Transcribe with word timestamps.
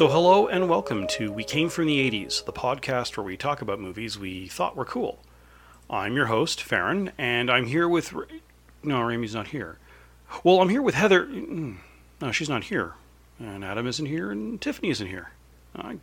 So, 0.00 0.08
hello 0.08 0.46
and 0.48 0.66
welcome 0.66 1.06
to 1.08 1.30
We 1.30 1.44
Came 1.44 1.68
From 1.68 1.84
the 1.84 2.10
80s, 2.10 2.42
the 2.46 2.54
podcast 2.54 3.18
where 3.18 3.26
we 3.26 3.36
talk 3.36 3.60
about 3.60 3.78
movies 3.78 4.18
we 4.18 4.48
thought 4.48 4.74
were 4.74 4.86
cool. 4.86 5.18
I'm 5.90 6.16
your 6.16 6.24
host, 6.24 6.62
Farron, 6.62 7.12
and 7.18 7.50
I'm 7.50 7.66
here 7.66 7.86
with. 7.86 8.14
Ra- 8.14 8.24
No, 8.82 9.02
Ramy's 9.02 9.34
not 9.34 9.48
here. 9.48 9.76
Well, 10.42 10.62
I'm 10.62 10.70
here 10.70 10.80
with 10.80 10.94
Heather. 10.94 11.26
Mm, 11.26 11.80
No, 12.18 12.32
she's 12.32 12.48
not 12.48 12.64
here. 12.64 12.94
And 13.38 13.62
Adam 13.62 13.86
isn't 13.86 14.06
here, 14.06 14.30
and 14.30 14.58
Tiffany 14.58 14.88
isn't 14.88 15.06
here. 15.06 15.32
I 15.76 15.98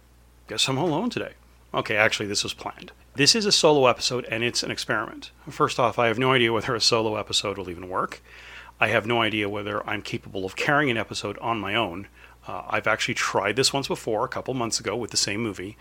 guess 0.48 0.70
I'm 0.70 0.78
alone 0.78 1.10
today. 1.10 1.34
Okay, 1.74 1.96
actually, 1.96 2.28
this 2.28 2.44
was 2.44 2.54
planned. 2.54 2.92
This 3.16 3.34
is 3.34 3.48
a 3.48 3.52
solo 3.52 3.88
episode, 3.88 4.26
and 4.26 4.44
it's 4.44 4.62
an 4.62 4.70
experiment. 4.70 5.32
First 5.50 5.80
off, 5.80 5.98
I 5.98 6.06
have 6.06 6.20
no 6.20 6.34
idea 6.34 6.54
whether 6.54 6.76
a 6.76 6.82
solo 6.82 7.16
episode 7.16 7.58
will 7.58 7.72
even 7.72 7.90
work. 7.90 8.22
I 8.80 8.90
have 8.90 9.08
no 9.08 9.24
idea 9.24 9.50
whether 9.50 9.84
I'm 9.90 10.04
capable 10.04 10.46
of 10.46 10.56
carrying 10.56 10.92
an 10.92 10.98
episode 10.98 11.40
on 11.40 11.60
my 11.60 11.74
own. 11.74 12.08
Uh, 12.48 12.64
I've 12.70 12.88
actually 12.88 13.16
tried 13.16 13.56
this 13.56 13.74
once 13.74 13.88
before, 13.88 14.24
a 14.24 14.30
couple 14.30 14.54
months 14.54 14.80
ago, 14.80 14.96
with 14.96 15.12
the 15.12 15.18
same 15.18 15.42
movie, 15.42 15.78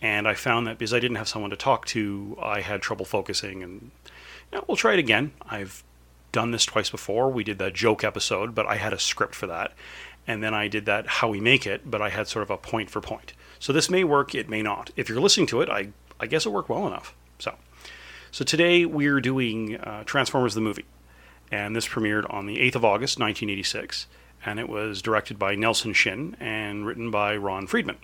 and 0.00 0.26
I 0.26 0.34
found 0.34 0.66
that 0.66 0.78
because 0.78 0.92
I 0.92 1.00
didn't 1.00 1.16
have 1.16 1.28
someone 1.28 1.50
to 1.50 1.56
talk 1.56 1.86
to, 1.86 2.36
I 2.42 2.60
had 2.60 2.82
trouble 2.82 3.04
focusing. 3.04 3.62
And 3.62 3.90
you 4.52 4.58
know, 4.58 4.64
we'll 4.66 4.76
try 4.76 4.94
it 4.94 4.98
again. 4.98 5.32
I've 5.48 5.84
done 6.32 6.50
this 6.50 6.64
twice 6.64 6.90
before. 6.90 7.30
We 7.30 7.44
did 7.44 7.58
that 7.58 7.74
joke 7.74 8.04
episode, 8.04 8.54
but 8.54 8.66
I 8.66 8.76
had 8.76 8.92
a 8.92 8.98
script 8.98 9.34
for 9.34 9.46
that, 9.46 9.72
and 10.26 10.42
then 10.42 10.54
I 10.54 10.68
did 10.68 10.86
that 10.86 11.06
how 11.06 11.28
we 11.28 11.40
make 11.40 11.66
it, 11.66 11.90
but 11.90 12.02
I 12.02 12.08
had 12.08 12.26
sort 12.26 12.42
of 12.42 12.50
a 12.50 12.58
point 12.58 12.90
for 12.90 13.00
point. 13.00 13.32
So 13.60 13.72
this 13.72 13.88
may 13.88 14.04
work, 14.04 14.34
it 14.34 14.48
may 14.48 14.62
not. 14.62 14.90
If 14.96 15.08
you're 15.08 15.20
listening 15.20 15.46
to 15.48 15.60
it, 15.60 15.68
I 15.68 15.88
I 16.20 16.26
guess 16.26 16.46
it 16.46 16.50
worked 16.50 16.68
well 16.68 16.86
enough. 16.86 17.14
So, 17.38 17.54
so 18.32 18.44
today 18.44 18.84
we're 18.84 19.20
doing 19.20 19.76
uh, 19.76 20.02
Transformers 20.04 20.54
the 20.54 20.60
movie 20.60 20.84
and 21.50 21.74
this 21.74 21.86
premiered 21.86 22.32
on 22.32 22.46
the 22.46 22.56
8th 22.58 22.76
of 22.76 22.84
August, 22.84 23.18
1986, 23.18 24.06
and 24.44 24.58
it 24.58 24.68
was 24.68 25.02
directed 25.02 25.38
by 25.38 25.54
Nelson 25.54 25.92
Shin 25.92 26.36
and 26.40 26.86
written 26.86 27.10
by 27.10 27.36
Ron 27.36 27.66
Friedman. 27.66 27.96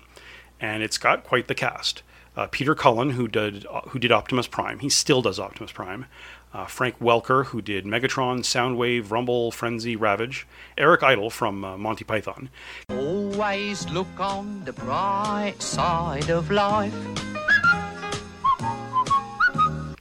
And 0.61 0.83
it's 0.83 0.99
got 0.99 1.25
quite 1.25 1.49
the 1.49 1.55
cast. 1.55 2.03
Uh, 2.37 2.49
Peter 2.51 2.75
Cullen, 2.75 3.11
who 3.11 3.29
did 3.29 3.65
uh, 3.67 3.83
who 3.89 3.99
did 3.99 4.11
Optimus 4.11 4.47
Prime, 4.49 4.81
he 4.81 4.89
still 4.89 5.23
does 5.23 5.39
Optimus 5.39 5.73
Prime. 5.73 6.07
Uh, 6.53 6.67
Frank 6.67 6.99
Welker, 7.01 7.47
who 7.47 7.61
did 7.61 7.85
Megatron, 7.85 8.41
Soundwave, 8.41 9.11
Rumble, 9.11 9.51
Frenzy, 9.51 9.97
Ravage. 9.97 10.47
Eric 10.79 11.03
Idle 11.03 11.31
from 11.31 11.65
uh, 11.65 11.77
Monty 11.77 12.05
Python. 12.05 12.49
Always 12.91 13.89
look 13.91 14.07
on 14.19 14.65
the 14.65 14.73
bright 14.73 15.61
side 15.61 16.31
of 16.31 16.51
life. 16.51 16.95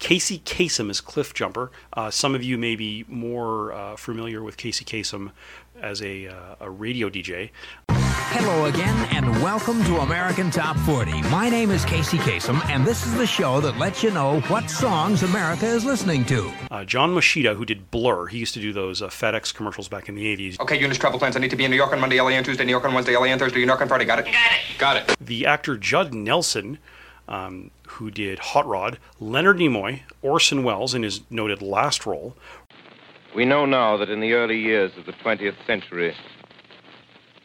Casey 0.03 0.39
Kasem 0.39 0.89
is 0.89 0.99
Cliff 0.99 1.33
Jumper. 1.33 1.71
Uh, 1.93 2.11
some 2.11 2.35
of 2.35 2.43
you 2.43 2.57
may 2.57 2.75
be 2.75 3.05
more 3.07 3.71
uh, 3.71 3.95
familiar 3.95 4.43
with 4.43 4.57
Casey 4.57 4.83
Kasem 4.83 5.31
as 5.83 6.01
a, 6.01 6.27
uh, 6.27 6.55
a 6.61 6.69
radio 6.69 7.09
DJ. 7.09 7.51
Hello 7.89 8.65
again, 8.65 9.07
and 9.11 9.29
welcome 9.43 9.83
to 9.83 9.97
American 9.97 10.49
Top 10.49 10.75
40. 10.77 11.21
My 11.23 11.49
name 11.49 11.69
is 11.69 11.85
Casey 11.85 12.17
Kasem, 12.17 12.65
and 12.67 12.83
this 12.83 13.05
is 13.05 13.13
the 13.13 13.27
show 13.27 13.59
that 13.59 13.77
lets 13.77 14.01
you 14.01 14.09
know 14.09 14.39
what 14.41 14.71
songs 14.71 15.21
America 15.21 15.67
is 15.67 15.85
listening 15.85 16.25
to. 16.25 16.51
Uh, 16.71 16.83
John 16.83 17.13
Moschitta, 17.13 17.55
who 17.55 17.63
did 17.63 17.91
Blurr, 17.91 18.27
he 18.29 18.39
used 18.39 18.55
to 18.55 18.59
do 18.59 18.73
those 18.73 19.03
uh, 19.03 19.07
FedEx 19.09 19.53
commercials 19.53 19.87
back 19.87 20.09
in 20.09 20.15
the 20.15 20.25
80s. 20.35 20.59
Okay, 20.61 20.79
Eunice 20.79 20.97
travel 20.97 21.19
plans. 21.19 21.35
I 21.35 21.39
need 21.39 21.51
to 21.51 21.55
be 21.55 21.65
in 21.65 21.69
New 21.69 21.77
York 21.77 21.93
on 21.93 21.99
Monday, 21.99 22.19
LA 22.19 22.31
on 22.31 22.43
Tuesday, 22.43 22.65
New 22.65 22.71
York 22.71 22.85
on 22.85 22.93
Wednesday, 22.95 23.15
LA 23.15 23.27
on 23.27 23.37
Thursday, 23.37 23.59
New 23.59 23.67
York 23.67 23.81
on 23.81 23.87
Friday. 23.87 24.05
Got 24.05 24.19
it? 24.19 24.25
Got 24.25 24.33
it. 24.33 24.77
Got 24.79 24.97
it. 24.97 25.15
The 25.21 25.45
actor 25.45 25.77
Judd 25.77 26.13
Nelson, 26.13 26.79
um, 27.27 27.69
who 27.87 28.09
did 28.09 28.39
Hot 28.39 28.65
Rod, 28.65 28.97
Leonard 29.19 29.57
Nimoy, 29.57 30.01
Orson 30.23 30.63
Welles 30.63 30.95
in 30.95 31.03
his 31.03 31.21
noted 31.29 31.61
last 31.61 32.05
role, 32.07 32.35
We 33.35 33.45
know 33.45 33.65
now 33.65 33.97
that 33.97 34.11
in 34.11 34.19
the 34.19 34.33
early 34.33 34.59
years 34.59 34.91
of 34.95 35.07
the 35.07 35.11
20th 35.11 35.55
century, 35.65 36.15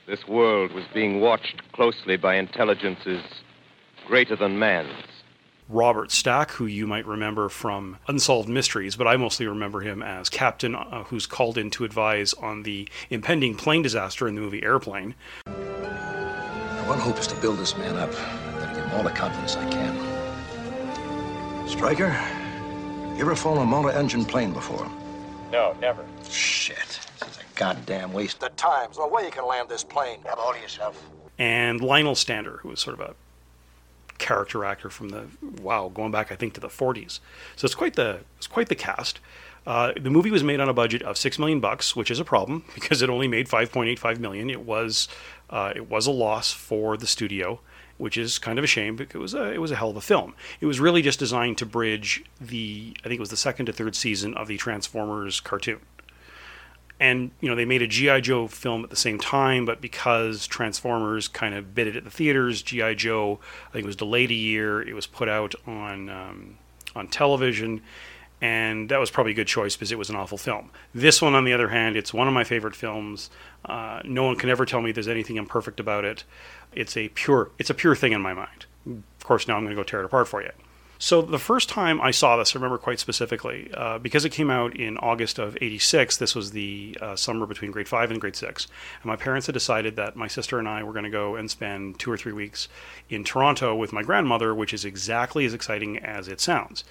this 0.07 0.29
world 0.29 0.73
was 0.73 0.85
being 0.93 1.19
watched 1.19 1.63
closely 1.73 2.19
by 2.19 2.35
intelligences 2.35 3.23
greater 4.07 4.37
than 4.37 4.59
man's. 4.59 4.93
Robert 5.71 6.11
Stack, 6.11 6.51
who 6.51 6.67
you 6.67 6.87
might 6.87 7.07
remember 7.07 7.49
from 7.49 7.97
Unsolved 8.07 8.51
Mysteries, 8.51 8.97
but 8.97 9.07
I 9.07 9.17
mostly 9.17 9.47
remember 9.47 9.81
him 9.81 10.03
as 10.03 10.29
Captain, 10.29 10.75
uh, 10.75 11.05
who's 11.05 11.27
called 11.27 11.57
in 11.57 11.71
to 11.71 11.85
advise 11.85 12.35
on 12.35 12.65
the 12.65 12.87
impending 13.09 13.55
plane 13.55 13.81
disaster 13.81 14.29
in 14.29 14.35
the 14.35 14.43
movie 14.43 14.63
Airplane. 14.63 15.15
My 15.47 16.85
one 16.87 16.99
hope 16.99 17.19
is 17.19 17.27
to 17.29 17.35
build 17.37 17.59
this 17.59 17.79
man 17.79 17.97
up. 17.97 18.13
Then 18.13 18.75
give 18.75 18.85
him 18.85 18.95
all 18.95 19.03
the 19.03 19.11
confidence 19.11 19.57
I 19.57 19.71
can. 19.71 19.97
Stryker, 21.67 22.15
you 23.15 23.23
ever 23.23 23.35
flown 23.35 23.57
a 23.57 23.65
motor-engine 23.65 24.27
plane 24.27 24.53
before? 24.53 24.87
No, 25.51 25.75
never. 25.81 26.05
Shit. 26.29 27.01
This 27.21 27.29
is 27.31 27.39
a 27.39 27.59
goddamn 27.59 28.13
waste 28.13 28.43
of 28.43 28.55
time. 28.57 28.87
There's 28.89 28.99
no 28.99 29.09
way 29.09 29.25
you 29.25 29.31
can 29.31 29.47
land 29.47 29.69
this 29.69 29.83
plane. 29.85 30.21
Have 30.27 30.39
all 30.39 30.53
to 30.53 30.61
yourself. 30.61 31.03
and 31.39 31.81
Lionel 31.81 32.15
Stander, 32.15 32.59
who 32.63 32.69
was 32.69 32.81
sort 32.81 33.01
of 33.01 33.01
a 33.01 33.15
character 34.19 34.65
actor 34.65 34.91
from 34.91 35.11
the 35.11 35.27
wow, 35.63 35.89
going 35.89 36.11
back 36.11 36.33
I 36.33 36.37
think 36.37 36.55
to 36.55 36.61
the 36.61 36.69
40s. 36.69 37.21
So 37.57 37.65
it's 37.65 37.75
quite 37.75 37.95
the 37.95 38.21
it's 38.37 38.47
quite 38.47 38.69
the 38.69 38.75
cast. 38.75 39.21
Uh, 39.67 39.93
the 40.01 40.11
movie 40.11 40.31
was 40.31 40.43
made 40.43 40.61
on 40.61 40.69
a 40.69 40.73
budget 40.73 41.03
of 41.03 41.19
six 41.19 41.39
million 41.39 41.61
bucks, 41.61 41.95
which 41.95 42.11
is 42.11 42.19
a 42.21 42.25
problem 42.25 42.65
because 42.75 43.03
it 43.03 43.11
only 43.11 43.29
made 43.29 43.49
5.85 43.49 44.19
million. 44.19 44.51
It 44.51 44.63
was 44.63 45.09
uh, 45.51 45.73
it 45.75 45.89
was 45.89 46.07
a 46.07 46.11
loss 46.11 46.53
for 46.53 46.97
the 46.97 47.07
studio, 47.07 47.61
which 47.99 48.17
is 48.17 48.39
kind 48.39 48.59
of 48.59 48.65
a 48.65 48.69
shame 48.69 48.97
because 48.97 49.15
it 49.15 49.19
was 49.19 49.35
a 49.35 49.53
it 49.53 49.61
was 49.61 49.71
a 49.71 49.77
hell 49.77 49.91
of 49.91 49.97
a 49.97 50.01
film. 50.01 50.35
It 50.61 50.67
was 50.67 50.81
really 50.81 51.03
just 51.03 51.19
designed 51.19 51.59
to 51.59 51.67
bridge 51.67 52.25
the 52.41 52.95
I 53.01 53.09
think 53.09 53.19
it 53.19 53.21
was 53.21 53.31
the 53.31 53.37
second 53.37 53.67
to 53.67 53.73
third 53.73 53.95
season 53.95 54.35
of 54.35 54.49
the 54.49 54.57
Transformers 54.57 55.41
cartoon 55.41 55.81
and 57.01 57.31
you 57.41 57.49
know 57.49 57.55
they 57.55 57.65
made 57.65 57.83
a 57.83 57.87
GI 57.87 58.23
Joe 58.23 58.47
film 58.47 58.85
at 58.85 58.91
the 58.91 58.97
same 58.97 59.19
time, 59.19 59.65
but 59.65 59.81
because 59.81 60.47
Transformers 60.47 61.29
kind 61.29 61.55
of 61.55 61.75
bit 61.75 61.87
it 61.87 61.97
at 61.97 62.05
the 62.05 62.11
theaters, 62.11 62.63
GI 62.63 62.97
Joe 62.97 63.39
I 63.69 63.73
think 63.73 63.87
was 63.87 63.97
delayed 63.97 64.31
a 64.31 64.35
year. 64.35 64.83
It 64.83 64.95
was 64.95 65.07
put 65.07 65.29
out 65.29 65.55
on 65.67 66.09
um, 66.09 66.59
on 66.97 67.09
television, 67.09 67.83
and 68.41 68.89
that 68.89 68.99
was 68.99 69.11
probably 69.11 69.33
a 69.33 69.35
good 69.35 69.47
choice 69.47 69.75
because 69.75 69.91
it 69.91 69.99
was 69.99 70.11
an 70.11 70.17
awful 70.17 70.39
film. 70.39 70.71
This 70.95 71.21
one, 71.21 71.35
on 71.35 71.45
the 71.45 71.53
other 71.53 71.69
hand, 71.69 71.97
it's 71.97 72.15
one 72.15 72.29
of 72.29 72.35
my 72.35 72.45
favorite 72.45 72.77
films. 72.77 73.31
Uh, 73.65 74.01
no 74.05 74.25
one 74.25 74.37
can 74.37 74.49
ever 74.49 74.65
tell 74.65 74.81
me 74.81 74.93
there's 74.93 75.09
anything 75.09 75.37
imperfect 75.37 75.81
about 75.81 76.05
it. 76.05 76.25
It's 76.73 76.97
a 76.97 77.09
pure 77.09 77.51
it's 77.59 77.71
a 77.71 77.75
pure 77.75 77.97
thing 77.97 78.13
in 78.13 78.21
my 78.21 78.35
mind. 78.35 78.67
Of 78.87 79.25
course, 79.25 79.49
now 79.49 79.57
I'm 79.57 79.65
going 79.65 79.75
to 79.75 79.81
go 79.81 79.85
tear 79.85 80.01
it 80.01 80.07
apart 80.07 80.29
for 80.29 80.43
you. 80.43 80.51
So 81.01 81.23
the 81.23 81.39
first 81.39 81.69
time 81.69 82.01
I 82.01 82.11
saw 82.11 82.37
this, 82.37 82.55
I 82.55 82.59
remember 82.59 82.77
quite 82.77 82.99
specifically 82.99 83.71
uh, 83.73 83.99
because 83.99 84.25
it 84.25 84.33
came 84.33 84.51
out 84.51 84.75
in 84.77 84.99
August 84.99 85.39
of 85.39 85.57
'86. 85.61 86.17
This 86.17 86.35
was 86.35 86.51
the 86.51 86.99
uh, 87.01 87.15
summer 87.15 87.47
between 87.47 87.71
grade 87.71 87.87
five 87.87 88.11
and 88.11 88.21
grade 88.21 88.35
six, 88.35 88.67
and 89.01 89.07
my 89.07 89.15
parents 89.15 89.47
had 89.47 89.53
decided 89.53 89.95
that 89.95 90.17
my 90.17 90.27
sister 90.27 90.59
and 90.59 90.69
I 90.69 90.83
were 90.83 90.93
going 90.93 91.05
to 91.05 91.11
go 91.11 91.37
and 91.37 91.49
spend 91.49 92.01
two 92.01 92.11
or 92.11 92.17
three 92.17 92.33
weeks 92.33 92.69
in 93.09 93.23
Toronto 93.23 93.77
with 93.77 93.93
my 93.93 94.03
grandmother, 94.03 94.53
which 94.53 94.75
is 94.75 94.85
exactly 94.85 95.45
as 95.45 95.55
exciting 95.55 95.99
as 95.99 96.27
it 96.27 96.41
sounds. 96.41 96.83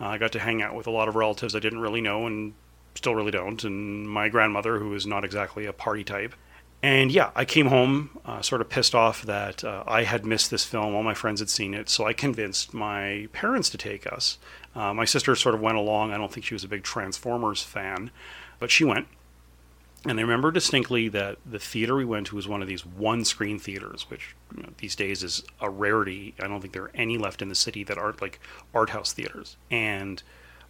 Uh, 0.00 0.06
I 0.06 0.18
got 0.18 0.30
to 0.32 0.38
hang 0.38 0.62
out 0.62 0.76
with 0.76 0.86
a 0.86 0.92
lot 0.92 1.08
of 1.08 1.16
relatives 1.16 1.56
I 1.56 1.60
didn't 1.60 1.80
really 1.80 2.00
know 2.00 2.24
and 2.24 2.54
still 2.94 3.16
really 3.16 3.32
don't, 3.32 3.64
and 3.64 4.08
my 4.08 4.28
grandmother, 4.28 4.78
who 4.78 4.94
is 4.94 5.08
not 5.08 5.24
exactly 5.24 5.66
a 5.66 5.72
party 5.72 6.04
type. 6.04 6.36
And 6.82 7.10
yeah, 7.10 7.30
I 7.34 7.44
came 7.44 7.66
home 7.66 8.10
uh, 8.24 8.42
sort 8.42 8.60
of 8.60 8.68
pissed 8.68 8.94
off 8.94 9.22
that 9.22 9.64
uh, 9.64 9.82
I 9.86 10.04
had 10.04 10.24
missed 10.24 10.50
this 10.50 10.64
film. 10.64 10.94
All 10.94 11.02
my 11.02 11.14
friends 11.14 11.40
had 11.40 11.50
seen 11.50 11.74
it. 11.74 11.88
So 11.88 12.06
I 12.06 12.12
convinced 12.12 12.74
my 12.74 13.28
parents 13.32 13.70
to 13.70 13.78
take 13.78 14.10
us. 14.12 14.38
Uh, 14.74 14.92
my 14.92 15.04
sister 15.04 15.34
sort 15.34 15.54
of 15.54 15.60
went 15.60 15.78
along. 15.78 16.12
I 16.12 16.18
don't 16.18 16.32
think 16.32 16.46
she 16.46 16.54
was 16.54 16.64
a 16.64 16.68
big 16.68 16.82
Transformers 16.82 17.62
fan, 17.62 18.10
but 18.58 18.70
she 18.70 18.84
went. 18.84 19.08
And 20.04 20.20
I 20.20 20.22
remember 20.22 20.52
distinctly 20.52 21.08
that 21.08 21.38
the 21.44 21.58
theater 21.58 21.96
we 21.96 22.04
went 22.04 22.28
to 22.28 22.36
was 22.36 22.46
one 22.46 22.62
of 22.62 22.68
these 22.68 22.86
one 22.86 23.24
screen 23.24 23.58
theaters, 23.58 24.06
which 24.08 24.36
you 24.56 24.62
know, 24.62 24.68
these 24.78 24.94
days 24.94 25.24
is 25.24 25.42
a 25.60 25.68
rarity. 25.68 26.34
I 26.38 26.46
don't 26.46 26.60
think 26.60 26.74
there 26.74 26.84
are 26.84 26.92
any 26.94 27.18
left 27.18 27.42
in 27.42 27.48
the 27.48 27.56
city 27.56 27.82
that 27.84 27.98
aren't 27.98 28.22
like 28.22 28.38
art 28.72 28.90
house 28.90 29.12
theaters. 29.12 29.56
And 29.70 30.22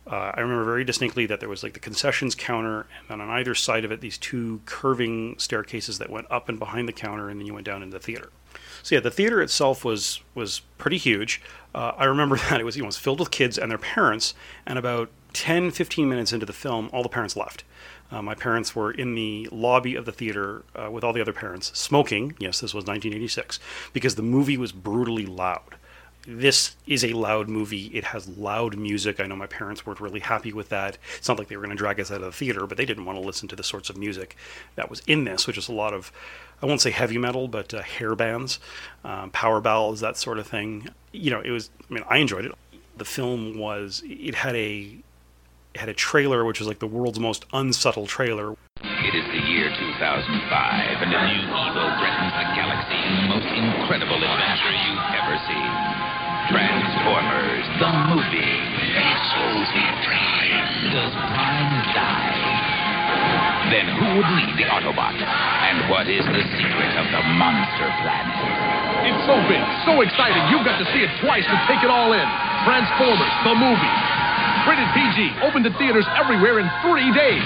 uh, 0.08 0.32
I 0.35 0.41
remember 0.41 0.64
very 0.64 0.85
distinctly 0.85 1.26
that 1.26 1.41
there 1.41 1.49
was 1.49 1.62
like 1.62 1.73
the 1.73 1.81
concessions 1.81 2.35
counter, 2.35 2.87
and 3.08 3.20
on 3.20 3.29
either 3.29 3.55
side 3.55 3.85
of 3.85 3.91
it, 3.91 4.00
these 4.00 4.19
two 4.19 4.61
curving 4.64 5.37
staircases 5.38 5.99
that 5.99 6.11
went 6.11 6.31
up 6.31 6.49
and 6.49 6.58
behind 6.58 6.88
the 6.88 6.93
counter, 6.93 7.29
and 7.29 7.41
then 7.41 7.47
you 7.47 7.55
went 7.55 7.67
down 7.67 7.82
into 7.82 7.99
the 7.99 8.03
theater. 8.03 8.31
So 8.82 8.94
yeah, 8.94 9.00
the 9.00 9.11
theater 9.11 9.43
itself 9.43 9.85
was 9.85 10.20
was 10.35 10.61
pretty 10.79 10.99
huge. 10.99 11.43
Uh, 11.75 11.93
I 11.97 12.05
remember 12.05 12.37
that 12.50 12.61
it 12.61 12.64
was 12.64 12.76
you 12.76 12.82
know, 12.82 12.87
it 12.87 12.88
was 12.88 12.99
filled 12.99 13.19
with 13.19 13.32
kids 13.32 13.58
and 13.58 13.70
their 13.70 13.79
parents, 13.79 14.35
and 14.64 14.79
about 14.79 15.11
10, 15.32 15.73
15 15.73 16.08
minutes 16.08 16.32
into 16.32 16.47
the 16.47 16.53
film, 16.53 16.88
all 16.93 17.03
the 17.03 17.08
parents 17.08 17.37
left. 17.37 17.64
Uh, 18.11 18.23
my 18.23 18.35
parents 18.35 18.76
were 18.76 18.93
in 18.93 19.17
the 19.17 19.49
lobby 19.50 19.97
of 19.97 20.05
the 20.05 20.12
theater 20.12 20.64
uh, 20.76 20.88
with 20.91 21.03
all 21.03 21.12
the 21.12 21.20
other 21.20 21.32
parents, 21.32 21.76
smoking. 21.79 22.35
Yes, 22.38 22.61
this 22.61 22.73
was 22.73 22.85
1986, 22.85 23.58
because 23.93 24.14
the 24.14 24.23
movie 24.23 24.56
was 24.56 24.70
brutally 24.70 25.26
loud 25.26 25.75
this 26.26 26.75
is 26.87 27.05
a 27.05 27.12
loud 27.12 27.49
movie. 27.49 27.87
It 27.94 28.05
has 28.05 28.28
loud 28.28 28.76
music. 28.76 29.20
I 29.20 29.26
know 29.26 29.37
my 29.37 29.46
parents 29.46 29.87
weren't 29.87 30.00
really 30.00 30.20
happy 30.20 30.52
with 30.52 30.69
that. 30.70 30.99
It's 31.17 31.28
not 31.28 31.38
like 31.38 31.49
they 31.49 31.56
were 31.56 31.62
going 31.62 31.76
to 31.76 31.78
drag 31.78 32.00
us 32.00 32.11
out 32.11 32.17
of 32.17 32.23
the 32.23 32.32
theater, 32.32 32.67
but 32.67 32.76
they 32.76 32.84
didn't 32.84 33.05
want 33.05 33.19
to 33.19 33.25
listen 33.25 33.49
to 33.49 33.56
the 33.56 33.62
sorts 33.62 33.90
of 33.90 33.96
music 33.96 34.37
that 34.75 34.90
was 34.90 35.02
in 35.06 35.25
this, 35.25 35.46
which 35.46 35.56
is 35.56 35.69
a 35.69 35.73
lot 35.73 35.94
of, 35.94 36.11
I 36.61 36.67
won't 36.67 36.81
say 36.81 36.90
heavy 36.90 37.19
metal, 37.19 37.46
but 37.49 37.73
uh, 37.73 37.82
hair 37.82 38.14
bands, 38.17 38.58
um, 39.05 39.31
power 39.31 39.61
ballads, 39.61 40.00
that 40.00 40.17
sort 40.17 40.38
of 40.38 40.46
thing. 40.46 40.88
You 41.12 41.31
know, 41.31 41.40
it 41.40 41.50
was. 41.50 41.70
I 41.88 41.94
mean, 41.94 42.05
I 42.08 42.19
enjoyed 42.19 42.44
it. 42.44 42.52
The 42.96 43.05
film 43.05 43.58
was. 43.58 44.02
It 44.05 44.34
had 44.34 44.56
a. 44.56 44.96
It 45.75 45.81
had 45.81 45.88
a 45.90 45.94
trailer 45.94 46.44
which 46.44 46.58
was 46.58 46.67
like 46.67 46.79
the 46.79 46.87
world's 46.87 47.20
most 47.20 47.44
unsubtle 47.52 48.06
trailer. 48.06 48.56
It 48.82 49.14
is 49.14 49.25
the 49.26 49.46
year 49.46 49.69
2005, 49.69 51.02
and 51.02 51.12
a 51.12 51.20
new 51.29 51.44
evil 51.44 51.88
threatens 52.00 52.32
the 52.32 52.46
galaxy 52.56 52.96
in 52.96 53.14
the 53.14 53.29
most 53.29 53.46
incredible 53.46 54.17
adventure 54.17 54.72
you've 54.72 55.05
ever 55.14 55.37
seen. 55.46 55.95
Transformers, 56.46 57.66
the 57.82 57.90
movie. 58.06 58.54
Souls 59.34 59.70
Prime. 60.06 60.94
Does 60.94 61.10
Prime 61.10 61.75
die? 61.90 63.66
Then 63.75 63.90
who 63.98 64.06
would 64.14 64.31
lead 64.38 64.54
the 64.54 64.66
Autobots? 64.70 65.19
And 65.19 65.90
what 65.90 66.06
is 66.06 66.22
the 66.22 66.44
secret 66.54 66.93
of 67.02 67.06
the 67.10 67.22
monster 67.34 67.90
planet? 67.98 68.38
It's 69.10 69.22
so 69.26 69.34
big, 69.50 69.58
so 69.82 70.06
exciting, 70.06 70.38
you've 70.54 70.62
got 70.62 70.78
to 70.78 70.87
see 70.94 71.02
it 71.02 71.10
twice 71.19 71.43
to 71.43 71.56
take 71.66 71.82
it 71.82 71.90
all 71.90 72.14
in. 72.14 72.26
Transformers, 72.62 73.34
the 73.43 73.54
movie. 73.58 73.96
Rated 74.70 74.87
PG, 74.94 75.19
open 75.43 75.66
to 75.66 75.70
theaters 75.78 76.06
everywhere 76.14 76.60
in 76.62 76.70
three 76.87 77.10
days. 77.10 77.43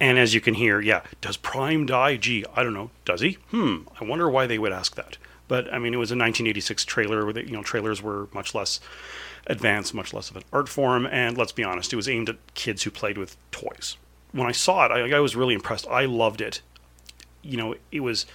And 0.00 0.18
as 0.18 0.32
you 0.32 0.40
can 0.40 0.54
hear, 0.54 0.80
yeah, 0.80 1.02
does 1.20 1.36
Prime 1.36 1.84
die? 1.84 2.16
Gee, 2.16 2.44
I 2.56 2.62
don't 2.62 2.74
know. 2.74 2.90
Does 3.04 3.20
he? 3.20 3.36
Hmm. 3.50 3.84
I 4.00 4.04
wonder 4.04 4.30
why 4.30 4.46
they 4.46 4.58
would 4.58 4.72
ask 4.72 4.96
that. 4.96 5.18
But 5.48 5.72
I 5.72 5.78
mean, 5.78 5.92
it 5.94 5.98
was 5.98 6.10
a 6.10 6.16
1986 6.16 6.84
trailer. 6.84 7.30
You 7.38 7.52
know, 7.52 7.62
trailers 7.62 8.02
were 8.02 8.28
much 8.32 8.54
less 8.54 8.80
advanced, 9.46 9.94
much 9.94 10.14
less 10.14 10.30
of 10.30 10.36
an 10.36 10.42
art 10.52 10.68
form, 10.68 11.06
and 11.06 11.36
let's 11.36 11.52
be 11.52 11.64
honest, 11.64 11.92
it 11.92 11.96
was 11.96 12.08
aimed 12.08 12.28
at 12.28 12.54
kids 12.54 12.82
who 12.82 12.90
played 12.90 13.18
with 13.18 13.36
toys. 13.50 13.96
When 14.32 14.48
I 14.48 14.52
saw 14.52 14.86
it, 14.86 14.90
I, 14.90 15.16
I 15.16 15.20
was 15.20 15.36
really 15.36 15.54
impressed. 15.54 15.86
I 15.88 16.06
loved 16.06 16.40
it. 16.40 16.60
You 17.42 17.56
know, 17.56 17.74
it 17.92 18.00
was 18.00 18.26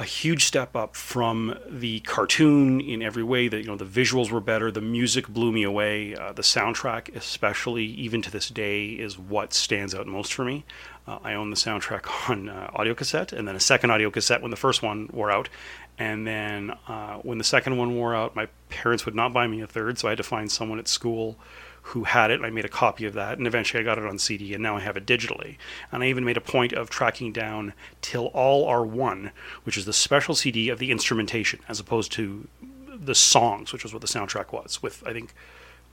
a 0.00 0.04
huge 0.04 0.46
step 0.46 0.74
up 0.74 0.96
from 0.96 1.58
the 1.68 2.00
cartoon 2.00 2.80
in 2.80 3.02
every 3.02 3.22
way. 3.22 3.48
That 3.48 3.60
you 3.60 3.66
know, 3.66 3.76
the 3.76 3.84
visuals 3.84 4.30
were 4.30 4.40
better, 4.40 4.70
the 4.70 4.80
music 4.80 5.28
blew 5.28 5.52
me 5.52 5.62
away. 5.62 6.14
Uh, 6.14 6.32
the 6.32 6.42
soundtrack, 6.42 7.14
especially 7.14 7.84
even 7.84 8.22
to 8.22 8.30
this 8.30 8.48
day, 8.48 8.86
is 8.88 9.18
what 9.18 9.52
stands 9.52 9.94
out 9.94 10.06
most 10.06 10.32
for 10.32 10.44
me. 10.44 10.64
Uh, 11.06 11.18
I 11.22 11.34
own 11.34 11.50
the 11.50 11.56
soundtrack 11.56 12.30
on 12.30 12.48
uh, 12.48 12.70
audio 12.74 12.94
cassette, 12.94 13.32
and 13.34 13.46
then 13.46 13.56
a 13.56 13.60
second 13.60 13.90
audio 13.90 14.10
cassette 14.10 14.40
when 14.40 14.50
the 14.50 14.56
first 14.56 14.82
one 14.82 15.10
wore 15.12 15.30
out. 15.30 15.50
And 16.00 16.26
then 16.26 16.72
uh, 16.88 17.18
when 17.18 17.36
the 17.36 17.44
second 17.44 17.76
one 17.76 17.94
wore 17.94 18.14
out, 18.14 18.34
my 18.34 18.48
parents 18.70 19.04
would 19.04 19.14
not 19.14 19.34
buy 19.34 19.46
me 19.46 19.60
a 19.60 19.66
third, 19.66 19.98
so 19.98 20.08
I 20.08 20.12
had 20.12 20.16
to 20.16 20.22
find 20.22 20.50
someone 20.50 20.78
at 20.78 20.88
school 20.88 21.36
who 21.82 22.04
had 22.04 22.30
it. 22.30 22.36
And 22.36 22.46
I 22.46 22.48
made 22.48 22.64
a 22.64 22.70
copy 22.70 23.04
of 23.04 23.12
that, 23.12 23.36
and 23.36 23.46
eventually 23.46 23.82
I 23.82 23.84
got 23.84 23.98
it 23.98 24.06
on 24.06 24.18
CD, 24.18 24.54
and 24.54 24.62
now 24.62 24.78
I 24.78 24.80
have 24.80 24.96
it 24.96 25.04
digitally. 25.04 25.58
And 25.92 26.02
I 26.02 26.06
even 26.06 26.24
made 26.24 26.38
a 26.38 26.40
point 26.40 26.72
of 26.72 26.88
tracking 26.88 27.32
down 27.32 27.74
Till 28.00 28.28
All 28.28 28.66
Are 28.66 28.82
One, 28.82 29.30
which 29.64 29.76
is 29.76 29.84
the 29.84 29.92
special 29.92 30.34
CD 30.34 30.70
of 30.70 30.78
the 30.78 30.90
instrumentation, 30.90 31.60
as 31.68 31.78
opposed 31.78 32.12
to 32.12 32.48
the 32.88 33.14
songs, 33.14 33.70
which 33.70 33.82
was 33.82 33.92
what 33.92 34.00
the 34.00 34.08
soundtrack 34.08 34.52
was, 34.52 34.82
with 34.82 35.06
I 35.06 35.12
think 35.12 35.34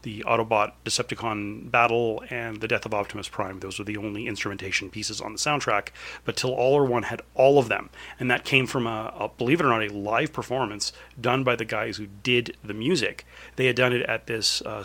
the 0.04 0.24
Autobot 0.28 0.74
Decepticon 0.86 1.70
battle 1.72 2.24
and 2.30 2.62
the 2.62 2.68
death 2.68 2.86
of 2.86 2.94
Optimus 2.94 3.28
Prime. 3.28 3.60
Those 3.60 3.80
were 3.80 3.86
the 3.86 3.98
only 3.98 4.28
instrumentation 4.28 4.90
pieces 4.90 5.20
on 5.20 5.34
the 5.34 5.40
soundtrack. 5.40 5.90
But 6.24 6.38
Till 6.38 6.54
All 6.54 6.78
Are 6.78 6.86
One 6.86 7.04
had 7.04 7.22
all 7.36 7.60
of 7.60 7.70
them, 7.70 7.90
and 8.20 8.30
that 8.30 8.46
came 8.46 8.68
from 8.68 8.88
a, 8.88 9.14
a 9.18 9.30
believe 9.30 9.60
it 9.60 9.66
or 9.66 9.70
not, 9.70 9.84
a 9.84 9.94
live 9.94 10.32
performance 10.34 10.94
done 11.20 11.44
by 11.44 11.56
the 11.56 11.66
guys 11.66 11.98
who 11.98 12.08
did 12.24 12.56
the 12.64 12.74
music. 12.74 13.26
They 13.56 13.66
had 13.66 13.76
done 13.76 13.94
it 13.94 14.04
at 14.04 14.28
this 14.28 14.62
uh, 14.62 14.84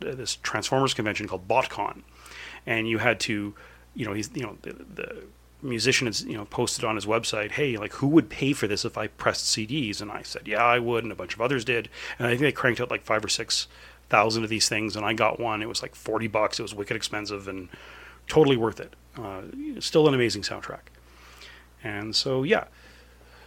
this 0.00 0.36
Transformers 0.42 0.94
convention 0.94 1.28
called 1.28 1.46
BotCon, 1.46 2.02
and 2.66 2.88
you 2.88 2.98
had 2.98 3.20
to, 3.20 3.54
you 3.94 4.06
know, 4.06 4.12
he's 4.12 4.30
you 4.34 4.42
know 4.42 4.56
the, 4.62 4.72
the 4.72 5.24
musician 5.64 6.06
has 6.06 6.22
you 6.24 6.36
know 6.36 6.44
posted 6.44 6.84
on 6.84 6.94
his 6.94 7.06
website 7.06 7.52
hey 7.52 7.76
like 7.78 7.94
who 7.94 8.06
would 8.06 8.28
pay 8.28 8.52
for 8.52 8.66
this 8.66 8.84
if 8.84 8.98
i 8.98 9.06
pressed 9.06 9.46
cds 9.46 10.02
and 10.02 10.12
i 10.12 10.22
said 10.22 10.46
yeah 10.46 10.62
i 10.62 10.78
would 10.78 11.02
and 11.02 11.12
a 11.12 11.16
bunch 11.16 11.34
of 11.34 11.40
others 11.40 11.64
did 11.64 11.88
and 12.18 12.26
i 12.26 12.30
think 12.30 12.42
they 12.42 12.52
cranked 12.52 12.80
out 12.80 12.90
like 12.90 13.02
five 13.02 13.24
or 13.24 13.28
six 13.28 13.66
thousand 14.14 14.44
of 14.44 14.50
these 14.50 14.68
things 14.68 14.96
and 14.96 15.04
i 15.04 15.12
got 15.12 15.40
one 15.40 15.62
it 15.62 15.68
was 15.68 15.82
like 15.82 15.94
40 15.94 16.28
bucks 16.28 16.58
it 16.58 16.62
was 16.62 16.74
wicked 16.74 16.96
expensive 16.96 17.48
and 17.48 17.68
totally 18.28 18.56
worth 18.56 18.80
it 18.80 18.94
uh, 19.16 19.42
still 19.80 20.06
an 20.06 20.14
amazing 20.14 20.42
soundtrack 20.42 20.86
and 21.82 22.14
so 22.14 22.42
yeah 22.42 22.64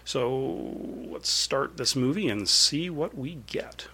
so 0.03 0.75
let's 1.09 1.29
start 1.29 1.77
this 1.77 1.95
movie 1.95 2.27
and 2.27 2.49
see 2.49 2.89
what 2.89 3.17
we 3.17 3.35
get 3.47 3.87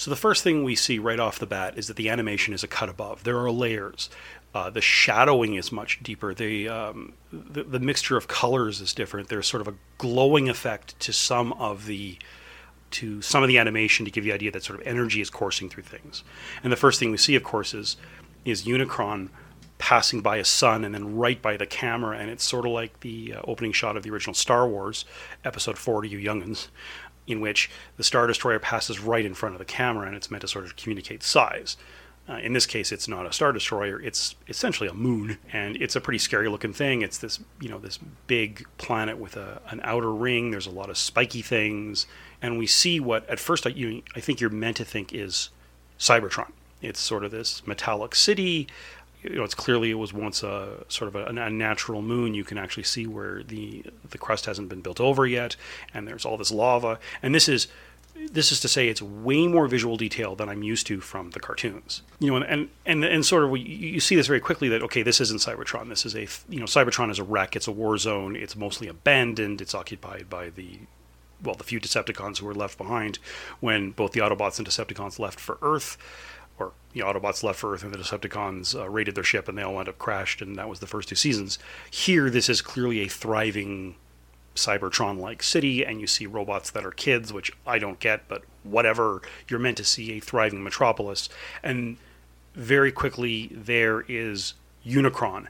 so 0.00 0.10
the 0.10 0.16
first 0.16 0.42
thing 0.42 0.64
we 0.64 0.76
see 0.76 0.98
right 0.98 1.20
off 1.20 1.38
the 1.38 1.46
bat 1.46 1.76
is 1.76 1.86
that 1.88 1.96
the 1.96 2.08
animation 2.08 2.54
is 2.54 2.64
a 2.64 2.66
cut 2.66 2.88
above. 2.88 3.24
There 3.24 3.38
are 3.38 3.50
layers. 3.50 4.08
Uh, 4.54 4.70
the 4.70 4.80
shadowing 4.80 5.56
is 5.56 5.70
much 5.70 6.02
deeper. 6.02 6.32
The, 6.32 6.70
um, 6.70 7.12
the 7.30 7.64
the 7.64 7.78
mixture 7.78 8.16
of 8.16 8.26
colors 8.26 8.80
is 8.80 8.94
different. 8.94 9.28
There's 9.28 9.46
sort 9.46 9.60
of 9.60 9.68
a 9.68 9.74
glowing 9.98 10.48
effect 10.48 10.98
to 11.00 11.12
some 11.12 11.52
of 11.52 11.84
the 11.84 12.18
to 12.92 13.22
some 13.22 13.42
of 13.42 13.48
the 13.48 13.58
animation 13.58 14.04
to 14.04 14.10
give 14.10 14.24
you 14.24 14.32
the 14.32 14.34
idea 14.34 14.50
that 14.50 14.64
sort 14.64 14.80
of 14.80 14.86
energy 14.86 15.20
is 15.20 15.30
coursing 15.30 15.68
through 15.68 15.84
things. 15.84 16.24
And 16.62 16.72
the 16.72 16.76
first 16.76 16.98
thing 16.98 17.10
we 17.10 17.16
see, 17.16 17.34
of 17.34 17.42
course, 17.42 17.74
is 17.74 17.96
is 18.44 18.64
Unicron 18.64 19.28
passing 19.78 20.20
by 20.20 20.36
a 20.36 20.44
sun 20.44 20.84
and 20.84 20.94
then 20.94 21.16
right 21.16 21.40
by 21.40 21.56
the 21.56 21.66
camera, 21.66 22.18
and 22.18 22.30
it's 22.30 22.44
sort 22.44 22.66
of 22.66 22.72
like 22.72 23.00
the 23.00 23.34
uh, 23.34 23.40
opening 23.44 23.72
shot 23.72 23.96
of 23.96 24.02
the 24.02 24.10
original 24.10 24.34
Star 24.34 24.68
Wars, 24.68 25.04
Episode 25.44 25.78
Four 25.78 26.02
to 26.02 26.08
you 26.08 26.18
youngins, 26.18 26.68
in 27.26 27.40
which 27.40 27.70
the 27.96 28.04
Star 28.04 28.26
Destroyer 28.26 28.58
passes 28.58 29.00
right 29.00 29.24
in 29.24 29.34
front 29.34 29.54
of 29.54 29.58
the 29.58 29.64
camera, 29.64 30.06
and 30.06 30.16
it's 30.16 30.30
meant 30.30 30.42
to 30.42 30.48
sort 30.48 30.64
of 30.64 30.76
communicate 30.76 31.22
size. 31.22 31.76
Uh, 32.28 32.36
in 32.36 32.52
this 32.52 32.66
case, 32.66 32.92
it's 32.92 33.08
not 33.08 33.26
a 33.26 33.32
star 33.32 33.50
destroyer; 33.50 34.00
it's 34.00 34.36
essentially 34.46 34.88
a 34.88 34.94
moon, 34.94 35.38
and 35.52 35.76
it's 35.82 35.96
a 35.96 36.00
pretty 36.00 36.18
scary-looking 36.18 36.72
thing. 36.72 37.02
It's 37.02 37.18
this, 37.18 37.40
you 37.60 37.68
know, 37.68 37.78
this 37.78 37.98
big 38.28 38.66
planet 38.78 39.18
with 39.18 39.36
a, 39.36 39.60
an 39.70 39.80
outer 39.82 40.12
ring. 40.12 40.52
There's 40.52 40.66
a 40.66 40.70
lot 40.70 40.90
of 40.90 40.98
spiky 40.98 41.42
things, 41.42 42.06
and 42.42 42.58
we 42.58 42.66
see 42.66 43.00
what 43.00 43.28
at 43.28 43.38
first 43.38 43.66
I, 43.66 43.70
you, 43.70 44.02
I 44.14 44.20
think 44.20 44.40
you're 44.40 44.50
meant 44.50 44.76
to 44.78 44.84
think 44.84 45.12
is 45.12 45.50
Cybertron. 45.98 46.52
It's 46.82 47.00
sort 47.00 47.24
of 47.24 47.30
this 47.30 47.66
metallic 47.66 48.14
city. 48.14 48.66
You 49.22 49.36
know, 49.36 49.44
it's 49.44 49.54
clearly 49.54 49.90
it 49.90 49.94
was 49.94 50.14
once 50.14 50.42
a 50.42 50.84
sort 50.88 51.14
of 51.14 51.16
a, 51.16 51.24
a 51.26 51.50
natural 51.50 52.00
moon. 52.00 52.32
You 52.32 52.44
can 52.44 52.56
actually 52.56 52.84
see 52.84 53.06
where 53.06 53.42
the 53.42 53.84
the 54.08 54.18
crust 54.18 54.46
hasn't 54.46 54.70
been 54.70 54.80
built 54.80 55.00
over 55.00 55.26
yet, 55.26 55.56
and 55.92 56.08
there's 56.08 56.24
all 56.24 56.38
this 56.38 56.50
lava. 56.50 56.98
And 57.22 57.34
this 57.34 57.48
is 57.48 57.68
this 58.32 58.50
is 58.50 58.60
to 58.60 58.68
say 58.68 58.88
it's 58.88 59.02
way 59.02 59.46
more 59.46 59.66
visual 59.66 59.96
detail 59.96 60.34
than 60.34 60.48
I'm 60.48 60.62
used 60.62 60.86
to 60.88 61.00
from 61.00 61.30
the 61.30 61.40
cartoons. 61.40 62.02
You 62.18 62.30
know, 62.30 62.36
and 62.36 62.44
and 62.44 62.68
and, 62.86 63.04
and 63.04 63.26
sort 63.26 63.44
of 63.44 63.50
you, 63.58 63.64
you 63.64 64.00
see 64.00 64.16
this 64.16 64.26
very 64.26 64.40
quickly 64.40 64.68
that 64.70 64.82
okay, 64.82 65.02
this 65.02 65.20
isn't 65.20 65.40
Cybertron. 65.40 65.90
This 65.90 66.06
is 66.06 66.14
a 66.14 66.26
you 66.48 66.58
know 66.58 66.66
Cybertron 66.66 67.10
is 67.10 67.18
a 67.18 67.24
wreck. 67.24 67.56
It's 67.56 67.68
a 67.68 67.72
war 67.72 67.98
zone. 67.98 68.36
It's 68.36 68.56
mostly 68.56 68.88
abandoned. 68.88 69.60
It's 69.60 69.74
occupied 69.74 70.30
by 70.30 70.48
the 70.48 70.78
well, 71.42 71.54
the 71.54 71.64
few 71.64 71.80
Decepticons 71.80 72.38
who 72.38 72.46
were 72.46 72.54
left 72.54 72.78
behind 72.78 73.18
when 73.60 73.90
both 73.90 74.12
the 74.12 74.20
Autobots 74.20 74.58
and 74.58 74.66
Decepticons 74.66 75.18
left 75.18 75.40
for 75.40 75.58
Earth, 75.62 75.96
or 76.58 76.72
the 76.92 77.00
Autobots 77.00 77.42
left 77.42 77.58
for 77.58 77.72
Earth 77.72 77.82
and 77.82 77.92
the 77.92 77.98
Decepticons 77.98 78.78
uh, 78.78 78.88
raided 78.88 79.14
their 79.14 79.24
ship 79.24 79.48
and 79.48 79.56
they 79.56 79.62
all 79.62 79.74
wound 79.74 79.88
up 79.88 79.98
crashed, 79.98 80.42
and 80.42 80.56
that 80.56 80.68
was 80.68 80.80
the 80.80 80.86
first 80.86 81.08
two 81.08 81.14
seasons. 81.14 81.58
Here, 81.90 82.30
this 82.30 82.48
is 82.48 82.60
clearly 82.60 83.00
a 83.00 83.08
thriving 83.08 83.96
Cybertron 84.54 85.18
like 85.18 85.42
city, 85.42 85.84
and 85.84 86.00
you 86.00 86.06
see 86.06 86.26
robots 86.26 86.70
that 86.70 86.84
are 86.84 86.90
kids, 86.90 87.32
which 87.32 87.52
I 87.66 87.78
don't 87.78 87.98
get, 87.98 88.28
but 88.28 88.42
whatever. 88.62 89.22
You're 89.48 89.60
meant 89.60 89.78
to 89.78 89.84
see 89.84 90.12
a 90.12 90.20
thriving 90.20 90.62
metropolis. 90.62 91.28
And 91.62 91.96
very 92.54 92.92
quickly, 92.92 93.50
there 93.52 94.04
is 94.08 94.54
Unicron. 94.84 95.46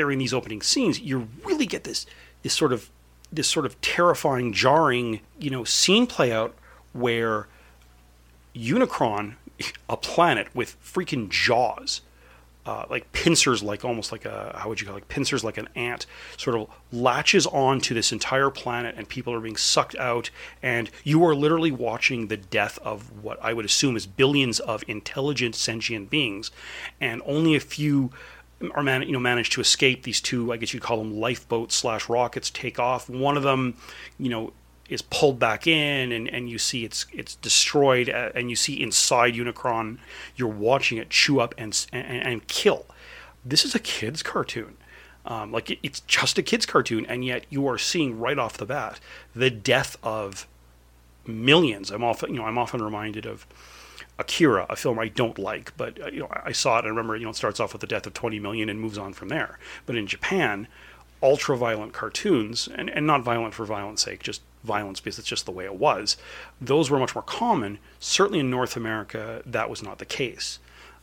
There 0.00 0.10
in 0.10 0.18
these 0.18 0.32
opening 0.32 0.62
scenes, 0.62 0.98
you 0.98 1.28
really 1.44 1.66
get 1.66 1.84
this 1.84 2.06
this 2.42 2.54
sort 2.54 2.72
of 2.72 2.90
this 3.30 3.48
sort 3.48 3.66
of 3.66 3.80
terrifying, 3.80 4.52
jarring, 4.52 5.20
you 5.38 5.50
know, 5.50 5.62
scene 5.62 6.06
play 6.06 6.32
out 6.32 6.54
where 6.92 7.46
Unicron, 8.56 9.34
a 9.88 9.96
planet 9.96 10.48
with 10.54 10.76
freaking 10.82 11.28
jaws, 11.28 12.00
uh, 12.66 12.86
like 12.90 13.12
pincers, 13.12 13.62
like 13.62 13.84
almost 13.84 14.10
like 14.10 14.24
a 14.24 14.56
how 14.58 14.68
would 14.68 14.80
you 14.80 14.86
call 14.86 14.96
it, 14.96 15.00
like 15.00 15.08
pincers, 15.08 15.44
like 15.44 15.58
an 15.58 15.68
ant, 15.74 16.06
sort 16.36 16.56
of 16.56 16.68
latches 16.92 17.46
on 17.46 17.80
to 17.80 17.94
this 17.94 18.10
entire 18.10 18.50
planet, 18.50 18.94
and 18.96 19.08
people 19.08 19.32
are 19.34 19.40
being 19.40 19.56
sucked 19.56 19.96
out, 19.96 20.30
and 20.62 20.90
you 21.04 21.24
are 21.24 21.34
literally 21.34 21.70
watching 21.70 22.28
the 22.28 22.36
death 22.36 22.78
of 22.82 23.22
what 23.22 23.38
I 23.42 23.52
would 23.52 23.64
assume 23.66 23.96
is 23.96 24.06
billions 24.06 24.60
of 24.60 24.82
intelligent 24.88 25.54
sentient 25.54 26.10
beings, 26.10 26.50
and 27.00 27.22
only 27.26 27.54
a 27.54 27.60
few 27.60 28.10
are 28.74 28.82
man, 28.82 29.02
you 29.02 29.12
know 29.12 29.18
manage 29.20 29.50
to 29.50 29.60
escape. 29.60 30.02
These 30.02 30.20
two, 30.20 30.52
I 30.52 30.56
guess 30.56 30.74
you'd 30.74 30.82
call 30.82 30.98
them 30.98 31.18
lifeboats 31.18 31.74
slash 31.74 32.08
rockets, 32.08 32.50
take 32.50 32.78
off. 32.78 33.08
One 33.08 33.36
of 33.36 33.42
them, 33.42 33.76
you 34.18 34.28
know, 34.28 34.52
is 34.88 35.02
pulled 35.02 35.38
back 35.38 35.66
in, 35.66 36.12
and, 36.12 36.28
and 36.28 36.50
you 36.50 36.58
see 36.58 36.84
it's 36.84 37.06
it's 37.12 37.36
destroyed, 37.36 38.08
uh, 38.08 38.30
and 38.34 38.50
you 38.50 38.56
see 38.56 38.82
inside 38.82 39.34
Unicron, 39.34 39.98
you're 40.36 40.48
watching 40.48 40.98
it 40.98 41.10
chew 41.10 41.40
up 41.40 41.54
and 41.56 41.86
and, 41.92 42.26
and 42.26 42.46
kill. 42.48 42.86
This 43.44 43.64
is 43.64 43.74
a 43.74 43.78
kids' 43.78 44.22
cartoon. 44.22 44.76
Um, 45.24 45.52
like 45.52 45.70
it, 45.70 45.78
it's 45.82 46.00
just 46.00 46.38
a 46.38 46.42
kids' 46.42 46.66
cartoon, 46.66 47.06
and 47.06 47.24
yet 47.24 47.44
you 47.50 47.66
are 47.66 47.78
seeing 47.78 48.18
right 48.18 48.38
off 48.38 48.56
the 48.56 48.66
bat 48.66 49.00
the 49.34 49.50
death 49.50 49.96
of 50.02 50.46
millions. 51.26 51.90
I'm 51.90 52.04
often, 52.04 52.30
you 52.30 52.40
know, 52.40 52.46
I'm 52.46 52.58
often 52.58 52.82
reminded 52.82 53.26
of 53.26 53.46
Akira, 54.20 54.66
a 54.68 54.76
film 54.76 54.98
I 54.98 55.08
don't 55.08 55.38
like, 55.38 55.72
but 55.76 56.00
uh, 56.00 56.08
you 56.08 56.20
know, 56.20 56.28
I 56.30 56.52
saw 56.52 56.76
it 56.76 56.80
and 56.80 56.88
I 56.88 56.90
remember, 56.90 57.16
you 57.16 57.24
know, 57.24 57.30
it 57.30 57.36
starts 57.36 57.58
off 57.58 57.72
with 57.72 57.80
the 57.80 57.86
death 57.86 58.06
of 58.06 58.14
20 58.14 58.38
million 58.38 58.68
and 58.68 58.80
moves 58.80 58.98
on 58.98 59.14
from 59.14 59.28
there. 59.28 59.58
But 59.86 59.96
in 59.96 60.06
Japan, 60.06 60.68
ultra 61.22 61.56
violent 61.56 61.92
cartoons, 61.92 62.68
and, 62.68 62.90
and 62.90 63.06
not 63.06 63.22
violent 63.22 63.54
for 63.54 63.64
violence 63.64 64.02
sake, 64.02 64.22
just 64.22 64.42
violence 64.62 65.00
because 65.00 65.18
it's 65.18 65.28
just 65.28 65.46
the 65.46 65.52
way 65.52 65.64
it 65.64 65.76
was, 65.76 66.18
those 66.60 66.90
were 66.90 66.98
much 66.98 67.14
more 67.14 67.22
common. 67.22 67.78
Certainly 67.98 68.40
in 68.40 68.50
North 68.50 68.76
America, 68.76 69.42
that 69.46 69.70
was 69.70 69.82
not 69.82 69.98
the 69.98 70.04
case. 70.04 70.58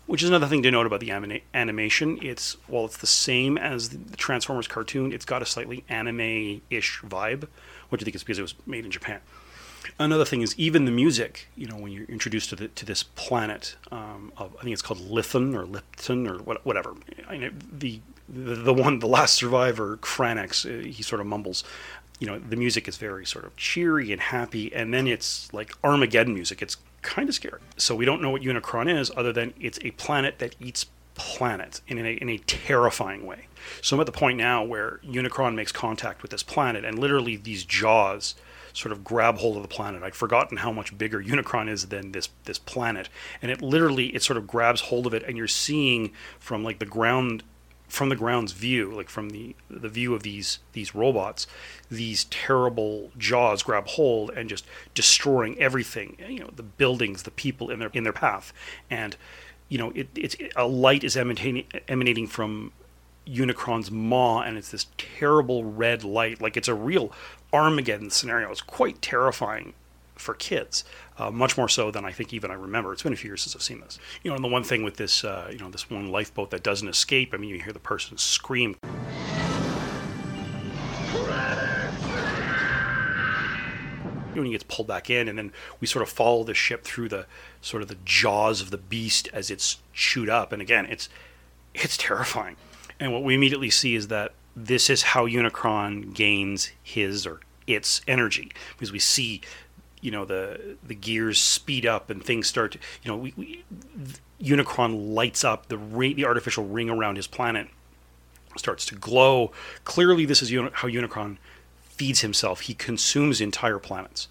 Which 0.05 0.23
is 0.23 0.29
another 0.29 0.47
thing 0.47 0.63
to 0.63 0.71
note 0.71 0.85
about 0.85 1.01
the 1.01 1.11
anima- 1.11 1.41
animation. 1.53 2.19
It's 2.21 2.55
while 2.67 2.85
it's 2.85 2.97
the 2.97 3.07
same 3.07 3.57
as 3.57 3.89
the 3.89 4.15
Transformers 4.15 4.67
cartoon, 4.67 5.11
it's 5.11 5.25
got 5.25 5.41
a 5.41 5.45
slightly 5.45 5.83
anime-ish 5.89 7.01
vibe, 7.01 7.47
which 7.89 8.01
I 8.01 8.05
think 8.05 8.15
is 8.15 8.23
because 8.23 8.39
it 8.39 8.43
was 8.43 8.55
made 8.65 8.85
in 8.85 8.91
Japan. 8.91 9.19
Another 9.99 10.25
thing 10.25 10.41
is 10.41 10.57
even 10.57 10.85
the 10.85 10.91
music. 10.91 11.47
You 11.55 11.67
know, 11.67 11.77
when 11.77 11.91
you're 11.91 12.05
introduced 12.05 12.49
to 12.49 12.55
the, 12.55 12.67
to 12.69 12.85
this 12.85 13.03
planet 13.03 13.75
um, 13.91 14.31
of 14.37 14.55
I 14.59 14.63
think 14.63 14.73
it's 14.73 14.81
called 14.81 14.99
Lithon 14.99 15.55
or 15.55 15.65
Lipton 15.65 16.27
or 16.27 16.37
what, 16.39 16.65
whatever. 16.65 16.93
I 17.27 17.37
know 17.37 17.49
the, 17.71 18.01
the 18.29 18.55
the 18.55 18.73
one 18.73 18.99
the 18.99 19.07
last 19.07 19.35
survivor 19.35 19.97
Kranix, 19.97 20.65
uh, 20.65 20.83
he 20.87 21.03
sort 21.03 21.21
of 21.21 21.27
mumbles. 21.27 21.63
You 22.19 22.27
know, 22.27 22.39
the 22.39 22.55
music 22.55 22.87
is 22.87 22.97
very 22.97 23.25
sort 23.25 23.45
of 23.45 23.55
cheery 23.55 24.11
and 24.11 24.19
happy, 24.19 24.73
and 24.73 24.93
then 24.93 25.07
it's 25.07 25.53
like 25.53 25.73
Armageddon 25.83 26.33
music. 26.33 26.61
It's 26.61 26.77
kind 27.03 27.29
of 27.29 27.35
scary. 27.35 27.61
So 27.77 27.95
we 27.95 28.05
don't 28.05 28.21
know 28.21 28.31
what 28.31 28.41
Unicron 28.41 28.89
is, 28.99 29.11
other 29.15 29.31
than 29.31 29.53
it's 29.59 29.79
a 29.83 29.91
planet 29.91 30.39
that 30.39 30.55
eats 30.59 30.87
planet 31.13 31.81
in 31.87 31.97
a, 31.99 32.11
in 32.11 32.29
a 32.29 32.37
terrifying 32.39 33.25
way. 33.25 33.47
So 33.81 33.95
I'm 33.95 33.99
at 33.99 34.05
the 34.05 34.11
point 34.11 34.37
now 34.37 34.63
where 34.63 34.99
Unicron 35.05 35.55
makes 35.55 35.71
contact 35.71 36.21
with 36.21 36.31
this 36.31 36.43
planet, 36.43 36.85
and 36.85 36.97
literally 36.99 37.35
these 37.35 37.63
jaws 37.63 38.35
sort 38.77 38.91
of 38.91 39.03
grab 39.03 39.37
hold 39.37 39.57
of 39.57 39.63
the 39.63 39.67
planet. 39.67 40.03
I'd 40.03 40.15
forgotten 40.15 40.57
how 40.57 40.71
much 40.71 40.97
bigger 40.97 41.21
Unicron 41.21 41.69
is 41.69 41.87
than 41.87 42.11
this 42.11 42.29
this 42.45 42.59
planet, 42.59 43.09
and 43.41 43.51
it 43.51 43.61
literally 43.61 44.07
it 44.15 44.23
sort 44.23 44.37
of 44.37 44.47
grabs 44.47 44.81
hold 44.81 45.07
of 45.07 45.13
it, 45.13 45.23
and 45.23 45.37
you're 45.37 45.47
seeing 45.47 46.11
from 46.39 46.63
like 46.63 46.79
the 46.79 46.85
ground 46.85 47.43
from 47.87 48.09
the 48.09 48.15
ground's 48.15 48.51
view, 48.51 48.91
like 48.91 49.09
from 49.09 49.29
the 49.29 49.55
the 49.69 49.89
view 49.89 50.13
of 50.13 50.23
these 50.23 50.59
these 50.73 50.93
robots, 50.93 51.47
these 51.89 52.25
terrible 52.25 53.11
jaws 53.17 53.63
grab 53.63 53.87
hold 53.87 54.29
and 54.31 54.49
just 54.49 54.65
destroying 54.93 55.57
everything. 55.59 56.17
You 56.27 56.39
know, 56.41 56.49
the 56.55 56.63
buildings, 56.63 57.23
the 57.23 57.31
people 57.31 57.69
in 57.69 57.79
their 57.79 57.89
in 57.93 58.03
their 58.03 58.13
path, 58.13 58.53
and 58.89 59.15
you 59.69 59.77
know, 59.77 59.91
it, 59.95 60.09
it's 60.15 60.35
a 60.55 60.67
light 60.67 61.03
is 61.03 61.17
emanating 61.17 61.65
emanating 61.87 62.27
from 62.27 62.71
Unicron's 63.27 63.91
maw, 63.91 64.41
and 64.41 64.57
it's 64.57 64.71
this 64.71 64.87
terrible 64.97 65.63
red 65.63 66.03
light, 66.03 66.41
like 66.41 66.57
it's 66.57 66.67
a 66.67 66.73
real 66.73 67.11
Armageddon 67.53 68.09
scenario. 68.09 68.49
It's 68.51 68.61
quite 68.61 69.01
terrifying 69.01 69.73
for 70.15 70.33
kids, 70.33 70.83
uh, 71.17 71.29
much 71.29 71.57
more 71.57 71.69
so 71.69 71.91
than 71.91 72.05
I 72.05 72.11
think 72.11 72.33
even 72.33 72.49
I 72.51 72.55
remember. 72.55 72.93
It's 72.93 73.03
been 73.03 73.13
a 73.13 73.17
few 73.17 73.29
years 73.29 73.43
since 73.43 73.55
I've 73.55 73.61
seen 73.61 73.81
this. 73.81 73.99
You 74.23 74.31
know, 74.31 74.35
and 74.35 74.43
the 74.43 74.49
one 74.49 74.63
thing 74.63 74.83
with 74.83 74.97
this, 74.97 75.23
uh, 75.23 75.49
you 75.51 75.59
know, 75.59 75.69
this 75.69 75.89
one 75.89 76.11
lifeboat 76.11 76.51
that 76.51 76.63
doesn't 76.63 76.87
escape. 76.87 77.33
I 77.33 77.37
mean, 77.37 77.49
you 77.49 77.59
hear 77.61 77.73
the 77.73 77.79
person 77.79 78.17
scream. 78.17 78.75
When 84.33 84.45
he 84.45 84.51
gets 84.51 84.65
pulled 84.65 84.87
back 84.87 85.09
in, 85.09 85.27
and 85.27 85.37
then 85.37 85.51
we 85.79 85.87
sort 85.87 86.03
of 86.03 86.09
follow 86.09 86.43
the 86.43 86.53
ship 86.53 86.83
through 86.83 87.09
the 87.09 87.25
sort 87.59 87.81
of 87.81 87.89
the 87.89 87.97
jaws 88.05 88.61
of 88.61 88.69
the 88.69 88.77
beast 88.77 89.27
as 89.33 89.49
it's 89.49 89.79
chewed 89.93 90.29
up. 90.29 90.51
And 90.51 90.61
again, 90.61 90.85
it's 90.85 91.09
it's 91.73 91.97
terrifying. 91.97 92.55
And 92.99 93.13
what 93.13 93.23
we 93.23 93.35
immediately 93.35 93.69
see 93.69 93.95
is 93.95 94.07
that 94.07 94.33
this 94.55 94.89
is 94.89 95.03
how 95.03 95.27
Unicron 95.27 96.13
gains 96.13 96.71
his 96.81 97.27
or 97.27 97.41
its 97.67 98.01
energy 98.07 98.51
because 98.73 98.91
we 98.91 98.99
see 98.99 99.41
you 100.01 100.09
know 100.11 100.25
the 100.25 100.77
the 100.83 100.95
gears 100.95 101.39
speed 101.39 101.85
up 101.85 102.09
and 102.09 102.23
things 102.23 102.47
start 102.47 102.71
to, 102.71 102.79
you 103.03 103.11
know 103.11 103.17
we, 103.17 103.33
we 103.35 103.63
Unicron 104.41 105.13
lights 105.13 105.43
up 105.43 105.67
the 105.67 105.77
the 105.77 106.25
artificial 106.25 106.65
ring 106.65 106.89
around 106.89 107.15
his 107.15 107.27
planet 107.27 107.67
starts 108.55 108.85
to 108.85 108.95
glow. 108.95 109.51
Clearly 109.83 110.25
this 110.25 110.41
is 110.41 110.51
uni- 110.51 110.71
how 110.73 110.87
Unicron 110.87 111.37
feeds 111.83 112.21
himself. 112.21 112.61
He 112.61 112.73
consumes 112.73 113.41
entire 113.41 113.79
planets. 113.79 114.27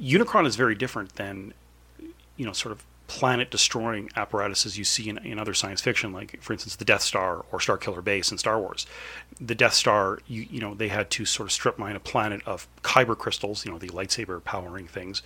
Unicron 0.00 0.46
is 0.46 0.56
very 0.56 0.74
different 0.74 1.16
than 1.16 1.52
you 2.36 2.46
know 2.46 2.52
sort 2.52 2.72
of 2.72 2.84
planet 3.08 3.50
destroying 3.50 4.10
apparatuses 4.14 4.78
you 4.78 4.84
see 4.84 5.08
in, 5.08 5.18
in 5.26 5.38
other 5.38 5.54
science 5.54 5.80
fiction, 5.80 6.12
like 6.12 6.40
for 6.40 6.52
instance 6.52 6.76
the 6.76 6.84
Death 6.84 7.02
Star 7.02 7.44
or 7.50 7.58
Star 7.58 7.76
Killer 7.76 8.02
Base 8.02 8.30
in 8.30 8.38
Star 8.38 8.60
Wars. 8.60 8.86
The 9.40 9.54
Death 9.54 9.74
Star, 9.74 10.20
you, 10.28 10.46
you 10.48 10.60
know, 10.60 10.74
they 10.74 10.88
had 10.88 11.10
to 11.10 11.24
sort 11.24 11.48
of 11.48 11.52
strip 11.52 11.78
mine 11.78 11.96
a 11.96 12.00
planet 12.00 12.42
of 12.46 12.68
kyber 12.82 13.18
crystals, 13.18 13.64
you 13.64 13.72
know, 13.72 13.78
the 13.78 13.88
lightsaber 13.88 14.44
powering 14.44 14.86
things. 14.86 15.22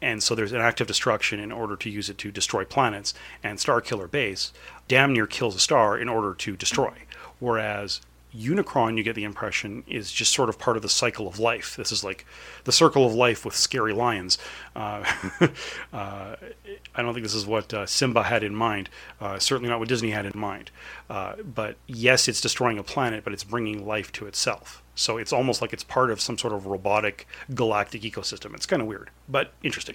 And 0.00 0.22
so 0.22 0.34
there's 0.34 0.52
an 0.52 0.60
active 0.60 0.86
destruction 0.86 1.40
in 1.40 1.50
order 1.50 1.76
to 1.76 1.90
use 1.90 2.08
it 2.08 2.18
to 2.18 2.30
destroy 2.30 2.64
planets. 2.64 3.14
And 3.42 3.58
Star 3.58 3.80
Killer 3.80 4.06
Base 4.06 4.52
damn 4.86 5.12
near 5.12 5.26
kills 5.26 5.56
a 5.56 5.60
star 5.60 5.98
in 5.98 6.08
order 6.08 6.34
to 6.34 6.56
destroy. 6.56 6.92
Whereas 7.40 8.00
Unicron, 8.38 8.96
you 8.96 9.02
get 9.02 9.14
the 9.14 9.24
impression, 9.24 9.82
is 9.86 10.12
just 10.12 10.32
sort 10.32 10.48
of 10.48 10.58
part 10.58 10.76
of 10.76 10.82
the 10.82 10.88
cycle 10.88 11.26
of 11.26 11.38
life. 11.38 11.76
This 11.76 11.90
is 11.90 12.04
like 12.04 12.24
the 12.64 12.72
circle 12.72 13.06
of 13.06 13.14
life 13.14 13.44
with 13.44 13.54
scary 13.54 13.92
lions. 13.92 14.38
Uh, 14.76 15.04
uh, 15.92 16.36
I 16.94 17.02
don't 17.02 17.14
think 17.14 17.24
this 17.24 17.34
is 17.34 17.46
what 17.46 17.72
uh, 17.74 17.86
Simba 17.86 18.22
had 18.22 18.42
in 18.42 18.54
mind. 18.54 18.88
Uh, 19.20 19.38
certainly 19.38 19.68
not 19.68 19.78
what 19.78 19.88
Disney 19.88 20.10
had 20.10 20.26
in 20.26 20.38
mind. 20.38 20.70
Uh, 21.10 21.34
but 21.42 21.76
yes, 21.86 22.28
it's 22.28 22.40
destroying 22.40 22.78
a 22.78 22.82
planet, 22.82 23.24
but 23.24 23.32
it's 23.32 23.44
bringing 23.44 23.86
life 23.86 24.12
to 24.12 24.26
itself. 24.26 24.82
So 24.94 25.16
it's 25.16 25.32
almost 25.32 25.62
like 25.62 25.72
it's 25.72 25.84
part 25.84 26.10
of 26.10 26.20
some 26.20 26.36
sort 26.38 26.52
of 26.52 26.66
robotic 26.66 27.26
galactic 27.54 28.02
ecosystem. 28.02 28.54
It's 28.54 28.66
kind 28.66 28.82
of 28.82 28.88
weird, 28.88 29.10
but 29.28 29.52
interesting. 29.62 29.94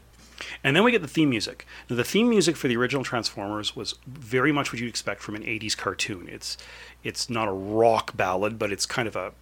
And 0.64 0.76
then 0.76 0.84
we 0.84 0.92
get 0.92 1.02
the 1.02 1.08
theme 1.08 1.30
music. 1.30 1.66
Now, 1.90 1.96
the 1.96 2.04
theme 2.04 2.30
music 2.30 2.56
for 2.56 2.68
the 2.68 2.78
original 2.78 3.04
Transformers 3.04 3.76
was 3.76 3.96
very 4.08 4.52
much 4.52 4.72
what 4.72 4.80
you'd 4.80 4.90
expect 4.90 5.22
from 5.22 5.36
an 5.36 5.44
80s 5.44 5.78
cartoon. 5.78 6.28
It's 6.30 6.58
it's 7.04 7.30
not 7.30 7.48
a 7.48 7.52
rock 7.52 8.16
ballad, 8.16 8.58
but 8.58 8.72
it's 8.72 8.86
kind 8.86 9.08
of 9.08 9.16
a 9.16 9.34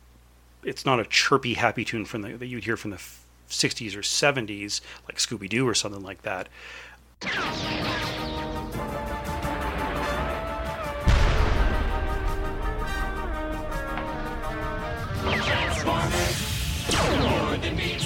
it's 0.64 0.86
not 0.86 1.00
a 1.00 1.06
chirpy 1.06 1.56
happy 1.56 1.86
tune 1.86 2.06
from 2.06 2.22
the 2.22 2.34
that 2.34 2.48
you'd 2.48 2.66
hear 2.66 2.78
from 2.78 2.92
the 2.92 3.02
60s 3.50 3.96
or 3.96 4.02
70s 4.02 4.82
like 5.08 5.18
Scooby 5.18 5.50
Doo 5.50 5.68
or 5.68 5.74
something 5.76 6.04
like 6.04 6.22
that. 6.22 6.48
Autobots 17.62 18.01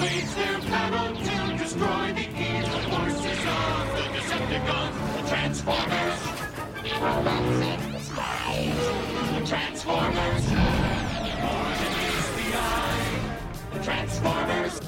their 0.00 0.58
battle 0.60 1.14
to 1.14 1.58
destroy 1.62 2.12
the 2.14 2.26
evil 2.30 2.80
forces 2.88 3.40
of 3.44 3.92
the 3.92 4.04
Decepticons, 4.16 4.94
the 5.16 5.28
Transformers. 5.28 6.18
The 9.32 9.46
Transformers. 9.46 10.44
More 10.50 11.70
than 11.76 11.92
meets 11.98 12.28
the 12.34 12.48
eye, 12.56 13.18
the 13.74 13.84
Transformers. 13.84 14.80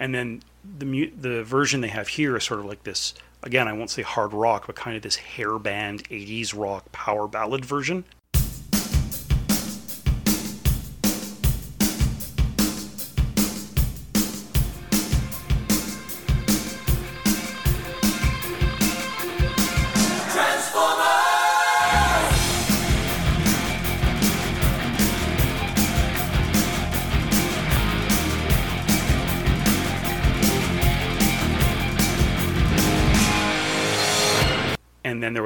and 0.00 0.14
then 0.14 0.42
the 0.78 0.84
mu- 0.86 1.10
the 1.16 1.42
version 1.42 1.80
they 1.80 1.88
have 1.88 2.06
here 2.08 2.36
is 2.36 2.44
sort 2.44 2.60
of 2.60 2.66
like 2.66 2.84
this 2.84 3.14
again 3.42 3.66
I 3.66 3.72
won't 3.72 3.90
say 3.90 4.02
hard 4.02 4.32
rock 4.32 4.66
but 4.66 4.76
kind 4.76 4.96
of 4.96 5.02
this 5.02 5.16
hair 5.16 5.58
band 5.58 6.04
80s 6.08 6.56
rock 6.56 6.92
power 6.92 7.26
ballad 7.26 7.64
version 7.64 8.04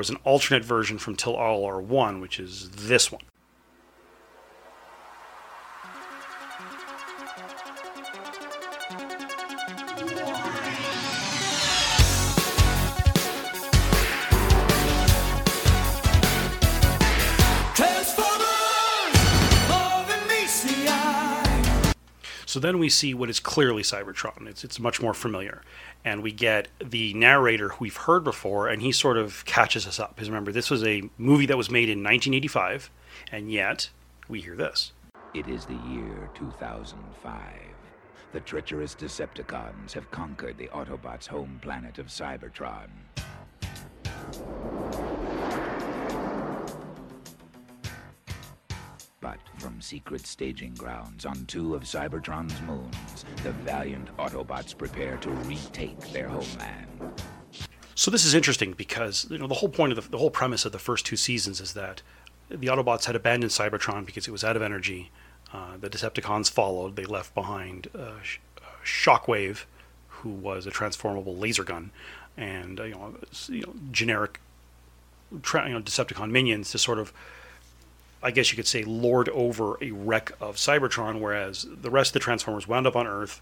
was 0.03 0.11
an 0.11 0.19
alternate 0.25 0.65
version 0.65 0.99
from 0.99 1.15
Till 1.15 1.37
All 1.37 1.65
Are 1.65 1.81
One 1.81 2.21
which 2.21 2.41
is 2.41 2.71
this 2.71 3.13
one 3.13 3.23
So 22.53 22.61
then 22.61 22.79
we 22.79 22.91
see 22.91 23.15
what 23.15 23.31
is 23.31 23.41
clearly 23.41 23.83
Cybertron. 23.83 24.47
It's 24.47 24.63
it's 24.63 24.79
much 24.79 25.01
more 25.01 25.15
familiar, 25.15 25.63
and 26.05 26.23
we 26.23 26.33
get 26.33 26.69
the 26.85 27.15
narrator 27.15 27.71
who 27.71 27.77
we've 27.81 27.97
heard 27.97 28.25
before, 28.25 28.69
and 28.69 28.83
he 28.83 28.93
sort 28.93 29.17
of 29.17 29.43
catches 29.47 29.87
us 29.87 29.99
up. 29.99 30.15
Because 30.15 30.29
remember, 30.29 30.53
this 30.53 30.71
was 30.71 30.85
a 30.85 31.09
movie 31.17 31.47
that 31.47 31.57
was 31.57 31.71
made 31.71 31.89
in 31.89 32.01
1985, 32.01 32.91
and 33.33 33.51
yet 33.51 33.89
we 34.29 34.43
hear 34.43 34.55
this. 34.55 34.93
It 35.33 35.49
is 35.49 35.65
the 35.65 35.81
year 35.89 36.29
2005. 36.35 37.33
The 38.33 38.41
treacherous 38.41 38.95
Decepticons 38.95 39.93
have 39.93 40.11
conquered 40.11 40.59
the 40.59 40.69
Autobots' 40.69 41.29
home 41.29 41.59
planet 41.63 41.99
of 41.99 42.09
Cybertron. 42.09 42.91
From 49.62 49.81
secret 49.81 50.26
staging 50.26 50.75
grounds 50.75 51.25
on 51.25 51.47
two 51.47 51.76
of 51.76 51.85
Cybertron's 51.85 52.61
moons, 52.62 53.25
the 53.45 53.52
valiant 53.52 54.14
Autobots 54.16 54.76
prepare 54.76 55.16
to 55.19 55.31
retake 55.31 56.00
their 56.12 56.28
homeland. 56.28 56.88
So 57.95 58.11
this 58.11 58.25
is 58.25 58.35
interesting 58.35 58.73
because 58.73 59.28
you 59.31 59.38
know 59.38 59.47
the 59.47 59.54
whole 59.54 59.69
point 59.69 59.92
of 59.92 60.02
the, 60.02 60.11
the 60.11 60.19
whole 60.19 60.31
premise 60.31 60.64
of 60.64 60.73
the 60.73 60.81
first 60.81 61.07
two 61.07 61.14
seasons 61.14 61.61
is 61.61 61.75
that 61.75 62.02
the 62.49 62.66
Autobots 62.66 63.04
had 63.04 63.14
abandoned 63.14 63.52
Cybertron 63.52 64.04
because 64.04 64.26
it 64.26 64.33
was 64.33 64.42
out 64.42 64.57
of 64.57 64.62
energy. 64.62 65.12
Uh, 65.52 65.76
the 65.81 65.88
Decepticons 65.88 66.50
followed. 66.50 66.97
They 66.97 67.04
left 67.04 67.33
behind 67.33 67.88
uh, 67.97 68.21
Sh- 68.21 68.38
uh, 68.59 68.64
Shockwave, 68.85 69.64
who 70.09 70.31
was 70.31 70.66
a 70.66 70.73
transformable 70.73 71.37
laser 71.37 71.62
gun, 71.62 71.92
and 72.37 72.81
uh, 72.81 72.85
you, 72.85 72.95
know, 72.95 73.14
you 73.49 73.61
know 73.61 73.75
generic 73.92 74.40
tra- 75.42 75.69
you 75.69 75.75
know, 75.75 75.81
Decepticon 75.81 76.31
minions 76.31 76.73
to 76.73 76.78
sort 76.78 76.99
of, 76.99 77.12
I 78.23 78.31
guess 78.31 78.50
you 78.50 78.57
could 78.57 78.67
say, 78.67 78.85
lord 78.85 79.29
over 79.31 79.83
a 79.83 79.91
wreck 79.91 80.33
of 80.41 80.57
Cybertron. 80.57 81.21
Whereas 81.21 81.67
the 81.69 81.91
rest 81.91 82.11
of 82.11 82.14
the 82.14 82.21
Transformers 82.21 82.69
wound 82.69 82.87
up 82.87 82.97
on 82.97 83.07
Earth. 83.07 83.41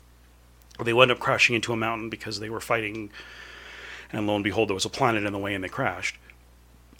They 0.82 0.94
wound 0.94 1.10
up 1.10 1.18
crashing 1.18 1.54
into 1.54 1.72
a 1.72 1.76
mountain 1.76 2.08
because 2.08 2.40
they 2.40 2.49
were 2.49 2.60
fighting 2.60 3.10
and 4.12 4.26
lo 4.26 4.34
and 4.34 4.44
behold, 4.44 4.68
there 4.68 4.75
was 4.75 4.84
a 4.84 4.90
planet 4.90 5.25
in 5.25 5.32
the 5.32 5.38
way, 5.38 5.54
and 5.54 5.62
they 5.62 5.68
crashed. 5.68 6.18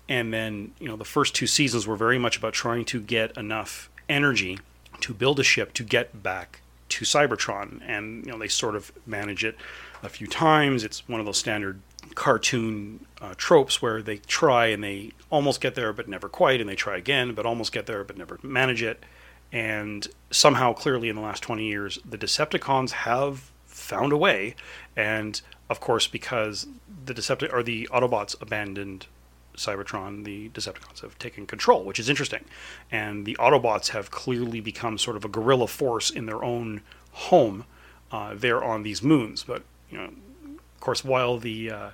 And 0.09 0.33
then, 0.33 0.73
you 0.79 0.89
know, 0.89 0.97
the 0.97 1.05
first 1.05 1.35
two 1.35 1.47
seasons 1.47 1.87
were 1.87 1.97
very 1.97 2.19
much 2.19 2.37
about 2.37 2.53
trying 2.53 2.85
to 2.87 3.01
get 3.01 3.37
enough 3.37 3.91
energy 4.09 4.59
to 5.01 5.15
build 5.15 5.39
a 5.41 5.45
ship 5.45 5.73
to 5.75 5.85
get 5.85 6.23
back 6.23 6.61
to 6.91 7.05
Cybertron. 7.05 7.81
And, 7.87 8.27
you 8.27 8.33
know, 8.33 8.39
they 8.39 8.49
sort 8.49 8.75
of 8.75 8.93
manage 9.07 9.45
it 9.45 9.57
a 10.03 10.09
few 10.09 10.27
times. 10.27 10.83
It's 10.85 11.09
one 11.09 11.21
of 11.21 11.27
those 11.27 11.39
standard 11.39 11.81
cartoon 12.15 13.07
uh, 13.21 13.35
tropes 13.37 13.81
where 13.81 14.03
they 14.03 14.19
try 14.19 14.67
and 14.67 14.83
they 14.83 15.13
almost 15.31 15.61
get 15.61 15.75
there, 15.75 15.93
but 15.93 16.09
never 16.09 16.29
quite, 16.29 16.61
and 16.61 16.69
they 16.69 16.75
try 16.75 16.97
again, 16.97 17.35
but 17.35 17.47
almost 17.47 17.73
get 17.73 17.87
there, 17.87 18.05
but 18.05 18.17
never 18.17 18.39
manage 18.43 18.83
it. 18.83 19.05
And 19.53 20.07
somehow, 20.31 20.73
clearly, 20.73 21.09
in 21.09 21.17
the 21.17 21.23
last 21.23 21.43
20 21.43 21.65
years, 21.65 21.99
the 22.09 22.19
Decepticons 22.19 22.91
have 22.91 23.51
found 23.67 24.13
a 24.13 24.17
way. 24.17 24.55
And 24.97 25.41
of 25.69 25.81
course, 25.81 26.07
because 26.07 26.67
the 27.05 27.15
Deceptic 27.15 27.53
or 27.53 27.63
the 27.63 27.89
Autobots 27.93 28.41
abandoned 28.41 29.07
Cybertron, 29.57 30.25
the 30.25 30.49
Decepticons 30.51 31.01
have 31.01 31.19
taken 31.19 31.47
control, 31.47 31.85
which 31.85 31.99
is 31.99 32.09
interesting. 32.09 32.45
And 32.91 33.27
the 33.27 33.37
Autobots 33.41 33.89
have 33.89 34.11
clearly 34.11 34.61
become 34.61 34.99
sort 34.99 35.17
of 35.17 35.25
a 35.25 35.29
guerrilla 35.29 35.67
force 35.67 36.11
in 36.11 36.27
their 36.27 36.43
own 36.43 36.83
home 37.13 37.65
uh, 38.13 38.35
there 38.35 38.63
on 38.63 38.83
these 38.83 39.03
moons. 39.03 39.43
But 39.43 39.63
you 39.91 39.99
know, 39.99 40.11
of 40.81 40.85
course, 40.85 41.05
while 41.05 41.37
the 41.37 41.71
uh, 41.71 41.91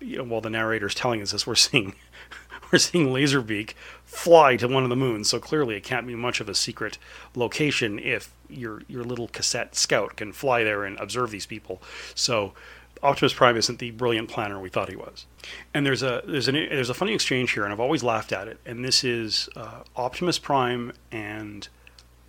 you 0.00 0.18
know, 0.18 0.24
while 0.24 0.40
the 0.40 0.50
narrator 0.50 0.86
is 0.86 0.94
telling 0.96 1.22
us 1.22 1.30
this, 1.30 1.46
we're 1.46 1.54
seeing 1.54 1.94
we're 2.72 2.80
seeing 2.80 3.10
Laserbeak 3.10 3.74
fly 4.04 4.56
to 4.56 4.66
one 4.66 4.82
of 4.82 4.90
the 4.90 4.96
moons. 4.96 5.30
So 5.30 5.38
clearly, 5.38 5.76
it 5.76 5.84
can't 5.84 6.04
be 6.04 6.16
much 6.16 6.40
of 6.40 6.48
a 6.48 6.54
secret 6.56 6.98
location 7.36 8.00
if 8.00 8.32
your 8.48 8.82
your 8.88 9.04
little 9.04 9.28
cassette 9.28 9.76
scout 9.76 10.16
can 10.16 10.32
fly 10.32 10.64
there 10.64 10.82
and 10.82 10.98
observe 10.98 11.30
these 11.30 11.46
people. 11.46 11.80
So 12.16 12.54
Optimus 13.04 13.32
Prime 13.32 13.56
isn't 13.56 13.78
the 13.78 13.92
brilliant 13.92 14.28
planner 14.28 14.58
we 14.58 14.68
thought 14.68 14.88
he 14.88 14.96
was. 14.96 15.26
And 15.72 15.86
there's 15.86 16.02
a 16.02 16.22
there's 16.26 16.48
an 16.48 16.54
there's 16.54 16.90
a 16.90 16.94
funny 16.94 17.14
exchange 17.14 17.52
here, 17.52 17.62
and 17.62 17.72
I've 17.72 17.78
always 17.78 18.02
laughed 18.02 18.32
at 18.32 18.48
it. 18.48 18.58
And 18.66 18.84
this 18.84 19.04
is 19.04 19.48
uh, 19.54 19.84
Optimus 19.94 20.40
Prime 20.40 20.92
and 21.12 21.68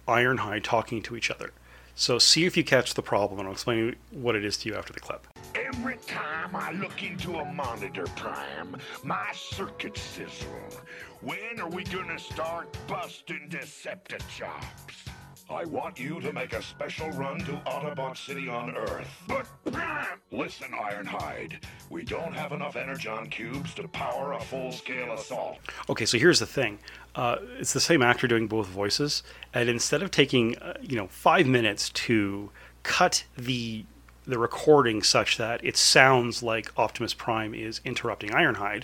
Ironhide 0.07 0.61
talking 0.61 1.01
to 1.01 1.15
each 1.15 1.31
other. 1.31 1.49
So 1.97 2.19
see 2.19 2.45
if 2.45 2.57
you 2.57 2.63
catch 2.63 2.93
the 2.93 3.01
problem, 3.01 3.39
and 3.39 3.47
I'll 3.47 3.53
explain 3.53 3.95
what 4.11 4.35
it 4.35 4.43
is 4.43 4.57
to 4.57 4.69
you 4.69 4.75
after 4.75 4.91
the 4.91 4.99
clip. 4.99 5.25
Every 5.55 5.97
time 6.05 6.53
I 6.53 6.71
look 6.73 7.03
into 7.03 7.37
a 7.37 7.45
monitor, 7.45 8.03
Prime, 8.17 8.75
my 9.03 9.31
circuits 9.33 10.01
sizzle. 10.01 10.81
When 11.21 11.59
are 11.59 11.69
we 11.69 11.85
gonna 11.85 12.19
start 12.19 12.77
busting 12.87 13.47
Deceptichumps? 13.49 15.07
I 15.49 15.63
want 15.65 15.99
you 15.99 16.19
to 16.21 16.33
make 16.33 16.53
a 16.53 16.61
special 16.61 17.09
run 17.11 17.37
to 17.39 17.53
Autobot 17.67 18.17
City 18.17 18.49
on 18.49 18.75
Earth. 18.75 19.07
But, 19.27 19.45
Prime! 19.71 20.19
Listen, 20.31 20.71
Ironhide, 20.71 21.63
we 21.89 22.03
don't 22.03 22.33
have 22.33 22.51
enough 22.51 22.75
Energon 22.75 23.29
cubes 23.29 23.73
to 23.75 23.87
power 23.87 24.33
a 24.33 24.41
full-scale 24.41 25.13
assault. 25.13 25.59
Okay, 25.87 26.05
so 26.05 26.17
here's 26.17 26.39
the 26.39 26.45
thing. 26.47 26.79
Uh, 27.15 27.37
it's 27.59 27.73
the 27.73 27.79
same 27.79 28.01
actor 28.01 28.27
doing 28.27 28.47
both 28.47 28.67
voices, 28.67 29.23
and 29.53 29.69
instead 29.69 30.03
of 30.03 30.11
taking 30.11 30.57
uh, 30.57 30.73
you 30.81 30.97
know 30.97 31.07
five 31.07 31.47
minutes 31.47 31.89
to 31.89 32.51
cut 32.83 33.23
the 33.37 33.85
the 34.27 34.37
recording 34.37 35.01
such 35.01 35.37
that 35.37 35.63
it 35.63 35.77
sounds 35.77 36.43
like 36.43 36.77
Optimus 36.77 37.13
Prime 37.13 37.53
is 37.53 37.79
interrupting 37.85 38.31
Ironhide, 38.31 38.83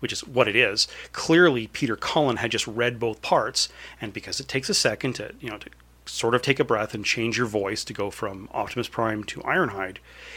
which 0.00 0.12
is 0.12 0.26
what 0.26 0.48
it 0.48 0.56
is. 0.56 0.86
Clearly, 1.12 1.68
Peter 1.68 1.96
Cullen 1.96 2.36
had 2.38 2.50
just 2.50 2.66
read 2.66 2.98
both 2.98 3.22
parts, 3.22 3.68
and 4.00 4.12
because 4.12 4.38
it 4.38 4.48
takes 4.48 4.68
a 4.68 4.74
second 4.74 5.14
to 5.14 5.34
you 5.40 5.48
know 5.48 5.58
to 5.58 5.70
sort 6.04 6.34
of 6.34 6.42
take 6.42 6.60
a 6.60 6.64
breath 6.64 6.94
and 6.94 7.04
change 7.04 7.38
your 7.38 7.46
voice 7.46 7.84
to 7.84 7.92
go 7.92 8.10
from 8.10 8.48
Optimus 8.52 8.88
Prime 8.88 9.24
to 9.24 9.40
Ironhide, 9.40 9.96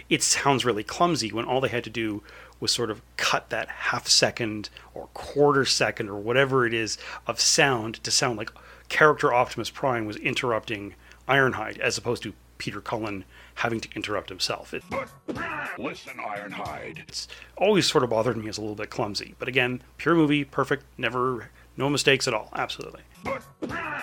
it 0.10 0.24
sounds 0.24 0.66
really 0.66 0.84
clumsy 0.84 1.32
when 1.32 1.46
all 1.46 1.62
they 1.62 1.68
had 1.68 1.84
to 1.84 1.90
do 1.90 2.24
was 2.60 2.72
sort 2.72 2.90
of 2.92 3.02
cut 3.18 3.50
that 3.50 3.68
half 3.70 4.08
second 4.08 4.70
or 4.94 5.08
quarter 5.14 5.66
second 5.66 6.10
or 6.10 6.18
whatever 6.20 6.66
it 6.66 6.74
is 6.74 6.98
of 7.28 7.40
sound 7.40 8.04
to 8.04 8.12
sound 8.12 8.38
like 8.38 8.52
character 8.90 9.34
Optimus 9.34 9.70
Prime 9.70 10.06
was 10.06 10.18
interrupting 10.18 10.96
Ironhide 11.28 11.78
as 11.80 11.98
opposed 11.98 12.24
to 12.24 12.34
Peter 12.58 12.82
Cullen 12.82 13.24
having 13.56 13.80
to 13.80 13.90
interrupt 13.96 14.30
himself. 14.30 14.74
It, 14.74 14.84
Listen, 15.78 16.14
Ironhide. 16.18 17.00
it's 17.00 17.28
always 17.58 17.86
sort 17.86 18.04
of 18.04 18.10
bothered 18.10 18.38
me 18.38 18.50
as 18.50 18.58
a 18.58 18.62
little 18.62 18.76
bit 18.76 18.90
clumsy. 18.90 19.36
But 19.40 19.48
again, 19.48 19.82
pure 19.98 20.16
movie, 20.16 20.44
perfect, 20.44 20.84
never, 20.98 21.50
no 21.78 21.90
mistakes 21.90 22.28
at 22.28 22.34
all. 22.34 22.50
Absolutely. 22.54 23.02
But 23.24 23.42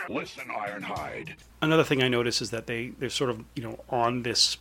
Listen, 0.09 0.45
Ironhide. 0.49 1.35
Another 1.61 1.85
thing 1.85 2.03
I 2.03 2.09
notice 2.09 2.41
is 2.41 2.51
that 2.51 2.67
they 2.67 2.89
they're 2.99 3.11
sort 3.11 3.31
of 3.31 3.45
you 3.55 3.63
know 3.63 3.81
on 3.91 4.23
this 4.23 4.57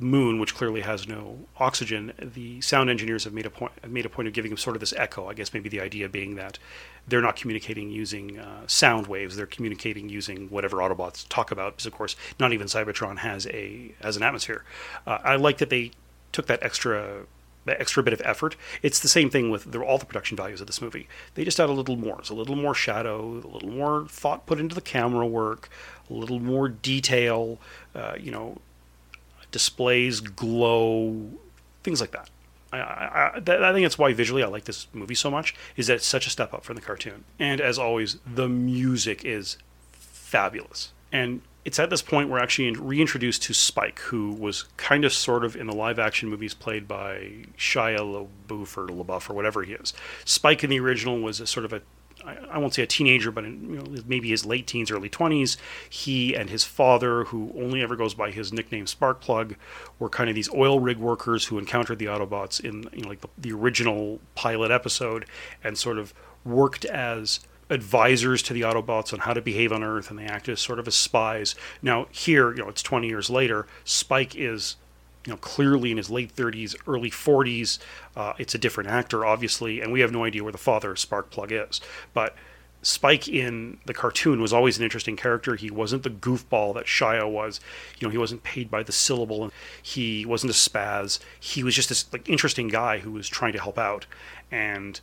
moon, 0.00 0.40
which 0.40 0.54
clearly 0.54 0.80
has 0.80 1.06
no 1.06 1.38
oxygen. 1.58 2.12
The 2.18 2.60
sound 2.62 2.88
engineers 2.88 3.24
have 3.24 3.32
made 3.32 3.46
a 3.46 3.50
point 3.50 3.72
made 3.88 4.06
a 4.06 4.08
point 4.08 4.26
of 4.28 4.34
giving 4.34 4.50
them 4.50 4.58
sort 4.58 4.74
of 4.74 4.80
this 4.80 4.94
echo. 4.96 5.28
I 5.28 5.34
guess 5.34 5.52
maybe 5.52 5.68
the 5.68 5.80
idea 5.80 6.08
being 6.08 6.34
that 6.36 6.58
they're 7.06 7.20
not 7.20 7.36
communicating 7.36 7.90
using 7.90 8.38
uh, 8.38 8.66
sound 8.66 9.06
waves; 9.06 9.36
they're 9.36 9.46
communicating 9.46 10.08
using 10.08 10.48
whatever 10.48 10.78
Autobots 10.78 11.26
talk 11.28 11.50
about. 11.50 11.74
Because 11.74 11.86
of 11.86 11.92
course, 11.92 12.16
not 12.38 12.52
even 12.52 12.66
Cybertron 12.66 13.18
has 13.18 13.46
a 13.48 13.94
has 14.00 14.16
an 14.16 14.22
atmosphere. 14.22 14.64
Uh, 15.06 15.18
I 15.22 15.36
like 15.36 15.58
that 15.58 15.70
they 15.70 15.92
took 16.32 16.46
that 16.46 16.62
extra 16.62 17.26
that 17.66 17.80
extra 17.80 18.02
bit 18.02 18.12
of 18.12 18.22
effort. 18.24 18.56
It's 18.82 19.00
the 19.00 19.08
same 19.08 19.28
thing 19.28 19.50
with 19.50 19.70
the, 19.70 19.80
all 19.80 19.98
the 19.98 20.06
production 20.06 20.36
values 20.36 20.60
of 20.60 20.66
this 20.66 20.80
movie. 20.80 21.08
They 21.34 21.44
just 21.44 21.60
add 21.60 21.68
a 21.68 21.72
little 21.72 21.96
more. 21.96 22.18
It's 22.18 22.30
a 22.30 22.34
little 22.34 22.56
more 22.56 22.74
shadow, 22.74 23.20
a 23.20 23.46
little 23.46 23.68
more 23.68 24.06
thought 24.08 24.46
put 24.46 24.58
into 24.58 24.74
the 24.74 24.80
camera 24.80 25.26
work, 25.26 25.68
a 26.08 26.14
little 26.14 26.40
more 26.40 26.68
detail. 26.68 27.58
Uh, 27.94 28.14
you 28.18 28.30
know, 28.30 28.58
displays 29.50 30.20
glow, 30.20 31.30
things 31.82 32.00
like 32.00 32.12
that. 32.12 32.30
I, 32.72 32.78
I, 32.78 33.32
I, 33.36 33.40
that, 33.40 33.64
I 33.64 33.72
think 33.72 33.84
that's 33.84 33.98
why 33.98 34.12
visually 34.12 34.42
I 34.42 34.46
like 34.46 34.64
this 34.64 34.86
movie 34.92 35.14
so 35.14 35.30
much. 35.30 35.54
Is 35.76 35.88
that 35.88 35.94
it's 35.94 36.06
such 36.06 36.26
a 36.26 36.30
step 36.30 36.54
up 36.54 36.64
from 36.64 36.76
the 36.76 36.82
cartoon. 36.82 37.24
And 37.38 37.60
as 37.60 37.78
always, 37.78 38.18
the 38.26 38.48
music 38.48 39.24
is 39.24 39.58
fabulous. 39.92 40.92
And 41.12 41.42
it's 41.64 41.78
at 41.78 41.90
this 41.90 42.02
point 42.02 42.28
we're 42.28 42.38
actually 42.38 42.70
reintroduced 42.72 43.42
to 43.44 43.54
Spike, 43.54 43.98
who 43.98 44.32
was 44.32 44.64
kind 44.76 45.04
of 45.04 45.12
sort 45.12 45.44
of 45.44 45.56
in 45.56 45.66
the 45.66 45.74
live 45.74 45.98
action 45.98 46.28
movies 46.28 46.54
played 46.54 46.88
by 46.88 47.44
Shia 47.58 47.98
LaBeouf 47.98 48.76
or 48.76 48.86
LaBeouf 48.86 49.28
or 49.28 49.34
whatever 49.34 49.62
he 49.62 49.74
is. 49.74 49.92
Spike 50.24 50.64
in 50.64 50.70
the 50.70 50.80
original 50.80 51.20
was 51.20 51.40
a 51.40 51.46
sort 51.46 51.64
of 51.64 51.72
a 51.72 51.82
I 52.24 52.58
won't 52.58 52.74
say 52.74 52.82
a 52.82 52.86
teenager, 52.86 53.30
but 53.30 53.44
in, 53.44 53.70
you 53.70 53.76
know, 53.76 54.02
maybe 54.06 54.28
his 54.28 54.44
late 54.44 54.66
teens, 54.66 54.90
early 54.90 55.08
20s. 55.08 55.56
He 55.88 56.34
and 56.34 56.50
his 56.50 56.64
father, 56.64 57.24
who 57.24 57.52
only 57.56 57.82
ever 57.82 57.96
goes 57.96 58.14
by 58.14 58.30
his 58.30 58.52
nickname 58.52 58.86
Sparkplug, 58.86 59.56
were 59.98 60.08
kind 60.08 60.28
of 60.28 60.34
these 60.34 60.52
oil 60.52 60.80
rig 60.80 60.98
workers 60.98 61.46
who 61.46 61.58
encountered 61.58 61.98
the 61.98 62.06
Autobots 62.06 62.60
in 62.60 62.88
you 62.92 63.02
know, 63.02 63.08
like 63.08 63.20
the, 63.20 63.28
the 63.38 63.52
original 63.52 64.20
pilot 64.34 64.70
episode 64.70 65.26
and 65.64 65.78
sort 65.78 65.98
of 65.98 66.12
worked 66.44 66.84
as 66.84 67.40
advisors 67.70 68.42
to 68.42 68.52
the 68.52 68.62
Autobots 68.62 69.12
on 69.12 69.20
how 69.20 69.32
to 69.32 69.40
behave 69.40 69.72
on 69.72 69.82
Earth, 69.82 70.10
and 70.10 70.18
they 70.18 70.24
acted 70.24 70.52
as 70.52 70.60
sort 70.60 70.78
of 70.78 70.88
as 70.88 70.94
spies. 70.94 71.54
Now 71.80 72.06
here, 72.10 72.50
you 72.50 72.62
know, 72.62 72.68
it's 72.68 72.82
20 72.82 73.08
years 73.08 73.30
later. 73.30 73.66
Spike 73.84 74.34
is 74.34 74.76
you 75.26 75.32
know, 75.32 75.36
clearly 75.36 75.90
in 75.90 75.96
his 75.96 76.10
late 76.10 76.34
30s, 76.34 76.74
early 76.86 77.10
40s. 77.10 77.78
Uh, 78.16 78.32
it's 78.38 78.54
a 78.54 78.58
different 78.58 78.88
actor, 78.90 79.24
obviously, 79.24 79.80
and 79.80 79.92
we 79.92 80.00
have 80.00 80.12
no 80.12 80.24
idea 80.24 80.42
where 80.42 80.52
the 80.52 80.58
father, 80.58 80.92
of 80.92 80.96
Sparkplug, 80.96 81.50
is. 81.52 81.80
But 82.14 82.34
Spike 82.82 83.28
in 83.28 83.78
the 83.84 83.92
cartoon 83.92 84.40
was 84.40 84.52
always 84.52 84.78
an 84.78 84.84
interesting 84.84 85.16
character. 85.16 85.54
He 85.56 85.70
wasn't 85.70 86.02
the 86.02 86.10
goofball 86.10 86.74
that 86.74 86.86
Shia 86.86 87.30
was. 87.30 87.60
You 87.98 88.06
know, 88.06 88.12
he 88.12 88.18
wasn't 88.18 88.42
paid 88.42 88.70
by 88.70 88.82
the 88.82 88.92
syllable, 88.92 89.44
and 89.44 89.52
he 89.82 90.24
wasn't 90.24 90.52
a 90.52 90.54
spaz. 90.54 91.18
He 91.38 91.62
was 91.62 91.74
just 91.74 91.90
this 91.90 92.10
like 92.12 92.28
interesting 92.28 92.68
guy 92.68 92.98
who 92.98 93.12
was 93.12 93.28
trying 93.28 93.52
to 93.52 93.60
help 93.60 93.78
out. 93.78 94.06
And 94.50 94.98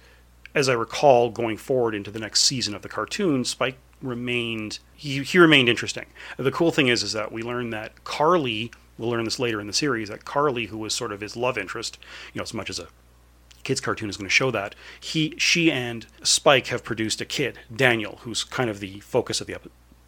as 0.55 0.67
I 0.67 0.73
recall, 0.73 1.29
going 1.29 1.57
forward 1.57 1.93
into 1.93 2.09
the 2.09 2.19
next 2.19 2.41
season 2.41 2.73
of 2.73 2.81
the 2.81 2.89
cartoon, 2.89 3.45
Spike 3.45 3.77
remained 4.01 4.79
he, 4.95 5.21
he 5.21 5.37
remained 5.37 5.69
interesting. 5.69 6.07
The 6.37 6.51
cool 6.51 6.71
thing 6.71 6.87
is 6.87 7.03
is 7.03 7.13
that 7.13 7.31
we 7.31 7.43
learned 7.43 7.73
that 7.73 8.03
Carly, 8.03 8.71
we'll 8.97 9.09
learn 9.09 9.25
this 9.25 9.39
later 9.39 9.59
in 9.61 9.67
the 9.67 9.73
series, 9.73 10.09
that 10.09 10.25
Carly, 10.25 10.67
who 10.67 10.77
was 10.77 10.93
sort 10.93 11.11
of 11.11 11.21
his 11.21 11.35
love 11.35 11.57
interest, 11.57 11.97
you 12.33 12.39
know, 12.39 12.43
as 12.43 12.53
much 12.53 12.69
as 12.69 12.79
a 12.79 12.87
kids 13.63 13.81
cartoon 13.81 14.09
is 14.09 14.15
going 14.15 14.29
to 14.29 14.33
show 14.33 14.49
that 14.49 14.75
he 14.97 15.33
she 15.37 15.69
and 15.69 16.05
Spike 16.23 16.67
have 16.67 16.85
produced 16.85 17.19
a 17.19 17.25
kid, 17.25 17.59
Daniel, 17.75 18.19
who's 18.21 18.45
kind 18.45 18.69
of 18.69 18.79
the 18.79 19.01
focus 19.01 19.41
of 19.41 19.47
the 19.47 19.57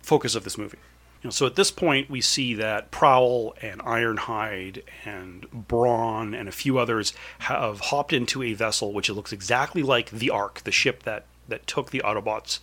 focus 0.02 0.34
of 0.34 0.46
this 0.46 0.58
movie. 0.58 0.78
You 1.22 1.28
know, 1.28 1.32
so 1.32 1.46
at 1.46 1.58
this 1.58 1.70
point, 1.70 2.10
we 2.10 2.22
see 2.22 2.54
that 2.54 2.92
Prowl 2.92 3.54
and 3.62 3.82
Ironhide 3.82 4.84
and 5.04 5.46
Brawn 5.52 6.34
and 6.34 6.48
a 6.48 6.54
few 6.54 6.78
others 6.78 7.12
have 7.40 7.82
hopped 7.82 8.14
into 8.14 8.42
a 8.42 8.54
vessel 8.54 8.94
which 8.94 9.10
looks 9.10 9.34
exactly 9.34 9.84
like 9.84 10.10
the 10.12 10.30
Ark, 10.30 10.62
the 10.64 10.72
ship 10.72 11.04
that 11.04 11.26
that 11.50 11.68
took 11.68 11.92
the 11.92 12.02
Autobots 12.06 12.60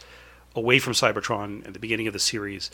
away 0.54 0.78
from 0.78 0.94
Cybertron 0.94 1.66
at 1.66 1.74
the 1.74 1.78
beginning 1.78 2.06
of 2.06 2.14
the 2.14 2.18
series. 2.18 2.70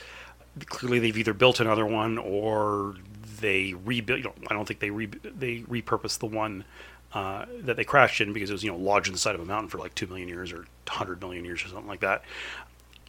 Clearly, 0.67 1.01
they've 1.01 1.19
either 1.19 1.35
built 1.35 1.59
another 1.59 1.87
one 1.87 2.19
or 2.19 2.95
they 3.43 3.75
rebuilt. 3.75 4.19
You 4.19 4.25
know, 4.25 4.35
I 4.49 4.55
don't 4.55 4.67
think 4.67 4.81
they 4.81 4.91
re- 4.91 5.07
they 5.07 5.59
repurposed 5.61 6.21
the 6.21 6.27
one 6.27 6.65
uh, 7.13 7.45
that 7.61 7.77
they 7.77 7.85
crashed 7.85 8.21
in 8.21 8.33
because 8.33 8.49
it 8.49 8.55
was 8.55 8.65
you 8.65 8.71
know 8.71 8.79
lodged 8.79 9.09
in 9.09 9.13
the 9.13 9.19
side 9.19 9.35
of 9.35 9.41
a 9.41 9.45
mountain 9.45 9.69
for 9.69 9.79
like 9.79 9.95
two 9.95 10.07
million 10.07 10.29
years 10.29 10.53
or 10.53 10.65
hundred 10.89 11.21
million 11.21 11.45
years 11.45 11.63
or 11.65 11.69
something 11.69 11.89
like 11.89 12.01
that. 12.01 12.23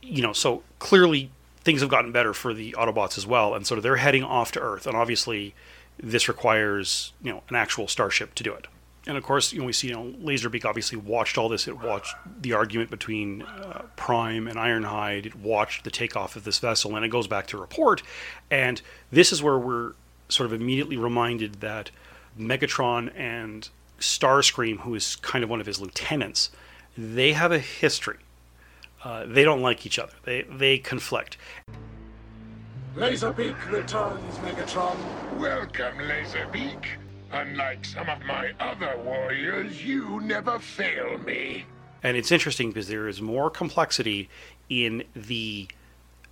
You 0.02 0.22
know, 0.22 0.34
so 0.34 0.63
clearly 0.80 1.32
things 1.62 1.80
have 1.80 1.89
gotten 1.89 2.12
better 2.12 2.34
for 2.34 2.54
the 2.54 2.74
Autobots 2.78 3.17
as 3.17 3.26
well, 3.26 3.54
and 3.54 3.65
so 3.65 3.80
they're 3.80 3.96
heading 3.96 4.24
off 4.24 4.52
to 4.54 4.60
Earth, 4.60 4.86
and 4.86 4.98
obviously 4.98 5.56
this 5.98 6.28
requires 6.28 7.13
you 7.22 7.32
know 7.32 7.43
an 7.50 7.56
actual 7.56 7.88
starship 7.88 8.36
to 8.36 8.43
do 8.43 8.54
it. 8.54 8.67
And 9.06 9.17
of 9.17 9.24
course, 9.24 9.54
you 9.54 9.60
know 9.60 9.65
we 9.65 9.74
see 9.74 9.88
you 9.88 9.93
know 9.93 10.13
Laserbeak 10.22 10.65
obviously 10.65 10.98
watched 10.98 11.38
all 11.38 11.48
this. 11.48 11.67
It 11.67 11.82
watched 11.82 12.15
the 12.41 12.54
argument 12.54 12.89
between 12.89 13.43
uh, 13.43 13.84
Prime 13.96 14.48
and 14.48 14.58
Ironhide. 14.58 15.26
It 15.26 15.36
watched 15.36 15.86
the 15.86 15.91
takeoff 15.91 16.36
of 16.36 16.43
this 16.43 16.60
vessel, 16.60 16.96
and 16.98 17.06
it 17.06 17.10
goes 17.10 17.28
back 17.28 17.48
to 17.48 17.58
report. 17.58 18.04
And 18.52 18.82
this 19.12 19.32
is 19.32 19.41
where 19.41 19.58
we're 19.58 19.93
sort 20.34 20.48
of 20.48 20.54
immediately 20.54 20.98
reminded 20.98 21.62
that 21.62 21.91
Megatron 22.38 23.12
and 23.15 23.69
Starscream, 24.00 24.80
who 24.80 24.96
is 24.96 25.15
kind 25.17 25.43
of 25.43 25.50
one 25.50 25.62
of 25.62 25.65
his 25.65 25.80
lieutenants, 25.80 26.50
they 26.98 27.34
have 27.34 27.52
a 27.52 27.60
history. 27.60 28.17
Uh, 29.04 29.26
they 29.26 29.43
don't 29.43 29.62
like 29.62 29.86
each 29.86 30.00
other. 30.00 30.13
They 30.24 30.43
they 30.43 30.78
conflict. 30.78 31.38
Laserbeak 32.96 33.72
returns, 33.72 34.36
Megatron. 34.38 34.98
Welcome, 35.39 35.98
Laserbeak. 35.98 36.86
Unlike 37.32 37.86
some 37.86 38.08
of 38.08 38.22
my 38.24 38.52
other 38.60 38.96
warriors, 39.04 39.84
you 39.84 40.22
never 40.22 40.60
fail 40.60 41.17
me. 41.17 41.65
And 42.04 42.15
it's 42.15 42.32
interesting 42.32 42.69
because 42.69 42.88
there 42.88 43.08
is 43.08 43.22
more 43.22 43.50
complexity 43.50 44.30
in 44.69 45.04
the 45.15 45.67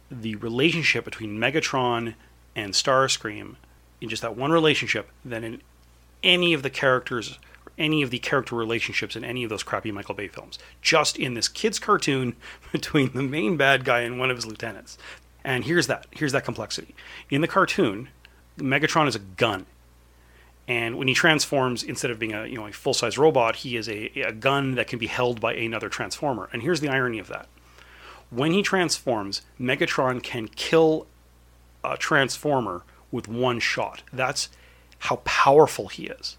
the 0.09 0.35
relationship 0.35 1.05
between 1.05 1.37
Megatron 1.37 2.15
and 2.55 2.73
Starscream 2.73 3.55
in 4.01 4.09
just 4.09 4.21
that 4.21 4.35
one 4.35 4.51
relationship 4.51 5.09
than 5.23 5.43
in 5.43 5.61
any 6.23 6.53
of 6.53 6.63
the 6.63 6.69
characters 6.69 7.39
any 7.77 8.01
of 8.01 8.11
the 8.11 8.19
character 8.19 8.55
relationships 8.55 9.15
in 9.15 9.23
any 9.23 9.43
of 9.43 9.49
those 9.49 9.63
crappy 9.63 9.91
Michael 9.91 10.15
Bay 10.15 10.27
films. 10.27 10.59
Just 10.81 11.17
in 11.17 11.33
this 11.33 11.47
kids 11.47 11.79
cartoon 11.79 12.35
between 12.71 13.13
the 13.13 13.23
main 13.23 13.57
bad 13.57 13.83
guy 13.83 14.01
and 14.01 14.19
one 14.19 14.29
of 14.29 14.37
his 14.37 14.45
lieutenants. 14.45 14.97
And 15.43 15.65
here's 15.65 15.87
that. 15.87 16.05
Here's 16.11 16.31
that 16.33 16.45
complexity. 16.45 16.93
In 17.29 17.41
the 17.41 17.47
cartoon, 17.47 18.09
Megatron 18.57 19.07
is 19.07 19.15
a 19.15 19.19
gun. 19.19 19.65
And 20.67 20.97
when 20.97 21.07
he 21.07 21.13
transforms, 21.15 21.81
instead 21.81 22.11
of 22.11 22.19
being 22.19 22.33
a 22.33 22.45
you 22.45 22.55
know 22.55 22.67
a 22.67 22.71
full 22.71 22.93
size 22.93 23.17
robot, 23.17 23.57
he 23.57 23.75
is 23.75 23.89
a, 23.89 24.07
a 24.21 24.31
gun 24.31 24.75
that 24.75 24.87
can 24.87 24.99
be 24.99 25.07
held 25.07 25.41
by 25.41 25.53
another 25.55 25.89
transformer. 25.89 26.49
And 26.53 26.61
here's 26.61 26.79
the 26.79 26.89
irony 26.89 27.17
of 27.17 27.27
that: 27.27 27.47
when 28.29 28.51
he 28.51 28.61
transforms, 28.61 29.41
Megatron 29.59 30.21
can 30.21 30.47
kill 30.47 31.07
a 31.83 31.97
transformer 31.97 32.83
with 33.11 33.27
one 33.27 33.59
shot. 33.59 34.03
That's 34.11 34.49
how 34.99 35.17
powerful 35.17 35.87
he 35.87 36.07
is. 36.07 36.37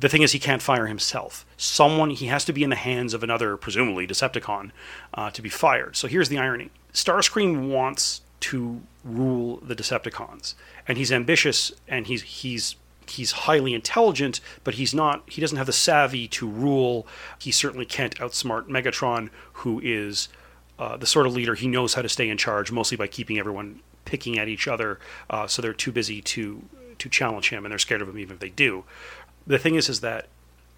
The 0.00 0.08
thing 0.08 0.22
is, 0.22 0.32
he 0.32 0.38
can't 0.38 0.62
fire 0.62 0.86
himself. 0.86 1.46
Someone 1.56 2.10
he 2.10 2.26
has 2.26 2.44
to 2.44 2.52
be 2.52 2.62
in 2.62 2.70
the 2.70 2.76
hands 2.76 3.14
of 3.14 3.22
another, 3.22 3.56
presumably 3.56 4.06
Decepticon, 4.06 4.70
uh, 5.14 5.30
to 5.30 5.42
be 5.42 5.48
fired. 5.48 5.96
So 5.96 6.08
here's 6.08 6.28
the 6.28 6.38
irony: 6.38 6.70
Starscream 6.92 7.68
wants 7.68 8.20
to 8.40 8.82
rule 9.02 9.56
the 9.56 9.74
Decepticons, 9.74 10.54
and 10.86 10.98
he's 10.98 11.10
ambitious, 11.10 11.72
and 11.88 12.06
he's 12.06 12.22
he's 12.22 12.76
he's 13.10 13.32
highly 13.32 13.74
intelligent, 13.74 14.40
but 14.62 14.74
he's 14.74 14.94
not. 14.94 15.22
He 15.26 15.40
doesn't 15.40 15.56
have 15.56 15.66
the 15.66 15.72
savvy 15.72 16.28
to 16.28 16.46
rule. 16.46 17.06
He 17.38 17.50
certainly 17.50 17.86
can't 17.86 18.14
outsmart 18.16 18.66
Megatron, 18.68 19.30
who 19.54 19.80
is 19.82 20.28
uh, 20.78 20.96
the 20.96 21.06
sort 21.06 21.26
of 21.26 21.34
leader 21.34 21.54
he 21.54 21.66
knows 21.66 21.94
how 21.94 22.02
to 22.02 22.08
stay 22.08 22.28
in 22.28 22.36
charge, 22.36 22.70
mostly 22.70 22.96
by 22.96 23.06
keeping 23.06 23.38
everyone 23.38 23.80
picking 24.08 24.38
at 24.38 24.48
each 24.48 24.66
other. 24.66 24.98
Uh, 25.28 25.46
so 25.46 25.62
they're 25.62 25.72
too 25.72 25.92
busy 25.92 26.20
to 26.22 26.64
to 26.98 27.08
challenge 27.08 27.50
him, 27.50 27.64
and 27.64 27.70
they're 27.70 27.78
scared 27.78 28.02
of 28.02 28.08
him 28.08 28.18
even 28.18 28.34
if 28.34 28.40
they 28.40 28.48
do. 28.48 28.82
The 29.46 29.58
thing 29.58 29.76
is, 29.76 29.88
is 29.88 30.00
that 30.00 30.26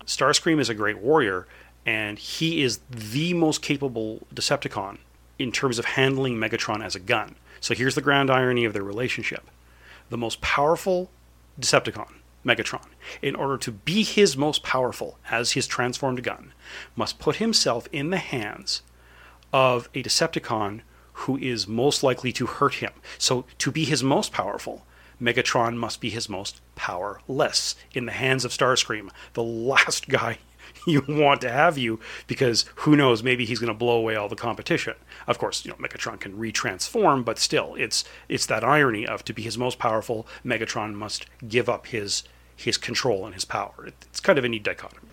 Starscream 0.05 0.61
is 0.61 0.69
a 0.69 0.75
great 0.75 0.99
warrior, 0.99 1.47
and 1.87 2.19
he 2.19 2.63
is 2.63 2.81
the 2.91 3.33
most 3.33 3.63
capable 3.63 4.27
Decepticon 4.35 4.99
in 5.39 5.51
terms 5.51 5.79
of 5.79 5.87
handling 5.87 6.37
Megatron 6.37 6.85
as 6.85 6.95
a 6.95 7.01
gun. 7.01 7.37
So 7.61 7.75
here's 7.75 7.95
the 7.95 8.03
grand 8.03 8.31
irony 8.31 8.67
of 8.67 8.75
their 8.75 8.83
relationship: 8.83 9.49
the 10.11 10.19
most 10.19 10.41
powerful 10.41 11.11
Decepticon, 11.59 12.13
Megatron, 12.45 12.89
in 13.23 13.35
order 13.35 13.57
to 13.59 13.73
be 13.73 14.03
his 14.03 14.37
most 14.37 14.63
powerful 14.63 15.19
as 15.31 15.53
his 15.53 15.67
transformed 15.67 16.23
gun, 16.23 16.53
must 16.97 17.19
put 17.19 17.37
himself 17.37 17.89
in 17.93 18.11
the 18.11 18.19
hands 18.19 18.83
of 19.53 19.89
a 19.95 20.03
Decepticon 20.03 20.83
who 21.21 21.37
is 21.37 21.69
most 21.69 22.03
likely 22.03 22.33
to 22.33 22.47
hurt 22.47 22.75
him. 22.75 22.93
So, 23.19 23.45
to 23.59 23.71
be 23.71 23.85
his 23.85 24.03
most 24.03 24.33
powerful, 24.33 24.87
Megatron 25.21 25.77
must 25.77 26.01
be 26.01 26.09
his 26.09 26.29
most 26.29 26.61
powerless. 26.77 27.77
In 27.93 28.07
the 28.07 28.13
hands 28.13 28.45
of 28.45 28.53
Starscream, 28.53 29.11
the 29.35 29.43
last 29.43 30.09
guy 30.21 30.39
you 30.87 31.05
want 31.09 31.41
to 31.43 31.51
have 31.51 31.77
you 31.77 31.99
because 32.27 32.65
who 32.77 32.97
knows 32.97 33.23
maybe 33.23 33.45
he's 33.45 33.59
going 33.59 33.73
to 33.73 33.79
blow 33.79 33.99
away 33.99 34.15
all 34.15 34.29
the 34.29 34.37
competition. 34.37 34.95
Of 35.27 35.37
course 35.37 35.65
you 35.65 35.71
know 35.71 35.77
megatron 35.77 36.21
can 36.21 36.39
retransform 36.39 37.25
but 37.25 37.39
still 37.39 37.75
it's 37.75 38.05
it's 38.29 38.47
that 38.47 38.63
irony 38.63 39.05
of 39.07 39.25
to 39.25 39.33
be 39.33 39.43
his 39.43 39.59
most 39.59 39.79
powerful 39.79 40.29
megatron 40.45 40.95
must 40.95 41.27
give 41.47 41.69
up 41.69 41.89
his 41.89 42.23
his 42.55 42.79
control 42.79 43.27
and 43.27 43.35
his 43.35 43.45
power. 43.45 43.89
It's 43.89 44.21
kind 44.21 44.39
of 44.39 44.45
a 44.45 44.49
neat 44.49 44.63
dichotomy 44.63 45.10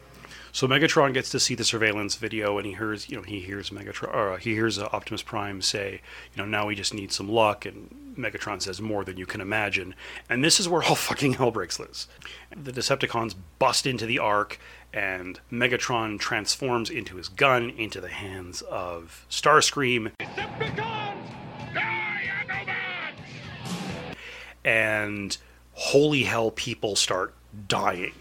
so 0.58 0.68
Megatron 0.68 1.14
gets 1.14 1.30
to 1.30 1.40
see 1.40 1.54
the 1.54 1.64
surveillance 1.64 2.16
video, 2.16 2.58
and 2.58 2.66
he 2.66 2.74
hears, 2.74 3.08
you 3.12 3.16
know, 3.16 3.22
he 3.22 3.42
hears 3.42 3.70
Megatron, 3.70 4.12
or 4.12 4.34
uh, 4.34 4.38
he 4.38 4.56
hears 4.56 4.80
uh, 4.80 4.90
Optimus 4.92 5.22
Prime 5.22 5.62
say, 5.62 6.02
you 6.34 6.42
know, 6.42 6.50
now 6.50 6.66
we 6.66 6.74
just 6.74 6.96
need 6.96 7.12
some 7.12 7.30
luck, 7.30 7.64
and 7.64 8.16
Megatron 8.18 8.60
says 8.60 8.82
more 8.82 9.04
than 9.04 9.18
you 9.18 9.28
can 9.28 9.40
imagine, 9.40 9.94
and 10.28 10.44
this 10.44 10.60
is 10.60 10.68
where 10.68 10.82
all 10.82 10.96
fucking 11.10 11.34
hell 11.34 11.52
breaks 11.52 11.80
loose. 11.80 12.08
The 12.50 12.72
Decepticons 12.72 13.36
bust 13.60 13.86
into 13.86 14.08
the 14.08 14.18
Ark, 14.18 14.60
and 14.92 15.40
Megatron 15.52 16.18
transforms 16.20 16.90
into 16.90 17.18
his 17.18 17.28
gun 17.28 17.70
into 17.70 18.02
the 18.02 18.10
hands 18.10 18.64
of 18.64 19.28
Starscream, 19.30 20.12
Decepticons, 20.20 20.74
die 21.76 22.18
and 24.66 25.38
holy 25.74 26.24
hell, 26.24 26.50
people 26.50 26.96
start 26.96 27.36
dying 27.68 28.14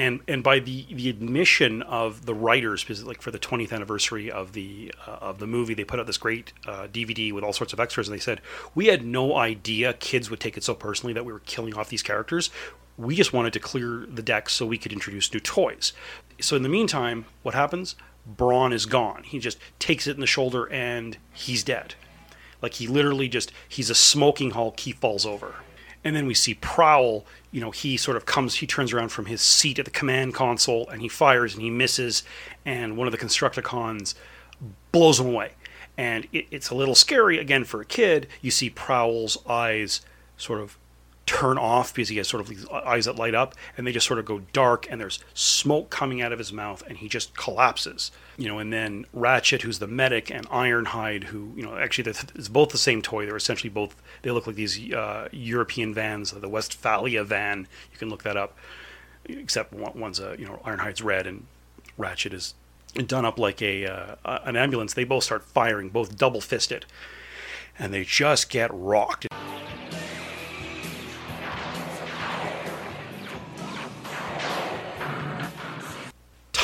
and 0.00 0.20
and 0.26 0.42
by 0.42 0.58
the 0.58 0.86
the 0.90 1.10
admission 1.10 1.82
of 1.82 2.24
the 2.24 2.34
writers 2.34 2.82
because 2.82 3.04
like 3.04 3.20
for 3.20 3.30
the 3.30 3.38
20th 3.38 3.70
anniversary 3.70 4.30
of 4.30 4.54
the 4.54 4.92
uh, 5.06 5.18
of 5.20 5.38
the 5.38 5.46
movie 5.46 5.74
they 5.74 5.84
put 5.84 6.00
out 6.00 6.06
this 6.06 6.16
great 6.16 6.54
uh, 6.66 6.88
DVD 6.90 7.32
with 7.32 7.44
all 7.44 7.52
sorts 7.52 7.74
of 7.74 7.78
extras 7.78 8.08
and 8.08 8.16
they 8.16 8.20
said 8.20 8.40
we 8.74 8.86
had 8.86 9.04
no 9.04 9.36
idea 9.36 9.92
kids 9.92 10.30
would 10.30 10.40
take 10.40 10.56
it 10.56 10.64
so 10.64 10.74
personally 10.74 11.12
that 11.12 11.24
we 11.24 11.32
were 11.32 11.40
killing 11.40 11.74
off 11.74 11.90
these 11.90 12.02
characters. 12.02 12.50
We 12.96 13.14
just 13.14 13.32
wanted 13.32 13.52
to 13.52 13.60
clear 13.60 14.06
the 14.10 14.22
deck 14.22 14.48
so 14.48 14.66
we 14.66 14.78
could 14.78 14.92
introduce 14.92 15.32
new 15.32 15.40
toys. 15.40 15.92
So 16.40 16.56
in 16.56 16.62
the 16.62 16.68
meantime 16.68 17.26
what 17.42 17.54
happens? 17.54 17.94
Brawn 18.26 18.72
is 18.72 18.86
gone. 18.86 19.24
He 19.24 19.38
just 19.38 19.58
takes 19.78 20.06
it 20.06 20.14
in 20.14 20.20
the 20.20 20.26
shoulder 20.26 20.70
and 20.72 21.18
he's 21.32 21.62
dead. 21.62 21.94
Like 22.62 22.74
he 22.74 22.86
literally 22.86 23.28
just 23.28 23.52
he's 23.68 23.90
a 23.90 23.94
smoking 23.94 24.52
hulk. 24.52 24.80
He 24.80 24.92
falls 24.92 25.26
over 25.26 25.56
and 26.04 26.16
then 26.16 26.26
we 26.26 26.34
see 26.34 26.54
Prowl, 26.54 27.26
you 27.50 27.60
know, 27.60 27.70
he 27.70 27.96
sort 27.96 28.16
of 28.16 28.26
comes, 28.26 28.56
he 28.56 28.66
turns 28.66 28.92
around 28.92 29.10
from 29.10 29.26
his 29.26 29.40
seat 29.40 29.78
at 29.78 29.84
the 29.84 29.90
command 29.90 30.34
console 30.34 30.88
and 30.88 31.02
he 31.02 31.08
fires 31.08 31.54
and 31.54 31.62
he 31.62 31.70
misses, 31.70 32.22
and 32.64 32.96
one 32.96 33.06
of 33.06 33.12
the 33.12 33.18
Constructicons 33.18 34.14
blows 34.92 35.20
him 35.20 35.26
away. 35.26 35.52
And 35.98 36.26
it, 36.32 36.46
it's 36.50 36.70
a 36.70 36.74
little 36.74 36.94
scary, 36.94 37.38
again, 37.38 37.64
for 37.64 37.80
a 37.80 37.84
kid. 37.84 38.28
You 38.40 38.50
see 38.50 38.70
Prowl's 38.70 39.36
eyes 39.46 40.00
sort 40.36 40.60
of 40.60 40.78
turn 41.30 41.58
off 41.58 41.94
because 41.94 42.08
he 42.08 42.16
has 42.16 42.26
sort 42.26 42.40
of 42.40 42.48
these 42.48 42.66
eyes 42.70 43.04
that 43.04 43.14
light 43.14 43.36
up, 43.36 43.54
and 43.76 43.86
they 43.86 43.92
just 43.92 44.04
sort 44.04 44.18
of 44.18 44.24
go 44.24 44.40
dark, 44.52 44.90
and 44.90 45.00
there's 45.00 45.20
smoke 45.32 45.88
coming 45.88 46.20
out 46.20 46.32
of 46.32 46.40
his 46.40 46.52
mouth, 46.52 46.82
and 46.88 46.98
he 46.98 47.08
just 47.08 47.36
collapses. 47.36 48.10
You 48.36 48.48
know, 48.48 48.58
and 48.58 48.72
then 48.72 49.06
Ratchet, 49.12 49.62
who's 49.62 49.78
the 49.78 49.86
medic, 49.86 50.28
and 50.28 50.48
Ironhide, 50.48 51.24
who 51.24 51.52
you 51.54 51.62
know 51.62 51.76
actually 51.76 52.10
it's 52.10 52.48
both 52.48 52.70
the 52.70 52.78
same 52.78 53.00
toy. 53.00 53.26
They're 53.26 53.36
essentially 53.36 53.70
both. 53.70 53.94
They 54.22 54.32
look 54.32 54.48
like 54.48 54.56
these 54.56 54.92
uh, 54.92 55.28
European 55.30 55.94
vans, 55.94 56.32
the 56.32 56.48
Westfalia 56.48 57.22
van. 57.22 57.68
You 57.92 57.98
can 57.98 58.10
look 58.10 58.24
that 58.24 58.36
up. 58.36 58.58
Except 59.26 59.72
one's 59.72 60.18
a 60.18 60.34
you 60.36 60.46
know 60.46 60.60
Ironhide's 60.64 61.00
red, 61.00 61.28
and 61.28 61.46
Ratchet 61.96 62.34
is 62.34 62.54
done 63.06 63.24
up 63.24 63.38
like 63.38 63.62
a 63.62 63.86
uh, 63.86 64.16
an 64.24 64.56
ambulance. 64.56 64.94
They 64.94 65.04
both 65.04 65.22
start 65.22 65.44
firing, 65.44 65.90
both 65.90 66.16
double 66.16 66.40
fisted, 66.40 66.86
and 67.78 67.94
they 67.94 68.02
just 68.02 68.50
get 68.50 68.68
rocked. 68.72 69.28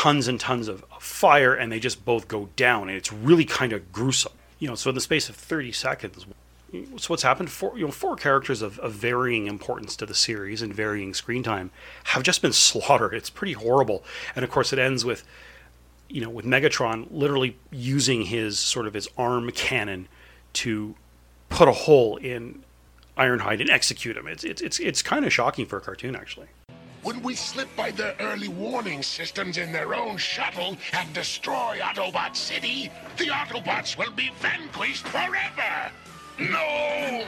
Tons 0.07 0.29
and 0.29 0.39
tons 0.39 0.69
of 0.69 0.85
fire, 1.01 1.53
and 1.53 1.73
they 1.73 1.81
just 1.81 2.05
both 2.05 2.29
go 2.29 2.49
down, 2.55 2.89
and 2.89 2.97
it's 2.97 3.13
really 3.13 3.45
kind 3.45 3.73
of 3.73 3.91
gruesome. 3.91 4.31
You 4.61 4.69
know, 4.69 4.77
so 4.77 4.89
in 4.89 4.95
the 4.95 5.01
space 5.01 5.29
of 5.29 5.35
30 5.35 5.73
seconds, 5.73 6.25
so 6.73 7.09
what's 7.09 7.25
happened? 7.25 7.51
Four, 7.51 7.77
you 7.77 7.85
know, 7.87 7.91
four 7.91 8.15
characters 8.15 8.63
of, 8.63 8.79
of 8.79 8.93
varying 8.93 9.49
importance 9.49 9.97
to 9.97 10.07
the 10.07 10.15
series 10.15 10.63
and 10.63 10.73
varying 10.73 11.13
screen 11.13 11.43
time 11.43 11.73
have 12.05 12.23
just 12.23 12.41
been 12.41 12.53
slaughtered. 12.53 13.15
It's 13.15 13.31
pretty 13.31 13.55
horrible, 13.55 14.05
and 14.37 14.45
of 14.45 14.51
course, 14.53 14.73
it 14.73 14.79
ends 14.79 15.05
with, 15.05 15.25
you 16.09 16.21
know, 16.21 16.31
with 16.31 16.45
Megatron 16.45 17.09
literally 17.11 17.57
using 17.73 18.27
his 18.27 18.61
sort 18.61 18.87
of 18.87 18.95
his 18.95 19.09
arm 19.19 19.51
cannon 19.51 20.07
to 20.53 20.95
put 21.49 21.67
a 21.67 21.73
hole 21.73 22.17
in 22.19 22.63
Ironhide 23.19 23.61
and 23.61 23.71
execute 23.71 24.17
him. 24.17 24.29
It's 24.29 24.45
it's 24.45 24.63
it's, 24.63 24.79
it's 24.79 25.03
kind 25.03 25.25
of 25.25 25.33
shocking 25.33 25.67
for 25.67 25.79
a 25.79 25.81
cartoon, 25.81 26.15
actually. 26.15 26.47
When 27.07 27.23
we 27.23 27.37
slip 27.37 27.69
by 27.77 27.93
their 27.93 28.17
early 28.19 28.49
warning 28.49 29.01
systems 29.01 29.59
in 29.59 29.71
their 29.71 29.95
own 29.95 30.17
shuttle 30.17 30.77
and 30.93 31.13
destroy 31.13 31.79
Autobot 31.81 32.35
City, 32.35 32.91
the 33.17 33.27
Autobots 33.27 33.97
will 33.97 34.11
be 34.11 34.33
vanquished 34.41 35.07
forever! 35.07 35.93
No! 36.41 37.25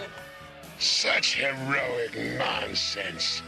Such 0.81 1.37
heroic 1.37 2.11
nonsense. 2.37 3.41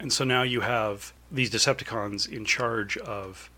And 0.00 0.12
so 0.12 0.24
now 0.24 0.42
you 0.42 0.62
have 0.62 1.12
these 1.30 1.48
Decepticons 1.48 2.28
in 2.28 2.44
charge 2.44 2.96
of 2.96 3.50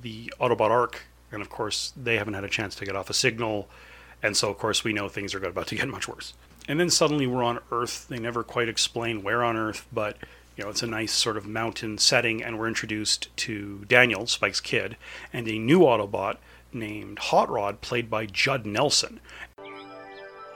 the 0.00 0.32
Autobot 0.40 0.70
Ark, 0.70 1.02
and 1.30 1.42
of 1.42 1.50
course 1.50 1.92
they 1.94 2.16
haven't 2.16 2.32
had 2.32 2.44
a 2.44 2.48
chance 2.48 2.74
to 2.76 2.86
get 2.86 2.96
off 2.96 3.10
a 3.10 3.14
signal, 3.14 3.68
and 4.22 4.36
so 4.36 4.50
of 4.50 4.58
course 4.58 4.84
we 4.84 4.92
know 4.92 5.08
things 5.08 5.34
are 5.34 5.44
about 5.44 5.66
to 5.68 5.74
get 5.76 5.88
much 5.88 6.08
worse. 6.08 6.34
And 6.68 6.78
then 6.78 6.90
suddenly 6.90 7.26
we're 7.26 7.42
on 7.42 7.58
Earth. 7.70 8.06
They 8.08 8.18
never 8.18 8.42
quite 8.42 8.68
explain 8.68 9.22
where 9.22 9.42
on 9.42 9.56
Earth, 9.56 9.86
but 9.92 10.16
you 10.56 10.64
know 10.64 10.70
it's 10.70 10.82
a 10.82 10.86
nice 10.86 11.12
sort 11.12 11.36
of 11.36 11.46
mountain 11.46 11.98
setting, 11.98 12.42
and 12.42 12.58
we're 12.58 12.68
introduced 12.68 13.34
to 13.38 13.84
Daniel, 13.88 14.26
Spike's 14.26 14.60
kid, 14.60 14.96
and 15.32 15.48
a 15.48 15.58
new 15.58 15.80
Autobot 15.80 16.36
named 16.72 17.18
Hot 17.18 17.50
Rod, 17.50 17.80
played 17.80 18.08
by 18.08 18.26
Judd 18.26 18.64
Nelson. 18.64 19.20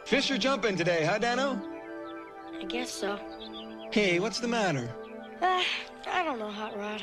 Fish 0.05 0.31
are 0.31 0.39
jumping 0.39 0.77
today, 0.77 1.05
huh, 1.05 1.19
Dano? 1.19 1.61
I 2.59 2.65
guess 2.65 2.91
so. 2.91 3.19
Hey, 3.91 4.21
what's 4.21 4.41
the 4.41 4.49
matter? 4.49 4.89
Uh, 5.43 5.63
I 6.09 6.23
don't 6.23 6.39
know, 6.39 6.51
Hot 6.51 6.79
Rod. 6.79 7.03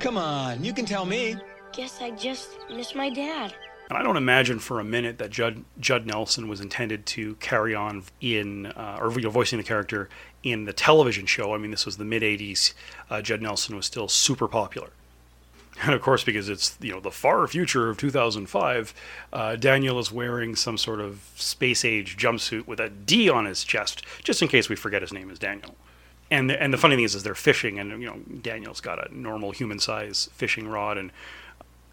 Come 0.00 0.16
on, 0.16 0.64
you 0.64 0.72
can 0.72 0.84
tell 0.84 1.04
me. 1.04 1.36
Guess 1.72 2.00
I 2.00 2.10
just 2.10 2.48
miss 2.68 2.94
my 2.94 3.10
dad. 3.10 3.54
And 3.90 3.98
I 3.98 4.04
don't 4.04 4.16
imagine 4.16 4.60
for 4.60 4.78
a 4.78 4.84
minute 4.84 5.18
that 5.18 5.30
Judd 5.30 5.64
Judd 5.80 6.06
Nelson 6.06 6.46
was 6.46 6.60
intended 6.60 7.06
to 7.06 7.34
carry 7.34 7.74
on 7.74 8.04
in 8.20 8.66
uh, 8.66 8.98
or 9.00 9.10
you 9.10 9.22
know, 9.22 9.30
voicing 9.30 9.58
the 9.58 9.64
character 9.64 10.08
in 10.44 10.64
the 10.64 10.72
television 10.72 11.26
show. 11.26 11.54
I 11.54 11.58
mean, 11.58 11.72
this 11.72 11.84
was 11.84 11.96
the 11.96 12.04
mid 12.04 12.22
'80s. 12.22 12.72
Uh, 13.10 13.20
Judd 13.20 13.42
Nelson 13.42 13.74
was 13.74 13.86
still 13.86 14.06
super 14.06 14.46
popular, 14.46 14.90
and 15.82 15.92
of 15.92 16.02
course, 16.02 16.22
because 16.22 16.48
it's 16.48 16.78
you 16.80 16.92
know 16.92 17.00
the 17.00 17.10
far 17.10 17.44
future 17.48 17.90
of 17.90 17.98
2005, 17.98 18.94
uh, 19.32 19.56
Daniel 19.56 19.98
is 19.98 20.12
wearing 20.12 20.54
some 20.54 20.78
sort 20.78 21.00
of 21.00 21.28
space 21.34 21.84
age 21.84 22.16
jumpsuit 22.16 22.68
with 22.68 22.78
a 22.78 22.90
D 22.90 23.28
on 23.28 23.44
his 23.44 23.64
chest, 23.64 24.04
just 24.22 24.40
in 24.40 24.46
case 24.46 24.68
we 24.68 24.76
forget 24.76 25.02
his 25.02 25.12
name 25.12 25.30
is 25.30 25.38
Daniel. 25.40 25.74
And 26.30 26.48
the, 26.48 26.62
and 26.62 26.72
the 26.72 26.78
funny 26.78 26.94
thing 26.94 27.04
is, 27.04 27.16
is 27.16 27.24
they're 27.24 27.34
fishing, 27.34 27.80
and 27.80 28.00
you 28.00 28.06
know 28.06 28.20
Daniel's 28.40 28.80
got 28.80 29.04
a 29.04 29.12
normal 29.12 29.50
human 29.50 29.80
size 29.80 30.30
fishing 30.32 30.68
rod, 30.68 30.96
and 30.96 31.10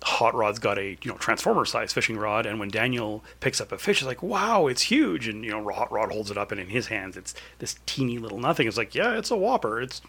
Hot 0.03 0.35
Rod's 0.35 0.59
got 0.59 0.77
a 0.77 0.97
you 1.01 1.11
know 1.11 1.17
transformer 1.17 1.65
size 1.65 1.91
fishing 1.91 2.17
rod, 2.17 2.45
and 2.45 2.59
when 2.59 2.69
Daniel 2.69 3.23
picks 3.39 3.59
up 3.59 3.71
a 3.71 3.77
fish, 3.77 4.01
it's 4.01 4.07
like, 4.07 4.21
wow, 4.21 4.67
it's 4.67 4.83
huge, 4.83 5.27
and 5.27 5.43
you 5.43 5.51
know 5.51 5.67
Hot 5.71 5.91
Rod 5.91 6.11
holds 6.11 6.29
it 6.29 6.37
up, 6.37 6.51
and 6.51 6.61
in 6.61 6.69
his 6.69 6.87
hands, 6.87 7.17
it's 7.17 7.33
this 7.59 7.77
teeny 7.85 8.17
little 8.17 8.39
nothing. 8.39 8.67
It's 8.67 8.77
like, 8.77 8.93
yeah, 8.93 9.17
it's 9.17 9.31
a 9.31 9.35
whopper. 9.35 9.81
It's, 9.81 10.01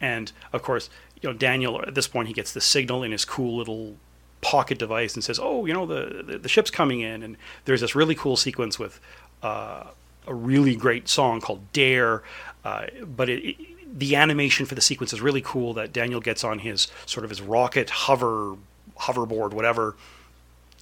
and 0.00 0.30
of 0.52 0.62
course, 0.62 0.90
you 1.22 1.28
know 1.28 1.36
Daniel 1.36 1.82
at 1.86 1.94
this 1.94 2.06
point 2.06 2.28
he 2.28 2.34
gets 2.34 2.52
the 2.52 2.60
signal 2.60 3.02
in 3.02 3.12
his 3.12 3.24
cool 3.24 3.56
little 3.56 3.96
pocket 4.40 4.78
device 4.78 5.14
and 5.14 5.24
says, 5.24 5.38
oh, 5.42 5.64
you 5.64 5.72
know 5.72 5.86
the 5.86 6.22
the, 6.22 6.38
the 6.38 6.48
ship's 6.48 6.70
coming 6.70 7.00
in, 7.00 7.22
and 7.22 7.36
there's 7.64 7.80
this 7.80 7.94
really 7.94 8.14
cool 8.14 8.36
sequence 8.36 8.78
with 8.78 9.00
uh, 9.42 9.84
a 10.26 10.34
really 10.34 10.76
great 10.76 11.08
song 11.08 11.40
called 11.40 11.72
Dare, 11.72 12.22
uh, 12.64 12.86
but 13.04 13.28
it, 13.28 13.42
it 13.44 13.56
the 13.98 14.16
animation 14.16 14.66
for 14.66 14.74
the 14.74 14.80
sequence 14.80 15.12
is 15.12 15.20
really 15.20 15.40
cool 15.40 15.72
that 15.74 15.92
Daniel 15.92 16.20
gets 16.20 16.44
on 16.44 16.58
his 16.58 16.88
sort 17.06 17.24
of 17.24 17.30
his 17.30 17.40
rocket 17.40 17.88
hover 17.88 18.56
hoverboard, 19.00 19.52
whatever, 19.52 19.96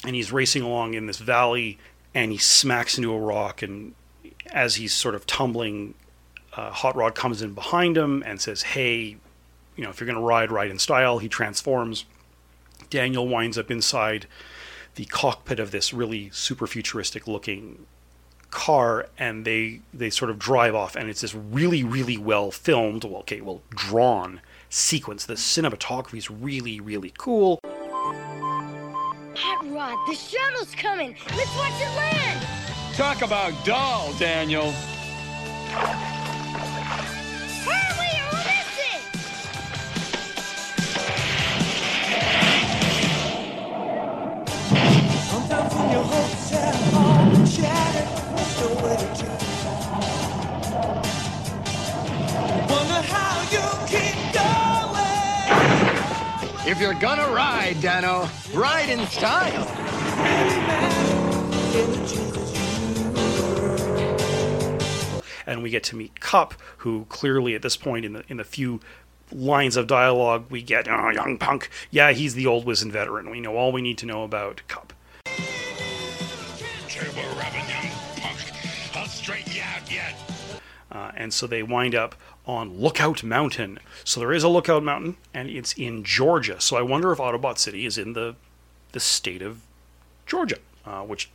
and 0.04 0.14
he's 0.14 0.32
racing 0.32 0.62
along 0.62 0.94
in 0.94 1.06
this 1.06 1.18
valley, 1.18 1.78
and 2.14 2.32
he 2.32 2.38
smacks 2.38 2.96
into 2.96 3.12
a 3.12 3.18
rock, 3.18 3.62
and 3.62 3.94
as 4.52 4.76
he's 4.76 4.92
sort 4.92 5.14
of 5.14 5.26
tumbling, 5.26 5.94
uh, 6.54 6.70
Hot 6.70 6.96
Rod 6.96 7.14
comes 7.14 7.42
in 7.42 7.52
behind 7.52 7.96
him 7.96 8.22
and 8.26 8.40
says, 8.40 8.62
"Hey, 8.62 9.16
you 9.76 9.84
know, 9.84 9.90
if 9.90 10.00
you're 10.00 10.06
going 10.06 10.18
to 10.18 10.24
ride, 10.24 10.50
ride 10.50 10.70
in 10.70 10.78
style." 10.78 11.18
He 11.18 11.28
transforms. 11.28 12.04
Daniel 12.88 13.26
winds 13.26 13.58
up 13.58 13.70
inside 13.70 14.26
the 14.94 15.04
cockpit 15.06 15.60
of 15.60 15.70
this 15.70 15.92
really 15.92 16.30
super 16.30 16.66
futuristic 16.66 17.26
looking 17.26 17.86
car 18.50 19.06
and 19.18 19.44
they 19.44 19.80
they 19.92 20.08
sort 20.08 20.30
of 20.30 20.38
drive 20.38 20.74
off 20.74 20.96
and 20.96 21.10
it's 21.10 21.20
this 21.20 21.34
really 21.34 21.84
really 21.84 22.16
well 22.16 22.50
filmed 22.50 23.04
well 23.04 23.18
okay 23.18 23.40
well 23.40 23.60
drawn 23.70 24.40
sequence 24.70 25.26
the 25.26 25.34
cinematography 25.34 26.16
is 26.16 26.30
really 26.30 26.80
really 26.80 27.12
cool 27.18 27.60
Hot 29.38 29.66
Rod, 29.70 29.98
the 30.08 30.14
shuttle's 30.14 30.74
coming. 30.74 31.14
Let's 31.36 31.54
watch 31.58 31.78
it 31.78 31.94
land. 31.94 32.40
Talk 32.94 33.20
about 33.20 33.52
dull, 33.66 34.14
Daniel. 34.18 34.72
Hurry 37.66 38.16
we'll 38.32 38.44
miss 38.48 38.78
it. 38.80 39.02
Sometimes 45.28 45.74
when 45.74 45.90
your 45.90 46.04
hopes 46.04 46.50
have 46.50 46.94
all 46.94 47.30
been 47.30 47.44
shattered, 47.46 48.08
there's 48.36 48.56
nowhere 48.60 48.96
to 48.96 49.08
turn. 49.20 49.40
Wonder 52.70 53.02
how 53.06 53.42
you 53.42 53.48
keep 53.50 53.60
going. 53.60 53.75
If 56.68 56.80
you're 56.80 56.94
gonna 56.94 57.28
ride, 57.32 57.80
Dano, 57.80 58.28
ride 58.52 58.88
in 58.88 59.06
style. 59.06 59.66
and 65.46 65.62
we 65.62 65.70
get 65.70 65.84
to 65.84 65.96
meet 65.96 66.18
Kup, 66.18 66.54
who 66.78 67.06
clearly 67.08 67.54
at 67.54 67.62
this 67.62 67.76
point 67.76 68.04
in 68.04 68.14
the 68.14 68.24
in 68.28 68.36
the 68.36 68.44
few 68.44 68.80
lines 69.32 69.76
of 69.76 69.86
dialogue 69.86 70.46
we 70.50 70.60
get, 70.62 70.88
oh, 70.88 71.10
young 71.10 71.38
punk, 71.38 71.70
yeah, 71.90 72.10
he's 72.12 72.34
the 72.34 72.46
old 72.46 72.64
wizened 72.64 72.92
veteran. 72.92 73.30
We 73.30 73.40
know 73.40 73.56
all 73.56 73.72
we 73.72 73.80
need 73.80 73.98
to 73.98 74.06
know 74.06 74.24
about 74.24 74.62
Kup. 74.66 74.92
Uh, 80.96 81.12
and 81.14 81.34
so 81.34 81.46
they 81.46 81.62
wind 81.62 81.94
up 81.94 82.14
on 82.46 82.78
Lookout 82.78 83.22
Mountain. 83.22 83.78
So 84.02 84.18
there 84.18 84.32
is 84.32 84.42
a 84.42 84.48
Lookout 84.48 84.82
Mountain, 84.82 85.16
and 85.34 85.50
it's 85.50 85.74
in 85.74 86.04
Georgia. 86.04 86.58
So 86.58 86.76
I 86.76 86.82
wonder 86.82 87.12
if 87.12 87.18
Autobot 87.18 87.58
City 87.58 87.84
is 87.84 87.98
in 87.98 88.14
the 88.14 88.34
the 88.92 89.00
state 89.00 89.42
of 89.42 89.60
Georgia, 90.24 90.56
uh, 90.86 91.02
which 91.02 91.28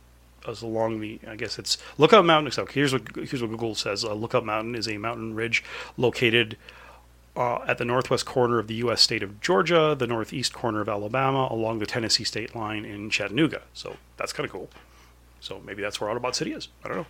is 0.48 0.62
along 0.62 0.98
the. 0.98 1.20
I 1.28 1.36
guess 1.36 1.60
it's 1.60 1.78
Lookout 1.96 2.24
Mountain. 2.24 2.50
So 2.50 2.66
here's 2.66 2.92
what 2.92 3.02
here's 3.14 3.40
what 3.40 3.52
Google 3.52 3.76
says: 3.76 4.04
uh, 4.04 4.14
Lookout 4.14 4.44
Mountain 4.44 4.74
is 4.74 4.88
a 4.88 4.98
mountain 4.98 5.34
ridge 5.34 5.62
located. 5.96 6.56
Uh, 7.34 7.64
at 7.66 7.78
the 7.78 7.84
northwest 7.86 8.26
corner 8.26 8.58
of 8.58 8.66
the 8.66 8.74
U.S. 8.74 9.00
state 9.00 9.22
of 9.22 9.40
Georgia, 9.40 9.96
the 9.98 10.06
northeast 10.06 10.52
corner 10.52 10.82
of 10.82 10.88
Alabama, 10.90 11.48
along 11.50 11.78
the 11.78 11.86
Tennessee 11.86 12.24
state 12.24 12.54
line 12.54 12.84
in 12.84 13.08
Chattanooga. 13.08 13.62
So 13.72 13.96
that's 14.18 14.34
kind 14.34 14.44
of 14.44 14.52
cool. 14.52 14.68
So 15.40 15.58
maybe 15.64 15.80
that's 15.80 15.98
where 15.98 16.14
Autobot 16.14 16.34
City 16.34 16.52
is. 16.52 16.68
I 16.84 16.88
don't 16.88 16.98
know. 16.98 17.06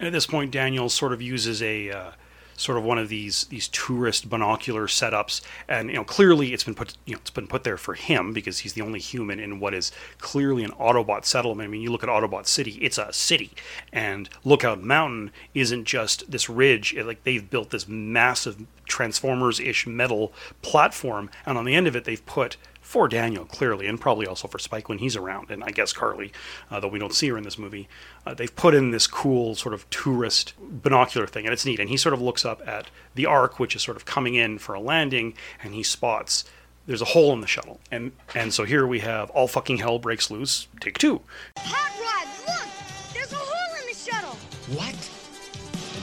And 0.00 0.06
at 0.06 0.12
this 0.14 0.26
point, 0.26 0.50
Daniel 0.50 0.88
sort 0.88 1.12
of 1.12 1.20
uses 1.20 1.62
a 1.62 1.90
uh, 1.90 2.10
sort 2.56 2.78
of 2.78 2.84
one 2.84 2.96
of 2.96 3.10
these 3.10 3.44
these 3.44 3.68
tourist 3.68 4.30
binocular 4.30 4.86
setups, 4.86 5.42
and 5.68 5.90
you 5.90 5.96
know 5.96 6.04
clearly 6.04 6.54
it's 6.54 6.64
been 6.64 6.74
put 6.74 6.94
you 7.04 7.14
know 7.14 7.20
it's 7.20 7.28
been 7.28 7.46
put 7.46 7.64
there 7.64 7.76
for 7.76 7.92
him 7.92 8.32
because 8.32 8.60
he's 8.60 8.72
the 8.72 8.80
only 8.80 8.98
human 8.98 9.38
in 9.38 9.60
what 9.60 9.74
is 9.74 9.92
clearly 10.16 10.64
an 10.64 10.70
Autobot 10.72 11.26
settlement. 11.26 11.68
I 11.68 11.70
mean, 11.70 11.82
you 11.82 11.92
look 11.92 12.02
at 12.02 12.08
Autobot 12.08 12.46
City; 12.46 12.78
it's 12.80 12.96
a 12.96 13.12
city, 13.12 13.50
and 13.92 14.30
Lookout 14.42 14.82
Mountain 14.82 15.32
isn't 15.52 15.84
just 15.84 16.30
this 16.30 16.48
ridge. 16.48 16.94
It, 16.94 17.04
like 17.04 17.22
they've 17.24 17.50
built 17.50 17.68
this 17.68 17.86
massive 17.86 18.64
Transformers-ish 18.86 19.86
metal 19.86 20.32
platform, 20.62 21.28
and 21.44 21.58
on 21.58 21.66
the 21.66 21.74
end 21.74 21.86
of 21.86 21.94
it, 21.94 22.04
they've 22.04 22.24
put 22.24 22.56
for 22.90 23.06
Daniel 23.06 23.44
clearly, 23.44 23.86
and 23.86 24.00
probably 24.00 24.26
also 24.26 24.48
for 24.48 24.58
Spike 24.58 24.88
when 24.88 24.98
he's 24.98 25.14
around, 25.14 25.52
and 25.52 25.62
I 25.62 25.70
guess 25.70 25.92
Carly, 25.92 26.32
uh, 26.72 26.80
though 26.80 26.88
we 26.88 26.98
don't 26.98 27.14
see 27.14 27.28
her 27.28 27.38
in 27.38 27.44
this 27.44 27.56
movie. 27.56 27.88
Uh, 28.26 28.34
they've 28.34 28.54
put 28.54 28.74
in 28.74 28.90
this 28.90 29.06
cool 29.06 29.54
sort 29.54 29.74
of 29.74 29.88
tourist 29.90 30.54
binocular 30.60 31.28
thing, 31.28 31.46
and 31.46 31.52
it's 31.52 31.64
neat. 31.64 31.78
And 31.78 31.88
he 31.88 31.96
sort 31.96 32.14
of 32.14 32.20
looks 32.20 32.44
up 32.44 32.66
at 32.66 32.88
the 33.14 33.26
Ark, 33.26 33.60
which 33.60 33.76
is 33.76 33.82
sort 33.82 33.96
of 33.96 34.06
coming 34.06 34.34
in 34.34 34.58
for 34.58 34.74
a 34.74 34.80
landing, 34.80 35.34
and 35.62 35.72
he 35.72 35.84
spots 35.84 36.44
there's 36.86 37.00
a 37.00 37.04
hole 37.04 37.32
in 37.32 37.40
the 37.40 37.46
shuttle, 37.46 37.78
and 37.92 38.10
and 38.34 38.52
so 38.52 38.64
here 38.64 38.84
we 38.84 38.98
have 38.98 39.30
all 39.30 39.46
fucking 39.46 39.76
hell 39.76 40.00
breaks 40.00 40.28
loose. 40.28 40.66
Take 40.80 40.98
two. 40.98 41.20
Hot 41.58 41.92
Rod, 42.02 42.28
look! 42.48 43.14
There's 43.14 43.32
a 43.32 43.36
hole 43.36 43.80
in 43.80 43.86
the 43.86 43.94
shuttle! 43.94 44.36
What? 44.74 44.96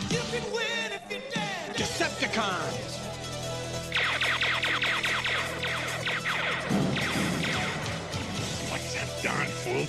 You 0.10 0.22
can 0.32 0.54
win 0.54 0.94
if 0.94 1.12
you're 1.12 1.20
dead. 1.34 1.76
Decepticons! 1.76 2.87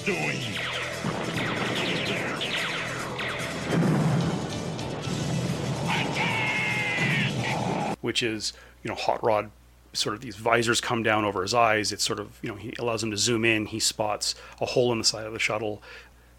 Doing? 0.04 0.38
which 8.00 8.22
is 8.22 8.52
you 8.82 8.88
know 8.88 8.94
hot 8.94 9.22
rod 9.22 9.50
sort 9.92 10.14
of 10.14 10.20
these 10.20 10.36
visors 10.36 10.80
come 10.80 11.02
down 11.02 11.24
over 11.24 11.42
his 11.42 11.54
eyes. 11.54 11.92
It's 11.92 12.04
sort 12.04 12.20
of 12.20 12.38
you 12.42 12.48
know 12.48 12.54
he 12.54 12.74
allows 12.78 13.02
him 13.02 13.10
to 13.10 13.16
zoom 13.16 13.44
in. 13.44 13.66
He 13.66 13.80
spots 13.80 14.34
a 14.60 14.66
hole 14.66 14.92
in 14.92 14.98
the 14.98 15.04
side 15.04 15.26
of 15.26 15.32
the 15.32 15.38
shuttle 15.38 15.82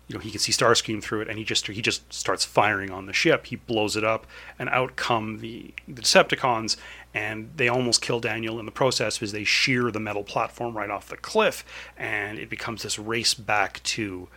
you 0.09 0.15
know 0.15 0.19
he 0.19 0.31
can 0.31 0.39
see 0.39 0.51
starscream 0.51 1.01
through 1.01 1.21
it 1.21 1.29
and 1.29 1.37
he 1.37 1.45
just 1.45 1.67
he 1.67 1.81
just 1.81 2.11
starts 2.11 2.43
firing 2.43 2.89
on 2.89 3.05
the 3.05 3.13
ship. 3.13 3.45
He 3.45 3.55
blows 3.55 3.95
it 3.95 4.03
up 4.03 4.25
and 4.57 4.67
out 4.69 4.95
come 4.95 5.37
the, 5.37 5.71
the 5.87 6.01
decepticons 6.01 6.77
and 7.13 7.51
they 7.55 7.69
almost 7.69 8.01
kill 8.01 8.19
daniel 8.19 8.59
in 8.59 8.65
the 8.65 8.71
process 8.71 9.17
because 9.17 9.31
they 9.31 9.43
shear 9.43 9.91
the 9.91 9.99
metal 9.99 10.23
platform 10.23 10.75
right 10.75 10.89
off 10.89 11.07
the 11.07 11.17
cliff 11.17 11.63
and 11.95 12.39
it 12.39 12.49
becomes 12.49 12.81
this 12.81 12.97
race 12.97 13.35
back 13.35 13.81
to 13.83 14.27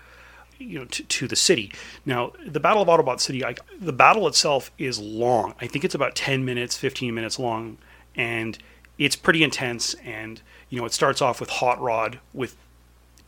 you 0.59 0.79
know 0.79 0.85
to, 0.85 1.03
to 1.05 1.27
the 1.27 1.37
city. 1.37 1.73
Now 2.05 2.33
the 2.47 2.61
battle 2.61 2.83
of 2.83 2.89
autobot 2.89 3.21
city 3.21 3.43
I, 3.43 3.55
the 3.81 3.95
battle 3.95 4.29
itself 4.29 4.71
is 4.77 4.99
long. 4.99 5.55
I 5.59 5.67
think 5.67 5.87
it's 5.87 5.95
about 5.95 6.15
10 6.15 6.45
minutes 6.45 6.77
15 6.77 7.15
minutes 7.15 7.39
long 7.39 7.79
and 8.15 8.59
it's 8.99 9.17
pretty 9.17 9.43
intense 9.43 9.95
and 10.05 10.43
you 10.69 10.79
know 10.79 10.85
it 10.85 10.93
starts 10.93 11.23
off 11.23 11.41
with 11.41 11.49
hot 11.49 11.81
rod 11.81 12.21
with 12.35 12.57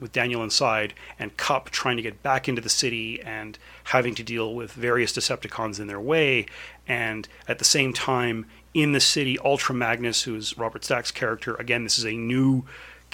with 0.00 0.12
daniel 0.12 0.42
inside 0.42 0.94
and 1.18 1.36
Kup 1.36 1.70
trying 1.70 1.96
to 1.96 2.02
get 2.02 2.22
back 2.22 2.48
into 2.48 2.60
the 2.60 2.68
city 2.68 3.22
and 3.22 3.58
having 3.84 4.14
to 4.14 4.22
deal 4.22 4.54
with 4.54 4.72
various 4.72 5.12
decepticons 5.12 5.80
in 5.80 5.86
their 5.86 6.00
way 6.00 6.46
and 6.86 7.28
at 7.48 7.58
the 7.58 7.64
same 7.64 7.92
time 7.92 8.46
in 8.72 8.92
the 8.92 9.00
city 9.00 9.38
ultra 9.44 9.74
magnus 9.74 10.22
who's 10.22 10.56
robert 10.58 10.84
stack's 10.84 11.10
character 11.10 11.54
again 11.56 11.84
this 11.84 11.98
is 11.98 12.06
a 12.06 12.12
new 12.12 12.64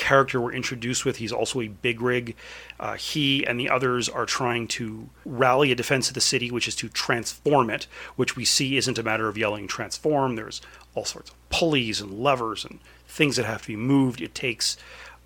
character 0.00 0.40
we're 0.40 0.52
introduced 0.52 1.04
with. 1.04 1.18
He's 1.18 1.32
also 1.32 1.60
a 1.60 1.68
big 1.68 2.00
rig. 2.00 2.34
Uh, 2.80 2.94
he 2.94 3.46
and 3.46 3.60
the 3.60 3.68
others 3.68 4.08
are 4.08 4.26
trying 4.26 4.66
to 4.68 5.08
rally 5.24 5.70
a 5.70 5.76
defense 5.76 6.08
of 6.08 6.14
the 6.14 6.20
city, 6.20 6.50
which 6.50 6.66
is 6.66 6.74
to 6.76 6.88
transform 6.88 7.70
it, 7.70 7.86
which 8.16 8.34
we 8.34 8.44
see 8.44 8.76
isn't 8.76 8.98
a 8.98 9.02
matter 9.02 9.28
of 9.28 9.38
yelling 9.38 9.68
transform. 9.68 10.34
There's 10.34 10.62
all 10.94 11.04
sorts 11.04 11.30
of 11.30 11.50
pulleys 11.50 12.00
and 12.00 12.18
levers 12.18 12.64
and 12.64 12.80
things 13.06 13.36
that 13.36 13.44
have 13.44 13.62
to 13.62 13.68
be 13.68 13.76
moved. 13.76 14.20
It 14.20 14.34
takes 14.34 14.76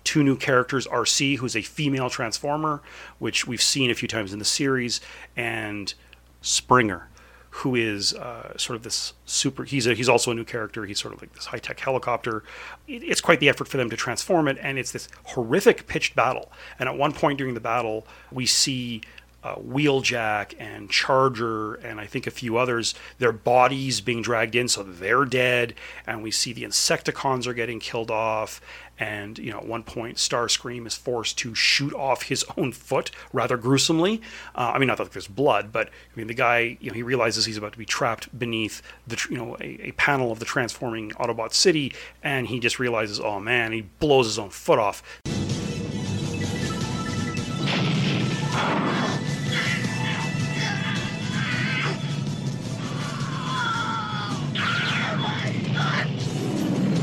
two 0.05 0.23
new 0.23 0.37
characters 0.37 0.87
Arcee, 0.87 1.37
who's 1.37 1.57
a 1.57 1.61
female 1.61 2.09
transformer, 2.09 2.81
which 3.19 3.45
we've 3.45 3.61
seen 3.61 3.91
a 3.91 3.95
few 3.95 4.07
times 4.07 4.31
in 4.31 4.39
the 4.39 4.45
series, 4.45 5.01
and 5.35 5.93
Springer, 6.41 7.09
who 7.49 7.75
is 7.75 8.13
uh, 8.13 8.57
sort 8.57 8.77
of 8.77 8.83
this 8.83 9.13
super. 9.25 9.65
He's 9.65 9.87
a, 9.87 9.93
he's 9.93 10.07
also 10.07 10.31
a 10.31 10.35
new 10.35 10.45
character. 10.45 10.85
He's 10.85 11.01
sort 11.01 11.13
of 11.13 11.21
like 11.21 11.33
this 11.33 11.47
high 11.47 11.57
tech 11.57 11.79
helicopter. 11.79 12.43
It, 12.87 13.03
it's 13.03 13.19
quite 13.19 13.39
the 13.39 13.49
effort 13.49 13.67
for 13.67 13.77
them 13.77 13.89
to 13.89 13.97
transform 13.97 14.47
it, 14.47 14.57
and 14.61 14.77
it's 14.77 14.91
this 14.91 15.09
horrific 15.25 15.87
pitched 15.87 16.15
battle. 16.15 16.51
And 16.79 16.87
at 16.87 16.95
one 16.97 17.11
point 17.11 17.37
during 17.37 17.55
the 17.55 17.59
battle, 17.59 18.07
we 18.31 18.45
see. 18.45 19.01
Uh, 19.43 19.57
Wheeljack 19.57 20.55
and 20.57 20.89
Charger 20.89 21.75
and 21.75 22.01
I 22.01 22.07
think 22.07 22.25
a 22.25 22.31
few 22.31 22.57
others, 22.57 22.95
their 23.19 23.31
bodies 23.31 24.01
being 24.01 24.23
dragged 24.23 24.55
in, 24.55 24.67
so 24.67 24.81
they're 24.81 25.23
dead. 25.23 25.75
And 26.07 26.23
we 26.23 26.31
see 26.31 26.51
the 26.51 26.63
Insecticons 26.63 27.45
are 27.45 27.53
getting 27.53 27.79
killed 27.79 28.09
off. 28.09 28.59
And 28.97 29.37
you 29.37 29.51
know, 29.51 29.57
at 29.57 29.65
one 29.65 29.83
point, 29.83 30.17
Starscream 30.17 30.87
is 30.87 30.95
forced 30.95 31.37
to 31.39 31.53
shoot 31.53 31.93
off 31.93 32.23
his 32.23 32.45
own 32.57 32.71
foot 32.71 33.11
rather 33.33 33.57
gruesomely. 33.57 34.21
Uh, 34.55 34.71
I 34.73 34.79
mean, 34.79 34.87
not 34.87 34.97
that 34.97 35.11
there's 35.11 35.27
blood, 35.27 35.71
but 35.71 35.87
I 35.87 36.15
mean, 36.15 36.27
the 36.27 36.33
guy, 36.33 36.77
you 36.79 36.89
know, 36.89 36.95
he 36.95 37.03
realizes 37.03 37.45
he's 37.45 37.57
about 37.57 37.73
to 37.73 37.77
be 37.77 37.85
trapped 37.85 38.37
beneath 38.37 38.81
the, 39.07 39.21
you 39.29 39.37
know, 39.37 39.57
a, 39.59 39.89
a 39.89 39.91
panel 39.93 40.31
of 40.31 40.39
the 40.39 40.45
transforming 40.45 41.11
Autobot 41.11 41.53
city, 41.53 41.93
and 42.23 42.47
he 42.47 42.59
just 42.59 42.79
realizes, 42.79 43.19
oh 43.19 43.39
man, 43.39 43.71
he 43.71 43.81
blows 43.81 44.27
his 44.27 44.39
own 44.39 44.49
foot 44.49 44.79
off. 44.79 45.03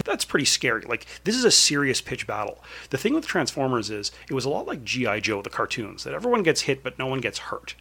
That's 0.04 0.24
pretty 0.24 0.44
scary. 0.44 0.82
Like 0.82 1.06
this 1.24 1.36
is 1.36 1.44
a 1.44 1.50
serious 1.50 2.00
pitch 2.00 2.26
battle. 2.26 2.62
The 2.90 2.98
thing 2.98 3.14
with 3.14 3.26
Transformers 3.26 3.90
is 3.90 4.12
it 4.28 4.34
was 4.34 4.44
a 4.44 4.50
lot 4.50 4.66
like 4.66 4.84
GI 4.84 5.20
Joe, 5.20 5.42
the 5.42 5.50
cartoons, 5.50 6.04
that 6.04 6.14
everyone 6.14 6.42
gets 6.42 6.62
hit 6.62 6.82
but 6.82 6.98
no 6.98 7.06
one 7.06 7.20
gets 7.20 7.38
hurt. 7.38 7.74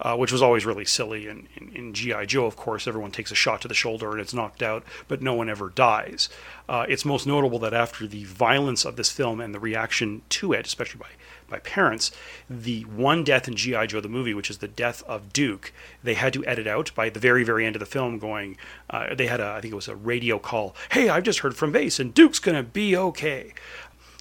Uh, 0.00 0.16
which 0.16 0.32
was 0.32 0.42
always 0.42 0.66
really 0.66 0.84
silly. 0.84 1.28
And 1.28 1.46
in, 1.54 1.68
in 1.76 1.94
GI 1.94 2.26
Joe, 2.26 2.46
of 2.46 2.56
course, 2.56 2.88
everyone 2.88 3.12
takes 3.12 3.30
a 3.30 3.36
shot 3.36 3.60
to 3.60 3.68
the 3.68 3.74
shoulder 3.74 4.10
and 4.10 4.20
it's 4.20 4.34
knocked 4.34 4.60
out, 4.60 4.82
but 5.06 5.22
no 5.22 5.32
one 5.32 5.48
ever 5.48 5.68
dies. 5.68 6.28
Uh, 6.68 6.84
it's 6.88 7.04
most 7.04 7.24
notable 7.24 7.60
that 7.60 7.72
after 7.72 8.08
the 8.08 8.24
violence 8.24 8.84
of 8.84 8.96
this 8.96 9.12
film 9.12 9.40
and 9.40 9.54
the 9.54 9.60
reaction 9.60 10.22
to 10.30 10.52
it, 10.52 10.66
especially 10.66 10.98
by 10.98 11.06
by 11.52 11.60
parents, 11.60 12.10
the 12.48 12.82
one 12.82 13.22
death 13.22 13.46
in 13.46 13.54
GI 13.54 13.86
Joe 13.88 14.00
the 14.00 14.08
movie, 14.08 14.34
which 14.34 14.50
is 14.50 14.58
the 14.58 14.66
death 14.66 15.02
of 15.06 15.32
Duke, 15.32 15.72
they 16.02 16.14
had 16.14 16.32
to 16.32 16.44
edit 16.46 16.66
out 16.66 16.90
by 16.94 17.10
the 17.10 17.20
very 17.20 17.44
very 17.44 17.64
end 17.64 17.76
of 17.76 17.80
the 17.80 17.86
film. 17.86 18.18
Going, 18.18 18.56
uh, 18.90 19.14
they 19.14 19.26
had 19.26 19.40
a 19.40 19.50
I 19.50 19.60
think 19.60 19.72
it 19.72 19.76
was 19.76 19.88
a 19.88 19.94
radio 19.94 20.38
call. 20.38 20.74
Hey, 20.90 21.08
I've 21.08 21.22
just 21.22 21.40
heard 21.40 21.54
from 21.54 21.70
base, 21.70 22.00
and 22.00 22.12
Duke's 22.12 22.38
gonna 22.38 22.62
be 22.62 22.96
okay. 22.96 23.52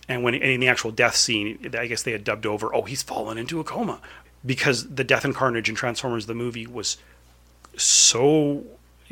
And 0.07 0.23
when 0.23 0.35
in 0.35 0.59
the 0.59 0.67
actual 0.67 0.91
death 0.91 1.15
scene, 1.15 1.71
I 1.77 1.87
guess 1.87 2.03
they 2.03 2.11
had 2.11 2.23
dubbed 2.23 2.45
over, 2.45 2.75
"Oh, 2.75 2.83
he's 2.83 3.01
fallen 3.01 3.37
into 3.37 3.59
a 3.59 3.63
coma," 3.63 4.01
because 4.45 4.95
the 4.95 5.05
death 5.05 5.23
and 5.23 5.33
carnage 5.33 5.69
in 5.69 5.75
Transformers 5.75 6.25
the 6.25 6.35
movie 6.35 6.67
was 6.67 6.97
so 7.77 8.65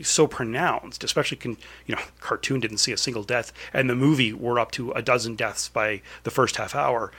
so 0.03 0.27
pronounced 0.27 1.03
especially 1.03 1.37
con, 1.37 1.57
you 1.85 1.95
know 1.95 2.01
cartoon 2.19 2.59
didn't 2.59 2.77
see 2.77 2.91
a 2.91 2.97
single 2.97 3.23
death 3.23 3.51
and 3.73 3.89
the 3.89 3.95
movie 3.95 4.33
were 4.33 4.59
up 4.59 4.71
to 4.71 4.91
a 4.91 5.01
dozen 5.01 5.35
deaths 5.35 5.69
by 5.69 6.01
the 6.23 6.31
first 6.31 6.55
half 6.55 6.75
hour 6.75 7.11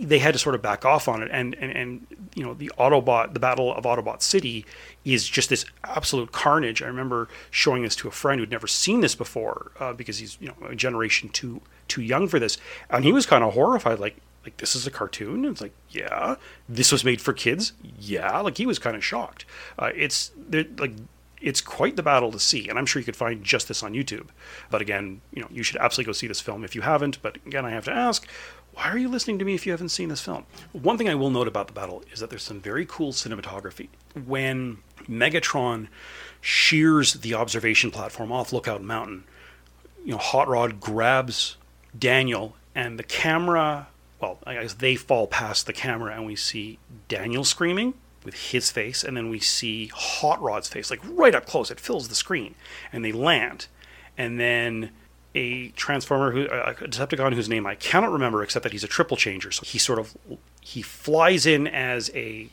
they 0.00 0.18
had 0.18 0.32
to 0.32 0.38
sort 0.38 0.54
of 0.54 0.62
back 0.62 0.84
off 0.84 1.08
on 1.08 1.22
it. 1.22 1.30
And 1.32 1.54
and, 1.56 1.72
and 1.72 2.06
you 2.34 2.44
know 2.44 2.54
the 2.54 2.70
autobot 2.78 3.34
the 3.34 3.40
battle 3.40 3.74
of 3.74 3.84
autobot 3.84 4.22
city 4.22 4.64
is 5.04 5.26
just 5.26 5.48
this 5.48 5.64
absolute 5.84 6.32
carnage. 6.32 6.82
I 6.82 6.86
remember 6.86 7.28
showing 7.50 7.82
this 7.82 7.96
to 7.96 8.08
a 8.08 8.10
friend 8.10 8.40
who'd 8.40 8.50
never 8.50 8.66
seen 8.66 9.00
this 9.00 9.14
before 9.14 9.72
uh, 9.80 9.92
because 9.92 10.18
he's 10.18 10.38
you 10.40 10.48
know 10.48 10.68
a 10.68 10.74
generation 10.74 11.28
too 11.28 11.60
too 11.88 12.02
young 12.02 12.28
for 12.28 12.38
this. 12.38 12.58
And 12.90 13.04
he 13.04 13.12
was 13.12 13.26
kind 13.26 13.42
of 13.42 13.54
horrified 13.54 13.98
like 13.98 14.16
like 14.44 14.56
this 14.58 14.76
is 14.76 14.86
a 14.86 14.90
cartoon? 14.90 15.44
And 15.44 15.52
it's 15.52 15.60
like 15.60 15.74
yeah. 15.90 16.36
This 16.68 16.92
was 16.92 17.04
made 17.04 17.20
for 17.20 17.32
kids? 17.32 17.72
Yeah. 17.98 18.38
Like 18.40 18.56
he 18.56 18.66
was 18.66 18.78
kind 18.78 18.96
of 18.96 19.04
shocked. 19.04 19.44
Uh, 19.78 19.90
it's 19.94 20.30
like 20.78 20.92
it's 21.40 21.60
quite 21.60 21.94
the 21.94 22.02
battle 22.02 22.32
to 22.32 22.38
see 22.40 22.68
and 22.68 22.76
i'm 22.76 22.84
sure 22.84 22.98
you 22.98 23.04
could 23.04 23.14
find 23.14 23.44
just 23.44 23.68
this 23.68 23.82
on 23.82 23.92
youtube. 23.92 24.28
But 24.70 24.80
again 24.80 25.20
you 25.32 25.42
know 25.42 25.48
you 25.52 25.62
should 25.62 25.76
absolutely 25.76 26.08
go 26.08 26.12
see 26.12 26.26
this 26.26 26.40
film 26.40 26.64
if 26.64 26.74
you 26.74 26.82
haven't. 26.82 27.22
But 27.22 27.36
again 27.46 27.64
i 27.64 27.70
have 27.70 27.84
to 27.84 27.92
ask 27.92 28.26
why 28.78 28.90
are 28.90 28.98
you 28.98 29.08
listening 29.08 29.40
to 29.40 29.44
me 29.44 29.54
if 29.54 29.66
you 29.66 29.72
haven't 29.72 29.88
seen 29.88 30.08
this 30.08 30.20
film? 30.20 30.46
One 30.72 30.96
thing 30.96 31.08
i 31.08 31.14
will 31.14 31.30
note 31.30 31.48
about 31.48 31.66
the 31.66 31.72
battle 31.72 32.04
is 32.12 32.20
that 32.20 32.30
there's 32.30 32.44
some 32.44 32.60
very 32.60 32.86
cool 32.86 33.12
cinematography. 33.12 33.88
When 34.24 34.78
megatron 35.08 35.88
shears 36.40 37.14
the 37.14 37.34
observation 37.34 37.90
platform 37.90 38.30
off 38.30 38.52
lookout 38.52 38.82
mountain 38.82 39.24
you 40.04 40.12
know 40.12 40.18
hot 40.18 40.46
rod 40.46 40.78
grabs 40.78 41.56
daniel 41.98 42.54
and 42.74 42.98
the 42.98 43.02
camera 43.02 43.88
well, 44.20 44.38
I 44.46 44.54
guess 44.54 44.74
they 44.74 44.96
fall 44.96 45.26
past 45.26 45.66
the 45.66 45.72
camera 45.72 46.14
and 46.14 46.26
we 46.26 46.36
see 46.36 46.78
Daniel 47.06 47.44
screaming 47.44 47.94
with 48.24 48.34
his 48.34 48.70
face, 48.70 49.04
and 49.04 49.16
then 49.16 49.30
we 49.30 49.38
see 49.38 49.86
Hot 49.94 50.42
Rod's 50.42 50.68
face, 50.68 50.90
like 50.90 51.00
right 51.04 51.34
up 51.34 51.46
close. 51.46 51.70
It 51.70 51.78
fills 51.78 52.08
the 52.08 52.14
screen, 52.14 52.56
and 52.92 53.04
they 53.04 53.12
land, 53.12 53.68
and 54.16 54.40
then 54.40 54.90
a 55.38 55.68
transformer 55.68 56.32
who 56.32 56.46
a 56.46 56.74
Decepticon 56.74 57.32
whose 57.32 57.48
name 57.48 57.64
I 57.64 57.76
cannot 57.76 58.10
remember 58.10 58.42
except 58.42 58.64
that 58.64 58.72
he's 58.72 58.82
a 58.82 58.88
triple 58.88 59.16
changer. 59.16 59.52
So 59.52 59.62
he 59.64 59.78
sort 59.78 60.00
of 60.00 60.16
he 60.60 60.82
flies 60.82 61.46
in 61.46 61.66
as 61.68 62.10
a 62.14 62.48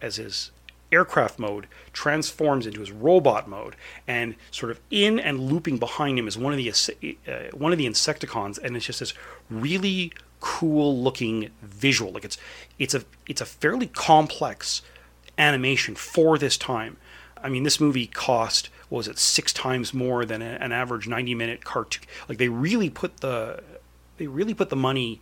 as 0.00 0.16
his 0.16 0.52
aircraft 0.92 1.38
mode 1.38 1.66
transforms 1.92 2.66
into 2.66 2.78
his 2.78 2.92
robot 2.92 3.48
mode 3.48 3.74
and 4.06 4.36
sort 4.52 4.70
of 4.70 4.78
in 4.90 5.18
and 5.18 5.40
looping 5.40 5.78
behind 5.78 6.18
him 6.18 6.28
is 6.28 6.38
one 6.38 6.52
of 6.52 6.58
the 6.58 6.70
uh, 6.70 7.56
one 7.56 7.72
of 7.72 7.78
the 7.78 7.86
insecticons 7.86 8.58
and 8.62 8.76
it's 8.76 8.86
just 8.86 9.00
this 9.00 9.12
really 9.50 10.12
cool 10.40 10.96
looking 11.02 11.50
visual 11.62 12.12
like 12.12 12.24
it's 12.24 12.38
it's 12.78 12.94
a 12.94 13.02
it's 13.26 13.40
a 13.40 13.46
fairly 13.46 13.88
complex 13.88 14.82
animation 15.36 15.94
for 15.96 16.38
this 16.38 16.56
time 16.56 16.96
i 17.42 17.48
mean 17.48 17.64
this 17.64 17.80
movie 17.80 18.06
cost 18.06 18.68
what 18.94 18.98
was 18.98 19.08
it 19.08 19.18
six 19.18 19.52
times 19.52 19.92
more 19.92 20.24
than 20.24 20.40
an 20.40 20.70
average 20.70 21.08
90 21.08 21.34
minute 21.34 21.64
cartoon 21.64 22.04
like 22.28 22.38
they 22.38 22.48
really 22.48 22.88
put 22.88 23.16
the 23.16 23.60
they 24.18 24.28
really 24.28 24.54
put 24.54 24.70
the 24.70 24.76
money 24.76 25.20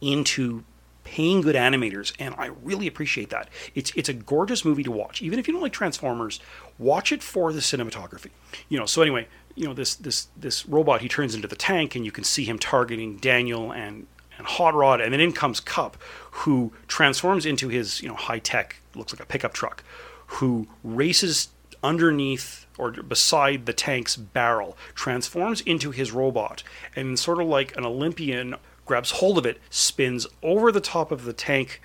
into 0.00 0.62
paying 1.02 1.40
good 1.40 1.56
animators 1.56 2.12
and 2.20 2.32
I 2.38 2.46
really 2.62 2.86
appreciate 2.86 3.30
that. 3.30 3.48
It's 3.74 3.92
it's 3.96 4.08
a 4.08 4.12
gorgeous 4.12 4.64
movie 4.64 4.84
to 4.84 4.92
watch. 4.92 5.20
Even 5.20 5.40
if 5.40 5.48
you 5.48 5.52
don't 5.52 5.60
like 5.60 5.72
Transformers, 5.72 6.38
watch 6.78 7.10
it 7.10 7.24
for 7.24 7.52
the 7.52 7.58
cinematography. 7.58 8.30
You 8.68 8.78
know, 8.78 8.86
so 8.86 9.02
anyway, 9.02 9.26
you 9.56 9.66
know 9.66 9.74
this 9.74 9.96
this 9.96 10.28
this 10.36 10.64
robot 10.64 11.00
he 11.00 11.08
turns 11.08 11.34
into 11.34 11.48
the 11.48 11.56
tank 11.56 11.96
and 11.96 12.04
you 12.04 12.12
can 12.12 12.22
see 12.22 12.44
him 12.44 12.56
targeting 12.56 13.16
Daniel 13.16 13.72
and 13.72 14.06
and 14.38 14.46
Hot 14.46 14.74
Rod 14.74 15.00
and 15.00 15.12
then 15.12 15.20
in 15.20 15.32
comes 15.32 15.58
Kup 15.58 15.96
who 16.30 16.72
transforms 16.86 17.44
into 17.46 17.68
his, 17.68 18.00
you 18.00 18.08
know, 18.08 18.14
high-tech 18.14 18.76
looks 18.94 19.12
like 19.12 19.20
a 19.20 19.26
pickup 19.26 19.54
truck 19.54 19.82
who 20.26 20.68
races 20.84 21.48
underneath 21.82 22.61
or 22.78 22.90
beside 22.90 23.66
the 23.66 23.72
tank's 23.72 24.16
barrel, 24.16 24.76
transforms 24.94 25.60
into 25.62 25.90
his 25.90 26.12
robot, 26.12 26.62
and 26.96 27.18
sort 27.18 27.40
of 27.40 27.46
like 27.46 27.76
an 27.76 27.84
Olympian 27.84 28.56
grabs 28.86 29.12
hold 29.12 29.38
of 29.38 29.46
it, 29.46 29.58
spins 29.70 30.26
over 30.42 30.72
the 30.72 30.80
top 30.80 31.12
of 31.12 31.24
the 31.24 31.32
tank 31.32 31.80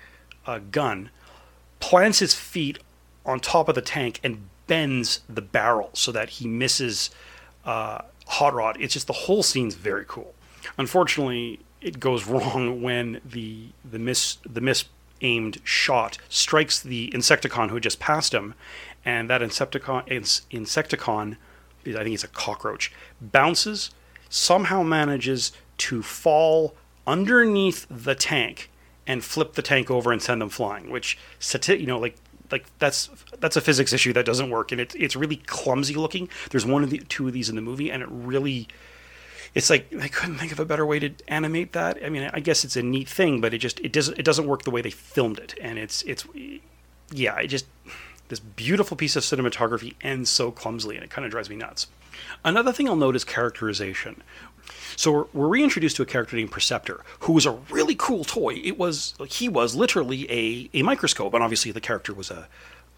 uh, 0.46 0.60
gun, 0.70 1.10
plants 1.80 2.18
his 2.18 2.34
feet 2.34 2.78
on 3.24 3.38
top 3.38 3.68
of 3.68 3.74
the 3.74 3.82
tank, 3.82 4.20
and 4.24 4.48
bends 4.66 5.20
the 5.28 5.42
barrel 5.42 5.90
so 5.92 6.12
that 6.12 6.30
he 6.30 6.48
misses 6.48 7.10
uh, 7.64 8.02
Hot 8.26 8.54
Rod. 8.54 8.76
It's 8.80 8.94
just 8.94 9.06
the 9.06 9.12
whole 9.12 9.42
scene's 9.42 9.74
very 9.74 10.04
cool. 10.06 10.34
Unfortunately, 10.76 11.60
it 11.80 12.00
goes 12.00 12.26
wrong 12.28 12.82
when 12.82 13.20
the 13.24 13.68
the 13.84 13.98
miss 13.98 14.38
the 14.44 14.60
miss 14.60 14.84
aimed 15.20 15.58
shot 15.64 16.16
strikes 16.28 16.80
the 16.80 17.10
Insecticon 17.12 17.68
who 17.68 17.74
had 17.74 17.82
just 17.82 17.98
passed 17.98 18.32
him, 18.32 18.54
and 19.04 19.28
that 19.30 19.40
Insecticon 19.40 20.06
Insecticon, 20.08 21.36
I 21.86 22.02
think 22.04 22.14
it's 22.14 22.24
a 22.24 22.28
cockroach, 22.28 22.92
bounces, 23.20 23.90
somehow 24.28 24.82
manages 24.82 25.52
to 25.78 26.02
fall 26.02 26.74
underneath 27.06 27.86
the 27.88 28.14
tank 28.14 28.70
and 29.06 29.24
flip 29.24 29.54
the 29.54 29.62
tank 29.62 29.90
over 29.90 30.12
and 30.12 30.20
send 30.20 30.42
them 30.42 30.50
flying. 30.50 30.90
Which, 30.90 31.18
you 31.66 31.86
know, 31.86 31.98
like 31.98 32.16
like 32.50 32.66
that's 32.78 33.10
that's 33.40 33.56
a 33.56 33.60
physics 33.60 33.92
issue 33.92 34.12
that 34.12 34.26
doesn't 34.26 34.50
work, 34.50 34.72
and 34.72 34.80
it's 34.80 34.94
it's 34.94 35.16
really 35.16 35.36
clumsy 35.36 35.94
looking. 35.94 36.28
There's 36.50 36.66
one 36.66 36.84
of 36.84 36.90
the 36.90 36.98
two 36.98 37.26
of 37.26 37.32
these 37.32 37.48
in 37.48 37.56
the 37.56 37.62
movie, 37.62 37.90
and 37.90 38.02
it 38.02 38.08
really. 38.10 38.68
It's 39.54 39.70
like 39.70 39.88
they 39.88 40.10
couldn't 40.10 40.36
think 40.36 40.52
of 40.52 40.60
a 40.60 40.66
better 40.66 40.84
way 40.84 40.98
to 40.98 41.10
animate 41.26 41.72
that. 41.72 41.98
I 42.04 42.10
mean, 42.10 42.30
I 42.34 42.40
guess 42.40 42.64
it's 42.64 42.76
a 42.76 42.82
neat 42.82 43.08
thing, 43.08 43.40
but 43.40 43.54
it 43.54 43.58
just 43.58 43.80
it 43.80 43.92
doesn't 43.92 44.18
it 44.18 44.24
doesn't 44.24 44.46
work 44.46 44.64
the 44.64 44.70
way 44.70 44.82
they 44.82 44.90
filmed 44.90 45.38
it, 45.38 45.54
and 45.60 45.78
it's 45.78 46.02
it's 46.02 46.26
yeah, 47.10 47.38
it 47.38 47.46
just 47.46 47.66
this 48.28 48.40
beautiful 48.40 48.96
piece 48.96 49.16
of 49.16 49.22
cinematography 49.22 49.94
ends 50.00 50.30
so 50.30 50.50
clumsily, 50.50 50.96
and 50.96 51.04
it 51.04 51.10
kind 51.10 51.24
of 51.24 51.30
drives 51.30 51.50
me 51.50 51.56
nuts. 51.56 51.86
Another 52.44 52.72
thing 52.72 52.88
I'll 52.88 52.96
note 52.96 53.16
is 53.16 53.24
characterization. 53.24 54.22
So 54.96 55.12
we're, 55.12 55.24
we're 55.32 55.48
reintroduced 55.48 55.96
to 55.96 56.02
a 56.02 56.06
character 56.06 56.36
named 56.36 56.50
Perceptor, 56.50 57.02
who 57.20 57.32
was 57.32 57.46
a 57.46 57.52
really 57.70 57.94
cool 57.94 58.24
toy. 58.24 58.60
It 58.62 58.78
was 58.78 59.14
he 59.28 59.48
was 59.48 59.74
literally 59.74 60.30
a, 60.30 60.70
a 60.78 60.82
microscope, 60.82 61.34
and 61.34 61.42
obviously 61.42 61.72
the 61.72 61.80
character 61.80 62.12
was 62.12 62.30
a 62.30 62.48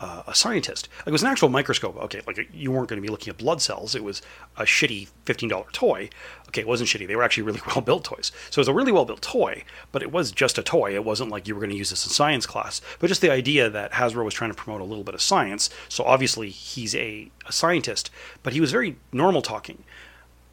uh, 0.00 0.22
a 0.26 0.34
scientist. 0.34 0.88
Like 1.00 1.08
it 1.08 1.12
was 1.12 1.22
an 1.22 1.28
actual 1.28 1.50
microscope. 1.50 1.96
Okay, 1.96 2.22
like 2.26 2.48
you 2.52 2.72
weren't 2.72 2.88
going 2.88 3.00
to 3.00 3.06
be 3.06 3.10
looking 3.10 3.30
at 3.30 3.38
blood 3.38 3.60
cells. 3.60 3.94
It 3.94 4.02
was 4.02 4.22
a 4.56 4.62
shitty 4.62 5.08
fifteen 5.24 5.48
dollar 5.48 5.66
toy. 5.72 6.08
Okay, 6.48 6.62
it 6.62 6.66
wasn't 6.66 6.88
shitty. 6.88 7.06
They 7.06 7.16
were 7.16 7.22
actually 7.22 7.42
really 7.42 7.60
well 7.66 7.82
built 7.82 8.04
toys. 8.04 8.32
So 8.50 8.58
it 8.58 8.62
was 8.62 8.68
a 8.68 8.74
really 8.74 8.92
well 8.92 9.04
built 9.04 9.22
toy, 9.22 9.64
but 9.92 10.02
it 10.02 10.10
was 10.10 10.32
just 10.32 10.58
a 10.58 10.62
toy. 10.62 10.94
It 10.94 11.04
wasn't 11.04 11.30
like 11.30 11.46
you 11.46 11.54
were 11.54 11.60
going 11.60 11.70
to 11.70 11.76
use 11.76 11.90
this 11.90 12.04
in 12.06 12.10
science 12.10 12.46
class. 12.46 12.80
But 12.98 13.08
just 13.08 13.20
the 13.20 13.30
idea 13.30 13.68
that 13.68 13.92
Hasbro 13.92 14.24
was 14.24 14.34
trying 14.34 14.50
to 14.50 14.56
promote 14.56 14.80
a 14.80 14.84
little 14.84 15.04
bit 15.04 15.14
of 15.14 15.22
science. 15.22 15.68
So 15.88 16.04
obviously 16.04 16.48
he's 16.48 16.94
a, 16.94 17.30
a 17.46 17.52
scientist, 17.52 18.10
but 18.42 18.52
he 18.52 18.60
was 18.60 18.72
very 18.72 18.96
normal 19.12 19.42
talking. 19.42 19.84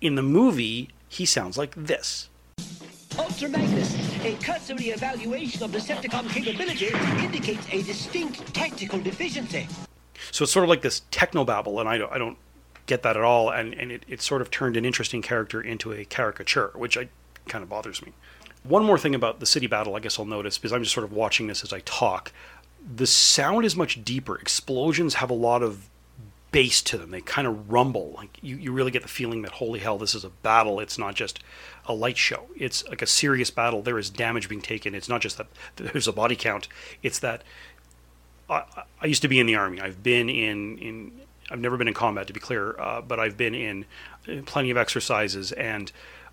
In 0.01 0.15
the 0.15 0.21
movie, 0.21 0.89
he 1.07 1.25
sounds 1.25 1.57
like 1.57 1.73
this. 1.75 2.29
Ultra 3.17 3.49
Magnus, 3.49 3.95
a 4.23 4.35
cursory 4.35 4.89
evaluation 4.89 5.63
of 5.63 5.71
Decepticon 5.71 6.29
capability 6.29 6.87
indicates 7.23 7.67
a 7.71 7.81
distinct 7.81 8.53
tactical 8.53 8.99
deficiency. 8.99 9.67
So 10.31 10.43
it's 10.43 10.51
sort 10.51 10.63
of 10.63 10.69
like 10.69 10.81
this 10.81 11.01
technobabble, 11.11 11.79
and 11.79 11.89
I 11.89 11.97
don't, 11.97 12.11
I 12.11 12.17
don't 12.17 12.37
get 12.85 13.03
that 13.03 13.17
at 13.17 13.23
all. 13.23 13.49
And, 13.49 13.73
and 13.73 13.91
it, 13.91 14.03
it 14.07 14.21
sort 14.21 14.41
of 14.41 14.51
turned 14.51 14.77
an 14.77 14.85
interesting 14.85 15.21
character 15.21 15.61
into 15.61 15.91
a 15.91 16.05
caricature, 16.05 16.71
which 16.75 16.97
I 16.97 17.09
kind 17.47 17.63
of 17.63 17.69
bothers 17.69 18.01
me. 18.05 18.13
One 18.63 18.83
more 18.83 18.97
thing 18.97 19.15
about 19.15 19.39
the 19.39 19.45
city 19.45 19.67
battle, 19.67 19.95
I 19.95 19.99
guess 19.99 20.19
I'll 20.19 20.25
notice, 20.25 20.57
because 20.57 20.73
I'm 20.73 20.83
just 20.83 20.93
sort 20.93 21.05
of 21.05 21.13
watching 21.13 21.47
this 21.47 21.63
as 21.63 21.73
I 21.73 21.79
talk. 21.81 22.31
The 22.95 23.07
sound 23.07 23.65
is 23.65 23.75
much 23.75 24.03
deeper. 24.03 24.37
Explosions 24.37 25.15
have 25.15 25.29
a 25.29 25.35
lot 25.35 25.63
of 25.63 25.89
bass 26.57 26.81
to 26.81 26.97
them. 26.97 27.11
They 27.11 27.21
kind 27.21 27.47
of 27.47 27.71
rumble. 27.71 28.13
Like 28.17 28.39
you, 28.41 28.57
you 28.57 28.71
really 28.71 28.89
get 28.89 29.03
the 29.03 29.07
feeling 29.07 29.43
that 29.43 29.51
holy 29.51 29.77
hell, 29.77 29.99
this 29.99 30.15
is 30.15 30.23
a 30.23 30.29
battle. 30.29 30.79
It's 30.79 30.97
not 30.97 31.13
just 31.13 31.39
a 31.85 31.93
light 31.93 32.17
show. 32.17 32.47
It's 32.55 32.83
like 32.87 33.03
a 33.03 33.05
serious 33.05 33.51
battle. 33.51 33.83
There 33.83 33.99
is 33.99 34.09
damage 34.09 34.49
being 34.49 34.63
taken. 34.63 34.95
It's 34.95 35.07
not 35.07 35.21
just 35.21 35.37
that 35.37 35.45
there's 35.75 36.07
a 36.07 36.11
body 36.11 36.35
count. 36.35 36.67
It's 37.03 37.19
that 37.19 37.43
I, 38.49 38.63
I 38.99 39.05
used 39.05 39.21
to 39.21 39.27
be 39.27 39.39
in 39.39 39.45
the 39.45 39.53
army. 39.53 39.79
I've 39.79 40.01
been 40.01 40.29
in 40.29 40.79
in. 40.79 41.11
I've 41.51 41.59
never 41.59 41.77
been 41.77 41.87
in 41.87 41.93
combat, 41.93 42.25
to 42.25 42.33
be 42.33 42.39
clear, 42.39 42.75
uh, 42.79 43.01
but 43.01 43.19
I've 43.19 43.37
been 43.37 43.53
in 43.53 43.85
uh, 44.27 44.41
plenty 44.47 44.71
of 44.71 44.77
exercises, 44.77 45.51
and 45.51 45.91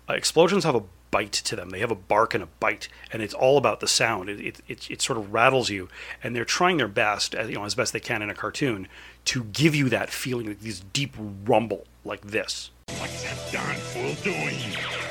uh, 0.09 0.13
explosions 0.13 0.63
have 0.63 0.75
a 0.75 0.83
bite 1.11 1.31
to 1.31 1.55
them. 1.55 1.69
They 1.69 1.79
have 1.79 1.91
a 1.91 1.95
bark 1.95 2.33
and 2.33 2.43
a 2.43 2.47
bite, 2.59 2.87
and 3.11 3.21
it's 3.21 3.33
all 3.33 3.57
about 3.57 3.79
the 3.79 3.87
sound. 3.87 4.29
It, 4.29 4.39
it, 4.39 4.61
it, 4.67 4.91
it 4.91 5.01
sort 5.01 5.17
of 5.17 5.33
rattles 5.33 5.69
you, 5.69 5.89
and 6.23 6.35
they're 6.35 6.45
trying 6.45 6.77
their 6.77 6.87
best, 6.87 7.33
as, 7.35 7.49
you 7.49 7.55
know, 7.55 7.65
as 7.65 7.75
best 7.75 7.93
they 7.93 7.99
can 7.99 8.21
in 8.21 8.29
a 8.29 8.35
cartoon, 8.35 8.87
to 9.25 9.43
give 9.45 9.73
you 9.75 9.89
that 9.89 10.09
feeling, 10.09 10.47
like 10.47 10.59
this 10.59 10.79
deep 10.79 11.15
rumble 11.45 11.85
like 12.03 12.21
this. 12.21 12.71
What's 12.97 13.23
that 13.23 13.51
darn 13.51 13.75
fool 13.75 14.13
doing? 14.23 15.04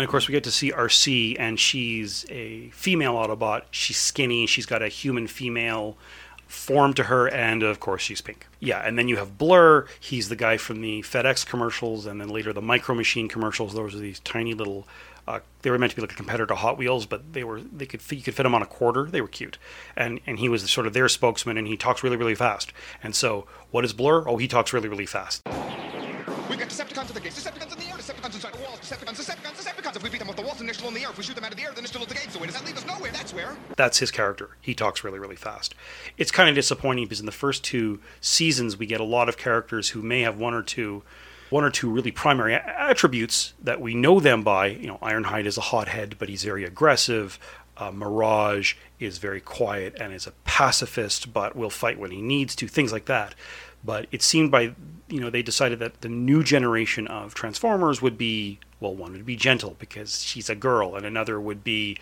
And 0.00 0.06
of 0.06 0.10
course, 0.10 0.28
we 0.28 0.32
get 0.32 0.44
to 0.44 0.50
see 0.50 0.72
Arcee, 0.72 1.36
and 1.38 1.60
she's 1.60 2.24
a 2.30 2.70
female 2.70 3.16
Autobot. 3.16 3.64
She's 3.70 3.98
skinny. 3.98 4.46
She's 4.46 4.64
got 4.64 4.80
a 4.80 4.88
human 4.88 5.26
female 5.26 5.98
form 6.46 6.94
to 6.94 7.02
her, 7.02 7.28
and 7.28 7.62
of 7.62 7.80
course, 7.80 8.00
she's 8.00 8.22
pink. 8.22 8.46
Yeah, 8.60 8.78
and 8.78 8.98
then 8.98 9.08
you 9.08 9.18
have 9.18 9.36
Blurr. 9.36 9.86
He's 10.00 10.30
the 10.30 10.36
guy 10.36 10.56
from 10.56 10.80
the 10.80 11.02
FedEx 11.02 11.44
commercials, 11.44 12.06
and 12.06 12.18
then 12.18 12.30
later 12.30 12.54
the 12.54 12.62
Micro 12.62 12.94
Machine 12.94 13.28
commercials. 13.28 13.74
Those 13.74 13.94
are 13.94 13.98
these 13.98 14.20
tiny 14.20 14.54
little. 14.54 14.88
Uh, 15.28 15.40
they 15.60 15.70
were 15.70 15.76
meant 15.76 15.90
to 15.90 15.96
be 15.96 16.00
like 16.00 16.12
a 16.12 16.16
competitor 16.16 16.46
to 16.46 16.54
Hot 16.54 16.78
Wheels, 16.78 17.04
but 17.04 17.34
they 17.34 17.44
were 17.44 17.60
they 17.60 17.84
could 17.84 18.00
you 18.10 18.22
could 18.22 18.34
fit 18.34 18.44
them 18.44 18.54
on 18.54 18.62
a 18.62 18.66
quarter. 18.66 19.04
They 19.04 19.20
were 19.20 19.28
cute, 19.28 19.58
and 19.98 20.18
and 20.26 20.38
he 20.38 20.48
was 20.48 20.62
sort 20.70 20.86
of 20.86 20.94
their 20.94 21.10
spokesman, 21.10 21.58
and 21.58 21.66
he 21.66 21.76
talks 21.76 22.02
really 22.02 22.16
really 22.16 22.34
fast. 22.34 22.72
And 23.02 23.14
so, 23.14 23.46
what 23.70 23.84
is 23.84 23.92
Blurr? 23.92 24.24
Oh, 24.26 24.38
he 24.38 24.48
talks 24.48 24.72
really 24.72 24.88
really 24.88 25.04
fast. 25.04 25.42
We've 25.44 26.58
got 26.58 26.68
Decepticons 26.68 26.96
at 26.96 27.08
the 27.08 27.20
gates, 27.20 27.44
Decepticons 27.44 27.74
in 27.74 27.78
the 27.80 27.89
Decepticons 28.10 28.34
inside 28.34 28.54
the 28.54 28.62
walls, 28.62 28.80
Decepticons, 28.80 29.16
Decepticons, 29.16 29.56
Decepticons. 29.56 29.96
If 29.96 30.02
we 30.02 30.10
beat 30.10 30.18
them 30.18 30.28
off 30.28 30.36
the 30.36 30.42
walls 30.42 30.58
they're 30.58 30.74
still 30.74 30.88
in 30.88 30.94
the 30.94 31.02
air, 31.02 31.10
if 31.10 31.18
we 31.18 31.22
shoot 31.22 31.36
them 31.36 31.44
out 31.44 31.52
of 31.52 31.56
the 31.56 31.62
air, 31.62 31.70
they're 31.74 31.86
still 31.86 32.02
at 32.02 32.08
the 32.08 32.14
gates. 32.14 32.36
Where 32.36 32.46
does 32.46 32.56
that 32.56 32.64
leave 32.64 32.76
us? 32.76 32.86
Nowhere. 32.86 33.12
That's 33.12 33.32
where. 33.32 33.56
That's 33.76 33.98
his 33.98 34.10
character. 34.10 34.56
He 34.60 34.74
talks 34.74 35.04
really, 35.04 35.18
really 35.18 35.36
fast. 35.36 35.74
It's 36.18 36.30
kind 36.30 36.48
of 36.48 36.54
disappointing 36.54 37.04
because 37.04 37.20
in 37.20 37.26
the 37.26 37.32
first 37.32 37.62
two 37.62 38.00
seasons 38.20 38.76
we 38.76 38.86
get 38.86 39.00
a 39.00 39.04
lot 39.04 39.28
of 39.28 39.36
characters 39.36 39.90
who 39.90 40.02
may 40.02 40.22
have 40.22 40.36
one 40.36 40.54
or 40.54 40.62
two, 40.62 41.02
one 41.50 41.62
or 41.62 41.70
two 41.70 41.88
really 41.88 42.10
primary 42.10 42.54
attributes 42.54 43.54
that 43.62 43.80
we 43.80 43.94
know 43.94 44.18
them 44.18 44.42
by. 44.42 44.66
You 44.66 44.88
know, 44.88 44.98
Ironhide 44.98 45.46
is 45.46 45.56
a 45.56 45.62
hothead, 45.62 46.16
but 46.18 46.28
he's 46.28 46.42
very 46.42 46.64
aggressive. 46.64 47.38
Uh, 47.76 47.92
Mirage 47.92 48.74
is 48.98 49.18
very 49.18 49.40
quiet 49.40 49.96
and 50.00 50.12
is 50.12 50.26
a 50.26 50.32
pacifist, 50.44 51.32
but 51.32 51.56
will 51.56 51.70
fight 51.70 51.98
when 51.98 52.10
he 52.10 52.20
needs 52.20 52.54
to. 52.56 52.66
Things 52.66 52.92
like 52.92 53.06
that. 53.06 53.34
But 53.82 54.06
it 54.12 54.20
seemed 54.20 54.50
by 54.50 54.74
you 55.10 55.20
know 55.20 55.30
they 55.30 55.42
decided 55.42 55.78
that 55.80 56.00
the 56.00 56.08
new 56.08 56.42
generation 56.42 57.06
of 57.06 57.34
Transformers 57.34 58.00
would 58.00 58.16
be 58.16 58.58
well, 58.80 58.94
one 58.94 59.12
would 59.12 59.26
be 59.26 59.36
gentle 59.36 59.76
because 59.78 60.22
she's 60.22 60.48
a 60.48 60.54
girl, 60.54 60.96
and 60.96 61.04
another 61.04 61.40
would 61.40 61.62
be 61.62 61.98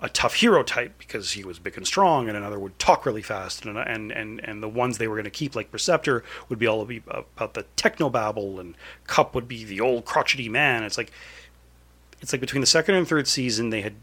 a 0.00 0.08
tough 0.08 0.34
hero 0.34 0.62
type 0.62 0.94
because 0.98 1.32
he 1.32 1.44
was 1.44 1.58
big 1.58 1.76
and 1.76 1.86
strong, 1.86 2.28
and 2.28 2.36
another 2.36 2.58
would 2.58 2.78
talk 2.78 3.06
really 3.06 3.22
fast, 3.22 3.64
and 3.64 3.78
and 3.78 4.10
and, 4.10 4.40
and 4.40 4.62
the 4.62 4.68
ones 4.68 4.98
they 4.98 5.06
were 5.06 5.16
going 5.16 5.24
to 5.24 5.30
keep 5.30 5.54
like 5.54 5.70
Perceptor 5.70 6.24
would 6.48 6.58
be 6.58 6.66
all 6.66 6.82
about 6.82 7.54
the 7.54 7.64
technobabble, 7.76 8.58
and 8.58 8.74
Kup 9.06 9.34
would 9.34 9.46
be 9.46 9.64
the 9.64 9.80
old 9.80 10.04
crotchety 10.04 10.48
man. 10.48 10.82
It's 10.82 10.98
like 10.98 11.12
it's 12.20 12.32
like 12.32 12.40
between 12.40 12.60
the 12.60 12.66
second 12.66 12.94
and 12.94 13.06
third 13.06 13.28
season 13.28 13.70
they 13.70 13.82
had 13.82 13.94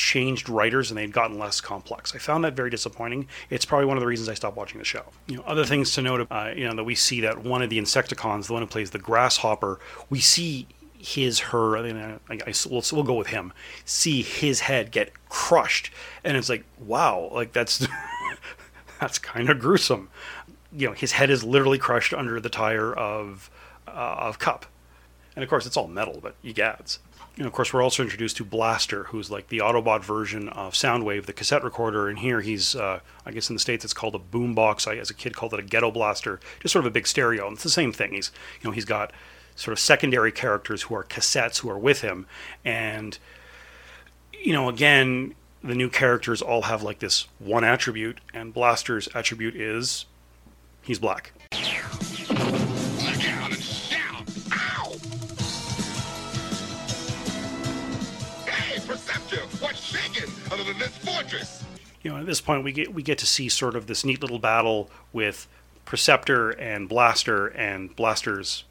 changed 0.00 0.48
writers 0.48 0.90
and 0.90 0.98
they'd 0.98 1.12
gotten 1.12 1.38
less 1.38 1.60
complex. 1.60 2.14
I 2.14 2.18
found 2.18 2.42
that 2.44 2.54
very 2.54 2.70
disappointing. 2.70 3.28
It's 3.50 3.64
probably 3.64 3.86
one 3.86 3.96
of 3.96 4.00
the 4.00 4.06
reasons 4.06 4.28
I 4.28 4.34
stopped 4.34 4.56
watching 4.56 4.78
the 4.78 4.84
show. 4.84 5.04
You 5.26 5.36
know, 5.36 5.42
other 5.42 5.64
things 5.64 5.92
to 5.94 6.02
note, 6.02 6.26
uh, 6.30 6.52
you 6.56 6.66
know, 6.66 6.74
that 6.74 6.84
we 6.84 6.94
see 6.94 7.20
that 7.20 7.44
one 7.44 7.62
of 7.62 7.70
the 7.70 7.78
Insecticons, 7.78 8.46
the 8.46 8.54
one 8.54 8.62
who 8.62 8.68
plays 8.68 8.90
the 8.90 8.98
Grasshopper, 8.98 9.78
we 10.08 10.20
see 10.20 10.66
his 10.98 11.38
her 11.38 11.78
I, 11.78 11.82
mean, 11.82 11.96
I, 12.28 12.34
I 12.46 12.54
we'll, 12.68 12.82
we'll 12.92 13.04
go 13.04 13.14
with 13.14 13.28
him 13.28 13.54
see 13.86 14.20
his 14.20 14.60
head 14.60 14.90
get 14.90 15.10
crushed 15.30 15.90
and 16.24 16.36
it's 16.36 16.50
like 16.50 16.62
wow 16.78 17.30
like 17.32 17.54
that's 17.54 17.86
that's 19.00 19.18
kind 19.18 19.48
of 19.48 19.58
gruesome 19.58 20.10
you 20.70 20.88
know 20.88 20.92
his 20.92 21.12
head 21.12 21.30
is 21.30 21.42
literally 21.42 21.78
crushed 21.78 22.12
under 22.12 22.38
the 22.38 22.50
tire 22.50 22.92
of 22.92 23.50
uh, 23.88 24.16
of 24.18 24.38
Kup 24.38 24.66
and 25.34 25.42
of 25.42 25.48
course 25.48 25.64
it's 25.64 25.78
all 25.78 25.88
metal 25.88 26.18
but 26.20 26.34
you 26.42 26.52
gads 26.52 26.98
know, 27.38 27.46
of 27.46 27.52
course, 27.52 27.72
we're 27.72 27.82
also 27.82 28.02
introduced 28.02 28.36
to 28.38 28.44
Blaster, 28.44 29.04
who's 29.04 29.30
like 29.30 29.48
the 29.48 29.58
Autobot 29.58 30.02
version 30.02 30.48
of 30.50 30.74
Soundwave, 30.74 31.26
the 31.26 31.32
cassette 31.32 31.64
recorder. 31.64 32.08
And 32.08 32.18
here 32.18 32.40
he's, 32.40 32.74
uh, 32.74 33.00
I 33.24 33.30
guess 33.30 33.48
in 33.48 33.56
the 33.56 33.60
States 33.60 33.84
it's 33.84 33.94
called 33.94 34.14
a 34.14 34.18
boombox. 34.18 34.86
I, 34.86 34.96
as 34.96 35.10
a 35.10 35.14
kid, 35.14 35.34
called 35.34 35.54
it 35.54 35.60
a 35.60 35.62
ghetto 35.62 35.90
blaster, 35.90 36.40
just 36.60 36.72
sort 36.72 36.84
of 36.84 36.90
a 36.90 36.92
big 36.92 37.06
stereo. 37.06 37.46
And 37.46 37.54
it's 37.54 37.62
the 37.62 37.70
same 37.70 37.92
thing. 37.92 38.12
He's, 38.12 38.30
you 38.60 38.68
know, 38.68 38.74
he's 38.74 38.84
got 38.84 39.12
sort 39.56 39.72
of 39.72 39.78
secondary 39.78 40.32
characters 40.32 40.82
who 40.82 40.94
are 40.94 41.04
cassettes 41.04 41.58
who 41.58 41.70
are 41.70 41.78
with 41.78 42.00
him. 42.00 42.26
And, 42.64 43.18
you 44.32 44.52
know, 44.52 44.68
again, 44.68 45.34
the 45.62 45.74
new 45.74 45.90
characters 45.90 46.40
all 46.40 46.62
have 46.62 46.82
like 46.82 46.98
this 46.98 47.28
one 47.38 47.64
attribute, 47.64 48.18
and 48.32 48.54
Blaster's 48.54 49.08
attribute 49.14 49.54
is 49.54 50.06
he's 50.82 50.98
black. 50.98 51.32
You 62.02 62.10
know, 62.10 62.16
at 62.16 62.26
this 62.26 62.40
point 62.40 62.64
we 62.64 62.72
get 62.72 62.94
we 62.94 63.02
get 63.02 63.18
to 63.18 63.26
see 63.26 63.48
sort 63.48 63.76
of 63.76 63.86
this 63.86 64.04
neat 64.04 64.20
little 64.22 64.38
battle 64.38 64.90
with 65.12 65.46
Perceptor 65.84 66.50
and 66.50 66.88
Blaster 66.88 67.48
and 67.48 67.94
Blaster's 67.94 68.64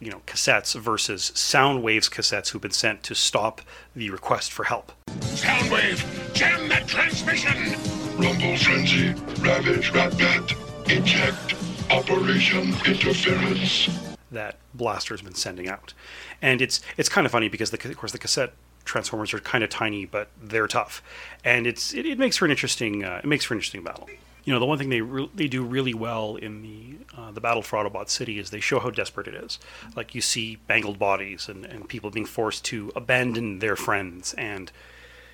you 0.00 0.10
know 0.10 0.20
cassettes 0.26 0.78
versus 0.78 1.32
Soundwave's 1.34 2.08
cassettes 2.08 2.50
who've 2.50 2.62
been 2.62 2.70
sent 2.70 3.02
to 3.04 3.14
stop 3.14 3.62
the 3.96 4.10
request 4.10 4.52
for 4.52 4.64
help. 4.64 4.92
Soundwave, 5.20 6.34
jam 6.34 6.68
that 6.68 6.86
transmission! 6.86 7.72
Rumble 8.16 8.56
Frenzy, 8.56 9.14
Ravage 9.40 9.92
Ratbat, 9.92 10.52
Eject, 10.90 11.54
Operation 11.90 12.74
Interference. 12.84 13.88
that 14.30 14.56
Blaster's 14.74 15.22
been 15.22 15.34
sending 15.34 15.68
out, 15.68 15.94
and 16.42 16.60
it's 16.60 16.80
it's 16.96 17.08
kind 17.08 17.26
of 17.26 17.32
funny 17.32 17.48
because 17.48 17.70
the, 17.70 17.88
of 17.88 17.96
course 17.96 18.12
the 18.12 18.18
cassette 18.18 18.52
transformers 18.88 19.32
are 19.34 19.38
kind 19.38 19.62
of 19.62 19.70
tiny, 19.70 20.06
but 20.06 20.28
they're 20.42 20.66
tough, 20.66 21.02
and 21.44 21.66
it's 21.66 21.94
it, 21.94 22.06
it 22.06 22.18
makes 22.18 22.36
for 22.36 22.46
an 22.46 22.50
interesting 22.50 23.04
uh, 23.04 23.20
it 23.22 23.26
makes 23.26 23.44
for 23.44 23.54
an 23.54 23.58
interesting 23.58 23.84
battle. 23.84 24.08
You 24.44 24.54
know, 24.54 24.60
the 24.60 24.66
one 24.66 24.78
thing 24.78 24.88
they 24.88 25.02
re- 25.02 25.30
they 25.34 25.46
do 25.46 25.62
really 25.62 25.94
well 25.94 26.36
in 26.36 26.62
the 26.62 26.98
uh, 27.16 27.30
the 27.30 27.40
battle 27.40 27.62
for 27.62 27.76
Autobot 27.76 28.08
City 28.08 28.38
is 28.38 28.50
they 28.50 28.60
show 28.60 28.80
how 28.80 28.90
desperate 28.90 29.28
it 29.28 29.34
is. 29.34 29.58
Like 29.94 30.14
you 30.14 30.20
see 30.20 30.56
bangled 30.56 30.98
bodies 30.98 31.48
and, 31.48 31.64
and 31.66 31.88
people 31.88 32.10
being 32.10 32.26
forced 32.26 32.64
to 32.66 32.90
abandon 32.96 33.58
their 33.60 33.76
friends 33.76 34.34
and 34.34 34.72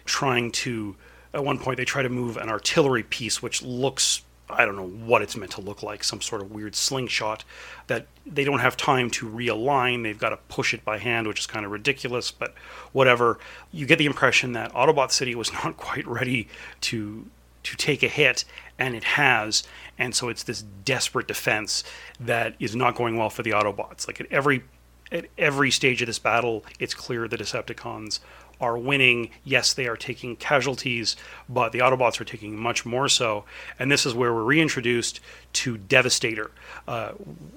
trying 0.04 0.50
to. 0.52 0.96
At 1.32 1.44
one 1.44 1.58
point, 1.58 1.78
they 1.78 1.84
try 1.84 2.02
to 2.02 2.08
move 2.08 2.36
an 2.36 2.48
artillery 2.48 3.02
piece, 3.02 3.42
which 3.42 3.60
looks 3.60 4.22
I 4.56 4.64
don't 4.64 4.76
know 4.76 5.06
what 5.06 5.22
it's 5.22 5.36
meant 5.36 5.52
to 5.52 5.60
look 5.60 5.82
like, 5.82 6.04
some 6.04 6.20
sort 6.20 6.42
of 6.42 6.50
weird 6.50 6.74
slingshot 6.74 7.44
that 7.86 8.06
they 8.26 8.44
don't 8.44 8.60
have 8.60 8.76
time 8.76 9.10
to 9.10 9.28
realign. 9.28 10.02
They've 10.02 10.18
got 10.18 10.30
to 10.30 10.38
push 10.48 10.74
it 10.74 10.84
by 10.84 10.98
hand, 10.98 11.26
which 11.26 11.40
is 11.40 11.46
kind 11.46 11.64
of 11.64 11.72
ridiculous, 11.72 12.30
but 12.30 12.54
whatever. 12.92 13.38
You 13.72 13.86
get 13.86 13.98
the 13.98 14.06
impression 14.06 14.52
that 14.52 14.72
Autobot 14.72 15.10
City 15.10 15.34
was 15.34 15.52
not 15.64 15.76
quite 15.76 16.06
ready 16.06 16.48
to 16.82 17.26
to 17.64 17.76
take 17.76 18.02
a 18.02 18.08
hit, 18.08 18.44
and 18.78 18.94
it 18.94 19.04
has, 19.04 19.62
and 19.98 20.14
so 20.14 20.28
it's 20.28 20.42
this 20.42 20.62
desperate 20.84 21.26
defense 21.26 21.82
that 22.20 22.54
is 22.60 22.76
not 22.76 22.94
going 22.94 23.16
well 23.16 23.30
for 23.30 23.42
the 23.42 23.52
Autobots. 23.52 24.06
Like 24.06 24.20
at 24.20 24.30
every 24.30 24.64
at 25.10 25.26
every 25.38 25.70
stage 25.70 26.02
of 26.02 26.06
this 26.06 26.18
battle, 26.18 26.64
it's 26.78 26.94
clear 26.94 27.28
the 27.28 27.38
Decepticons 27.38 28.20
are 28.60 28.78
winning. 28.78 29.30
Yes, 29.44 29.72
they 29.72 29.86
are 29.86 29.96
taking 29.96 30.36
casualties, 30.36 31.16
but 31.48 31.72
the 31.72 31.80
Autobots 31.80 32.20
are 32.20 32.24
taking 32.24 32.56
much 32.56 32.84
more 32.84 33.08
so. 33.08 33.44
And 33.78 33.90
this 33.90 34.06
is 34.06 34.14
where 34.14 34.32
we're 34.32 34.42
reintroduced 34.42 35.20
to 35.54 35.76
Devastator. 35.76 36.50
Uh, 36.86 37.12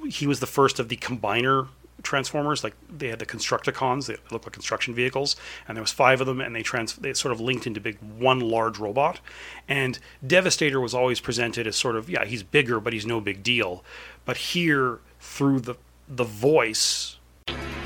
he 0.09 0.27
was 0.27 0.39
the 0.39 0.47
first 0.47 0.79
of 0.79 0.89
the 0.89 0.97
combiner 0.97 1.67
transformers 2.03 2.63
like 2.63 2.75
they 2.95 3.07
had 3.07 3.17
the 3.17 3.25
constructicons 3.25 4.05
they 4.05 4.15
look 4.31 4.45
like 4.45 4.53
construction 4.53 4.93
vehicles 4.93 5.35
and 5.67 5.75
there 5.75 5.81
was 5.81 5.91
five 5.91 6.21
of 6.21 6.27
them 6.27 6.39
and 6.39 6.55
they 6.55 6.61
trans 6.61 6.93
they 6.97 7.11
sort 7.11 7.31
of 7.31 7.41
linked 7.41 7.65
into 7.65 7.81
big 7.81 7.97
one 8.19 8.39
large 8.39 8.77
robot 8.77 9.19
and 9.67 9.97
devastator 10.25 10.79
was 10.79 10.93
always 10.93 11.19
presented 11.19 11.65
as 11.65 11.75
sort 11.75 11.95
of 11.95 12.07
yeah 12.07 12.23
he's 12.23 12.43
bigger 12.43 12.79
but 12.79 12.93
he's 12.93 13.05
no 13.05 13.19
big 13.19 13.41
deal 13.41 13.83
but 14.25 14.37
here 14.37 14.99
through 15.19 15.59
the 15.59 15.73
the 16.07 16.23
voice 16.23 17.17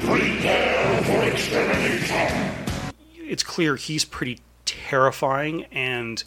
Prepare 0.02 1.04
for 1.04 1.24
extermination. 1.24 2.61
It's 3.32 3.44
clear 3.44 3.78
he's 3.78 4.04
pretty 4.04 4.42
terrifying 4.66 5.64
and 5.72 6.26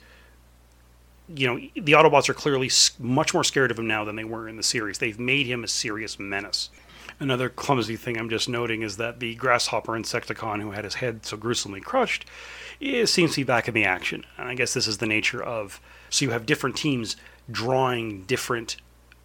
you 1.35 1.47
know 1.47 1.57
the 1.75 1.93
autobots 1.93 2.31
are 2.31 2.35
clearly 2.35 2.71
much 2.99 3.35
more 3.35 3.45
scared 3.45 3.71
of 3.71 3.79
him 3.79 3.87
now 3.87 4.05
than 4.05 4.17
they 4.17 4.25
were 4.25 4.49
in 4.49 4.57
the 4.57 4.63
series. 4.63 4.99
They've 4.99 5.19
made 5.19 5.47
him 5.47 5.63
a 5.63 5.69
serious 5.69 6.19
menace. 6.19 6.71
Another 7.21 7.51
clumsy 7.51 7.97
thing 7.97 8.17
i'm 8.17 8.31
just 8.31 8.49
noting 8.49 8.81
is 8.81 8.97
that 8.97 9.21
the 9.21 9.35
grasshopper 9.35 9.93
insecticon 9.93 10.63
who 10.63 10.71
had 10.71 10.85
his 10.85 10.95
head 10.95 11.27
so 11.27 11.37
gruesomely 11.37 11.81
crushed 11.81 12.25
is, 12.81 13.13
seems 13.13 13.33
to 13.33 13.41
be 13.43 13.45
back 13.45 13.69
in 13.69 13.75
the 13.75 13.85
action. 13.85 14.25
And 14.39 14.49
i 14.49 14.55
guess 14.55 14.73
this 14.73 14.89
is 14.89 14.97
the 14.97 15.07
nature 15.07 15.43
of 15.43 15.83
so 16.09 16.25
you 16.25 16.31
have 16.31 16.47
different 16.47 16.75
teams 16.75 17.17
drawing 17.51 18.23
different 18.23 18.77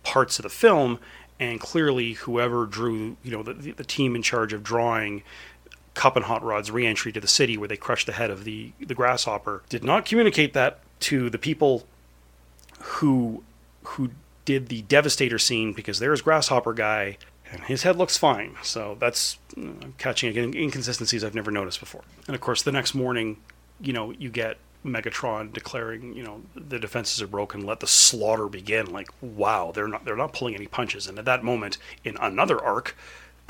parts 0.04 0.38
of 0.38 0.44
the 0.44 0.50
film 0.50 1.00
and 1.40 1.62
clearly 1.62 2.14
whoever 2.14 2.66
drew 2.66 3.16
you 3.24 3.32
know 3.32 3.42
the, 3.42 3.72
the 3.72 3.86
team 3.86 4.18
in 4.18 4.22
charge 4.22 4.52
of 4.52 4.64
drawing 4.64 5.24
Kup 6.00 6.16
and 6.16 6.24
Hot 6.24 6.42
Rod's 6.42 6.72
re-entry 6.72 7.12
to 7.12 7.20
the 7.20 7.28
city 7.28 7.58
where 7.58 7.68
they 7.68 7.76
crushed 7.76 8.06
the 8.06 8.14
head 8.14 8.30
of 8.30 8.46
the 8.46 8.72
the 8.80 8.96
grasshopper. 8.96 9.64
Did 9.68 9.84
not 9.84 10.06
communicate 10.06 10.54
that 10.54 10.80
to 11.02 11.30
the 11.30 11.38
people 11.38 11.84
who 12.80 13.44
who 13.84 14.12
did 14.46 14.70
the 14.70 14.84
devastator 14.84 15.38
scene 15.38 15.74
because 15.74 16.00
there's 16.00 16.22
grasshopper 16.22 16.72
guy 16.72 17.18
and 17.52 17.66
his 17.66 17.84
head 17.84 17.98
looks 17.98 18.18
fine. 18.18 18.56
So 18.64 18.96
that's 18.98 19.40
uh, 19.58 19.88
catching 19.98 20.30
again 20.30 20.54
inconsistencies 20.56 21.22
i've 21.22 21.36
never 21.36 21.52
noticed 21.52 21.82
before. 21.82 22.04
And 22.28 22.34
of 22.34 22.40
course 22.40 22.62
the 22.62 22.72
next 22.72 22.96
morning 22.96 23.36
you 23.82 23.92
know 23.92 24.12
you 24.12 24.30
get 24.30 24.56
megatron 24.86 25.52
declaring 25.52 26.16
you 26.16 26.24
know 26.24 26.44
the 26.56 26.80
defenses 26.80 27.22
are 27.22 27.28
broken 27.28 27.66
let 27.66 27.82
the 27.82 27.88
slaughter 27.88 28.48
begin. 28.48 28.90
Like 28.94 29.10
wow 29.22 29.74
they're 29.74 29.90
not 29.90 30.06
they're 30.06 30.16
not 30.16 30.32
pulling 30.32 30.56
any 30.56 30.68
punches. 30.68 31.08
And 31.08 31.20
at 31.20 31.26
that 31.26 31.44
moment 31.44 31.78
in 32.06 32.16
another 32.22 32.58
arc 32.64 32.96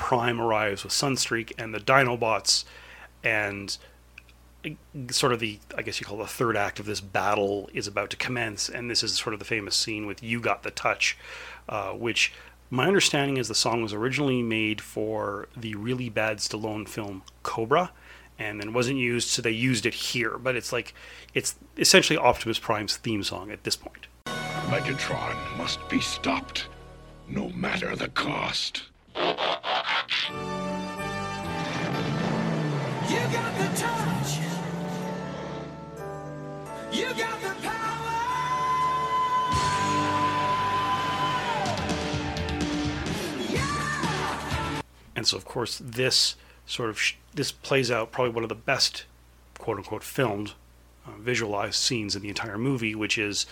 prime 0.00 0.40
arrives 0.40 0.82
with 0.82 0.92
sunstreak 0.92 1.52
and 1.58 1.72
the 1.72 1.78
dinobots 1.78 2.64
and 3.22 3.76
sort 5.10 5.32
of 5.32 5.40
the 5.40 5.58
I 5.76 5.82
guess 5.82 6.00
you 6.00 6.06
call 6.06 6.20
it 6.20 6.24
the 6.24 6.28
third 6.28 6.56
act 6.56 6.80
of 6.80 6.86
this 6.86 7.00
battle 7.00 7.70
is 7.72 7.86
about 7.86 8.10
to 8.10 8.16
commence, 8.16 8.68
and 8.68 8.90
this 8.90 9.02
is 9.02 9.12
sort 9.12 9.34
of 9.34 9.38
the 9.38 9.44
famous 9.44 9.76
scene 9.76 10.06
with 10.06 10.22
"You 10.22 10.40
Got 10.40 10.62
the 10.62 10.70
Touch," 10.70 11.16
uh, 11.68 11.90
which 11.92 12.32
my 12.70 12.86
understanding 12.86 13.36
is 13.36 13.48
the 13.48 13.54
song 13.54 13.82
was 13.82 13.92
originally 13.92 14.42
made 14.42 14.80
for 14.80 15.48
the 15.56 15.74
really 15.74 16.08
bad 16.08 16.38
Stallone 16.38 16.88
film 16.88 17.22
Cobra, 17.42 17.92
and 18.38 18.60
then 18.60 18.72
wasn't 18.72 18.98
used, 18.98 19.28
so 19.28 19.42
they 19.42 19.50
used 19.50 19.86
it 19.86 19.94
here. 19.94 20.38
But 20.38 20.56
it's 20.56 20.72
like 20.72 20.94
it's 21.34 21.54
essentially 21.76 22.18
Optimus 22.18 22.58
Prime's 22.58 22.96
theme 22.96 23.22
song 23.22 23.50
at 23.50 23.64
this 23.64 23.76
point. 23.76 24.06
Megatron 24.68 25.36
must 25.58 25.86
be 25.88 26.00
stopped, 26.00 26.68
no 27.28 27.50
matter 27.50 27.94
the 27.96 28.08
cost. 28.08 28.84
You 30.10 30.16
got 33.32 33.56
the 33.58 33.68
touch. 33.76 34.38
You 36.92 37.14
got 37.14 37.40
the 37.40 37.54
power! 37.62 38.06
And 45.14 45.28
so, 45.28 45.36
of 45.36 45.44
course, 45.44 45.80
this 45.84 46.34
sort 46.66 46.90
of 46.90 47.00
sh- 47.00 47.14
this 47.32 47.52
plays 47.52 47.90
out 47.90 48.10
probably 48.10 48.32
one 48.32 48.42
of 48.42 48.48
the 48.48 48.54
best, 48.56 49.04
quote 49.58 49.76
unquote, 49.76 50.02
filmed, 50.02 50.54
uh, 51.06 51.12
visualized 51.20 51.76
scenes 51.76 52.16
in 52.16 52.22
the 52.22 52.28
entire 52.28 52.58
movie, 52.58 52.96
which 52.96 53.16
is 53.16 53.46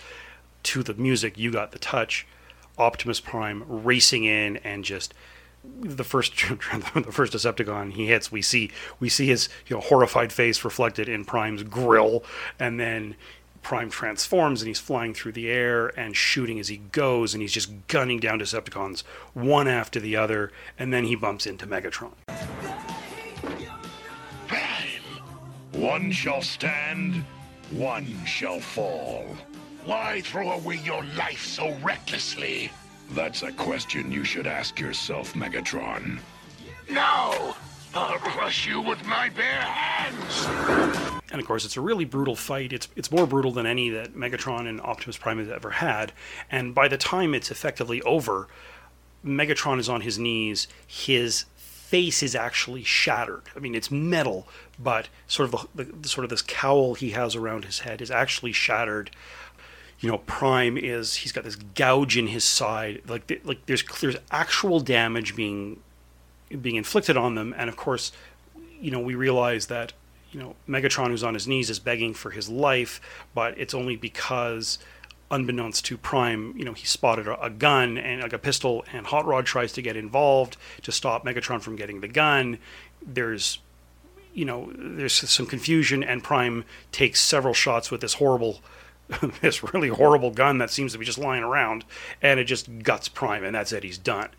to 0.63 0.83
the 0.83 0.93
music. 0.93 1.37
You 1.37 1.51
got 1.51 1.71
the 1.71 1.79
touch. 1.79 2.27
Optimus 2.77 3.19
Prime 3.19 3.63
racing 3.67 4.23
in 4.25 4.57
and 4.57 4.83
just 4.85 5.13
the 5.63 6.03
first 6.03 6.33
the 6.93 7.11
first 7.11 7.33
Decepticon 7.33 7.93
he 7.93 8.07
hits. 8.07 8.31
We 8.31 8.41
see 8.41 8.71
we 8.99 9.09
see 9.09 9.27
his 9.27 9.49
you 9.67 9.75
know 9.75 9.81
horrified 9.81 10.31
face 10.33 10.63
reflected 10.63 11.09
in 11.09 11.25
Prime's 11.25 11.63
grill, 11.63 12.23
and 12.59 12.79
then 12.79 13.15
Prime 13.61 13.89
transforms 13.89 14.61
and 14.61 14.67
he's 14.67 14.79
flying 14.79 15.13
through 15.13 15.33
the 15.33 15.49
air 15.49 15.87
and 15.99 16.15
shooting 16.15 16.59
as 16.59 16.69
he 16.69 16.77
goes, 16.77 17.33
and 17.33 17.41
he's 17.41 17.51
just 17.51 17.87
gunning 17.87 18.19
down 18.19 18.39
Decepticons 18.39 19.01
one 19.33 19.67
after 19.67 19.99
the 19.99 20.15
other, 20.15 20.51
and 20.77 20.93
then 20.93 21.03
he 21.05 21.15
bumps 21.15 21.45
into 21.45 21.67
Megatron. 21.67 22.13
Prime, 24.47 25.01
One 25.73 26.11
shall 26.11 26.41
stand, 26.41 27.25
one 27.71 28.25
shall 28.25 28.59
fall. 28.59 29.25
Why 29.85 30.21
throw 30.21 30.51
away 30.51 30.79
your 30.83 31.03
life 31.17 31.45
so 31.45 31.75
recklessly? 31.83 32.71
That's 33.11 33.43
a 33.43 33.51
question 33.51 34.11
you 34.11 34.23
should 34.23 34.47
ask 34.47 34.79
yourself, 34.79 35.33
Megatron. 35.33 36.19
No! 36.89 37.55
I'll 37.93 38.19
crush 38.19 38.67
you 38.67 38.81
with 38.81 39.03
my 39.05 39.29
bare 39.29 39.45
hands! 39.45 40.45
And 41.31 41.41
of 41.41 41.47
course, 41.47 41.65
it's 41.65 41.75
a 41.77 41.81
really 41.81 42.05
brutal 42.05 42.35
fight. 42.35 42.71
It's 42.71 42.87
it's 42.95 43.11
more 43.11 43.25
brutal 43.25 43.51
than 43.51 43.65
any 43.65 43.89
that 43.89 44.13
Megatron 44.13 44.67
and 44.67 44.79
Optimus 44.81 45.17
Prime 45.17 45.39
have 45.39 45.49
ever 45.49 45.71
had. 45.71 46.13
And 46.51 46.75
by 46.75 46.87
the 46.87 46.97
time 46.97 47.33
it's 47.33 47.49
effectively 47.49 48.01
over, 48.03 48.47
Megatron 49.25 49.79
is 49.79 49.89
on 49.89 50.01
his 50.01 50.19
knees. 50.19 50.67
His 50.85 51.45
face 51.55 52.21
is 52.21 52.35
actually 52.35 52.83
shattered. 52.83 53.43
I 53.55 53.59
mean, 53.59 53.73
it's 53.73 53.89
metal, 53.89 54.47
but 54.77 55.09
sort 55.27 55.51
of 55.51 55.67
the, 55.73 55.85
the 55.85 56.07
sort 56.09 56.25
of 56.25 56.29
this 56.29 56.43
cowl 56.43 56.93
he 56.93 57.11
has 57.11 57.35
around 57.35 57.65
his 57.65 57.79
head 57.79 58.01
is 58.01 58.11
actually 58.11 58.51
shattered. 58.51 59.09
You 59.99 60.09
know, 60.09 60.19
Prime 60.19 60.77
is 60.77 61.15
he's 61.15 61.31
got 61.31 61.43
this 61.43 61.57
gouge 61.57 62.17
in 62.17 62.27
his 62.27 62.43
side. 62.43 63.01
Like 63.07 63.27
the, 63.27 63.41
like 63.43 63.65
there's 63.65 63.83
there's 63.99 64.15
actual 64.31 64.79
damage 64.79 65.35
being 65.35 65.81
being 66.61 66.75
inflicted 66.75 67.17
on 67.17 67.35
them, 67.35 67.53
and 67.57 67.69
of 67.69 67.75
course, 67.75 68.11
you 68.79 68.91
know 68.91 68.99
we 68.99 69.15
realize 69.15 69.67
that 69.67 69.93
you 70.31 70.39
know 70.39 70.55
Megatron, 70.67 71.07
who's 71.07 71.23
on 71.23 71.33
his 71.33 71.47
knees, 71.47 71.69
is 71.69 71.79
begging 71.79 72.13
for 72.13 72.31
his 72.31 72.49
life, 72.49 73.01
but 73.33 73.57
it's 73.57 73.73
only 73.73 73.97
because, 73.97 74.79
unbeknownst 75.31 75.83
to 75.85 75.97
Prime, 75.97 76.53
you 76.57 76.63
know 76.63 76.73
he 76.73 76.85
spotted 76.85 77.27
a, 77.27 77.39
a 77.41 77.49
gun 77.49 77.97
and 77.97 78.21
like 78.21 78.33
a 78.33 78.39
pistol, 78.39 78.85
and 78.93 79.07
Hot 79.07 79.25
Rod 79.25 79.45
tries 79.45 79.73
to 79.73 79.81
get 79.81 79.97
involved 79.97 80.55
to 80.83 80.93
stop 80.93 81.25
Megatron 81.25 81.61
from 81.61 81.75
getting 81.75 81.99
the 81.99 82.07
gun. 82.07 82.57
There's 83.05 83.59
you 84.33 84.45
know 84.45 84.71
there's 84.77 85.29
some 85.29 85.45
confusion, 85.45 86.03
and 86.03 86.23
Prime 86.23 86.63
takes 86.93 87.19
several 87.19 87.53
shots 87.53 87.91
with 87.91 87.99
this 87.99 88.13
horrible. 88.13 88.61
this 89.41 89.73
really 89.73 89.89
horrible 89.89 90.31
gun 90.31 90.57
that 90.59 90.69
seems 90.69 90.93
to 90.93 90.97
be 90.97 91.05
just 91.05 91.17
lying 91.17 91.43
around, 91.43 91.85
and 92.21 92.39
it 92.39 92.45
just 92.45 92.79
guts 92.79 93.09
Prime, 93.09 93.43
and 93.43 93.55
that's 93.55 93.71
it. 93.71 93.83
He's 93.83 93.97
done. 93.97 94.29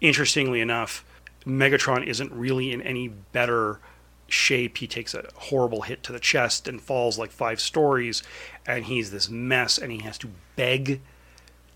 Interestingly 0.00 0.60
enough, 0.60 1.04
Megatron 1.46 2.06
isn't 2.06 2.32
really 2.32 2.72
in 2.72 2.82
any 2.82 3.08
better 3.08 3.80
shape. 4.28 4.78
He 4.78 4.86
takes 4.86 5.14
a 5.14 5.24
horrible 5.34 5.82
hit 5.82 6.02
to 6.04 6.12
the 6.12 6.18
chest 6.18 6.66
and 6.66 6.80
falls 6.80 7.18
like 7.18 7.30
five 7.30 7.60
stories, 7.60 8.22
and 8.66 8.86
he's 8.86 9.10
this 9.10 9.28
mess, 9.28 9.78
and 9.78 9.92
he 9.92 9.98
has 9.98 10.18
to 10.18 10.30
beg 10.56 11.00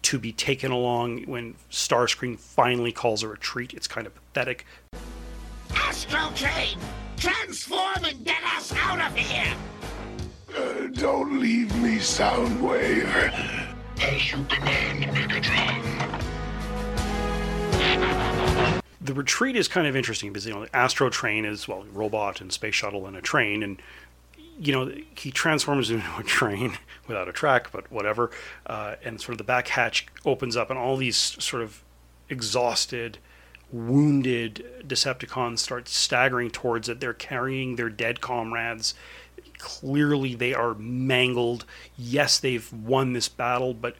to 0.02 0.18
be 0.18 0.32
taken 0.32 0.72
along 0.72 1.24
when 1.24 1.54
Starscream 1.70 2.38
finally 2.38 2.90
calls 2.90 3.22
a 3.22 3.28
retreat. 3.28 3.74
It's 3.74 3.86
kind 3.86 4.06
of 4.06 4.14
pathetic. 4.14 4.64
Astrotrain! 5.68 6.78
Transform 7.16 8.04
and 8.04 8.24
get 8.24 8.42
us 8.56 8.72
out 8.74 8.98
of 8.98 9.14
here! 9.14 9.54
Uh, 10.56 10.86
don't 10.92 11.40
leave 11.40 11.74
me, 11.82 11.96
Soundwave. 11.98 13.06
As 14.02 14.32
you 14.32 14.44
command, 14.48 15.04
Megatron. 15.04 15.90
the 19.10 19.14
retreat 19.14 19.56
is 19.56 19.66
kind 19.66 19.86
of 19.88 19.96
interesting 19.96 20.30
because 20.30 20.46
you 20.46 20.54
know 20.54 20.60
the 20.60 20.68
Astrotrain 20.68 21.44
is 21.44 21.66
well 21.66 21.84
robot 21.92 22.40
and 22.40 22.52
space 22.52 22.76
shuttle 22.76 23.06
and 23.06 23.16
a 23.16 23.20
train 23.20 23.62
and 23.62 23.82
you 24.58 24.72
know 24.72 24.92
he 25.16 25.32
transforms 25.32 25.90
into 25.90 26.06
a 26.18 26.22
train 26.22 26.78
without 27.08 27.28
a 27.28 27.32
track 27.32 27.72
but 27.72 27.90
whatever 27.90 28.30
uh, 28.66 28.94
and 29.02 29.20
sort 29.20 29.32
of 29.32 29.38
the 29.38 29.44
back 29.44 29.68
hatch 29.68 30.06
opens 30.24 30.56
up 30.56 30.70
and 30.70 30.78
all 30.78 30.96
these 30.96 31.16
sort 31.16 31.62
of 31.62 31.82
exhausted 32.28 33.18
wounded 33.72 34.64
Decepticons 34.86 35.58
start 35.58 35.88
staggering 35.88 36.50
towards 36.50 36.88
it 36.88 37.00
they're 37.00 37.12
carrying 37.12 37.74
their 37.76 37.88
dead 37.88 38.20
comrades 38.20 38.94
clearly 39.60 40.34
they 40.34 40.54
are 40.54 40.74
mangled. 40.74 41.64
Yes 41.96 42.38
they've 42.38 42.72
won 42.72 43.12
this 43.12 43.28
battle 43.28 43.74
but 43.74 43.96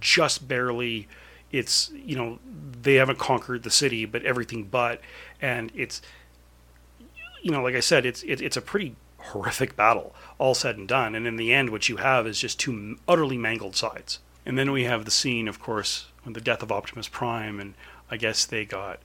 just 0.00 0.46
barely. 0.48 1.08
It's 1.52 1.90
you 1.94 2.16
know 2.16 2.38
they 2.82 2.94
haven't 2.94 3.18
conquered 3.18 3.62
the 3.62 3.70
city 3.70 4.04
but 4.04 4.24
everything 4.24 4.64
but. 4.64 5.00
And 5.40 5.72
it's 5.74 6.02
you 7.42 7.50
know 7.50 7.62
like 7.62 7.74
i 7.74 7.80
said 7.80 8.06
it's 8.06 8.22
it, 8.22 8.40
it's 8.40 8.56
a 8.56 8.62
pretty 8.62 8.96
horrific 9.18 9.76
battle 9.76 10.14
all 10.38 10.54
said 10.54 10.76
and 10.76 10.88
done. 10.88 11.14
And 11.14 11.26
in 11.26 11.36
the 11.36 11.52
end 11.52 11.70
what 11.70 11.88
you 11.88 11.96
have 11.96 12.26
is 12.26 12.38
just 12.40 12.60
two 12.60 12.98
utterly 13.08 13.38
mangled 13.38 13.76
sides. 13.76 14.18
And 14.46 14.58
then 14.58 14.72
we 14.72 14.84
have 14.84 15.04
the 15.04 15.10
scene 15.10 15.48
of 15.48 15.60
course 15.60 16.06
with 16.24 16.34
the 16.34 16.40
death 16.40 16.62
of 16.62 16.72
optimus 16.72 17.08
prime 17.08 17.60
and 17.60 17.74
i 18.10 18.16
guess 18.16 18.46
they 18.46 18.64
got 18.64 19.00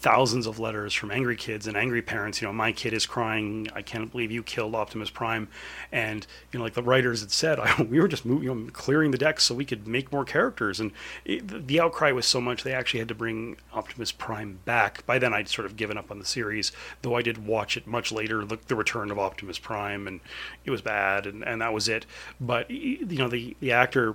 thousands 0.00 0.46
of 0.46 0.58
letters 0.58 0.94
from 0.94 1.10
angry 1.10 1.36
kids 1.36 1.66
and 1.66 1.76
angry 1.76 2.00
parents. 2.00 2.40
You 2.40 2.48
know, 2.48 2.54
my 2.54 2.72
kid 2.72 2.94
is 2.94 3.04
crying. 3.04 3.68
I 3.74 3.82
can't 3.82 4.10
believe 4.10 4.30
you 4.30 4.42
killed 4.42 4.74
Optimus 4.74 5.10
Prime. 5.10 5.48
And 5.92 6.26
you 6.50 6.58
know, 6.58 6.64
like 6.64 6.72
the 6.72 6.82
writers 6.82 7.20
had 7.20 7.30
said, 7.30 7.60
I, 7.60 7.82
we 7.82 8.00
were 8.00 8.08
just 8.08 8.24
moving, 8.24 8.44
you 8.44 8.54
know, 8.54 8.70
clearing 8.72 9.10
the 9.10 9.18
decks 9.18 9.44
so 9.44 9.54
we 9.54 9.66
could 9.66 9.86
make 9.86 10.10
more 10.10 10.24
characters. 10.24 10.80
And 10.80 10.92
it, 11.24 11.66
the 11.66 11.80
outcry 11.80 12.12
was 12.12 12.24
so 12.24 12.40
much 12.40 12.62
they 12.62 12.72
actually 12.72 13.00
had 13.00 13.08
to 13.08 13.14
bring 13.14 13.58
Optimus 13.74 14.10
Prime 14.10 14.60
back. 14.64 15.04
By 15.04 15.18
then, 15.18 15.34
I'd 15.34 15.48
sort 15.48 15.66
of 15.66 15.76
given 15.76 15.98
up 15.98 16.10
on 16.10 16.18
the 16.18 16.24
series, 16.24 16.72
though 17.02 17.14
I 17.14 17.22
did 17.22 17.46
watch 17.46 17.76
it 17.76 17.86
much 17.86 18.10
later, 18.10 18.44
the, 18.44 18.58
the 18.68 18.76
Return 18.76 19.10
of 19.10 19.18
Optimus 19.18 19.58
Prime, 19.58 20.06
and 20.06 20.20
it 20.64 20.70
was 20.70 20.80
bad, 20.80 21.26
and, 21.26 21.44
and 21.44 21.60
that 21.60 21.74
was 21.74 21.88
it. 21.88 22.06
But 22.40 22.70
you 22.70 23.18
know, 23.18 23.28
the 23.28 23.54
the 23.60 23.72
actor 23.72 24.14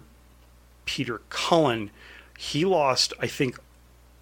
Peter 0.86 1.22
Cullen, 1.30 1.92
he 2.38 2.66
lost, 2.66 3.14
I 3.20 3.28
think, 3.28 3.60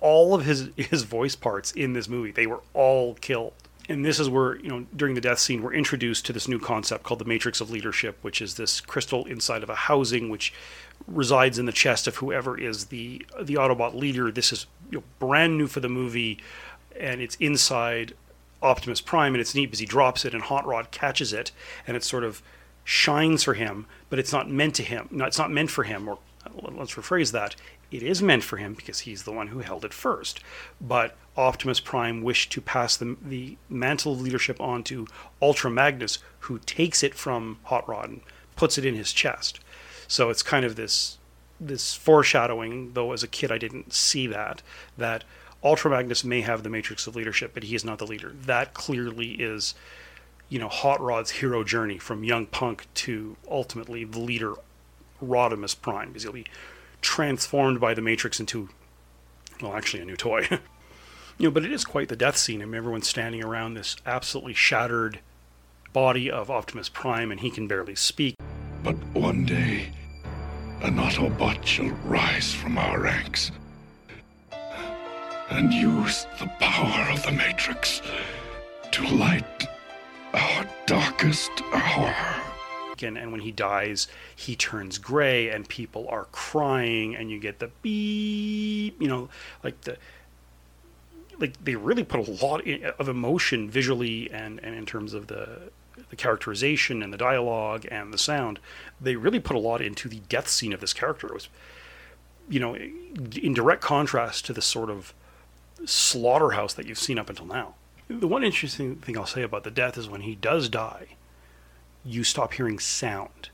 all 0.03 0.35
of 0.35 0.45
his 0.45 0.69
his 0.75 1.03
voice 1.03 1.35
parts 1.35 1.71
in 1.71 1.93
this 1.93 2.07
movie. 2.07 2.31
They 2.31 2.45
were 2.45 2.59
all 2.75 3.15
killed. 3.15 3.53
And 3.89 4.05
this 4.05 4.17
is 4.19 4.29
where, 4.29 4.55
you 4.57 4.69
know, 4.69 4.85
during 4.95 5.13
the 5.13 5.21
death 5.21 5.39
scene, 5.39 5.61
we're 5.61 5.73
introduced 5.73 6.25
to 6.27 6.33
this 6.33 6.47
new 6.47 6.59
concept 6.59 7.03
called 7.03 7.19
the 7.19 7.25
Matrix 7.25 7.59
of 7.59 7.69
Leadership, 7.69 8.17
which 8.21 8.41
is 8.41 8.55
this 8.55 8.79
crystal 8.79 9.25
inside 9.25 9.61
of 9.61 9.69
a 9.69 9.75
housing 9.75 10.29
which 10.29 10.53
resides 11.05 11.59
in 11.59 11.65
the 11.65 11.73
chest 11.73 12.07
of 12.07 12.17
whoever 12.17 12.57
is 12.57 12.85
the 12.85 13.25
the 13.41 13.55
Autobot 13.55 13.93
leader. 13.93 14.31
This 14.31 14.53
is 14.53 14.67
you 14.91 14.99
know, 14.99 15.03
brand 15.19 15.57
new 15.57 15.67
for 15.67 15.79
the 15.79 15.89
movie, 15.89 16.37
and 16.97 17.19
it's 17.19 17.35
inside 17.35 18.13
Optimus 18.61 19.01
Prime, 19.01 19.33
and 19.33 19.41
it's 19.41 19.55
neat 19.55 19.67
because 19.67 19.79
he 19.79 19.85
drops 19.85 20.23
it, 20.25 20.33
and 20.33 20.43
Hot 20.43 20.65
Rod 20.65 20.91
catches 20.91 21.33
it, 21.33 21.51
and 21.87 21.97
it 21.97 22.03
sort 22.03 22.23
of 22.23 22.41
shines 22.85 23.43
for 23.43 23.53
him, 23.53 23.85
but 24.09 24.19
it's 24.19 24.31
not 24.31 24.49
meant 24.49 24.75
to 24.75 24.83
him. 24.83 25.07
No, 25.11 25.25
it's 25.25 25.37
not 25.37 25.51
meant 25.51 25.71
for 25.71 25.83
him, 25.83 26.07
or 26.07 26.19
let's 26.61 26.95
rephrase 26.95 27.31
that. 27.31 27.55
It 27.93 28.01
is 28.01 28.23
meant 28.23 28.43
for 28.43 28.57
him 28.57 28.73
because 28.73 29.01
he's 29.01 29.21
the 29.21 29.31
one 29.31 29.49
who 29.49 29.59
held 29.59 29.85
it 29.85 29.93
first. 29.93 30.39
But 30.81 31.15
Optimus 31.37 31.79
Prime 31.79 32.23
wished 32.23 32.51
to 32.53 32.59
pass 32.59 32.97
the, 32.97 33.15
the 33.21 33.55
mantle 33.69 34.13
of 34.13 34.21
leadership 34.21 34.59
on 34.59 34.83
to 34.85 35.05
Ultra 35.39 35.69
Magnus, 35.69 36.17
who 36.39 36.57
takes 36.57 37.03
it 37.03 37.13
from 37.13 37.59
Hot 37.65 37.87
Rod 37.87 38.09
and 38.09 38.21
puts 38.55 38.79
it 38.79 38.85
in 38.85 38.95
his 38.95 39.13
chest. 39.13 39.59
So 40.07 40.31
it's 40.31 40.41
kind 40.41 40.65
of 40.65 40.75
this 40.75 41.19
this 41.59 41.93
foreshadowing, 41.93 42.93
though 42.93 43.13
as 43.13 43.21
a 43.21 43.27
kid 43.27 43.51
I 43.51 43.59
didn't 43.59 43.93
see 43.93 44.25
that, 44.27 44.63
that 44.97 45.23
Ultra 45.63 45.91
Magnus 45.91 46.23
may 46.23 46.41
have 46.41 46.63
the 46.63 46.69
matrix 46.69 47.05
of 47.05 47.15
leadership, 47.15 47.51
but 47.53 47.63
he 47.63 47.75
is 47.75 47.85
not 47.85 47.99
the 47.99 48.07
leader. 48.07 48.33
That 48.33 48.73
clearly 48.73 49.33
is, 49.33 49.75
you 50.49 50.59
know, 50.59 50.67
Hot 50.67 50.99
Rod's 50.99 51.29
hero 51.29 51.63
journey 51.63 51.99
from 51.99 52.23
young 52.23 52.47
punk 52.47 52.87
to 52.95 53.37
ultimately 53.49 54.03
the 54.03 54.19
leader, 54.19 54.55
Rodimus 55.21 55.79
Prime, 55.79 56.09
because 56.09 56.23
he'll 56.23 56.33
be 56.33 56.47
transformed 57.03 57.79
by 57.79 57.93
the 57.93 58.01
Matrix 58.01 58.39
into, 58.39 58.69
well, 59.61 59.75
actually 59.75 60.01
a 60.01 60.05
new 60.05 60.15
toy. 60.15 60.47
you 61.37 61.47
know, 61.47 61.51
but 61.51 61.63
it 61.63 61.71
is 61.71 61.85
quite 61.85 62.07
the 62.09 62.15
death 62.15 62.37
scene. 62.37 62.61
I 62.61 62.65
mean, 62.65 62.75
everyone's 62.75 63.07
standing 63.07 63.43
around 63.43 63.75
this 63.75 63.95
absolutely 64.05 64.55
shattered 64.55 65.19
body 65.91 66.31
of 66.31 66.49
Optimus 66.49 66.89
Prime, 66.89 67.29
and 67.31 67.39
he 67.39 67.51
can 67.51 67.67
barely 67.67 67.93
speak. 67.93 68.35
But 68.83 68.95
one 69.13 69.45
day, 69.45 69.93
an 70.81 70.95
Autobot 70.97 71.63
shall 71.65 71.89
rise 72.05 72.53
from 72.53 72.77
our 72.77 72.99
ranks 72.99 73.51
and 75.49 75.71
use 75.71 76.25
the 76.39 76.47
power 76.59 77.11
of 77.11 77.23
the 77.23 77.31
Matrix 77.31 78.01
to 78.91 79.07
light 79.15 79.67
our 80.33 80.65
darkest 80.87 81.51
hour 81.71 82.42
and, 83.01 83.17
and 83.17 83.31
when 83.31 83.41
he 83.41 83.51
dies, 83.51 84.07
he 84.35 84.55
turns 84.55 84.97
gray, 84.97 85.49
and 85.49 85.67
people 85.67 86.07
are 86.09 86.25
crying, 86.31 87.15
and 87.15 87.31
you 87.31 87.39
get 87.39 87.59
the 87.59 87.71
beep, 87.81 89.01
you 89.01 89.07
know, 89.07 89.29
like 89.63 89.81
the 89.81 89.97
like 91.39 91.63
they 91.63 91.75
really 91.75 92.03
put 92.03 92.27
a 92.27 92.45
lot 92.45 92.61
of 92.99 93.09
emotion 93.09 93.69
visually 93.69 94.31
and, 94.31 94.59
and 94.63 94.75
in 94.75 94.85
terms 94.85 95.15
of 95.15 95.27
the 95.27 95.71
the 96.09 96.15
characterization 96.15 97.01
and 97.01 97.11
the 97.11 97.17
dialogue 97.17 97.85
and 97.89 98.13
the 98.13 98.17
sound. 98.17 98.59
They 98.99 99.15
really 99.15 99.39
put 99.39 99.55
a 99.55 99.59
lot 99.59 99.81
into 99.81 100.07
the 100.07 100.21
death 100.29 100.47
scene 100.47 100.73
of 100.73 100.79
this 100.79 100.93
character. 100.93 101.27
It 101.27 101.33
was, 101.33 101.49
you 102.49 102.59
know, 102.59 102.75
in 102.75 103.53
direct 103.53 103.81
contrast 103.81 104.45
to 104.45 104.53
the 104.53 104.61
sort 104.61 104.89
of 104.89 105.13
slaughterhouse 105.85 106.73
that 106.73 106.87
you've 106.87 106.99
seen 106.99 107.19
up 107.19 107.29
until 107.29 107.45
now. 107.45 107.75
The 108.09 108.27
one 108.27 108.43
interesting 108.43 108.97
thing 108.97 109.17
I'll 109.17 109.25
say 109.25 109.41
about 109.41 109.63
the 109.63 109.71
death 109.71 109.97
is 109.97 110.09
when 110.09 110.21
he 110.21 110.35
does 110.35 110.69
die, 110.69 111.15
you 112.05 112.23
stop 112.23 112.53
hearing 112.53 112.79
sound. 112.79 113.49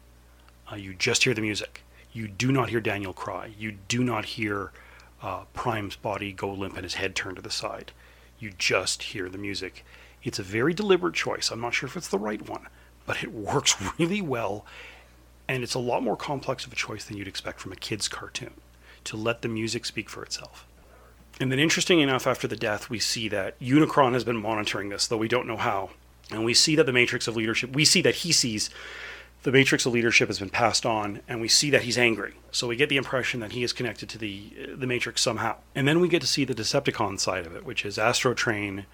Uh, 0.72 0.76
you 0.76 0.94
just 0.94 1.24
hear 1.24 1.34
the 1.34 1.42
music. 1.42 1.84
You 2.12 2.28
do 2.28 2.52
not 2.52 2.70
hear 2.70 2.80
Daniel 2.80 3.14
cry. 3.14 3.52
You 3.58 3.74
do 3.88 4.04
not 4.04 4.26
hear 4.26 4.72
uh, 5.22 5.44
Prime's 5.54 5.96
body 5.96 6.32
go 6.32 6.52
limp 6.52 6.76
and 6.76 6.84
his 6.84 6.96
head 6.96 7.16
turn 7.16 7.36
to 7.36 7.42
the 7.42 7.52
side. 7.52 7.92
You 8.40 8.52
just 8.58 9.04
hear 9.04 9.30
the 9.30 9.38
music. 9.38 9.86
It's 10.24 10.40
a 10.40 10.44
very 10.44 10.74
deliberate 10.74 11.16
choice. 11.16 11.52
I'm 11.52 11.62
not 11.62 11.74
sure 11.74 11.88
if 11.88 11.98
it's 11.98 12.08
the 12.08 12.18
right 12.18 12.48
one, 12.48 12.68
but 13.06 13.24
it 13.24 13.32
works 13.34 13.76
really 13.98 14.22
well, 14.22 14.66
and 15.48 15.64
it's 15.64 15.74
a 15.74 15.80
lot 15.80 16.04
more 16.04 16.18
complex 16.18 16.66
of 16.66 16.74
a 16.74 16.76
choice 16.76 17.06
than 17.06 17.18
you'd 17.18 17.28
expect 17.28 17.60
from 17.60 17.72
a 17.72 17.78
kids' 17.78 18.08
cartoon 18.08 18.54
to 19.06 19.18
let 19.18 19.42
the 19.42 19.48
music 19.48 19.86
speak 19.86 20.10
for 20.10 20.24
itself. 20.24 20.66
And 21.40 21.52
then, 21.52 21.60
interesting 21.60 22.02
enough, 22.02 22.28
after 22.28 22.48
the 22.48 22.58
death, 22.58 22.90
we 22.90 23.00
see 23.00 23.30
that 23.30 23.58
Unicron 23.60 24.14
has 24.14 24.26
been 24.26 24.42
monitoring 24.42 24.90
this, 24.90 25.08
though 25.08 25.18
we 25.18 25.30
don't 25.30 25.48
know 25.48 25.58
how. 25.58 25.92
And 26.32 26.46
we 26.46 26.54
see 26.54 26.76
that 26.76 26.86
the 26.86 26.94
matrix 26.94 27.28
of 27.28 27.36
leadership, 27.36 27.76
we 27.76 27.86
see 27.86 28.02
that 28.02 28.16
he 28.16 28.32
sees 28.32 28.70
the 29.44 29.52
matrix 29.52 29.86
of 29.86 29.94
leadership 29.94 30.28
has 30.28 30.40
been 30.40 30.50
passed 30.50 30.86
on, 30.86 31.22
and 31.28 31.40
we 31.40 31.48
see 31.48 31.70
that 31.70 31.84
he's 31.84 31.98
angry. 31.98 32.34
So 32.52 32.68
we 32.68 32.76
get 32.76 32.90
the 32.90 32.98
impression 32.98 33.40
that 33.40 33.54
he 33.54 33.64
is 33.64 33.72
connected 33.72 34.10
to 34.10 34.18
the 34.18 34.52
the 34.76 34.88
matrix 34.88 35.22
somehow. 35.22 35.58
And 35.74 35.88
then 35.88 36.02
we 36.02 36.10
get 36.10 36.22
to 36.22 36.28
see 36.28 36.44
the 36.44 36.54
Decepticon 36.54 37.20
side 37.20 37.46
of 37.46 37.56
it, 37.56 37.66
which 37.66 37.86
is 37.86 37.98
Astrotrain 37.98 38.86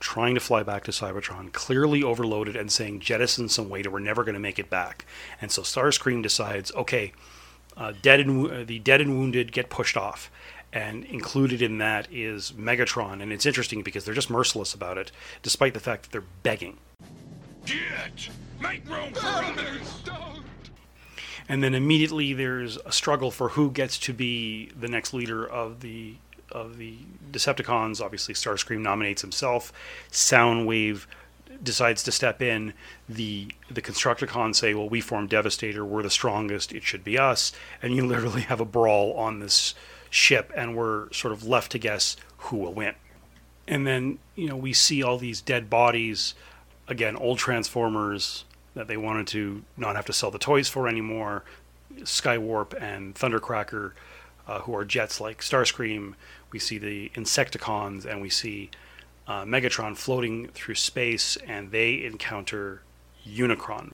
trying 0.00 0.34
to 0.34 0.40
fly 0.40 0.62
back 0.62 0.84
to 0.84 0.90
Cybertron, 0.90 1.52
clearly 1.52 2.02
overloaded 2.02 2.56
and 2.56 2.70
saying 2.70 3.00
jettison 3.00 3.48
some 3.48 3.70
weight 3.70 3.86
or 3.86 3.90
we're 3.90 4.00
never 4.00 4.24
going 4.24 4.34
to 4.34 4.40
make 4.40 4.58
it 4.58 4.68
back. 4.68 5.06
And 5.40 5.50
so 5.50 5.62
Starscream 5.62 6.22
decides, 6.22 6.70
okay, 6.74 7.12
uh, 7.76 7.94
dead 8.02 8.20
and 8.20 8.50
uh, 8.50 8.64
the 8.64 8.80
dead 8.80 9.00
and 9.00 9.16
wounded 9.18 9.52
get 9.52 9.70
pushed 9.70 9.96
off. 9.96 10.30
And 10.74 11.04
included 11.04 11.62
in 11.62 11.78
that 11.78 12.08
is 12.12 12.52
Megatron, 12.52 13.22
and 13.22 13.32
it's 13.32 13.46
interesting 13.46 13.82
because 13.82 14.04
they're 14.04 14.12
just 14.12 14.28
merciless 14.28 14.74
about 14.74 14.98
it, 14.98 15.12
despite 15.40 15.72
the 15.72 15.80
fact 15.80 16.02
that 16.02 16.12
they're 16.12 16.30
begging. 16.42 16.76
Get! 17.64 18.28
Make 18.60 18.86
room 18.88 19.12
for 19.14 19.20
ah! 19.22 19.52
others! 19.52 20.02
and 21.48 21.62
then 21.62 21.74
immediately 21.74 22.32
there's 22.32 22.78
a 22.84 22.92
struggle 22.92 23.30
for 23.30 23.50
who 23.50 23.70
gets 23.70 23.98
to 23.98 24.12
be 24.12 24.70
the 24.78 24.88
next 24.88 25.12
leader 25.12 25.46
of 25.46 25.80
the 25.80 26.16
of 26.50 26.78
the 26.78 26.96
Decepticons. 27.32 28.00
Obviously, 28.00 28.34
Starscream 28.34 28.80
nominates 28.80 29.22
himself. 29.22 29.72
Soundwave 30.10 31.06
decides 31.62 32.02
to 32.04 32.12
step 32.12 32.40
in. 32.40 32.72
The 33.08 33.48
the 33.70 33.82
Constructicons 33.82 34.56
say, 34.56 34.74
"Well, 34.74 34.88
we 34.88 35.00
formed 35.00 35.30
Devastator. 35.30 35.84
We're 35.84 36.02
the 36.02 36.10
strongest. 36.10 36.72
It 36.72 36.84
should 36.84 37.04
be 37.04 37.18
us." 37.18 37.52
And 37.82 37.94
you 37.94 38.06
literally 38.06 38.42
have 38.42 38.60
a 38.60 38.64
brawl 38.64 39.12
on 39.14 39.40
this 39.40 39.74
ship, 40.14 40.52
and 40.54 40.76
we're 40.76 41.12
sort 41.12 41.32
of 41.32 41.44
left 41.44 41.72
to 41.72 41.78
guess 41.78 42.16
who 42.38 42.56
will 42.56 42.72
win. 42.72 42.94
And 43.66 43.86
then 43.86 44.18
you 44.36 44.48
know 44.48 44.56
we 44.56 44.72
see 44.72 45.02
all 45.02 45.18
these 45.18 45.40
dead 45.40 45.68
bodies. 45.68 46.34
Again, 46.86 47.16
old 47.16 47.38
Transformers 47.38 48.44
that 48.74 48.88
they 48.88 48.96
wanted 48.96 49.26
to 49.28 49.64
not 49.76 49.96
have 49.96 50.06
to 50.06 50.12
sell 50.12 50.30
the 50.30 50.38
toys 50.38 50.68
for 50.68 50.88
anymore. 50.88 51.44
Skywarp 52.00 52.80
and 52.80 53.14
Thundercracker, 53.14 53.92
uh, 54.46 54.60
who 54.60 54.74
are 54.76 54.84
jets 54.84 55.20
like 55.20 55.40
Starscream. 55.40 56.14
We 56.52 56.58
see 56.58 56.78
the 56.78 57.10
Insecticons, 57.14 58.04
and 58.04 58.20
we 58.20 58.30
see 58.30 58.70
uh, 59.26 59.44
Megatron 59.44 59.96
floating 59.96 60.48
through 60.48 60.74
space, 60.74 61.36
and 61.46 61.70
they 61.70 62.04
encounter 62.04 62.82
Unicron. 63.26 63.90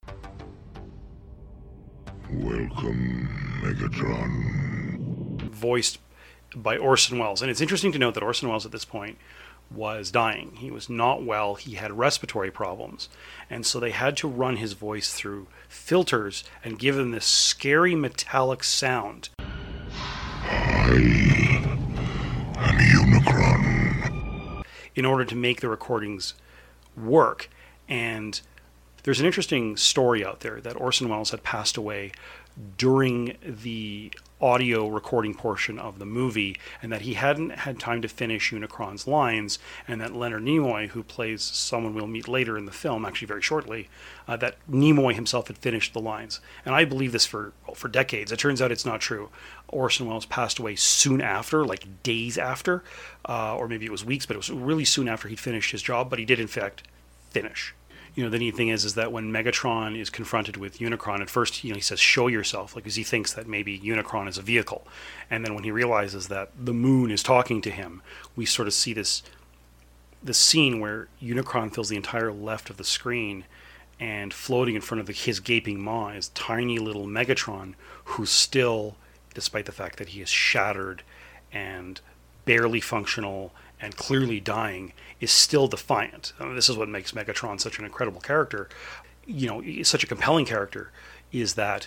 Welcome, 2.31 3.29
Megatron. 3.63 5.41
voiced 5.51 5.99
by 6.57 6.77
Orson 6.77 7.19
Welles. 7.19 7.43
And 7.43 7.51
it's 7.51 7.61
interesting 7.61 7.93
to 7.93 7.99
note 7.99 8.15
that 8.15 8.23
Orson 8.23 8.49
Welles 8.49 8.67
at 8.67 8.73
this 8.73 8.85
point 8.85 9.19
was 9.71 10.11
dying. 10.11 10.57
He 10.57 10.71
was 10.71 10.91
not 10.91 11.23
well. 11.23 11.55
He 11.55 11.75
had 11.75 11.97
respiratory 11.97 12.51
problems. 12.51 13.09
And 13.49 13.65
so 13.65 13.79
they 13.79 13.93
had 13.93 14.17
to 14.19 14.29
run 14.29 14.57
his 14.57 14.73
voice 14.73 15.15
through 15.15 15.47
filters 15.69 16.43
and 16.65 16.79
give 16.79 16.99
him 16.99 17.13
this 17.13 17.27
scary 17.27 17.95
metallic 17.95 18.65
sound. 18.65 19.29
In 24.97 25.05
order 25.07 25.25
to 25.25 25.37
make 25.37 25.61
the 25.61 25.69
recordings 25.69 26.35
work. 26.97 27.49
And 27.89 28.41
there's 29.05 29.21
an 29.21 29.27
interesting 29.27 29.77
story 29.77 30.25
out 30.25 30.41
there 30.41 30.61
that 30.61 30.79
Orson 30.81 31.09
Welles 31.09 31.31
had 31.31 31.43
passed 31.43 31.77
away 31.77 32.13
during 32.77 33.37
the 33.43 34.13
audio 34.41 34.89
recording 34.89 35.35
portion 35.35 35.79
of 35.79 35.99
the 35.99 36.07
movie, 36.07 36.57
and 36.83 36.93
that 36.93 37.03
he 37.03 37.15
hadn't 37.15 37.51
had 37.51 37.79
time 37.79 38.03
to 38.03 38.09
finish 38.09 38.53
Unicron's 38.53 39.07
lines, 39.07 39.59
and 39.87 40.01
that 40.01 40.15
Leonard 40.15 40.43
Nimoy, 40.43 40.89
who 40.89 41.03
plays 41.03 41.43
someone 41.43 41.95
we'll 41.95 42.07
meet 42.07 42.29
later 42.29 42.57
in 42.57 42.65
the 42.65 42.73
film, 42.73 43.05
actually 43.05 43.27
very 43.27 43.43
shortly, 43.43 43.89
uh, 44.27 44.37
that 44.37 44.57
Nimoy 44.71 45.15
himself 45.15 45.49
had 45.49 45.59
finished 45.59 45.93
the 45.93 46.01
lines. 46.01 46.41
And 46.65 46.75
I 46.75 46.85
believe 46.85 47.13
this 47.13 47.27
for 47.27 47.53
well, 47.67 47.75
for 47.75 47.89
decades. 47.89 48.33
It 48.33 48.39
turns 48.39 48.63
out 48.63 48.73
it's 48.73 48.87
not 48.87 49.01
true. 49.01 49.29
Orson 49.69 50.07
Welles 50.07 50.27
passed 50.27 50.59
away 50.59 50.77
soon 50.77 51.21
after, 51.21 51.65
like 51.65 52.03
days 52.03 52.39
after, 52.39 52.83
uh, 53.29 53.57
or 53.57 53.69
maybe 53.69 53.87
it 53.87 53.93
was 53.93 54.05
weeks, 54.05 54.27
but 54.27 54.35
it 54.35 54.39
was 54.39 54.51
really 54.51 54.85
soon 54.85 55.09
after 55.09 55.29
he'd 55.29 55.41
finished 55.41 55.73
his 55.73 55.83
job. 55.83 56.11
But 56.11 56.19
he 56.19 56.25
did 56.25 56.41
in 56.41 56.49
fact 56.49 56.83
finish 57.31 57.75
you 58.15 58.25
know, 58.25 58.31
the 58.31 58.39
neat 58.39 58.57
thing 58.57 58.69
is, 58.69 58.85
is 58.85 58.95
that 58.95 59.13
when 59.13 59.33
Megatron 59.33 59.99
is 59.99 60.11
confronted 60.11 60.57
with 60.57 60.79
Unicron, 60.79 61.21
at 61.21 61.31
first, 61.31 61.63
you 61.65 61.71
know, 61.71 61.77
he 61.77 61.81
says, 61.81 62.01
"Show 62.01 62.27
yourself," 62.27 62.75
like 62.75 62.85
because 62.85 62.97
he 62.97 63.05
thinks 63.05 63.33
that 63.33 63.47
maybe 63.47 63.79
Unicron 63.79 64.29
is 64.29 64.39
a 64.39 64.43
vehicle, 64.43 64.87
and 65.31 65.45
then 65.45 65.55
when 65.55 65.65
he 65.65 65.71
realizes 65.71 66.29
that 66.29 66.51
the 66.59 66.73
moon 66.73 67.11
is 67.11 67.23
talking 67.23 67.61
to 67.63 67.71
him, 67.71 68.03
we 68.37 68.47
sort 68.47 68.69
of 68.69 68.75
see 68.75 68.93
this, 68.93 69.23
this 70.23 70.39
scene 70.39 70.81
where 70.81 71.09
Unicron 71.23 71.73
fills 71.73 71.89
the 71.89 71.97
entire 71.97 72.33
left 72.33 72.71
of 72.71 72.77
the 72.77 72.85
screen, 72.85 73.45
and 73.99 74.33
floating 74.33 74.75
in 74.75 74.81
front 74.81 75.01
of 75.01 75.07
the, 75.07 75.13
his 75.13 75.41
gaping 75.41 75.81
maw 75.81 76.09
is 76.09 76.29
tiny 76.29 76.79
little 76.79 77.07
Megatron, 77.07 77.75
who's 78.05 78.31
still, 78.31 78.97
despite 79.35 79.67
the 79.67 79.73
fact 79.73 79.99
that 79.99 80.09
he 80.09 80.21
is 80.21 80.29
shattered, 80.29 81.03
and 81.53 82.01
barely 82.45 82.81
functional 82.81 83.53
and 83.81 83.97
clearly 83.97 84.41
dying 84.41 84.93
is 85.21 85.31
still 85.31 85.69
defiant. 85.69 86.33
Uh, 86.39 86.53
this 86.55 86.69
is 86.69 86.77
what 86.77 86.89
makes 86.89 87.13
Megatron 87.13 87.61
such 87.61 87.79
an 87.79 87.85
incredible 87.85 88.21
character. 88.21 88.69
You 89.27 89.47
know, 89.47 89.83
such 89.83 90.05
a 90.05 90.07
compelling 90.07 90.47
character 90.47 90.91
is 91.33 91.55
that 91.55 91.87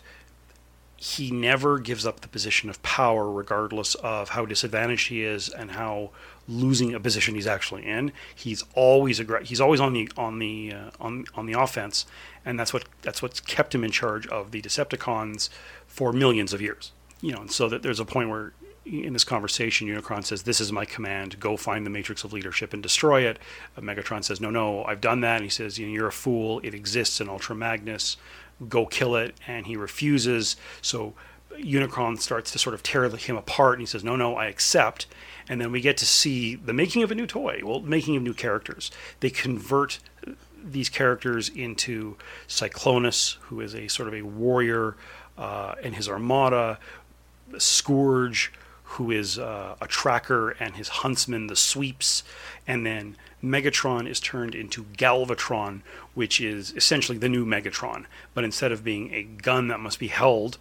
he 1.04 1.32
never 1.32 1.80
gives 1.80 2.06
up 2.06 2.22
the 2.22 2.30
position 2.30 2.70
of 2.70 2.82
power 2.82 3.30
regardless 3.30 3.94
of 3.96 4.30
how 4.30 4.46
disadvantaged 4.46 5.10
he 5.10 5.22
is 5.22 5.50
and 5.50 5.72
how 5.72 6.12
losing 6.48 6.94
a 6.94 7.00
position 7.00 7.36
he's 7.36 7.46
actually 7.46 7.86
in 7.86 8.10
he's 8.34 8.64
always 8.74 9.20
aggr- 9.20 9.44
he's 9.44 9.60
always 9.60 9.82
on 9.82 9.91
the 9.91 10.10
on 10.16 10.39
the 10.39 10.72
uh, 10.72 10.89
on 11.02 11.26
on 11.36 11.46
the 11.46 11.60
offense 11.60 12.06
and 12.46 12.58
that's 12.58 12.72
what 12.72 12.86
that's 13.02 13.22
what's 13.22 13.41
kept 13.41 13.76
him 13.76 13.84
in 13.84 13.91
charge 13.91 14.26
of 14.28 14.52
the 14.52 14.62
Decepticons 14.62 15.50
for 15.88 16.14
millions 16.14 16.54
of 16.54 16.62
years 16.62 16.94
you 17.20 17.34
know 17.34 17.41
and 17.41 17.52
so 17.52 17.68
that 17.68 17.82
there's 17.84 18.00
a 18.00 18.06
point 18.06 18.30
where 18.30 18.54
in 18.86 19.14
this 19.14 19.24
conversation, 19.24 19.88
Unicron 19.88 20.26
says, 20.26 20.44
"This 20.44 20.60
is 20.60 20.72
my 20.72 20.86
command. 20.86 21.40
Go 21.40 21.56
find 21.58 21.86
the 21.86 21.90
Matrix 21.90 22.24
of 22.24 22.34
Leadership 22.34 22.74
and 22.74 22.84
destroy 22.84 23.22
it." 23.22 23.40
Uh, 23.78 23.82
Megatron 23.82 24.24
says, 24.24 24.42
"No, 24.42 24.50
no, 24.50 24.84
I've 24.84 25.02
done 25.02 25.22
that." 25.22 25.38
And 25.38 25.44
he 25.44 25.50
says, 25.50 25.80
"You're 25.80 26.08
a 26.08 26.12
fool. 26.12 26.60
It 26.64 26.74
exists 26.74 27.22
in 27.22 27.30
Ultra 27.30 27.56
Magnus. 27.56 28.18
Go 28.68 28.86
kill 28.86 29.16
it." 29.16 29.36
And 29.48 29.68
he 29.68 29.76
refuses. 29.78 30.58
So 30.82 31.14
Unicron 31.58 32.20
starts 32.20 32.52
to 32.52 32.60
sort 32.60 32.74
of 32.74 32.84
tear 32.84 33.08
him 33.08 33.38
apart, 33.38 33.74
and 33.74 33.82
he 33.82 33.86
says, 33.86 34.04
"No, 34.04 34.16
no, 34.16 34.36
I 34.36 34.48
accept." 34.48 35.06
And 35.48 35.62
then 35.62 35.72
we 35.72 35.82
get 35.82 35.98
to 35.98 36.06
see 36.06 36.56
the 36.56 36.74
making 36.74 37.04
of 37.04 37.12
a 37.12 37.16
new 37.16 37.28
toy. 37.28 37.62
Well, 37.64 37.82
making 37.82 38.16
of 38.16 38.24
new 38.24 38.34
characters. 38.34 38.92
They 39.20 39.30
convert 39.30 40.00
these 40.64 40.90
characters 40.90 41.50
into 41.50 42.16
Cyclonus, 42.48 43.38
who 43.42 43.60
is 43.60 43.76
a 43.76 43.88
sort 43.90 44.08
of 44.08 44.14
a 44.14 44.22
warrior, 44.22 44.96
uh, 45.38 45.76
and 45.84 45.96
his 45.96 46.08
armada, 46.08 46.80
Scourge, 47.58 48.52
who 48.94 49.10
is 49.10 49.39
uh, 49.39 49.76
a 49.82 49.88
tracker, 49.88 50.52
and 50.52 50.76
his 50.76 50.88
huntsman, 50.88 51.48
the 51.48 51.56
Sweeps, 51.56 52.24
and 52.68 52.86
then 52.86 53.16
Megatron 53.44 54.08
is 54.08 54.20
turned 54.20 54.54
into 54.54 54.84
Galvatron, 54.84 55.82
which 56.14 56.39
is 56.39 56.72
essentially 56.74 57.18
the 57.18 57.28
new 57.30 57.46
Megatron. 57.46 58.06
But 58.34 58.44
instead 58.44 58.72
of 58.72 58.84
being 58.84 59.14
a 59.14 59.24
gun 59.24 59.68
that 59.70 59.80
must 59.80 60.00
be 60.00 60.10
held, 60.10 60.60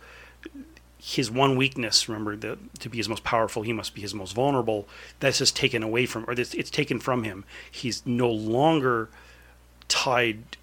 his 0.98 1.30
one 1.30 1.56
weakness, 1.56 2.08
remember, 2.08 2.36
the, 2.36 2.58
to 2.78 2.88
be 2.88 2.96
his 2.96 3.08
most 3.08 3.22
powerful, 3.22 3.62
he 3.62 3.72
must 3.72 3.94
be 3.94 4.00
his 4.00 4.14
most 4.14 4.34
vulnerable. 4.34 4.88
That's 5.20 5.38
just 5.38 5.54
taken 5.54 5.82
away 5.82 6.06
from, 6.06 6.24
or 6.26 6.32
it's, 6.32 6.54
it's 6.54 6.70
taken 6.70 7.00
from 7.00 7.24
him. 7.24 7.44
He's 7.70 8.06
no 8.06 8.30
longer 8.30 9.10
tied 9.88 10.56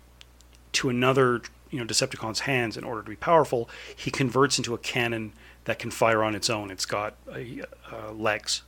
to 0.72 0.90
another, 0.90 1.42
you 1.70 1.80
know, 1.80 1.86
Decepticon's 1.86 2.42
hands 2.42 2.78
in 2.78 2.84
order 2.84 3.04
to 3.04 3.10
be 3.10 3.16
powerful. 3.16 3.70
He 3.96 4.10
converts 4.10 4.58
into 4.58 4.74
a 4.74 4.78
cannon 4.80 5.34
that 5.66 5.80
can 5.80 5.92
fire 5.92 6.24
on 6.24 6.36
its 6.36 6.50
own. 6.50 6.72
It's 6.72 6.86
got 6.86 7.16
a, 7.34 7.64
uh, 7.92 8.12
legs, 8.12 8.64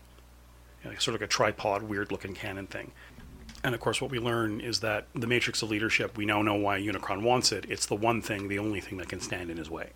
you 0.83 0.89
know, 0.91 0.97
sort 0.97 1.15
of 1.15 1.21
like 1.21 1.29
a 1.29 1.31
tripod, 1.31 1.83
weird-looking 1.83 2.33
cannon 2.33 2.67
thing. 2.67 2.91
And 3.63 3.75
of 3.75 3.81
course, 3.81 4.01
what 4.01 4.09
we 4.09 4.19
learn 4.19 4.59
is 4.59 4.79
that 4.79 5.05
the 5.13 5.27
matrix 5.27 5.61
of 5.61 5.69
leadership. 5.69 6.17
We 6.17 6.25
now 6.25 6.41
know 6.41 6.55
why 6.55 6.79
Unicron 6.79 7.21
wants 7.21 7.51
it. 7.51 7.65
It's 7.69 7.85
the 7.85 7.95
one 7.95 8.21
thing, 8.21 8.47
the 8.47 8.59
only 8.59 8.81
thing 8.81 8.97
that 8.97 9.09
can 9.09 9.21
stand 9.21 9.51
in 9.51 9.57
his 9.57 9.69
way. 9.69 9.91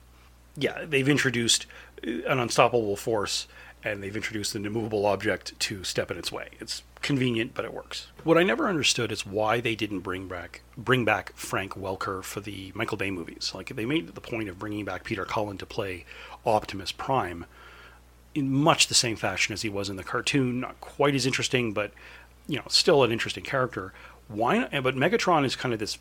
Yeah, 0.56 0.86
they've 0.86 1.10
introduced 1.10 1.66
an 2.04 2.40
unstoppable 2.40 2.96
force, 2.96 3.48
and 3.84 4.02
they've 4.02 4.16
introduced 4.16 4.56
an 4.56 4.66
immovable 4.66 5.06
object 5.06 5.60
to 5.62 5.84
step 5.84 6.12
in 6.12 6.18
its 6.18 6.32
way. 6.32 6.50
It's 6.60 6.84
convenient, 7.02 7.54
but 7.54 7.66
it 7.66 7.74
works. 7.74 8.08
What 8.24 8.38
I 8.38 8.44
never 8.44 8.68
understood 8.68 9.12
is 9.12 9.26
why 9.26 9.60
they 9.60 9.76
didn't 9.76 10.00
bring 10.00 10.28
back 10.28 10.62
bring 10.78 11.06
back 11.06 11.34
Frank 11.36 11.74
Welker 11.74 12.24
for 12.24 12.40
the 12.40 12.72
Michael 12.74 12.98
Bay 12.98 13.12
movies. 13.12 13.52
Like 13.54 13.76
they 13.76 13.86
made 13.86 14.16
the 14.16 14.22
point 14.22 14.50
of 14.50 14.58
bringing 14.58 14.86
back 14.86 15.04
Peter 15.04 15.26
Cullen 15.26 15.58
to 15.58 15.66
play 15.66 16.06
Optimus 16.46 16.92
Prime 16.92 17.46
in 18.34 18.52
much 18.52 18.88
the 18.88 18.94
same 18.94 19.16
fashion 19.16 19.54
as 19.54 19.62
he 19.62 19.70
was 19.70 19.90
in 19.90 19.96
the 19.96 20.04
cartoon. 20.04 20.60
Not 20.60 20.80
quite 20.82 21.16
as 21.16 21.26
interesting, 21.26 21.74
but 21.74 21.92
you 22.48 22.58
know, 22.58 22.66
still 22.68 23.04
an 23.04 23.12
interesting 23.12 23.44
character. 23.44 23.94
Why? 24.28 24.60
Not, 24.60 24.84
but 24.84 24.96
Megatron 24.96 25.46
is 25.46 25.56
kind 25.56 25.74
of 25.74 25.80
this 25.80 25.98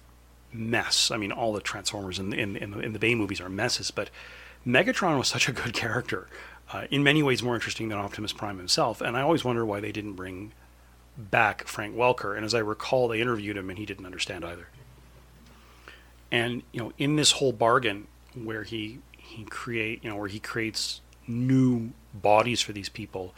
mess. 0.53 1.11
I 1.11 1.17
mean, 1.17 1.33
all 1.33 1.53
the 1.53 1.61
Transformers 1.61 2.19
in 2.19 2.31
the, 2.31 2.39
in, 2.39 2.57
in, 2.57 2.71
the, 2.73 2.79
in 2.81 2.93
the 2.93 2.99
Bay 2.99 3.15
movies 3.15 3.41
are 3.41 3.49
messes, 3.49 3.91
but 3.91 4.11
Megatron 4.67 5.19
was 5.19 5.29
such 5.29 5.49
a 5.49 5.53
good 5.53 5.73
character. 5.75 6.29
Uh, 6.73 6.87
in 6.91 7.03
many 7.03 7.23
ways, 7.23 7.43
more 7.43 7.55
interesting 7.55 7.89
than 7.89 7.99
Optimus 7.99 8.33
Prime 8.33 8.59
himself. 8.59 9.01
And 9.01 9.17
I 9.17 9.21
always 9.21 9.45
wonder 9.45 9.65
why 9.65 9.81
they 9.81 9.93
didn't 9.93 10.15
bring 10.15 10.53
back 11.17 11.69
Frank 11.69 11.95
Welker. 11.95 12.35
And 12.35 12.45
as 12.45 12.55
I 12.55 12.61
recall, 12.61 13.09
they 13.09 13.21
interviewed 13.21 13.57
him 13.57 13.71
and 13.71 13.79
he 13.79 13.87
didn't 13.87 14.07
understand 14.07 14.45
either. 14.45 14.69
And 16.33 16.63
you 16.73 16.81
know, 16.81 16.93
in 16.99 17.17
this 17.17 17.33
whole 17.33 17.53
bargain 17.53 18.07
where 18.35 18.65
he 18.65 18.99
he 19.35 19.45
create 19.45 20.03
you 20.03 20.11
know 20.11 20.17
where 20.17 20.29
he 20.29 20.41
creates 20.41 21.01
new 21.27 21.91
bodies 22.13 22.61
for 22.61 22.73
these 22.73 22.89
people, 22.89 23.35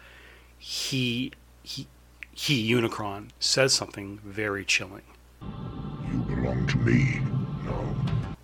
he 0.58 1.32
he 1.62 1.86
he 2.32 2.72
Unicron 2.72 3.28
says 3.40 3.72
something 3.72 4.20
very 4.24 4.64
chilling. 4.64 5.02
You 5.40 6.18
belong 6.18 6.66
to 6.68 6.76
me. 6.78 7.20
No. 7.64 7.94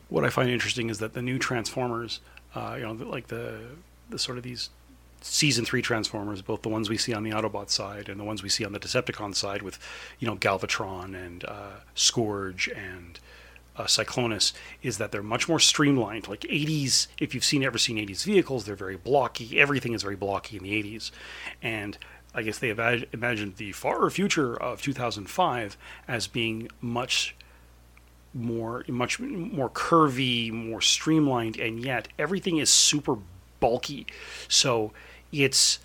What 0.09 0.25
I 0.25 0.31
find 0.31 0.51
interesting 0.51 0.91
is 0.91 0.99
that 0.99 1.15
the 1.15 1.23
new 1.23 1.39
Transformers, 1.39 2.21
uh, 2.55 2.77
you 2.79 2.85
know, 2.85 2.93
like 2.93 3.29
the 3.29 3.61
the 4.09 4.19
sort 4.19 4.39
of 4.39 4.45
these 4.45 4.71
season 5.21 5.65
three 5.65 5.83
Transformers, 5.83 6.43
both 6.43 6.63
the 6.63 6.69
ones 6.69 6.91
we 6.91 6.97
see 6.99 7.15
on 7.15 7.23
the 7.23 7.31
Autobot 7.31 7.71
side 7.71 8.09
and 8.09 8.19
the 8.19 8.25
ones 8.25 8.43
we 8.43 8.49
see 8.49 8.65
on 8.65 8.73
the 8.73 8.81
Decepticon 8.81 9.35
side, 9.35 9.63
with 9.63 9.79
you 10.19 10.27
know 10.27 10.37
Galvatron 10.37 11.15
and 11.15 11.45
uh, 11.45 11.81
Scourge 11.95 12.69
and 12.69 13.19
uh, 13.77 13.85
Cyclonus, 13.85 14.53
is 14.83 14.99
that 14.99 15.13
they're 15.13 15.23
much 15.23 15.49
more 15.49 15.61
streamlined. 15.61 16.29
Like 16.29 16.41
80s, 16.43 17.09
if 17.19 17.35
you've 17.35 17.45
seen 17.45 17.65
ever 17.65 17.79
seen 17.79 17.97
80s 17.97 18.25
vehicles, 18.25 18.65
they're 18.65 18.75
very 18.77 18.97
blocky. 18.97 19.59
Everything 19.59 19.93
is 19.93 20.03
very 20.03 20.17
blocky 20.17 20.57
in 20.57 20.63
the 20.63 20.83
80s, 20.83 21.11
and 21.63 21.99
I 22.35 22.43
guess 22.43 22.59
they 22.59 22.75
imag- 22.75 23.07
imagined 23.13 23.57
the 23.57 23.73
far 23.73 24.09
future 24.11 24.55
of 24.55 24.83
2005 24.83 25.77
as 26.09 26.27
being 26.27 26.69
much 26.81 27.37
more 28.35 28.83
much 28.89 29.21
more 29.21 29.69
curvy, 29.69 30.51
more 30.51 30.81
streamlined, 30.81 31.59
and 31.59 31.85
yet 31.85 32.09
everything 32.19 32.57
is 32.57 32.71
super 32.71 33.19
bulky. 33.61 34.07
So 34.49 34.93
it's 35.31 35.79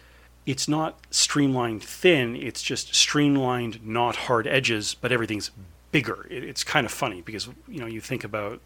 it's 0.45 0.67
not 0.67 0.97
streamlined 1.11 1.83
thin. 1.83 2.35
It's 2.37 2.63
just 2.63 2.95
streamlined, 2.95 3.85
not 3.85 4.15
hard 4.15 4.47
edges, 4.47 4.95
but 4.99 5.11
everything's 5.11 5.51
bigger. 5.91 6.27
It, 6.29 6.43
it's 6.43 6.63
kind 6.63 6.85
of 6.85 6.91
funny 6.91 7.21
because 7.21 7.47
you 7.67 7.79
know 7.79 7.85
you 7.85 8.01
think 8.01 8.23
about 8.23 8.61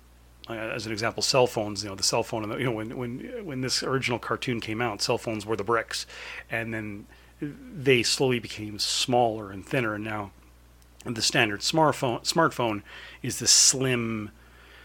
uh, 0.49 0.53
as 0.53 0.85
an 0.85 0.91
example, 0.91 1.21
cell 1.21 1.47
phones. 1.47 1.83
You 1.83 1.89
know, 1.89 1.95
the 1.95 2.03
cell 2.03 2.23
phone. 2.23 2.43
And 2.43 2.51
the, 2.51 2.57
you 2.57 2.65
know, 2.65 2.71
when 2.71 2.97
when 2.97 3.45
when 3.45 3.61
this 3.61 3.83
original 3.83 4.19
cartoon 4.19 4.59
came 4.59 4.81
out, 4.81 5.01
cell 5.01 5.17
phones 5.17 5.45
were 5.45 5.55
the 5.55 5.63
bricks, 5.63 6.05
and 6.49 6.73
then 6.73 7.05
they 7.41 8.03
slowly 8.03 8.39
became 8.39 8.79
smaller 8.79 9.51
and 9.51 9.65
thinner, 9.65 9.95
and 9.95 10.03
now 10.03 10.31
the 11.05 11.21
standard 11.21 11.61
smartphone 11.61 12.21
smartphone 12.23 12.83
is 13.23 13.39
this 13.39 13.51
slim, 13.51 14.31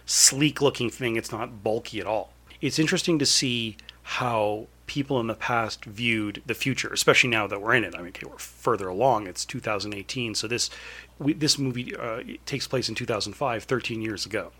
sleek-looking 0.07 0.91
thing. 0.91 1.17
It's 1.17 1.33
not 1.33 1.63
bulky 1.63 2.01
at 2.01 2.07
all. 2.07 2.33
It's 2.61 2.79
interesting 2.79 3.19
to 3.19 3.27
see 3.27 3.77
how 4.03 4.69
people 4.87 5.21
in 5.21 5.27
the 5.27 5.35
past 5.35 5.85
viewed 5.85 6.43
the 6.47 6.55
future, 6.55 6.93
especially 6.93 7.31
now 7.31 7.47
that 7.47 7.61
we're 7.61 7.75
in 7.75 7.85
it. 7.85 7.95
I 7.95 7.99
mean, 7.99 8.09
okay, 8.09 8.27
we're 8.27 8.39
further 8.39 8.89
along. 8.89 9.27
It's 9.27 9.45
2018, 9.45 10.35
so 10.35 10.47
this 10.47 10.71
we, 11.19 11.33
this 11.33 11.59
movie 11.59 11.95
uh, 11.97 12.23
takes 12.45 12.67
place 12.67 12.89
in 12.89 12.95
2005, 12.95 13.65
13 13.65 14.03
years 14.03 14.27
ago. 14.27 14.53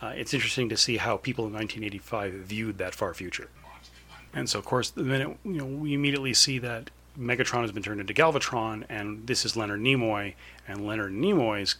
Uh, 0.00 0.12
it's 0.14 0.32
interesting 0.32 0.68
to 0.68 0.76
see 0.76 0.96
how 0.96 1.16
people 1.16 1.46
in 1.46 1.52
1985 1.52 2.32
viewed 2.32 2.78
that 2.78 2.94
far 2.94 3.12
future. 3.14 3.48
And 4.32 4.48
so, 4.48 4.58
of 4.58 4.64
course, 4.64 4.90
the 4.90 5.02
minute 5.02 5.36
you 5.44 5.52
know, 5.54 5.64
we 5.64 5.94
immediately 5.94 6.34
see 6.34 6.58
that 6.60 6.90
Megatron 7.18 7.62
has 7.62 7.72
been 7.72 7.82
turned 7.82 8.00
into 8.00 8.14
Galvatron, 8.14 8.84
and 8.88 9.26
this 9.26 9.44
is 9.44 9.56
Leonard 9.56 9.80
Nimoy, 9.80 10.34
and 10.68 10.86
Leonard 10.86 11.12
Nimoy's 11.12 11.76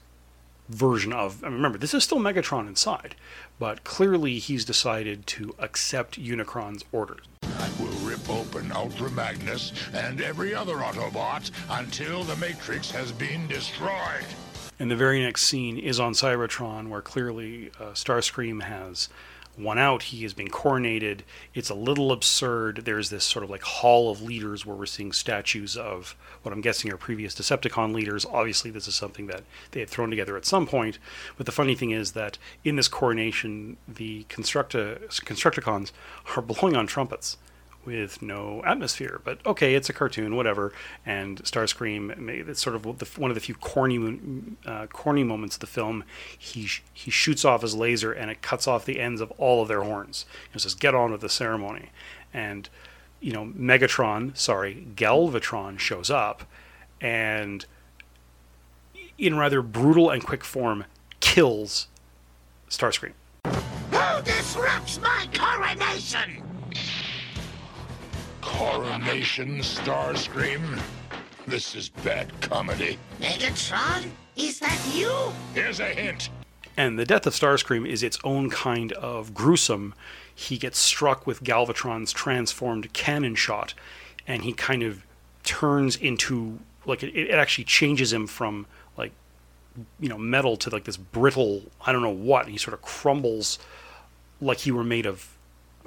version 0.69 1.13
of. 1.13 1.43
I 1.43 1.49
mean, 1.49 1.57
remember, 1.57 1.79
this 1.79 1.95
is 1.95 2.05
still 2.05 2.19
Megatron 2.19 2.69
inside, 2.69 3.15
but 3.59 3.85
clearly 3.85 4.39
he's 4.39 4.65
decided 4.65 5.27
to 5.29 5.55
accept 5.59 6.23
Unicron's 6.23 6.85
orders. 6.93 7.25
I 7.43 7.71
will 7.81 8.09
rip 8.09 8.29
open 8.29 8.71
Ultra 8.73 9.11
Magnus 9.11 9.73
and 9.93 10.21
every 10.21 10.55
other 10.55 10.77
Autobot 10.77 11.51
until 11.71 12.23
the 12.25 12.37
Matrix 12.37 12.91
has 12.91 13.11
been 13.13 13.47
destroyed. 13.49 14.25
And 14.79 14.91
the 14.91 14.97
very 14.97 15.21
next 15.21 15.43
scene 15.43 15.77
is 15.77 15.99
on 15.99 16.13
Cybertron, 16.13 16.89
where 16.89 17.03
clearly 17.03 17.73
uh, 17.81 17.91
Starscream 17.95 18.63
has 18.63 19.09
won 19.59 19.79
out. 19.79 20.05
He 20.05 20.23
has 20.23 20.35
been 20.35 20.49
coronated. 20.49 21.21
It's 21.55 21.71
a 21.71 21.75
little 21.75 22.13
absurd. 22.13 22.83
There's 22.85 23.11
this 23.11 23.25
sort 23.25 23.45
of 23.45 23.51
like 23.51 23.63
hall 23.63 24.11
of 24.11 24.23
leaders 24.23 24.65
where 24.65 24.77
we're 24.77 24.87
seeing 24.87 25.13
statues 25.13 25.77
of 25.77 26.17
what 26.43 26.53
I'm 26.53 26.61
guessing 26.61 26.93
are 26.93 26.97
previous 26.97 27.35
Decepticon 27.35 27.95
leaders. 27.95 28.25
Obviously, 28.27 28.71
this 28.71 28.89
is 28.89 28.95
something 28.95 29.27
that 29.27 29.43
they 29.73 29.81
had 29.81 29.91
thrown 29.91 30.11
together 30.11 30.37
at 30.37 30.45
some 30.45 30.67
point. 30.67 30.99
But 31.37 31.47
the 31.47 31.53
funny 31.53 31.75
thing 31.75 31.91
is 31.91 32.13
that 32.13 32.39
in 32.65 32.77
this 32.77 32.89
coronation, 32.89 33.77
the 33.87 34.25
Constructa, 34.29 35.07
Constructicons 35.25 35.93
are 36.37 36.43
blowing 36.43 36.77
on 36.77 36.87
trumpets 36.87 37.39
with 37.85 38.21
no 38.21 38.63
atmosphere. 38.65 39.21
But 39.25 39.45
okay, 39.47 39.75
it's 39.75 39.89
a 39.89 39.93
cartoon, 39.93 40.37
whatever. 40.37 40.73
And 41.07 41.43
Starscream, 41.43 42.29
it's 42.29 42.61
sort 42.61 42.77
of 42.77 42.99
the, 42.99 43.07
one 43.17 43.31
of 43.31 43.35
the 43.35 43.41
few 43.41 43.55
corny, 43.55 44.21
uh, 44.67 44.87
corny 44.89 45.25
moments 45.25 45.57
of 45.57 45.61
the 45.61 45.67
film. 45.67 46.05
He 46.39 46.67
sh- 46.67 46.83
he 46.93 47.11
shoots 47.11 47.45
off 47.45 47.63
his 47.63 47.75
laser 47.75 48.13
and 48.13 48.31
it 48.31 48.43
cuts 48.43 48.67
off 48.67 48.85
the 48.85 49.01
ends 49.01 49.21
of 49.21 49.31
all 49.33 49.63
of 49.63 49.69
their 49.69 49.83
horns. 49.83 50.27
It 50.55 50.61
says, 50.61 50.75
"Get 50.75 50.95
on 50.95 51.13
with 51.13 51.21
the 51.21 51.29
ceremony." 51.29 51.91
And 52.33 52.69
you 53.21 53.33
know, 53.33 53.47
Megatron, 53.47 54.37
sorry, 54.37 54.87
Galvatron 54.95 55.79
shows 55.79 56.11
up, 56.11 56.45
and 57.01 57.65
in 59.19 59.37
rather 59.37 59.63
brutal 59.63 60.11
and 60.11 60.23
quick 60.25 60.45
form, 60.45 60.85
kills 61.21 61.89
Starscream. 62.71 63.13
Who 63.45 64.23
disrupts 64.23 65.01
my 65.01 65.27
coronation? 65.33 66.43
Coronation 68.59 69.61
Starscream? 69.61 70.81
This 71.47 71.77
is 71.77 71.91
bad 71.91 72.29
comedy. 72.41 72.99
Megatron? 73.21 74.11
Is 74.35 74.59
that 74.59 74.77
you? 74.93 75.33
Here's 75.55 75.79
a 75.79 75.85
hint. 75.85 76.29
And 76.77 76.99
the 76.99 77.05
death 77.05 77.25
of 77.29 77.35
Starscream 77.35 77.89
is 77.89 78.03
its 78.03 78.19
own 78.25 78.51
kind 78.51 78.91
of 78.95 79.33
gruesome. 79.33 79.95
He 80.35 80.59
gets 80.59 80.77
struck 80.81 81.25
with 81.25 81.45
Galvatron's 81.45 82.13
transformed 82.13 82.93
cannon 82.93 83.37
shot, 83.37 83.75
and 84.27 84.43
he 84.43 84.53
kind 84.53 84.83
of 84.83 85.07
turns 85.45 85.95
into 85.95 86.59
like 86.85 87.05
it, 87.05 87.17
it 87.17 87.31
actually 87.35 87.63
changes 87.63 88.13
him 88.13 88.27
from 88.27 88.67
like 88.97 89.13
you 90.01 90.09
know 90.09 90.19
metal 90.19 90.57
to 90.57 90.71
like 90.71 90.83
this 90.83 90.97
brittle 90.97 91.63
I 91.87 91.93
don't 91.93 92.03
know 92.03 92.11
what. 92.11 92.49
He 92.49 92.59
sort 92.59 92.75
of 92.75 92.83
crumbles 92.83 93.61
like 94.41 94.59
he 94.59 94.73
were 94.73 94.83
made 94.83 95.07
of 95.07 95.39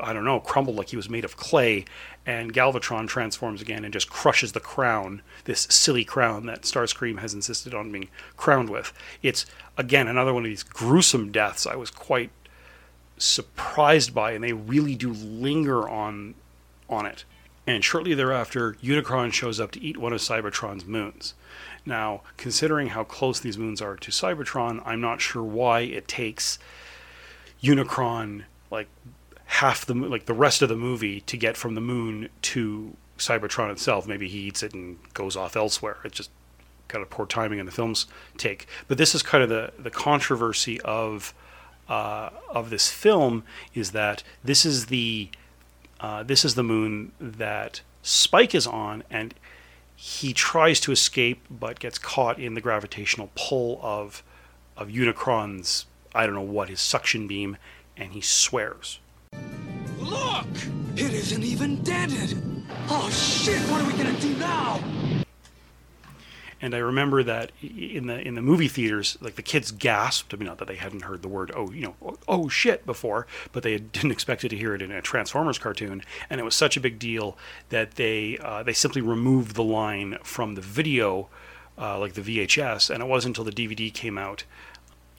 I 0.01 0.13
don't 0.13 0.25
know, 0.25 0.39
crumbled 0.39 0.75
like 0.75 0.89
he 0.89 0.95
was 0.95 1.09
made 1.09 1.25
of 1.25 1.37
clay, 1.37 1.85
and 2.25 2.53
Galvatron 2.53 3.07
transforms 3.07 3.61
again 3.61 3.83
and 3.83 3.93
just 3.93 4.09
crushes 4.09 4.51
the 4.51 4.59
crown, 4.59 5.21
this 5.45 5.67
silly 5.69 6.05
crown 6.05 6.45
that 6.45 6.63
Starscream 6.63 7.19
has 7.19 7.33
insisted 7.33 7.73
on 7.73 7.91
being 7.91 8.09
crowned 8.37 8.69
with. 8.69 8.93
It's 9.23 9.45
again 9.77 10.07
another 10.07 10.33
one 10.33 10.45
of 10.45 10.49
these 10.49 10.63
gruesome 10.63 11.31
deaths 11.31 11.65
I 11.65 11.75
was 11.75 11.89
quite 11.89 12.31
surprised 13.17 14.13
by, 14.13 14.31
and 14.31 14.43
they 14.43 14.53
really 14.53 14.95
do 14.95 15.11
linger 15.13 15.87
on 15.87 16.35
on 16.89 17.05
it. 17.05 17.23
And 17.67 17.83
shortly 17.83 18.13
thereafter, 18.13 18.73
Unicron 18.83 19.31
shows 19.31 19.59
up 19.59 19.71
to 19.71 19.81
eat 19.81 19.97
one 19.97 20.13
of 20.13 20.19
Cybertron's 20.19 20.85
moons. 20.85 21.35
Now, 21.85 22.21
considering 22.37 22.87
how 22.89 23.03
close 23.03 23.39
these 23.39 23.57
moons 23.57 23.81
are 23.81 23.95
to 23.95 24.11
Cybertron, 24.11 24.81
I'm 24.85 25.01
not 25.01 25.21
sure 25.21 25.43
why 25.43 25.81
it 25.81 26.07
takes 26.07 26.59
Unicron 27.63 28.43
like 28.71 28.87
half 29.51 29.85
the 29.85 29.93
like 29.93 30.27
the 30.27 30.33
rest 30.33 30.61
of 30.61 30.69
the 30.69 30.77
movie 30.77 31.19
to 31.21 31.35
get 31.35 31.57
from 31.57 31.75
the 31.75 31.81
moon 31.81 32.29
to 32.41 32.95
Cybertron 33.17 33.69
itself. 33.69 34.07
Maybe 34.07 34.29
he 34.29 34.39
eats 34.39 34.63
it 34.63 34.73
and 34.73 34.97
goes 35.13 35.35
off 35.35 35.57
elsewhere. 35.57 35.97
It's 36.05 36.15
just 36.15 36.31
kind 36.87 37.03
of 37.03 37.09
poor 37.09 37.25
timing 37.25 37.59
in 37.59 37.65
the 37.65 37.71
film's 37.71 38.07
take. 38.37 38.65
But 38.87 38.97
this 38.97 39.13
is 39.13 39.21
kind 39.21 39.43
of 39.43 39.49
the 39.49 39.73
the 39.77 39.91
controversy 39.91 40.79
of 40.81 41.33
uh, 41.89 42.29
of 42.49 42.69
this 42.69 42.89
film 42.89 43.43
is 43.73 43.91
that 43.91 44.23
this 44.41 44.65
is 44.65 44.85
the 44.85 45.29
uh, 45.99 46.23
this 46.23 46.45
is 46.45 46.55
the 46.55 46.63
moon 46.63 47.11
that 47.19 47.81
Spike 48.01 48.55
is 48.55 48.65
on, 48.65 49.03
and 49.11 49.33
he 49.97 50.31
tries 50.31 50.79
to 50.79 50.93
escape 50.93 51.45
but 51.49 51.77
gets 51.79 51.99
caught 51.99 52.39
in 52.39 52.53
the 52.53 52.61
gravitational 52.61 53.29
pull 53.35 53.79
of 53.83 54.23
of 54.77 54.87
Unicron's 54.87 55.87
I 56.15 56.25
don't 56.25 56.35
know 56.35 56.41
what 56.41 56.69
his 56.69 56.79
suction 56.79 57.27
beam, 57.27 57.57
and 57.97 58.13
he 58.13 58.21
swears. 58.21 58.99
Look! 60.01 60.47
It 60.95 61.13
isn't 61.13 61.43
even 61.43 61.83
dented! 61.83 62.41
Oh 62.89 63.09
shit, 63.11 63.59
what 63.69 63.81
are 63.81 63.87
we 63.87 63.93
gonna 63.93 64.19
do 64.19 64.35
now? 64.37 64.79
And 66.59 66.75
I 66.75 66.79
remember 66.79 67.23
that 67.23 67.51
in 67.61 68.07
the 68.07 68.19
in 68.19 68.35
the 68.35 68.41
movie 68.41 68.67
theaters, 68.67 69.17
like 69.21 69.35
the 69.35 69.41
kids 69.41 69.71
gasped. 69.71 70.33
I 70.33 70.37
mean, 70.37 70.47
not 70.47 70.57
that 70.57 70.67
they 70.67 70.75
hadn't 70.75 71.03
heard 71.03 71.21
the 71.21 71.27
word 71.27 71.51
"oh," 71.55 71.71
you 71.71 71.83
know, 71.83 71.95
"oh, 72.03 72.17
oh 72.27 72.49
shit" 72.49 72.85
before, 72.85 73.27
but 73.51 73.63
they 73.63 73.77
didn't 73.79 74.11
expect 74.11 74.43
it 74.43 74.49
to 74.49 74.57
hear 74.57 74.73
it 74.73 74.81
in 74.81 74.91
a 74.91 75.01
Transformers 75.01 75.59
cartoon. 75.59 76.03
And 76.29 76.41
it 76.41 76.43
was 76.43 76.55
such 76.55 76.75
a 76.77 76.81
big 76.81 76.99
deal 76.99 77.37
that 77.69 77.91
they 77.91 78.37
uh, 78.39 78.63
they 78.63 78.73
simply 78.73 79.01
removed 79.01 79.55
the 79.55 79.63
line 79.63 80.17
from 80.23 80.55
the 80.55 80.61
video, 80.61 81.29
uh, 81.77 81.99
like 81.99 82.13
the 82.13 82.21
VHS. 82.21 82.89
And 82.89 83.01
it 83.01 83.07
wasn't 83.07 83.37
until 83.37 83.51
the 83.51 83.67
DVD 83.67 83.93
came 83.93 84.17
out 84.17 84.43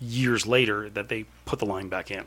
years 0.01 0.47
later 0.47 0.91
that 0.91 1.09
they 1.09 1.27
put 1.45 1.61
the 1.61 1.67
line 1.67 1.89
back 1.89 2.11
in. 2.11 2.27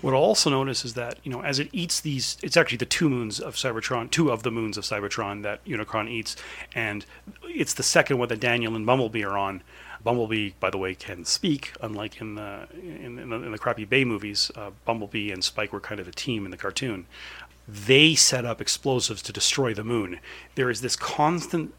What 0.00 0.14
I'll 0.14 0.20
also 0.20 0.50
notice 0.50 0.84
is 0.84 0.94
that 0.94 1.18
you 1.22 1.32
know 1.32 1.42
as 1.42 1.58
it 1.58 1.68
eats 1.72 2.00
these, 2.00 2.36
it's 2.42 2.56
actually 2.56 2.78
the 2.78 2.86
two 2.86 3.08
moons 3.08 3.40
of 3.40 3.54
Cybertron, 3.54 4.10
two 4.10 4.30
of 4.30 4.42
the 4.42 4.50
moons 4.50 4.76
of 4.76 4.84
Cybertron 4.84 5.42
that 5.42 5.64
Unicron 5.64 6.08
eats, 6.08 6.36
and 6.74 7.04
it's 7.44 7.74
the 7.74 7.82
second 7.82 8.18
one 8.18 8.28
that 8.28 8.40
Daniel 8.40 8.76
and 8.76 8.86
Bumblebee 8.86 9.24
are 9.24 9.36
on. 9.36 9.62
Bumblebee, 10.04 10.50
by 10.60 10.70
the 10.70 10.78
way, 10.78 10.94
can 10.94 11.24
speak, 11.24 11.72
unlike 11.80 12.20
in 12.20 12.36
the 12.36 12.68
in, 12.74 13.18
in 13.18 13.30
the, 13.30 13.36
in 13.36 13.52
the 13.52 13.58
crappy 13.58 13.84
Bay 13.84 14.04
movies. 14.04 14.50
Uh, 14.54 14.70
Bumblebee 14.84 15.30
and 15.30 15.42
Spike 15.42 15.72
were 15.72 15.80
kind 15.80 16.00
of 16.00 16.06
a 16.06 16.12
team 16.12 16.44
in 16.44 16.50
the 16.50 16.56
cartoon. 16.56 17.06
They 17.66 18.14
set 18.14 18.44
up 18.44 18.60
explosives 18.60 19.20
to 19.22 19.32
destroy 19.32 19.74
the 19.74 19.84
moon. 19.84 20.20
There 20.54 20.70
is 20.70 20.80
this 20.80 20.96
constant 20.96 21.74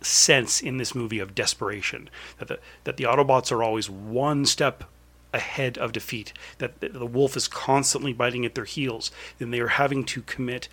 sense 0.00 0.60
in 0.60 0.78
this 0.78 0.94
movie 0.94 1.20
of 1.20 1.34
desperation 1.34 2.10
that 2.38 2.48
the 2.48 2.58
that 2.84 2.96
the 2.96 3.04
Autobots 3.04 3.52
are 3.52 3.62
always 3.62 3.88
one 3.88 4.44
step 4.44 4.84
ahead 5.32 5.78
of 5.78 5.92
defeat. 5.92 6.32
That 6.58 6.80
the, 6.80 7.06
wolf 7.06 7.36
is 7.36 7.48
constantly 7.48 8.12
biting 8.12 8.44
at 8.44 8.54
their 8.54 8.64
heels, 8.64 9.10
and 9.40 9.52
they 9.52 9.60
are 9.60 9.68
having 9.68 10.04
to 10.04 10.22
commit 10.22 10.68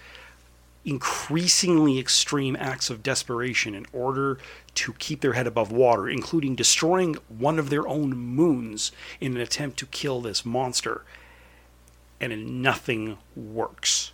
increasingly 0.86 2.00
extreme 2.00 2.56
acts 2.56 2.90
of 2.90 3.04
desperation 3.04 3.76
in 3.76 3.86
order 3.92 4.38
to 4.74 4.94
keep 4.94 5.22
their 5.22 5.34
head 5.34 5.48
above 5.48 5.72
water, 5.72 6.10
including 6.10 6.56
destroying 6.56 7.16
one 7.28 7.60
of 7.60 7.70
their 7.70 7.88
own 7.88 8.12
moons 8.16 8.92
in 9.20 9.36
an 9.36 9.42
attempt 9.42 9.78
to 9.78 9.86
kill 9.88 10.22
this 10.22 10.46
monster. 10.46 11.04
And 12.22 12.62
nothing 12.62 13.18
works. 13.36 14.12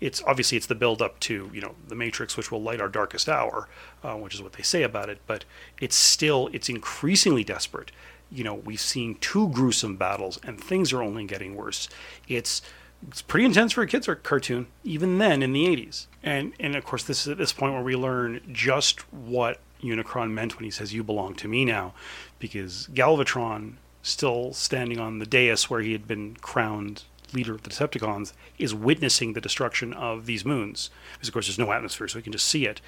It's 0.00 0.22
obviously 0.26 0.56
it's 0.56 0.66
the 0.66 0.74
build 0.74 1.02
up 1.02 1.18
to 1.20 1.50
you 1.52 1.60
know 1.60 1.74
the 1.88 1.94
Matrix, 1.94 2.36
which 2.36 2.52
will 2.52 2.62
light 2.62 2.80
our 2.80 2.88
darkest 2.88 3.28
hour, 3.28 3.68
uh, 4.04 4.14
which 4.14 4.34
is 4.34 4.42
what 4.42 4.52
they 4.52 4.62
say 4.62 4.82
about 4.82 5.08
it. 5.08 5.18
But 5.26 5.44
it's 5.80 5.96
still 5.96 6.50
it's 6.52 6.68
increasingly 6.68 7.42
desperate. 7.42 7.90
You 8.30 8.44
know 8.44 8.54
we've 8.54 8.80
seen 8.80 9.16
two 9.16 9.48
gruesome 9.48 9.96
battles, 9.96 10.38
and 10.42 10.62
things 10.62 10.92
are 10.92 11.02
only 11.02 11.24
getting 11.24 11.54
worse. 11.54 11.88
It's 12.26 12.62
it's 13.06 13.22
pretty 13.22 13.46
intense 13.46 13.72
for 13.72 13.82
a 13.82 13.86
kids 13.86 14.08
cartoon, 14.22 14.66
even 14.82 15.18
then 15.18 15.42
in 15.42 15.52
the 15.52 15.66
80s. 15.66 16.06
And 16.22 16.52
and 16.58 16.74
of 16.76 16.84
course, 16.84 17.04
this 17.04 17.22
is 17.22 17.28
at 17.28 17.38
this 17.38 17.52
point 17.52 17.74
where 17.74 17.82
we 17.82 17.96
learn 17.96 18.40
just 18.52 19.00
what 19.12 19.60
Unicron 19.82 20.32
meant 20.32 20.56
when 20.56 20.64
he 20.64 20.70
says, 20.70 20.92
"You 20.92 21.04
belong 21.04 21.34
to 21.36 21.48
me 21.48 21.64
now," 21.64 21.94
because 22.38 22.88
Galvatron, 22.92 23.74
still 24.02 24.52
standing 24.52 24.98
on 24.98 25.18
the 25.18 25.26
dais 25.26 25.70
where 25.70 25.80
he 25.80 25.92
had 25.92 26.08
been 26.08 26.36
crowned 26.40 27.04
leader 27.32 27.54
of 27.54 27.62
the 27.62 27.70
Decepticons, 27.70 28.32
is 28.58 28.74
witnessing 28.74 29.32
the 29.34 29.40
destruction 29.40 29.92
of 29.92 30.26
these 30.26 30.44
moons. 30.44 30.90
Because 31.12 31.28
of 31.28 31.34
course, 31.34 31.46
there's 31.46 31.58
no 31.58 31.72
atmosphere, 31.72 32.08
so 32.08 32.18
he 32.18 32.22
can 32.22 32.32
just 32.32 32.48
see 32.48 32.66
it, 32.66 32.80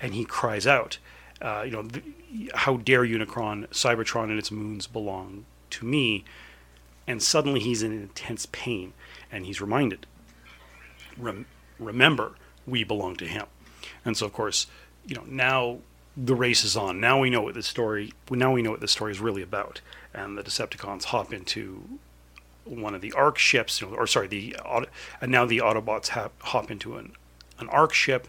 and 0.00 0.14
he 0.14 0.24
cries 0.24 0.66
out, 0.66 0.98
uh, 1.42 1.62
"You 1.66 1.72
know, 1.72 1.82
th- 1.82 2.04
how 2.54 2.78
dare 2.78 3.04
Unicron, 3.04 3.68
Cybertron, 3.68 4.24
and 4.24 4.38
its 4.38 4.50
moons 4.50 4.86
belong 4.86 5.44
to 5.70 5.84
me?" 5.84 6.24
And 7.06 7.22
suddenly, 7.22 7.60
he's 7.60 7.82
in 7.82 7.92
intense 7.92 8.46
pain 8.52 8.94
and 9.32 9.46
he's 9.46 9.60
reminded 9.60 10.06
Rem- 11.16 11.46
remember 11.78 12.32
we 12.66 12.84
belong 12.84 13.16
to 13.16 13.26
him. 13.26 13.46
And 14.04 14.16
so 14.16 14.26
of 14.26 14.32
course 14.32 14.66
you 15.06 15.16
know 15.16 15.24
now 15.26 15.78
the 16.16 16.34
race 16.34 16.62
is 16.62 16.76
on. 16.76 17.00
Now 17.00 17.18
we 17.18 17.30
know 17.30 17.40
what 17.40 17.54
this 17.54 17.66
story 17.66 18.12
now 18.30 18.52
we 18.52 18.62
know 18.62 18.70
what 18.70 18.80
this 18.80 18.92
story 18.92 19.10
is 19.10 19.20
really 19.20 19.42
about. 19.42 19.80
And 20.14 20.36
the 20.36 20.42
decepticons 20.42 21.04
hop 21.04 21.32
into 21.32 21.98
one 22.64 22.94
of 22.94 23.00
the 23.00 23.12
arc 23.12 23.38
ships 23.38 23.80
you 23.80 23.88
know, 23.88 23.94
or 23.94 24.06
sorry 24.06 24.28
the 24.28 24.56
and 25.20 25.32
now 25.32 25.46
the 25.46 25.58
autobots 25.58 26.08
have, 26.08 26.30
hop 26.40 26.70
into 26.70 26.96
an 26.96 27.12
an 27.58 27.68
arc 27.70 27.94
ship. 27.94 28.28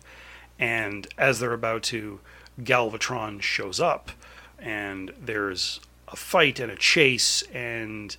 And 0.57 1.07
as 1.17 1.39
they're 1.39 1.53
about 1.53 1.83
to 1.83 2.19
galvatron 2.61 3.41
shows 3.41 3.79
up 3.79 4.11
and 4.59 5.11
there's 5.19 5.79
a 6.07 6.15
fight 6.15 6.59
and 6.59 6.71
a 6.71 6.75
chase 6.75 7.41
and 7.53 8.17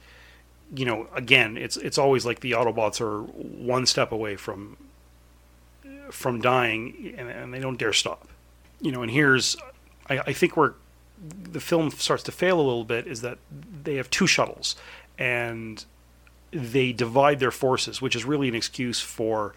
you 0.74 0.84
know, 0.84 1.08
again, 1.14 1.56
it's 1.56 1.76
it's 1.76 1.98
always 1.98 2.24
like 2.24 2.40
the 2.40 2.52
Autobots 2.52 3.00
are 3.00 3.22
one 3.22 3.86
step 3.86 4.12
away 4.12 4.36
from 4.36 4.76
from 6.10 6.40
dying, 6.40 7.14
and, 7.16 7.28
and 7.28 7.54
they 7.54 7.60
don't 7.60 7.78
dare 7.78 7.92
stop. 7.92 8.28
You 8.80 8.92
know, 8.92 9.02
and 9.02 9.10
here's, 9.10 9.56
I, 10.08 10.18
I 10.18 10.32
think 10.32 10.56
where 10.56 10.74
the 11.50 11.60
film 11.60 11.90
starts 11.90 12.22
to 12.24 12.32
fail 12.32 12.56
a 12.56 12.62
little 12.62 12.84
bit 12.84 13.06
is 13.06 13.20
that 13.22 13.38
they 13.82 13.96
have 13.96 14.10
two 14.10 14.26
shuttles, 14.26 14.76
and 15.18 15.84
they 16.50 16.92
divide 16.92 17.40
their 17.40 17.50
forces, 17.50 18.02
which 18.02 18.16
is 18.16 18.24
really 18.24 18.48
an 18.48 18.54
excuse 18.54 19.00
for 19.00 19.54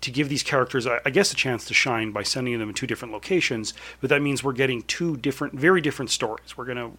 to 0.00 0.10
give 0.10 0.28
these 0.28 0.42
characters, 0.42 0.86
I 0.86 1.10
guess, 1.10 1.32
a 1.32 1.36
chance 1.36 1.64
to 1.66 1.74
shine 1.74 2.12
by 2.12 2.22
sending 2.22 2.58
them 2.58 2.68
in 2.68 2.74
two 2.74 2.86
different 2.86 3.12
locations. 3.12 3.74
But 4.00 4.10
that 4.10 4.22
means 4.22 4.42
we're 4.42 4.52
getting 4.52 4.82
two 4.82 5.16
different, 5.16 5.54
very 5.54 5.80
different 5.80 6.10
stories. 6.10 6.56
We're 6.56 6.66
gonna 6.66 6.92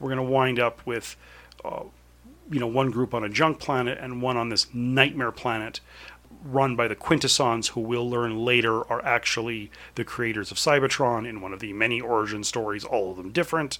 we're 0.00 0.10
gonna 0.10 0.24
wind 0.24 0.58
up 0.58 0.84
with. 0.86 1.16
Uh, 1.64 1.84
you 2.48 2.60
know 2.60 2.66
one 2.68 2.92
group 2.92 3.12
on 3.12 3.24
a 3.24 3.28
junk 3.28 3.58
planet 3.58 3.98
and 4.00 4.22
one 4.22 4.36
on 4.36 4.50
this 4.50 4.72
nightmare 4.72 5.32
planet 5.32 5.80
run 6.44 6.76
by 6.76 6.88
the 6.88 6.94
Quintessons, 6.94 7.68
who 7.68 7.80
we'll 7.80 8.08
learn 8.08 8.44
later 8.44 8.88
are 8.90 9.04
actually 9.04 9.70
the 9.94 10.04
creators 10.04 10.50
of 10.50 10.58
Cybertron 10.58 11.28
in 11.28 11.40
one 11.40 11.52
of 11.52 11.60
the 11.60 11.72
many 11.72 12.00
origin 12.00 12.44
stories, 12.44 12.84
all 12.84 13.10
of 13.10 13.16
them 13.16 13.30
different. 13.30 13.78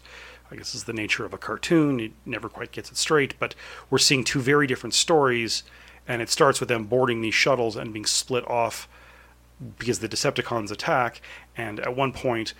I 0.50 0.57
guess 0.57 0.74
is 0.74 0.84
the 0.84 0.92
nature 0.92 1.24
of 1.24 1.34
a 1.34 1.38
cartoon. 1.38 1.98
It 1.98 2.12
never 2.24 2.48
quite 2.48 2.72
gets 2.72 2.90
it 2.90 2.96
straight, 2.96 3.34
but 3.38 3.54
we're 3.90 3.98
seeing 3.98 4.22
two 4.22 4.40
very 4.40 4.66
different 4.66 4.94
stories, 4.94 5.64
and 6.09 6.22
it 6.22 6.30
starts 6.30 6.61
with 6.61 6.68
them 6.68 6.84
boarding 6.84 7.20
these 7.20 7.34
shuttles 7.34 7.76
and 7.76 7.92
being 7.92 8.07
split 8.07 8.48
off 8.48 8.88
because 9.78 10.00
the 10.00 10.09
Decepticons 10.09 10.70
attack. 10.70 11.20
And 11.57 11.80
at 11.80 11.96
one 11.96 12.12
point, 12.12 12.54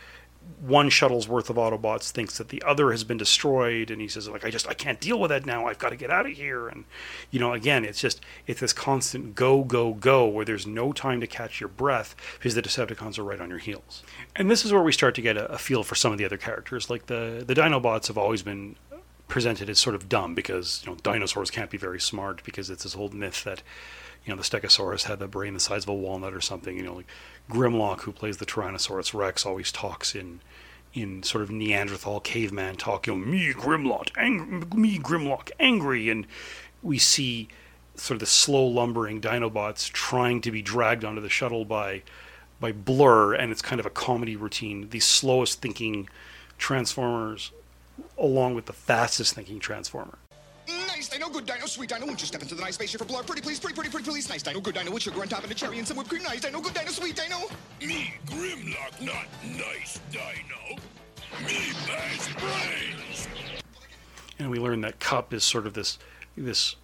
one 0.61 0.89
shuttle's 0.89 1.29
worth 1.29 1.51
of 1.51 1.57
Autobots 1.57 2.11
thinks 2.11 2.39
that 2.39 2.51
the 2.51 2.63
other 2.65 2.91
has 2.91 3.05
been 3.05 3.17
destroyed, 3.17 3.91
and 3.91 4.01
he 4.01 4.09
says 4.09 4.29
like 4.29 4.45
I 4.45 4.51
just 4.51 4.69
I 4.69 4.75
can't 4.75 5.01
deal 5.01 5.19
with 5.19 5.31
that 5.31 5.45
now. 5.45 5.67
I've 5.67 5.79
got 5.79 5.91
to 5.91 5.97
get 5.97 6.11
out 6.11 6.27
of 6.27 6.33
here. 6.33 6.69
And 6.69 6.85
you 7.31 7.41
know, 7.41 7.53
again, 7.53 7.85
it's 7.85 8.01
just 8.01 8.21
it's 8.47 8.61
this 8.61 8.73
constant 8.73 9.35
go 9.35 9.65
go 9.65 9.93
go 9.93 10.27
where 10.27 10.45
there's 10.45 10.67
no 10.67 10.93
time 10.93 11.21
to 11.21 11.27
catch 11.27 11.61
your 11.61 11.69
breath 11.69 12.15
because 12.39 12.55
the 12.55 12.63
Decepticons 12.63 13.19
are 13.19 13.25
right 13.25 13.41
on 13.41 13.51
your 13.51 13.59
heels. 13.59 14.03
And 14.35 14.51
this 14.51 14.65
is 14.65 14.73
where 14.73 14.83
we 14.83 14.93
start 14.93 15.15
to 15.17 15.23
get 15.23 15.37
a, 15.37 15.47
a 15.47 15.59
feel 15.59 15.83
for 15.83 15.95
some 15.95 16.13
of 16.13 16.19
the 16.19 16.25
other 16.25 16.39
characters. 16.39 16.89
Like 16.89 17.07
the 17.07 17.45
the 17.47 17.55
Dinobots 17.55 18.07
have 18.07 18.19
always 18.19 18.43
been 18.43 18.77
presented 19.29 19.69
as 19.69 19.79
sort 19.79 19.95
of 19.97 20.09
dumb 20.09 20.35
because 20.35 20.83
you 20.85 20.91
know 20.91 20.99
dinosaurs 21.03 21.51
can't 21.51 21.71
be 21.71 21.79
very 21.79 22.01
smart 22.01 22.43
because 22.45 22.71
it's 22.71 22.85
this 22.85 22.97
old 22.97 23.13
myth 23.13 23.45
that 23.45 23.63
you 24.25 24.33
know 24.33 24.37
the 24.37 24.43
Stegosaurus 24.43 25.05
had 25.05 25.19
the 25.19 25.29
brain 25.29 25.55
the 25.55 25.61
size 25.61 25.85
of 25.85 25.89
a 25.89 25.95
walnut 25.95 26.35
or 26.35 26.41
something. 26.41 26.77
You 26.77 26.83
know, 26.83 26.95
like 26.95 27.09
Grimlock, 27.51 28.03
who 28.03 28.13
plays 28.13 28.39
the 28.39 28.47
Tyrannosaurus 28.47 29.15
Rex, 29.15 29.47
always 29.47 29.71
talks 29.73 30.15
in 30.15 30.41
in 30.93 31.23
sort 31.23 31.43
of 31.43 31.51
Neanderthal 31.51 32.21
caveman 32.21 32.77
talk. 32.77 33.07
You 33.07 33.15
know, 33.17 33.25
me 33.25 33.53
Grimlock, 33.53 34.11
ang- 34.17 34.71
me 34.75 34.99
Grimlock, 34.99 35.51
angry, 35.61 36.09
and 36.09 36.27
we 36.83 36.99
see 36.99 37.49
sort 37.95 38.17
of 38.17 38.21
the 38.21 38.27
slow 38.27 38.65
lumbering 38.67 39.21
Dinobots 39.21 39.91
trying 39.91 40.41
to 40.43 40.51
be 40.51 40.63
dragged 40.63 41.05
onto 41.05 41.21
the 41.21 41.29
shuttle 41.29 41.65
by 41.65 42.03
by 42.59 42.73
Blurr, 42.73 43.39
and 43.39 43.53
it's 43.53 43.63
kind 43.63 43.79
of 43.79 43.87
a 43.87 43.91
comedy 43.91 44.35
routine. 44.35 44.89
The 44.89 45.01
slowest 45.01 45.61
thinking 45.61 46.09
Transformers, 46.59 47.53
along 48.19 48.55
with 48.55 48.67
the 48.67 48.73
fastest 48.73 49.35
thinking 49.35 49.59
Transformer. 49.59 50.19
Nice 50.69 51.09
dino, 51.09 51.29
good 51.29 51.47
dino, 51.47 51.67
sweet 51.67 51.91
dino. 51.91 52.07
Won't 52.07 52.21
you 52.21 52.27
step 52.27 52.43
into 52.43 52.55
the 52.55 52.63
nice 52.63 52.75
spaceship 52.75 53.01
for 53.01 53.05
blood? 53.07 53.27
Pretty 53.27 53.43
please, 53.43 53.61
pretty, 53.61 53.75
pretty, 53.75 53.91
pretty 53.91 54.09
please. 54.11 54.29
Nice 54.29 54.43
dino, 54.43 54.61
good 54.61 54.75
dino 54.75 54.91
with 54.91 55.03
sugar 55.03 55.21
on 55.21 55.29
top 55.29 55.43
and 55.43 55.53
a 55.53 55.55
cherry 55.55 55.79
and 55.79 55.87
some 55.87 55.97
whipped 55.97 56.11
cream. 56.11 56.23
Nice 56.23 56.41
dino, 56.41 56.61
good 56.61 56.75
dino, 56.75 56.91
sweet 56.91 57.15
dino. 57.15 57.39
Me, 57.81 58.15
Grimlock, 58.27 59.01
not 59.01 59.27
nice 59.45 60.01
dino. 60.11 60.81
Me, 61.45 61.73
bash 61.87 62.35
brains. 62.35 63.29
and 64.39 64.51
we 64.51 64.59
learn 64.59 64.81
that 64.81 64.99
Kup 64.99 65.33
is 65.35 65.45
sort 65.45 65.67
of 65.67 65.75
this 65.75 65.99
this 66.37 66.77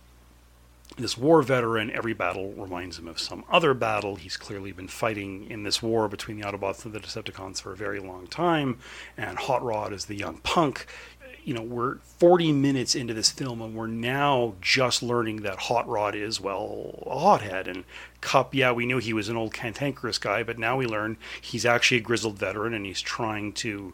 this 0.96 1.16
war 1.16 1.42
veteran. 1.42 1.90
Every 1.90 2.12
battle 2.12 2.52
reminds 2.52 2.98
him 2.98 3.08
of 3.08 3.18
some 3.18 3.44
other 3.50 3.74
battle. 3.74 4.16
He's 4.16 4.36
clearly 4.36 4.72
been 4.72 4.88
fighting 4.88 5.50
in 5.50 5.62
this 5.62 5.82
war 5.82 6.08
between 6.08 6.38
the 6.38 6.46
Autobots 6.46 6.84
and 6.84 6.92
the 6.92 7.00
Decepticons 7.00 7.60
for 7.60 7.72
a 7.72 7.76
very 7.76 8.00
long 8.00 8.26
time. 8.26 8.78
And 9.16 9.38
Hot 9.38 9.62
Rod 9.62 9.92
is 9.92 10.06
the 10.06 10.16
young 10.16 10.38
punk. 10.38 10.86
You 11.44 11.54
know, 11.54 11.62
we're 11.62 11.96
40 12.18 12.52
minutes 12.52 12.94
into 12.94 13.14
this 13.14 13.30
film, 13.30 13.60
and 13.62 13.74
we're 13.74 13.88
now 13.88 14.54
just 14.60 15.02
learning 15.02 15.42
that 15.42 15.58
Hot 15.60 15.88
Rod 15.88 16.14
is, 16.14 16.40
well, 16.40 17.02
a 17.04 17.18
hothead. 17.18 17.66
And 17.66 17.84
Kup, 18.20 18.54
yeah, 18.54 18.70
we 18.70 18.86
knew 18.86 18.98
he 18.98 19.12
was 19.12 19.28
an 19.28 19.36
old 19.36 19.52
cantankerous 19.52 20.18
guy, 20.18 20.44
but 20.44 20.58
now 20.58 20.76
we 20.76 20.86
learn 20.86 21.16
he's 21.40 21.66
actually 21.66 21.96
a 21.96 22.02
grizzled 22.02 22.38
veteran, 22.38 22.74
and 22.74 22.86
he's 22.86 23.00
trying 23.00 23.54
to 23.54 23.92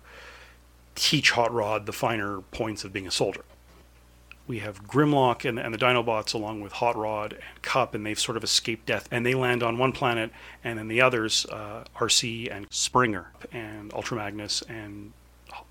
teach 0.94 1.30
Hot 1.30 1.54
Rod 1.54 1.86
the 1.86 1.92
finer 1.92 2.40
points 2.40 2.84
of 2.84 2.92
being 2.92 3.06
a 3.06 3.10
soldier 3.10 3.44
we 4.48 4.58
have 4.60 4.88
Grimlock 4.88 5.46
and, 5.46 5.58
and 5.58 5.72
the 5.72 5.78
Dinobots 5.78 6.34
along 6.34 6.62
with 6.62 6.72
Hot 6.72 6.96
Rod 6.96 7.34
and 7.34 7.62
Kup, 7.62 7.94
and 7.94 8.04
they've 8.04 8.18
sort 8.18 8.36
of 8.36 8.42
escaped 8.42 8.86
death. 8.86 9.06
And 9.12 9.24
they 9.24 9.34
land 9.34 9.62
on 9.62 9.78
one 9.78 9.92
planet, 9.92 10.30
and 10.64 10.78
then 10.78 10.88
the 10.88 11.02
others, 11.02 11.46
uh, 11.46 11.84
Arcee 11.96 12.50
and 12.50 12.66
Springer 12.70 13.30
and 13.52 13.92
Ultramagnus 13.92 14.68
and 14.68 15.12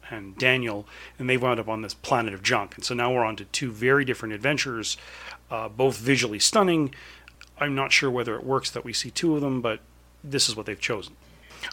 and 0.09 0.37
Daniel, 0.37 0.87
and 1.19 1.29
they 1.29 1.35
wound 1.35 1.59
up 1.59 1.67
on 1.67 1.81
this 1.81 1.93
planet 1.93 2.33
of 2.33 2.41
junk. 2.41 2.75
And 2.75 2.85
so 2.85 2.95
now 2.95 3.13
we're 3.13 3.25
on 3.25 3.35
to 3.35 3.45
two 3.45 3.71
very 3.71 4.05
different 4.05 4.33
adventures, 4.33 4.95
uh, 5.51 5.67
both 5.67 5.97
visually 5.97 6.39
stunning. 6.39 6.95
I'm 7.59 7.75
not 7.75 7.91
sure 7.91 8.09
whether 8.09 8.35
it 8.35 8.45
works 8.45 8.71
that 8.71 8.85
we 8.85 8.93
see 8.93 9.11
two 9.11 9.35
of 9.35 9.41
them, 9.41 9.61
but 9.61 9.81
this 10.23 10.47
is 10.47 10.55
what 10.55 10.65
they've 10.65 10.79
chosen. 10.79 11.15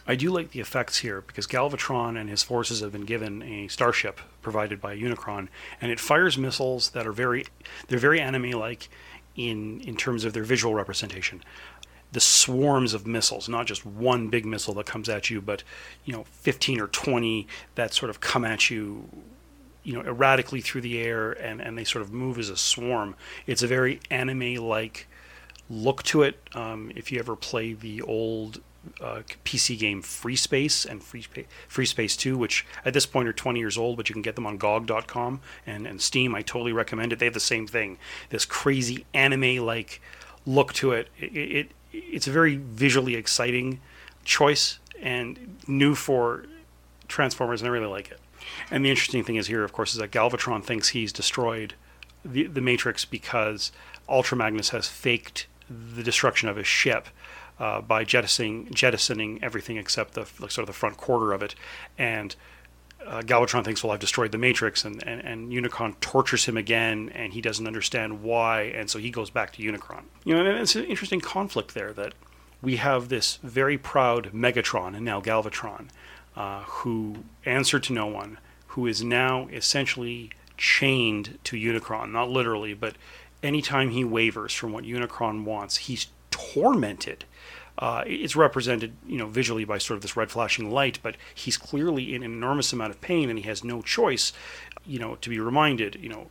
I 0.06 0.16
do 0.16 0.30
like 0.30 0.50
the 0.50 0.60
effects 0.60 0.98
here 0.98 1.20
because 1.20 1.46
Galvatron 1.46 2.18
and 2.18 2.28
his 2.28 2.42
forces 2.42 2.80
have 2.80 2.90
been 2.90 3.04
given 3.04 3.42
a 3.42 3.68
starship 3.68 4.20
provided 4.44 4.80
by 4.80 4.96
Unicron, 4.96 5.48
and 5.80 5.90
it 5.90 5.98
fires 5.98 6.38
missiles 6.38 6.90
that 6.90 7.06
are 7.06 7.12
very, 7.12 7.46
they're 7.88 7.98
very 7.98 8.20
anime-like 8.20 8.88
in 9.36 9.80
in 9.80 9.96
terms 9.96 10.24
of 10.24 10.32
their 10.32 10.44
visual 10.44 10.74
representation. 10.74 11.42
The 12.12 12.20
swarms 12.20 12.94
of 12.94 13.06
missiles, 13.06 13.48
not 13.48 13.66
just 13.66 13.84
one 13.84 14.28
big 14.28 14.46
missile 14.46 14.74
that 14.74 14.86
comes 14.86 15.08
at 15.08 15.30
you, 15.30 15.40
but 15.40 15.64
you 16.04 16.12
know, 16.12 16.24
15 16.30 16.80
or 16.80 16.86
20 16.86 17.48
that 17.74 17.92
sort 17.92 18.10
of 18.10 18.20
come 18.20 18.44
at 18.44 18.70
you 18.70 19.08
you 19.82 19.92
know 19.92 20.00
erratically 20.02 20.60
through 20.60 20.80
the 20.80 20.98
air 20.98 21.32
and, 21.32 21.60
and 21.60 21.76
they 21.76 21.84
sort 21.84 22.02
of 22.02 22.12
move 22.12 22.38
as 22.38 22.48
a 22.48 22.56
swarm. 22.56 23.16
It's 23.46 23.62
a 23.62 23.66
very 23.66 24.00
anime 24.10 24.56
like 24.56 25.06
look 25.68 26.02
to 26.04 26.22
it. 26.22 26.40
Um, 26.54 26.92
if 26.94 27.10
you 27.10 27.18
ever 27.18 27.36
play 27.36 27.72
the 27.72 28.02
old 28.02 28.60
uh, 29.00 29.22
PC 29.44 29.78
game 29.78 30.02
Free 30.02 30.36
Space 30.36 30.84
and 30.84 31.02
Free, 31.02 31.24
Free 31.68 31.86
Space 31.86 32.16
2, 32.16 32.36
which 32.36 32.66
at 32.84 32.94
this 32.94 33.06
point 33.06 33.28
are 33.28 33.32
20 33.32 33.58
years 33.58 33.78
old, 33.78 33.96
but 33.96 34.08
you 34.08 34.12
can 34.12 34.22
get 34.22 34.34
them 34.34 34.46
on 34.46 34.56
GOG.com 34.56 35.40
and, 35.66 35.86
and 35.86 36.00
Steam. 36.00 36.34
I 36.34 36.42
totally 36.42 36.72
recommend 36.72 37.12
it. 37.12 37.18
They 37.18 37.26
have 37.26 37.34
the 37.34 37.40
same 37.40 37.66
thing 37.66 37.98
this 38.30 38.44
crazy 38.44 39.04
anime 39.14 39.64
like 39.64 40.00
look 40.46 40.72
to 40.74 40.92
it. 40.92 41.08
It, 41.18 41.36
it. 41.36 41.70
It's 41.92 42.26
a 42.26 42.32
very 42.32 42.56
visually 42.56 43.14
exciting 43.14 43.80
choice 44.24 44.78
and 45.00 45.58
new 45.68 45.94
for 45.94 46.46
Transformers, 47.06 47.60
and 47.60 47.68
I 47.68 47.72
really 47.72 47.86
like 47.86 48.10
it. 48.10 48.18
And 48.70 48.84
the 48.84 48.90
interesting 48.90 49.22
thing 49.22 49.36
is 49.36 49.46
here, 49.46 49.64
of 49.64 49.72
course, 49.72 49.92
is 49.92 49.98
that 49.98 50.10
Galvatron 50.10 50.64
thinks 50.64 50.88
he's 50.88 51.12
destroyed 51.12 51.74
the, 52.24 52.46
the 52.46 52.60
Matrix 52.60 53.04
because 53.04 53.70
Ultra 54.08 54.36
Magnus 54.36 54.70
has 54.70 54.88
faked 54.88 55.46
the 55.68 56.02
destruction 56.02 56.48
of 56.48 56.56
his 56.56 56.66
ship 56.66 57.08
uh, 57.58 57.80
by 57.80 58.04
jettisoning 58.04 58.68
jettisoning 58.72 59.38
everything 59.42 59.76
except 59.76 60.14
the 60.14 60.26
like, 60.40 60.50
sort 60.50 60.62
of 60.62 60.66
the 60.66 60.72
front 60.72 60.96
quarter 60.96 61.32
of 61.32 61.42
it, 61.42 61.54
and 61.98 62.34
uh, 63.06 63.20
Galvatron 63.20 63.64
thinks, 63.64 63.82
"Well, 63.82 63.92
I've 63.92 64.00
destroyed 64.00 64.32
the 64.32 64.38
Matrix," 64.38 64.84
and, 64.84 65.02
and 65.06 65.20
and 65.20 65.52
Unicron 65.52 65.98
tortures 66.00 66.46
him 66.46 66.56
again, 66.56 67.10
and 67.14 67.32
he 67.32 67.40
doesn't 67.40 67.66
understand 67.66 68.22
why, 68.22 68.62
and 68.62 68.88
so 68.88 68.98
he 68.98 69.10
goes 69.10 69.30
back 69.30 69.52
to 69.52 69.62
Unicron. 69.62 70.04
You 70.24 70.34
know, 70.34 70.44
and 70.44 70.58
it's 70.58 70.76
an 70.76 70.84
interesting 70.84 71.20
conflict 71.20 71.74
there 71.74 71.92
that 71.92 72.14
we 72.62 72.76
have 72.76 73.08
this 73.08 73.38
very 73.42 73.76
proud 73.76 74.32
Megatron 74.32 74.96
and 74.96 75.04
now 75.04 75.20
Galvatron, 75.20 75.88
uh, 76.34 76.62
who 76.62 77.24
answered 77.44 77.82
to 77.84 77.92
no 77.92 78.06
one, 78.06 78.38
who 78.68 78.86
is 78.86 79.04
now 79.04 79.48
essentially 79.52 80.30
chained 80.56 81.38
to 81.44 81.56
Unicron, 81.56 82.10
not 82.10 82.30
literally, 82.30 82.74
but 82.74 82.96
anytime 83.42 83.90
he 83.90 84.04
wavers 84.04 84.54
from 84.54 84.72
what 84.72 84.84
Unicron 84.84 85.44
wants, 85.44 85.76
he's 85.76 86.06
tormented. 86.54 87.24
Uh, 87.76 88.04
it's 88.06 88.36
represented, 88.36 88.92
you 89.06 89.18
know, 89.18 89.26
visually 89.26 89.64
by 89.64 89.78
sort 89.78 89.96
of 89.96 90.02
this 90.02 90.16
red 90.16 90.30
flashing 90.30 90.70
light, 90.70 90.98
but 91.02 91.16
he's 91.34 91.56
clearly 91.56 92.14
in 92.14 92.22
an 92.22 92.32
enormous 92.32 92.72
amount 92.72 92.90
of 92.90 93.00
pain, 93.00 93.28
and 93.28 93.38
he 93.38 93.48
has 93.48 93.64
no 93.64 93.82
choice, 93.82 94.32
you 94.86 94.98
know, 94.98 95.16
to 95.16 95.28
be 95.28 95.40
reminded, 95.40 95.96
you 96.00 96.08
know, 96.08 96.28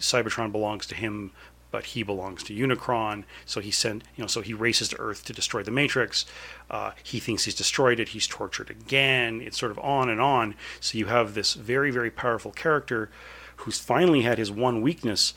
Cybertron 0.00 0.50
belongs 0.50 0.86
to 0.86 0.96
him, 0.96 1.30
but 1.70 1.86
he 1.86 2.02
belongs 2.02 2.42
to 2.44 2.54
Unicron. 2.54 3.24
So 3.44 3.60
he 3.60 3.70
sent, 3.70 4.02
you 4.16 4.22
know, 4.22 4.28
so 4.28 4.40
he 4.40 4.54
races 4.54 4.88
to 4.88 5.00
Earth 5.00 5.24
to 5.26 5.32
destroy 5.32 5.62
the 5.62 5.70
Matrix. 5.70 6.26
Uh, 6.70 6.92
he 7.02 7.20
thinks 7.20 7.44
he's 7.44 7.54
destroyed 7.54 8.00
it. 8.00 8.08
He's 8.08 8.26
tortured 8.26 8.70
again. 8.70 9.40
It's 9.40 9.58
sort 9.58 9.72
of 9.72 9.78
on 9.78 10.08
and 10.08 10.20
on. 10.20 10.54
So 10.80 10.98
you 10.98 11.06
have 11.06 11.34
this 11.34 11.54
very, 11.54 11.90
very 11.90 12.10
powerful 12.10 12.50
character 12.50 13.10
who's 13.56 13.78
finally 13.78 14.22
had 14.22 14.38
his 14.38 14.50
one 14.50 14.82
weakness 14.82 15.34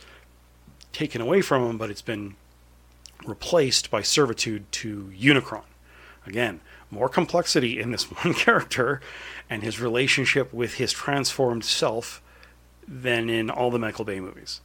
taken 0.92 1.22
away 1.22 1.42
from 1.42 1.64
him, 1.70 1.78
but 1.78 1.90
it's 1.90 2.02
been 2.02 2.36
replaced 3.26 3.92
by 3.92 4.02
servitude 4.02 4.72
to 4.72 5.12
Unicron. 5.18 5.64
Again, 6.26 6.62
more 6.92 7.10
complexity 7.10 7.80
in 7.80 7.92
this 7.92 8.04
one 8.24 8.34
character 8.34 9.02
and 9.50 9.64
his 9.64 9.80
relationship 9.80 10.54
with 10.54 10.76
his 10.76 10.92
transformed 10.92 11.66
self 11.66 12.22
than 12.88 13.30
in 13.30 13.50
all 13.50 13.72
the 13.72 13.80
Michael 13.80 14.06
Bay 14.06 14.20
movies. 14.20 14.62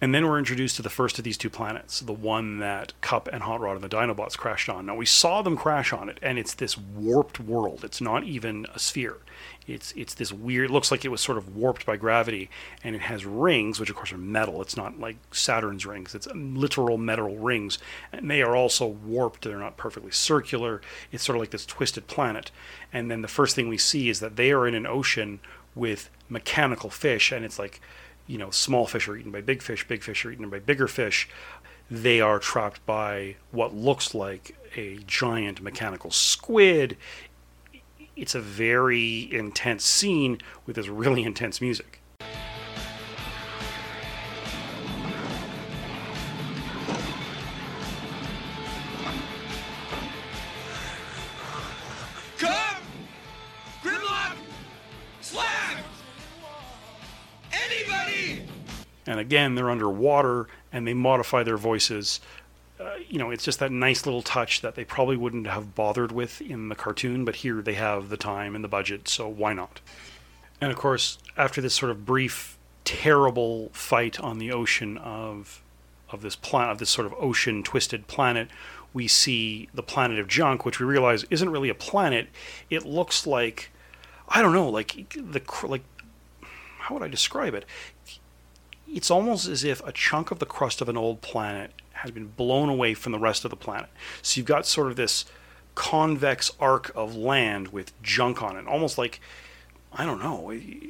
And 0.00 0.14
then 0.14 0.26
we're 0.26 0.38
introduced 0.38 0.76
to 0.76 0.82
the 0.82 0.88
first 0.88 1.18
of 1.18 1.24
these 1.24 1.36
two 1.36 1.50
planets, 1.50 2.00
the 2.00 2.12
one 2.12 2.58
that 2.58 2.94
Kup 3.02 3.28
and 3.30 3.42
Hot 3.42 3.60
Rod 3.60 3.74
and 3.74 3.84
the 3.84 3.88
Dinobots 3.88 4.36
crashed 4.36 4.70
on. 4.70 4.86
Now 4.86 4.96
we 4.96 5.04
saw 5.04 5.42
them 5.42 5.58
crash 5.58 5.92
on 5.92 6.08
it, 6.08 6.18
and 6.22 6.38
it's 6.38 6.54
this 6.54 6.78
warped 6.78 7.38
world. 7.38 7.84
It's 7.84 8.00
not 8.00 8.24
even 8.24 8.66
a 8.74 8.78
sphere. 8.78 9.18
It's 9.72 9.92
it's 9.92 10.14
this 10.14 10.32
weird. 10.32 10.70
Looks 10.70 10.90
like 10.90 11.04
it 11.04 11.10
was 11.10 11.20
sort 11.20 11.38
of 11.38 11.56
warped 11.56 11.86
by 11.86 11.96
gravity, 11.96 12.50
and 12.82 12.94
it 12.94 13.02
has 13.02 13.24
rings, 13.24 13.78
which 13.78 13.90
of 13.90 13.96
course 13.96 14.12
are 14.12 14.18
metal. 14.18 14.60
It's 14.62 14.76
not 14.76 14.98
like 14.98 15.16
Saturn's 15.32 15.86
rings. 15.86 16.14
It's 16.14 16.26
um, 16.26 16.54
literal 16.54 16.98
metal 16.98 17.36
rings, 17.36 17.78
and 18.12 18.30
they 18.30 18.42
are 18.42 18.56
also 18.56 18.86
warped. 18.86 19.44
They're 19.44 19.58
not 19.58 19.76
perfectly 19.76 20.10
circular. 20.10 20.80
It's 21.12 21.24
sort 21.24 21.36
of 21.36 21.40
like 21.40 21.50
this 21.50 21.66
twisted 21.66 22.06
planet. 22.06 22.50
And 22.92 23.10
then 23.10 23.22
the 23.22 23.28
first 23.28 23.54
thing 23.54 23.68
we 23.68 23.78
see 23.78 24.08
is 24.08 24.20
that 24.20 24.36
they 24.36 24.52
are 24.52 24.66
in 24.66 24.74
an 24.74 24.86
ocean 24.86 25.40
with 25.74 26.10
mechanical 26.28 26.90
fish, 26.90 27.32
and 27.32 27.44
it's 27.44 27.58
like 27.58 27.80
you 28.30 28.38
know, 28.38 28.50
small 28.50 28.86
fish 28.86 29.08
are 29.08 29.16
eaten 29.16 29.32
by 29.32 29.40
big 29.40 29.60
fish, 29.60 29.88
big 29.88 30.04
fish 30.04 30.24
are 30.24 30.30
eaten 30.30 30.48
by 30.48 30.60
bigger 30.60 30.86
fish. 30.86 31.28
They 31.90 32.20
are 32.20 32.38
trapped 32.38 32.86
by 32.86 33.34
what 33.50 33.74
looks 33.74 34.14
like 34.14 34.54
a 34.76 34.98
giant 35.04 35.60
mechanical 35.60 36.12
squid. 36.12 36.96
It's 38.20 38.34
a 38.34 38.40
very 38.40 39.32
intense 39.32 39.82
scene 39.82 40.42
with 40.66 40.76
this 40.76 40.88
really 40.88 41.22
intense 41.22 41.62
music. 41.62 42.02
Come! 52.36 52.52
Grimlock! 53.82 54.36
Slag! 55.22 55.78
Anybody! 57.50 58.44
And 59.06 59.18
again, 59.18 59.54
they're 59.54 59.70
underwater 59.70 60.46
and 60.70 60.86
they 60.86 60.92
modify 60.92 61.42
their 61.42 61.56
voices. 61.56 62.20
Uh, 62.80 62.94
you 63.08 63.18
know, 63.18 63.30
it's 63.30 63.44
just 63.44 63.58
that 63.58 63.70
nice 63.70 64.06
little 64.06 64.22
touch 64.22 64.62
that 64.62 64.74
they 64.74 64.84
probably 64.84 65.16
wouldn't 65.16 65.46
have 65.46 65.74
bothered 65.74 66.12
with 66.12 66.40
in 66.40 66.70
the 66.70 66.74
cartoon, 66.74 67.24
but 67.26 67.36
here 67.36 67.60
they 67.60 67.74
have 67.74 68.08
the 68.08 68.16
time 68.16 68.54
and 68.54 68.64
the 68.64 68.68
budget, 68.68 69.06
so 69.06 69.28
why 69.28 69.52
not? 69.52 69.80
And 70.60 70.72
of 70.72 70.78
course, 70.78 71.18
after 71.36 71.60
this 71.60 71.74
sort 71.74 71.90
of 71.90 72.06
brief, 72.06 72.56
terrible 72.84 73.68
fight 73.72 74.18
on 74.20 74.38
the 74.38 74.50
ocean 74.52 74.96
of 74.98 75.62
of 76.10 76.22
this 76.22 76.34
planet, 76.34 76.72
of 76.72 76.78
this 76.78 76.90
sort 76.90 77.06
of 77.06 77.14
ocean 77.20 77.62
twisted 77.62 78.06
planet, 78.08 78.48
we 78.92 79.06
see 79.06 79.68
the 79.72 79.82
planet 79.82 80.18
of 80.18 80.26
junk, 80.26 80.64
which 80.64 80.80
we 80.80 80.86
realize 80.86 81.24
isn't 81.24 81.50
really 81.50 81.68
a 81.68 81.74
planet. 81.74 82.28
It 82.68 82.84
looks 82.84 83.26
like, 83.26 83.70
I 84.28 84.42
don't 84.42 84.52
know, 84.52 84.68
like 84.68 85.14
the 85.14 85.42
like 85.64 85.84
how 86.78 86.94
would 86.94 87.04
I 87.04 87.08
describe 87.08 87.54
it? 87.54 87.64
It's 88.88 89.10
almost 89.10 89.46
as 89.46 89.62
if 89.64 89.86
a 89.86 89.92
chunk 89.92 90.30
of 90.30 90.40
the 90.40 90.46
crust 90.46 90.80
of 90.80 90.88
an 90.88 90.96
old 90.96 91.20
planet 91.20 91.72
has 92.00 92.10
been 92.10 92.28
blown 92.28 92.68
away 92.68 92.94
from 92.94 93.12
the 93.12 93.18
rest 93.18 93.44
of 93.44 93.50
the 93.50 93.56
planet. 93.56 93.88
So 94.22 94.38
you've 94.38 94.46
got 94.46 94.66
sort 94.66 94.88
of 94.88 94.96
this 94.96 95.24
convex 95.74 96.50
arc 96.60 96.92
of 96.94 97.16
land 97.16 97.68
with 97.68 98.00
junk 98.02 98.42
on 98.42 98.56
it, 98.56 98.66
almost 98.66 98.98
like 98.98 99.20
I 99.92 100.04
don't 100.04 100.20
know. 100.20 100.50
Eh, 100.50 100.88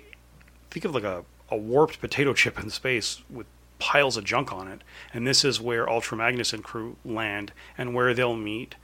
think 0.70 0.84
of 0.84 0.94
like 0.94 1.04
a, 1.04 1.24
a 1.50 1.56
warped 1.56 2.00
potato 2.00 2.34
chip 2.34 2.58
in 2.58 2.70
space 2.70 3.22
with 3.30 3.46
piles 3.78 4.16
of 4.16 4.24
junk 4.24 4.52
on 4.52 4.68
it. 4.68 4.82
And 5.12 5.26
this 5.26 5.44
is 5.44 5.60
where 5.60 5.88
Ultra 5.88 6.16
Magnus 6.16 6.52
and 6.52 6.62
crew 6.62 6.96
land 7.04 7.52
and 7.76 7.94
where 7.94 8.14
they'll 8.14 8.36
meet 8.36 8.76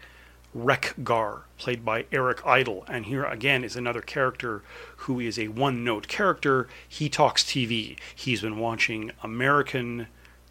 Wreck-Gar, 0.55 1.43
played 1.59 1.85
by 1.85 2.07
Eric 2.11 2.45
Idle. 2.47 2.85
And 2.89 3.05
here 3.05 3.25
again 3.25 3.63
is 3.63 3.77
another 3.77 4.01
character 4.01 4.63
who 4.99 5.21
is 5.21 5.39
a 5.39 5.49
one 5.49 5.85
note 5.85 6.09
character. 6.09 6.67
He 6.89 7.11
talks 7.11 7.45
TV. 7.45 7.99
He's 8.15 8.41
been 8.41 8.59
watching 8.59 9.13
American 9.23 10.07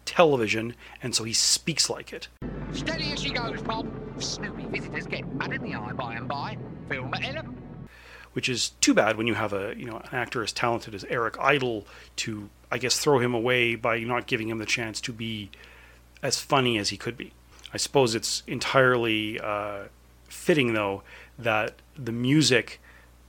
television, 0.06 0.74
and 1.02 1.14
so 1.14 1.24
he 1.24 1.32
speaks 1.32 1.90
like 1.90 2.12
it. 2.12 2.28
Steady 2.72 3.12
as 3.12 3.20
she 3.20 3.30
goes, 3.30 3.60
Bob. 3.62 3.86
Snoopy 4.18 4.66
visitors 4.66 5.06
get 5.06 5.30
mud 5.34 5.52
in 5.52 5.62
the 5.62 5.74
eye 5.74 5.92
by 5.92 6.14
and 6.14 6.26
by. 6.26 6.56
Film 6.88 7.12
at 7.12 7.24
11. 7.24 7.54
which 8.32 8.48
is 8.48 8.70
too 8.80 8.94
bad 8.94 9.16
when 9.16 9.26
you 9.26 9.34
have 9.34 9.52
a 9.52 9.74
you 9.76 9.84
know 9.84 9.96
an 9.96 10.08
actor 10.14 10.42
as 10.42 10.52
talented 10.52 10.94
as 10.94 11.04
Eric 11.04 11.36
Idle 11.38 11.86
to 12.16 12.48
I 12.70 12.78
guess 12.78 12.98
throw 12.98 13.18
him 13.18 13.34
away 13.34 13.74
by 13.74 13.98
not 14.00 14.26
giving 14.26 14.48
him 14.48 14.58
the 14.58 14.66
chance 14.66 15.00
to 15.02 15.12
be 15.12 15.50
as 16.22 16.40
funny 16.40 16.78
as 16.78 16.88
he 16.90 16.96
could 16.96 17.16
be. 17.16 17.32
I 17.74 17.76
suppose 17.76 18.14
it's 18.14 18.42
entirely 18.46 19.38
uh, 19.40 19.84
fitting 20.28 20.72
though 20.72 21.02
that 21.38 21.74
the 21.96 22.12
music 22.12 22.80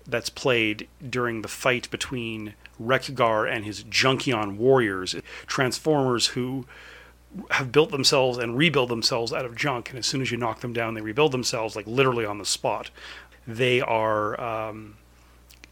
that's 0.08 0.30
played 0.30 0.88
during 1.08 1.42
the 1.42 1.48
fight 1.48 1.90
between 1.92 2.54
Wreck-Gar 2.80 3.46
and 3.46 3.66
his 3.66 3.84
Junkion 3.84 4.58
warriors, 4.58 5.16
Transformers 5.46 6.28
who 6.28 6.66
have 7.52 7.72
built 7.72 7.92
themselves 7.92 8.38
and 8.38 8.58
rebuild 8.58 8.90
themselves 8.90 9.34
out 9.34 9.46
of 9.46 9.56
junk, 9.56 9.90
and 9.90 10.00
as 10.00 10.06
soon 10.06 10.22
as 10.22 10.32
you 10.32 10.38
knock 10.38 10.62
them 10.62 10.74
down, 10.74 10.94
they 10.94 11.02
rebuild 11.02 11.32
themselves 11.32 11.76
like 11.76 11.86
literally 11.86 12.26
on 12.26 12.38
the 12.38 12.46
spot. 12.46 12.90
They 13.46 13.82
are 13.82 14.40
um, 14.40 14.96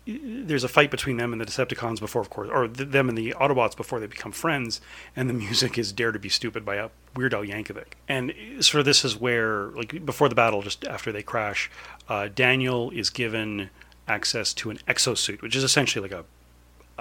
there's 0.05 0.63
a 0.63 0.67
fight 0.67 0.91
between 0.91 1.17
them 1.17 1.31
and 1.31 1.41
the 1.41 1.45
Decepticons 1.45 1.99
before, 1.99 2.21
of 2.21 2.29
course, 2.29 2.49
or 2.51 2.67
th- 2.67 2.89
them 2.89 3.09
and 3.09 3.17
the 3.17 3.33
Autobots 3.39 3.75
before 3.75 3.99
they 3.99 4.05
become 4.05 4.31
friends, 4.31 4.79
and 5.15 5.29
the 5.29 5.33
music 5.45 5.77
is 5.77 5.91
"Dare 5.91 6.11
to 6.11 6.19
Be 6.19 6.29
Stupid" 6.29 6.63
by 6.63 6.77
uh, 6.77 6.89
Weird 7.15 7.33
Al 7.33 7.43
Yankovic. 7.43 7.93
And 8.07 8.33
sort 8.59 8.79
of 8.79 8.85
this 8.85 9.03
is 9.03 9.17
where, 9.17 9.67
like, 9.69 10.05
before 10.05 10.29
the 10.29 10.35
battle, 10.35 10.61
just 10.61 10.85
after 10.85 11.11
they 11.11 11.23
crash, 11.23 11.71
uh, 12.07 12.29
Daniel 12.33 12.91
is 12.91 13.09
given 13.09 13.71
access 14.07 14.53
to 14.55 14.69
an 14.69 14.79
exosuit, 14.87 15.41
which 15.41 15.55
is 15.55 15.63
essentially 15.63 16.07
like 16.07 16.17
a, 16.17 16.25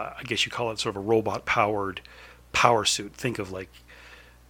uh, 0.01 0.15
I 0.19 0.23
guess 0.25 0.45
you 0.45 0.53
call 0.53 0.71
it 0.71 0.79
sort 0.79 0.97
of 0.97 1.03
a 1.03 1.07
robot-powered 1.07 2.01
power 2.53 2.85
suit. 2.85 3.15
Think 3.15 3.39
of 3.39 3.53
like 3.53 3.71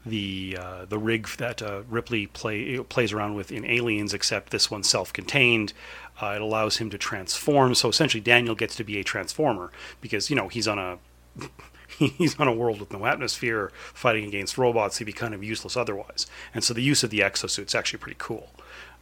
the 0.07 0.57
uh, 0.61 0.85
the 0.85 0.99
rig 0.99 1.29
that 1.39 1.63
uh, 1.63 1.83
Ripley 1.89 2.27
play 2.27 2.79
plays 2.79 3.13
around 3.13 3.35
with 3.35 3.51
in 3.51 3.65
Aliens, 3.65 4.13
except 4.13 4.51
this 4.51 4.71
one's 4.71 4.89
self-contained. 4.89 5.73
Uh, 6.21 6.35
it 6.37 6.43
allows 6.43 6.77
him 6.77 6.91
to 6.91 6.99
transform. 6.99 7.75
So 7.75 7.89
essentially, 7.89 8.21
Daniel 8.21 8.55
gets 8.55 8.77
to 8.77 8.85
be 8.85 8.99
a 8.99 9.05
transformer 9.05 9.73
because 10.01 10.31
you 10.31 10.37
know 10.37 10.49
he's 10.49 10.69
on 10.69 10.79
a 10.79 10.99
he's 11.99 12.39
on 12.39 12.49
a 12.49 12.53
world 12.53 12.81
with 12.81 12.93
no 12.93 13.07
atmosphere, 13.07 13.73
fighting 13.93 14.27
against 14.27 14.59
robots. 14.59 14.99
He'd 14.99 15.05
be 15.05 15.13
kind 15.13 15.35
of 15.35 15.43
useless 15.43 15.77
otherwise. 15.77 16.27
And 16.53 16.63
so 16.63 16.75
the 16.75 16.83
use 16.83 17.03
of 17.03 17.11
the 17.11 17.21
exosuit's 17.21 17.75
actually 17.75 17.99
pretty 17.99 18.17
cool. 18.19 18.51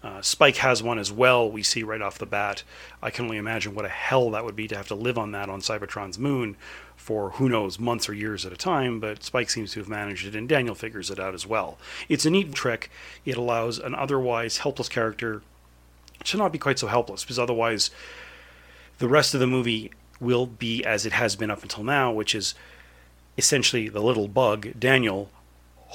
Uh, 0.03 0.21
Spike 0.21 0.57
has 0.57 0.83
one 0.83 0.99
as 0.99 1.13
well. 1.13 1.49
We 1.49 1.63
see 1.63 1.83
right 1.85 2.03
off 2.03 2.19
the 2.19 2.27
bat. 2.27 2.65
I 3.01 3.11
can 3.11 3.27
only 3.27 3.37
imagine 3.37 3.75
what 3.75 3.85
a 3.85 3.89
hell 3.91 4.31
that 4.31 4.45
would 4.45 4.57
be 4.57 4.67
to 4.69 4.77
have 4.77 4.89
to 4.89 4.97
live 4.97 5.17
on 5.17 5.31
that 5.33 5.49
on 5.49 5.61
Cybertron's 5.61 6.19
moon 6.19 6.57
for 6.97 7.31
who 7.31 7.49
knows 7.49 7.79
months 7.79 8.09
or 8.09 8.15
years 8.15 8.45
at 8.45 8.53
a 8.53 8.57
time. 8.57 8.99
But 8.99 9.23
Spike 9.23 9.49
seems 9.49 9.73
to 9.73 9.81
have 9.81 9.89
managed 9.89 10.27
it, 10.27 10.35
and 10.35 10.49
Daniel 10.49 10.75
figures 10.75 11.11
it 11.11 11.21
out 11.21 11.35
as 11.35 11.47
well. 11.47 11.79
It's 12.09 12.27
a 12.27 12.31
neat 12.31 12.53
trick. 12.53 12.91
It 13.25 13.37
allows 13.37 13.79
an 13.79 13.95
otherwise 13.95 14.59
helpless 14.59 14.89
character 14.89 15.43
to 16.25 16.37
not 16.37 16.53
be 16.53 16.59
quite 16.59 16.79
so 16.79 16.89
helpless, 16.89 17.23
because 17.23 17.39
otherwise, 17.39 17.91
the 18.99 19.09
rest 19.09 19.35
of 19.35 19.41
the 19.41 19.47
movie 19.47 19.93
will 20.21 20.47
be 20.47 20.85
as 20.85 21.07
it 21.07 21.13
has 21.13 21.37
been 21.37 21.51
up 21.51 21.63
until 21.63 21.85
now, 21.85 22.13
which 22.13 22.35
is 22.35 22.55
essentially 23.39 23.89
the 23.89 24.03
little 24.03 24.29
bug 24.29 24.69
Daniel 24.79 25.31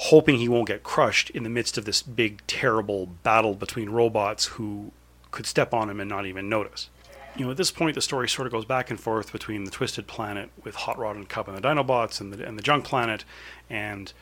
hoping 0.00 0.36
he 0.36 0.48
won't 0.48 0.68
get 0.68 0.84
crushed 0.84 1.28
in 1.30 1.42
the 1.42 1.48
midst 1.48 1.76
of 1.76 1.84
this 1.84 2.02
big, 2.02 2.40
terrible 2.46 3.06
battle 3.24 3.54
between 3.54 3.90
robots 3.90 4.46
who 4.46 4.92
could 5.32 5.44
step 5.44 5.74
on 5.74 5.90
him 5.90 5.98
and 5.98 6.08
not 6.08 6.24
even 6.24 6.48
notice. 6.48 6.88
You 7.34 7.44
know, 7.44 7.50
at 7.50 7.56
this 7.56 7.72
point, 7.72 7.96
the 7.96 8.00
story 8.00 8.28
sort 8.28 8.46
of 8.46 8.52
goes 8.52 8.64
back 8.64 8.90
and 8.90 9.00
forth 9.00 9.32
between 9.32 9.64
the 9.64 9.72
Twisted 9.72 10.06
Planet 10.06 10.50
with 10.62 10.76
Hot 10.76 10.98
Rod 10.98 11.16
and 11.16 11.28
Kup 11.28 11.48
and 11.48 11.56
the 11.56 11.60
Dinobots 11.60 12.20
and 12.20 12.32
the, 12.32 12.46
and 12.46 12.56
the 12.56 12.62
Junk 12.62 12.84
Planet, 12.84 13.24
and 13.68 14.12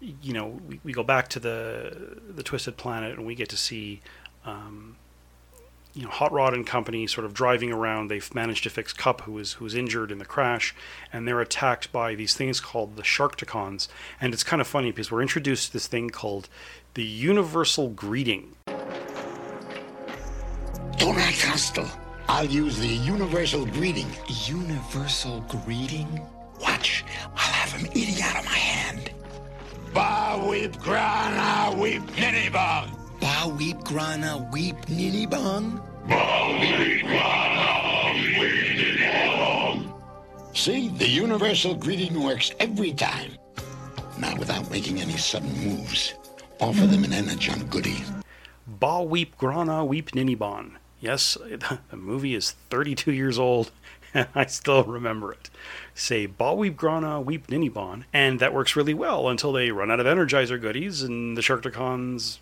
you 0.00 0.32
know, 0.32 0.60
we, 0.66 0.80
we 0.82 0.92
go 0.94 1.02
back 1.02 1.28
to 1.28 1.38
the 1.38 2.18
the 2.28 2.42
Twisted 2.42 2.78
Planet 2.78 3.16
and 3.16 3.26
we 3.26 3.34
get 3.34 3.50
to 3.50 3.56
see 3.56 4.00
um, 4.46 4.96
you 5.94 6.04
know, 6.04 6.10
Hot 6.10 6.32
Rod 6.32 6.54
and 6.54 6.66
company 6.66 7.06
sort 7.06 7.24
of 7.24 7.34
driving 7.34 7.72
around. 7.72 8.08
They've 8.08 8.34
managed 8.34 8.64
to 8.64 8.70
fix 8.70 8.92
Kup, 8.92 9.22
who 9.22 9.32
was 9.32 9.54
who 9.54 9.64
was 9.64 9.74
injured 9.74 10.10
in 10.10 10.18
the 10.18 10.24
crash, 10.24 10.74
and 11.12 11.28
they're 11.28 11.40
attacked 11.40 11.92
by 11.92 12.14
these 12.14 12.34
things 12.34 12.60
called 12.60 12.96
the 12.96 13.02
Sharkticons. 13.02 13.88
And 14.20 14.32
it's 14.32 14.42
kind 14.44 14.60
of 14.60 14.66
funny 14.66 14.90
because 14.90 15.10
we're 15.10 15.22
introduced 15.22 15.68
to 15.68 15.72
this 15.74 15.86
thing 15.86 16.10
called 16.10 16.48
the 16.94 17.04
Universal 17.04 17.90
Greeting. 17.90 18.54
Don't 20.96 21.18
act 21.18 21.42
hostile. 21.42 21.90
I'll 22.28 22.46
use 22.46 22.78
the 22.78 22.86
universal 22.86 23.66
greeting. 23.66 24.06
Universal 24.46 25.40
greeting? 25.48 26.20
Watch. 26.60 27.04
I'll 27.32 27.52
have 27.52 27.72
him 27.72 27.90
eating 27.94 28.22
out 28.22 28.38
of 28.38 28.44
my 28.44 28.52
hand. 28.52 29.10
Ba 29.92 30.46
weep 30.48 30.78
grana 30.80 31.76
weep 31.76 32.02
ninibong. 32.12 33.01
Ba 33.22 33.46
weep 33.56 33.78
grana 33.84 34.48
weep 34.50 34.74
ninibong? 34.86 35.78
Ba 36.08 36.58
weep 36.58 37.06
grana 37.06 38.14
weep 38.34 38.66
ninibong. 38.74 39.94
See, 40.56 40.88
the 40.88 41.06
universal 41.08 41.76
greeting 41.76 42.20
works 42.20 42.50
every 42.58 42.92
time. 42.92 43.30
Now, 44.18 44.34
without 44.34 44.68
making 44.72 45.00
any 45.00 45.16
sudden 45.16 45.52
moves, 45.52 46.14
offer 46.60 46.84
them 46.84 47.04
an 47.04 47.12
energon 47.12 47.64
goodie. 47.68 48.02
Ba 48.66 49.04
Weep 49.04 49.38
Grana 49.38 49.84
Weep 49.84 50.10
Ninibon. 50.10 50.72
Yes, 50.98 51.38
the 51.90 51.96
movie 51.96 52.34
is 52.34 52.56
32 52.70 53.12
years 53.12 53.38
old, 53.38 53.70
and 54.14 54.26
I 54.34 54.46
still 54.46 54.82
remember 54.82 55.32
it. 55.32 55.48
Say 55.94 56.26
Ba 56.26 56.54
Weep 56.54 56.76
Grana 56.76 57.20
Weep 57.20 57.46
Ninibon, 57.46 58.02
and 58.12 58.40
that 58.40 58.52
works 58.52 58.74
really 58.74 58.94
well 58.94 59.28
until 59.28 59.52
they 59.52 59.70
run 59.70 59.92
out 59.92 60.00
of 60.00 60.08
Energon 60.08 60.58
goodies, 60.58 61.02
and 61.02 61.36
the 61.36 61.40
Sharkticons 61.40 62.38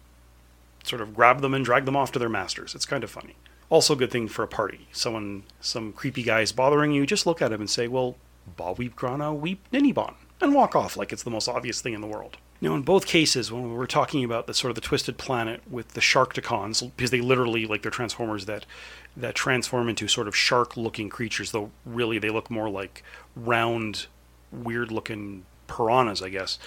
sort 0.85 1.02
of 1.02 1.15
grab 1.15 1.40
them 1.40 1.55
and 1.55 1.65
drag 1.65 1.85
them 1.85 1.97
off 1.97 2.12
to 2.12 2.19
their 2.19 2.28
masters. 2.28 2.74
It's 2.74 2.86
kind 2.86 3.05
of 3.05 3.11
funny. 3.11 3.36
Also, 3.69 3.94
a 3.94 3.97
good 3.97 4.11
thing 4.11 4.28
for 4.28 4.43
a 4.43 4.48
party. 4.48 4.89
Someone, 4.93 5.44
some 5.61 5.93
creepy 5.93 6.23
guy 6.23 6.40
is 6.40 6.52
bothering 6.52 6.93
you, 6.93 7.07
just 7.07 7.27
look 7.27 7.40
at 7.40 7.52
him 7.52 7.61
and 7.61 7.70
say, 7.70 7.86
well, 7.86 8.16
Ba 8.57 8.73
Weep 8.73 8.97
Grana 8.97 9.32
Weep 9.32 9.65
Ninibon, 9.73 10.15
and 10.40 10.55
walk 10.55 10.74
off 10.74 10.97
like 10.97 11.12
it's 11.12 11.23
the 11.23 11.31
most 11.31 11.48
obvious 11.48 11.81
thing 11.81 11.94
in 11.94 12.01
the 12.01 12.07
world. 12.07 12.36
Now, 12.62 12.74
in 12.74 12.82
both 12.82 13.07
cases, 13.07 13.51
when 13.51 13.73
we're 13.73 13.86
talking 13.86 14.23
about 14.23 14.47
the 14.47 14.52
sort 14.52 14.70
of 14.70 14.74
the 14.74 14.82
twisted 14.82 15.16
planet 15.16 15.62
with 15.70 15.89
the 15.89 16.01
Sharkticons, 16.01 16.90
because 16.94 17.11
they 17.11 17.20
literally 17.20 17.65
like 17.65 17.82
they're 17.82 17.90
transformers 17.90 18.47
that 18.47 18.66
that 19.16 19.35
transform 19.35 19.89
into 19.89 20.07
sort 20.09 20.28
of 20.28 20.36
shark-looking 20.36 21.09
creatures, 21.09 21.52
though 21.52 21.70
really 21.86 22.19
they 22.19 22.31
look 22.31 22.51
more 22.51 22.69
like 22.69 23.02
round, 23.35 24.07
weird-looking 24.52 25.44
piranhas, 25.69 26.23
I 26.23 26.28
guess. 26.28 26.59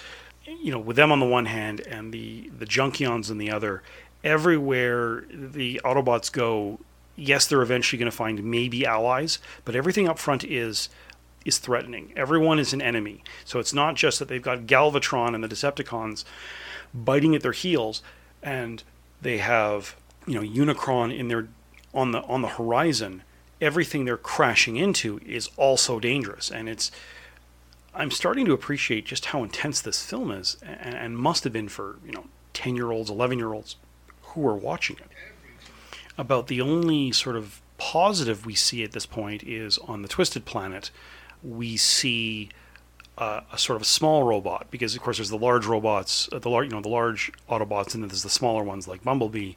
You 0.46 0.72
know, 0.72 0.78
with 0.78 0.96
them 0.96 1.12
on 1.12 1.20
the 1.20 1.26
one 1.26 1.46
hand 1.46 1.80
and 1.80 2.12
the 2.12 2.50
the 2.58 2.66
Junkions 2.66 3.30
on 3.30 3.38
the 3.38 3.50
other, 3.50 3.82
everywhere 4.24 5.24
the 5.30 5.80
Autobots 5.84 6.32
go, 6.32 6.80
yes, 7.14 7.46
they're 7.46 7.62
eventually 7.62 7.98
going 7.98 8.10
to 8.10 8.16
find 8.16 8.42
maybe 8.42 8.86
allies, 8.86 9.38
but 9.64 9.76
everything 9.76 10.08
up 10.08 10.18
front 10.18 10.42
is 10.42 10.88
is 11.44 11.58
threatening. 11.58 12.10
Everyone 12.16 12.58
is 12.58 12.72
an 12.72 12.80
enemy. 12.80 13.22
So 13.44 13.58
it's 13.58 13.74
not 13.74 13.96
just 13.96 14.18
that 14.18 14.28
they've 14.28 14.40
got 14.40 14.60
Galvatron 14.60 15.34
and 15.34 15.44
the 15.44 15.48
Decepticons 15.48 16.24
biting 16.94 17.34
at 17.34 17.42
their 17.42 17.52
heels, 17.52 18.02
and 18.42 18.82
they 19.20 19.38
have 19.38 19.94
you 20.26 20.34
know 20.34 20.40
Unicron 20.40 21.16
in 21.16 21.28
their 21.28 21.48
on 21.92 22.12
the 22.12 22.22
on 22.22 22.42
the 22.42 22.48
horizon. 22.48 23.22
Everything 23.60 24.04
they're 24.04 24.16
crashing 24.16 24.76
into 24.76 25.20
is 25.24 25.50
also 25.56 26.00
dangerous, 26.00 26.50
and 26.50 26.68
it's. 26.68 26.90
I'm 27.96 28.10
starting 28.10 28.44
to 28.46 28.52
appreciate 28.52 29.06
just 29.06 29.26
how 29.26 29.44
intense 29.44 29.80
this 29.80 30.04
film 30.04 30.32
is, 30.32 30.56
and, 30.62 30.96
and 30.96 31.16
must 31.16 31.44
have 31.44 31.52
been 31.52 31.68
for 31.68 31.98
you 32.04 32.10
know 32.10 32.24
ten 32.52 32.74
year 32.74 32.90
olds, 32.90 33.10
eleven 33.10 33.38
year 33.38 33.52
olds 33.52 33.76
who 34.34 34.46
are 34.46 34.56
watching 34.56 34.96
it. 34.96 35.10
About 36.16 36.46
the 36.46 36.60
only 36.60 37.10
sort 37.12 37.36
of 37.36 37.60
positive 37.78 38.46
we 38.46 38.54
see 38.54 38.84
at 38.84 38.92
this 38.92 39.06
point 39.06 39.42
is 39.42 39.78
on 39.78 40.02
the 40.02 40.08
Twisted 40.08 40.44
Planet 40.44 40.90
we 41.44 41.76
see 41.76 42.48
uh, 43.16 43.42
a 43.52 43.58
sort 43.58 43.76
of 43.76 43.82
a 43.82 43.86
small 43.86 44.24
robot 44.24 44.66
because 44.70 44.96
of 44.96 45.02
course 45.02 45.18
there's 45.18 45.30
the 45.30 45.38
large 45.38 45.66
robots, 45.66 46.28
uh, 46.32 46.38
the 46.38 46.50
large 46.50 46.66
you 46.66 46.72
know 46.72 46.80
the 46.80 46.88
large 46.88 47.30
Autobots, 47.48 47.94
and 47.94 48.02
then 48.02 48.08
there's 48.08 48.24
the 48.24 48.28
smaller 48.28 48.64
ones 48.64 48.88
like 48.88 49.04
Bumblebee, 49.04 49.52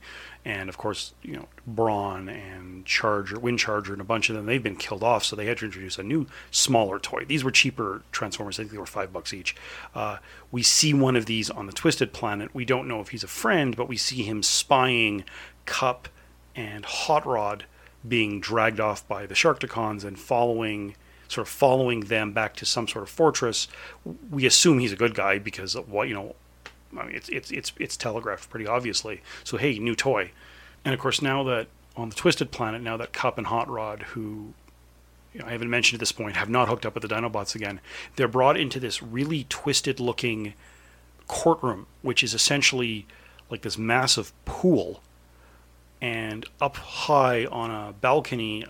and 0.45 0.69
of 0.69 0.77
course 0.77 1.13
you 1.23 1.33
know 1.33 1.47
Brawn 1.65 2.29
and 2.29 2.85
Charger, 2.85 3.39
Wind 3.39 3.57
Charger, 3.57 3.93
and 3.93 4.01
a 4.01 4.05
bunch 4.05 4.29
of 4.29 4.35
them. 4.35 4.45
They've 4.45 4.61
been 4.61 4.75
killed 4.75 5.03
off, 5.03 5.23
so 5.23 5.35
they 5.35 5.47
had 5.47 5.57
to 5.57 5.65
introduce 5.65 5.97
a 5.97 6.03
new 6.03 6.27
smaller 6.51 6.99
toy. 6.99 7.25
These 7.25 7.43
were 7.43 7.51
cheaper 7.51 8.03
Transformers. 8.11 8.59
I 8.59 8.63
think 8.63 8.71
they 8.71 8.77
were 8.77 8.85
five 8.85 9.11
bucks 9.11 9.33
each. 9.33 9.55
Uh, 9.95 10.17
we 10.51 10.61
see 10.61 10.93
one 10.93 11.15
of 11.15 11.25
these 11.25 11.49
on 11.49 11.65
the 11.65 11.73
Twisted 11.73 12.13
Planet. 12.13 12.53
We 12.53 12.63
don't 12.63 12.87
know 12.87 13.01
if 13.01 13.09
he's 13.09 13.23
a 13.23 13.27
friend, 13.27 13.75
but 13.75 13.87
we 13.89 13.97
see 13.97 14.21
him 14.21 14.43
spying 14.43 15.23
Kup 15.65 16.09
and 16.55 16.85
Hot 16.85 17.25
Rod 17.25 17.65
being 18.07 18.39
dragged 18.39 18.79
off 18.79 19.07
by 19.07 19.25
the 19.25 19.33
Sharkticons 19.33 20.03
and 20.03 20.19
following 20.19 20.95
sort 21.27 21.47
of 21.47 21.49
following 21.53 22.01
them 22.01 22.31
back 22.31 22.55
to 22.57 22.65
some 22.65 22.87
sort 22.87 23.03
of 23.03 23.09
fortress. 23.09 23.67
We 24.29 24.45
assume 24.45 24.79
he's 24.79 24.93
a 24.93 24.97
good 24.97 25.15
guy 25.15 25.39
because 25.39 25.75
what 25.75 26.07
you 26.07 26.13
know. 26.13 26.35
I 26.97 27.05
mean, 27.05 27.15
it's 27.15 27.29
it's 27.29 27.51
it's 27.51 27.73
it's 27.79 27.97
telegraphed 27.97 28.49
pretty 28.49 28.65
obviously. 28.65 29.21
So 29.43 29.57
hey, 29.57 29.77
new 29.79 29.95
toy, 29.95 30.31
and 30.85 30.93
of 30.93 30.99
course 30.99 31.21
now 31.21 31.43
that 31.43 31.67
on 31.95 32.09
the 32.09 32.15
Twisted 32.15 32.51
Planet, 32.51 32.81
now 32.81 32.95
that 32.97 33.11
Kup 33.11 33.37
and 33.37 33.47
Hot 33.47 33.67
Rod, 33.69 34.03
who 34.13 34.53
you 35.33 35.41
know, 35.41 35.47
I 35.47 35.51
haven't 35.51 35.69
mentioned 35.69 35.97
at 35.97 35.99
this 35.99 36.11
point, 36.11 36.35
have 36.35 36.49
not 36.49 36.69
hooked 36.69 36.85
up 36.85 36.93
with 36.93 37.01
the 37.01 37.13
Dinobots 37.13 37.55
again, 37.55 37.79
they're 38.15 38.27
brought 38.27 38.57
into 38.57 38.79
this 38.79 39.03
really 39.03 39.45
twisted 39.49 39.99
looking 39.99 40.53
courtroom, 41.27 41.87
which 42.01 42.23
is 42.23 42.33
essentially 42.33 43.05
like 43.49 43.61
this 43.61 43.77
massive 43.77 44.31
pool. 44.45 45.01
And 46.01 46.45
up 46.61 46.77
high 46.77 47.45
on 47.45 47.71
a 47.71 47.93
balcony 47.93 48.65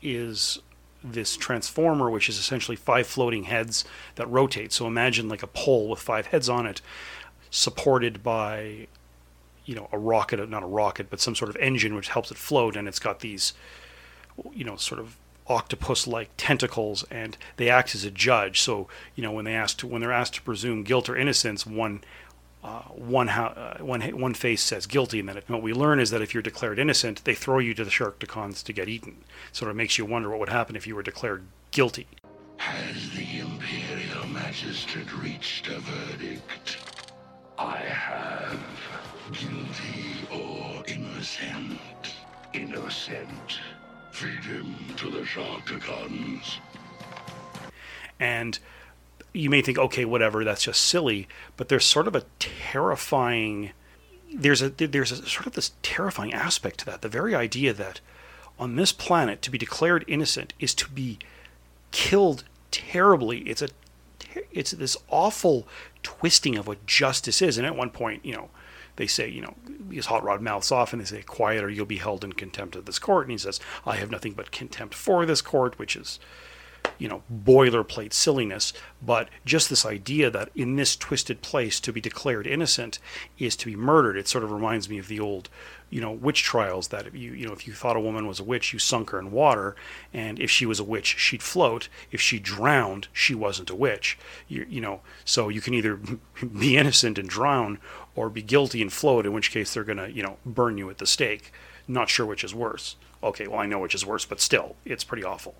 is 0.00 0.60
this 1.04 1.36
transformer, 1.36 2.10
which 2.10 2.28
is 2.28 2.38
essentially 2.38 2.76
five 2.76 3.06
floating 3.06 3.44
heads 3.44 3.84
that 4.14 4.30
rotate. 4.30 4.72
So 4.72 4.86
imagine 4.86 5.28
like 5.28 5.42
a 5.42 5.48
pole 5.48 5.88
with 5.88 6.00
five 6.00 6.26
heads 6.26 6.48
on 6.48 6.66
it, 6.66 6.80
supported 7.50 8.22
by, 8.22 8.86
you 9.64 9.74
know, 9.74 9.88
a 9.92 9.98
rocket, 9.98 10.48
not 10.48 10.62
a 10.62 10.66
rocket, 10.66 11.10
but 11.10 11.20
some 11.20 11.34
sort 11.34 11.50
of 11.50 11.56
engine 11.56 11.94
which 11.94 12.08
helps 12.08 12.30
it 12.30 12.38
float. 12.38 12.76
And 12.76 12.86
it's 12.88 12.98
got 12.98 13.20
these, 13.20 13.52
you 14.52 14.64
know, 14.64 14.76
sort 14.76 15.00
of 15.00 15.16
octopus-like 15.48 16.30
tentacles, 16.36 17.04
and 17.10 17.36
they 17.56 17.68
act 17.68 17.94
as 17.94 18.04
a 18.04 18.10
judge. 18.10 18.60
So 18.60 18.88
you 19.14 19.22
know, 19.22 19.32
when 19.32 19.44
they 19.44 19.54
asked 19.54 19.84
when 19.84 20.00
they're 20.00 20.12
asked 20.12 20.34
to 20.34 20.42
presume 20.42 20.82
guilt 20.82 21.08
or 21.08 21.16
innocence, 21.16 21.66
one 21.66 22.02
uh, 22.62 22.82
one, 22.82 23.28
uh, 23.28 23.78
one, 23.78 24.00
one 24.18 24.34
face 24.34 24.62
says 24.62 24.86
guilty, 24.86 25.18
and 25.18 25.28
then 25.28 25.36
it, 25.36 25.48
what 25.48 25.62
we 25.62 25.72
learn 25.72 25.98
is 25.98 26.10
that 26.10 26.22
if 26.22 26.32
you're 26.32 26.42
declared 26.42 26.78
innocent, 26.78 27.24
they 27.24 27.34
throw 27.34 27.58
you 27.58 27.74
to 27.74 27.84
the 27.84 27.90
Sharkticons 27.90 28.62
to 28.64 28.72
get 28.72 28.88
eaten. 28.88 29.24
Sort 29.50 29.70
of 29.70 29.76
makes 29.76 29.98
you 29.98 30.04
wonder 30.04 30.30
what 30.30 30.38
would 30.38 30.48
happen 30.48 30.76
if 30.76 30.86
you 30.86 30.94
were 30.94 31.02
declared 31.02 31.44
guilty. 31.72 32.06
Has 32.58 33.10
the 33.10 33.40
Imperial 33.40 34.28
Magistrate 34.28 35.12
reached 35.20 35.66
a 35.66 35.80
verdict? 35.80 36.78
I 37.58 37.78
have. 37.78 38.60
Guilty 39.32 40.26
or 40.30 40.84
innocent? 40.86 41.80
Innocent. 42.52 43.58
Feed 44.12 44.44
him 44.44 44.76
to 44.98 45.10
the 45.10 45.24
shark 45.24 45.64
Sharkticons. 45.64 46.58
And 48.20 48.58
you 49.32 49.50
may 49.50 49.62
think, 49.62 49.78
okay, 49.78 50.04
whatever, 50.04 50.44
that's 50.44 50.64
just 50.64 50.82
silly, 50.82 51.28
but 51.56 51.68
there's 51.68 51.84
sort 51.84 52.06
of 52.06 52.14
a 52.14 52.24
terrifying 52.38 53.72
there's 54.34 54.62
a 54.62 54.70
there's 54.70 55.12
a 55.12 55.26
sort 55.28 55.46
of 55.46 55.52
this 55.52 55.72
terrifying 55.82 56.32
aspect 56.32 56.78
to 56.78 56.86
that. 56.86 57.02
The 57.02 57.08
very 57.08 57.34
idea 57.34 57.72
that 57.74 58.00
on 58.58 58.76
this 58.76 58.92
planet 58.92 59.42
to 59.42 59.50
be 59.50 59.58
declared 59.58 60.04
innocent 60.08 60.54
is 60.58 60.74
to 60.76 60.88
be 60.88 61.18
killed 61.90 62.44
terribly. 62.70 63.40
It's 63.40 63.62
a 63.62 63.68
it's 64.50 64.70
this 64.70 64.96
awful 65.08 65.66
twisting 66.02 66.56
of 66.56 66.66
what 66.66 66.86
justice 66.86 67.42
is. 67.42 67.58
And 67.58 67.66
at 67.66 67.76
one 67.76 67.90
point, 67.90 68.24
you 68.24 68.34
know, 68.34 68.48
they 68.96 69.06
say, 69.06 69.28
you 69.28 69.42
know, 69.42 69.54
his 69.90 70.06
hot 70.06 70.24
rod 70.24 70.40
mouths 70.40 70.72
off 70.72 70.92
and 70.92 71.02
they 71.02 71.06
say, 71.06 71.22
quiet 71.22 71.62
or 71.62 71.70
you'll 71.70 71.86
be 71.86 71.98
held 71.98 72.24
in 72.24 72.32
contempt 72.32 72.76
of 72.76 72.86
this 72.86 72.98
court. 72.98 73.26
And 73.26 73.32
he 73.32 73.38
says, 73.38 73.60
I 73.84 73.96
have 73.96 74.10
nothing 74.10 74.32
but 74.32 74.52
contempt 74.52 74.94
for 74.94 75.26
this 75.26 75.42
court, 75.42 75.78
which 75.78 75.96
is, 75.96 76.18
you 76.98 77.08
know, 77.08 77.22
boilerplate 77.32 78.12
silliness. 78.12 78.72
But 79.04 79.28
just 79.44 79.68
this 79.68 79.84
idea 79.84 80.30
that 80.30 80.50
in 80.54 80.76
this 80.76 80.94
twisted 80.94 81.42
place 81.42 81.80
to 81.80 81.92
be 81.92 82.00
declared 82.00 82.46
innocent 82.46 82.98
is 83.38 83.56
to 83.56 83.66
be 83.66 83.76
murdered. 83.76 84.16
It 84.16 84.28
sort 84.28 84.44
of 84.44 84.52
reminds 84.52 84.88
me 84.88 84.98
of 84.98 85.08
the 85.08 85.18
old, 85.18 85.48
you 85.90 86.00
know, 86.00 86.12
witch 86.12 86.42
trials 86.44 86.88
that 86.88 87.08
if 87.08 87.14
you, 87.14 87.32
you 87.32 87.46
know, 87.46 87.52
if 87.52 87.66
you 87.66 87.72
thought 87.72 87.96
a 87.96 88.00
woman 88.00 88.26
was 88.26 88.38
a 88.38 88.44
witch, 88.44 88.72
you 88.72 88.78
sunk 88.78 89.10
her 89.10 89.18
in 89.18 89.32
water. 89.32 89.74
And 90.14 90.38
if 90.38 90.50
she 90.50 90.64
was 90.64 90.78
a 90.78 90.84
witch, 90.84 91.18
she'd 91.18 91.42
float. 91.42 91.88
If 92.10 92.20
she 92.20 92.38
drowned, 92.38 93.08
she 93.12 93.34
wasn't 93.34 93.70
a 93.70 93.74
witch. 93.74 94.16
You, 94.46 94.64
you 94.68 94.80
know, 94.80 95.00
so 95.24 95.48
you 95.48 95.60
can 95.60 95.74
either 95.74 95.98
be 96.58 96.76
innocent 96.76 97.18
and 97.18 97.28
drown 97.28 97.78
or 98.14 98.30
be 98.30 98.42
guilty 98.42 98.80
and 98.80 98.92
float, 98.92 99.26
in 99.26 99.32
which 99.32 99.50
case 99.50 99.74
they're 99.74 99.84
going 99.84 99.98
to, 99.98 100.10
you 100.10 100.22
know, 100.22 100.36
burn 100.46 100.78
you 100.78 100.88
at 100.90 100.98
the 100.98 101.06
stake. 101.06 101.52
Not 101.88 102.10
sure 102.10 102.26
which 102.26 102.44
is 102.44 102.54
worse. 102.54 102.96
Okay, 103.24 103.46
well, 103.46 103.58
I 103.58 103.66
know 103.66 103.78
which 103.78 103.94
is 103.94 104.06
worse, 104.06 104.24
but 104.24 104.40
still, 104.40 104.76
it's 104.84 105.04
pretty 105.04 105.24
awful. 105.24 105.54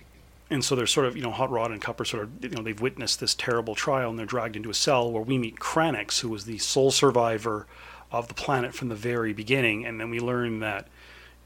And 0.53 0.63
so 0.63 0.77
they're 0.77 0.87
sort 0.87 1.07
of, 1.07 1.17
you 1.17 1.23
know, 1.23 1.31
Hot 1.31 1.51
Rod 1.51 1.71
and 1.71 1.81
Cupper 1.81 2.07
sort 2.07 2.25
of, 2.25 2.45
you 2.45 2.51
know, 2.51 2.63
they've 2.63 2.79
witnessed 2.79 3.21
this 3.21 3.35
terrible 3.35 3.75
trial 3.75 4.11
and 4.11 4.19
they're 4.19 4.27
dragged 4.27 4.55
into 4.55 4.69
a 4.69 4.75
cell 4.75 5.11
where 5.11 5.23
we 5.23 5.39
meet 5.39 5.57
Kranix, 5.57 6.21
who 6.21 6.29
was 6.29 6.45
the 6.45 6.59
sole 6.59 6.91
survivor 6.91 7.67
of 8.11 8.29
the 8.29 8.35
planet 8.35 8.75
from 8.75 8.91
the 8.91 8.95
very 8.95 9.33
beginning. 9.33 9.87
And 9.87 9.99
then 9.99 10.11
we 10.11 10.21
learn 10.21 10.61
that, 10.61 10.89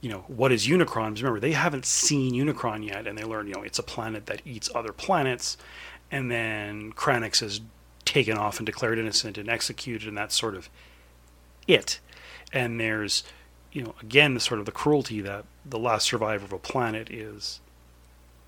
you 0.00 0.10
know, 0.10 0.24
what 0.26 0.50
is 0.50 0.66
Unicron? 0.66 1.16
Remember, 1.16 1.38
they 1.38 1.52
haven't 1.52 1.86
seen 1.86 2.34
Unicron 2.34 2.84
yet. 2.84 3.06
And 3.06 3.16
they 3.16 3.22
learn, 3.22 3.46
you 3.46 3.54
know, 3.54 3.62
it's 3.62 3.78
a 3.78 3.84
planet 3.84 4.26
that 4.26 4.42
eats 4.44 4.68
other 4.74 4.92
planets. 4.92 5.56
And 6.10 6.28
then 6.28 6.92
Kranix 6.92 7.44
is 7.44 7.60
taken 8.04 8.36
off 8.36 8.58
and 8.58 8.66
declared 8.66 8.98
innocent 8.98 9.38
and 9.38 9.48
executed. 9.48 10.08
And 10.08 10.18
that's 10.18 10.34
sort 10.34 10.56
of 10.56 10.68
it. 11.68 12.00
And 12.52 12.80
there's, 12.80 13.22
you 13.70 13.84
know, 13.84 13.94
again, 14.02 14.34
the 14.34 14.40
sort 14.40 14.58
of 14.58 14.66
the 14.66 14.72
cruelty 14.72 15.20
that 15.20 15.44
the 15.64 15.78
last 15.78 16.06
survivor 16.06 16.44
of 16.44 16.52
a 16.52 16.58
planet 16.58 17.08
is 17.08 17.60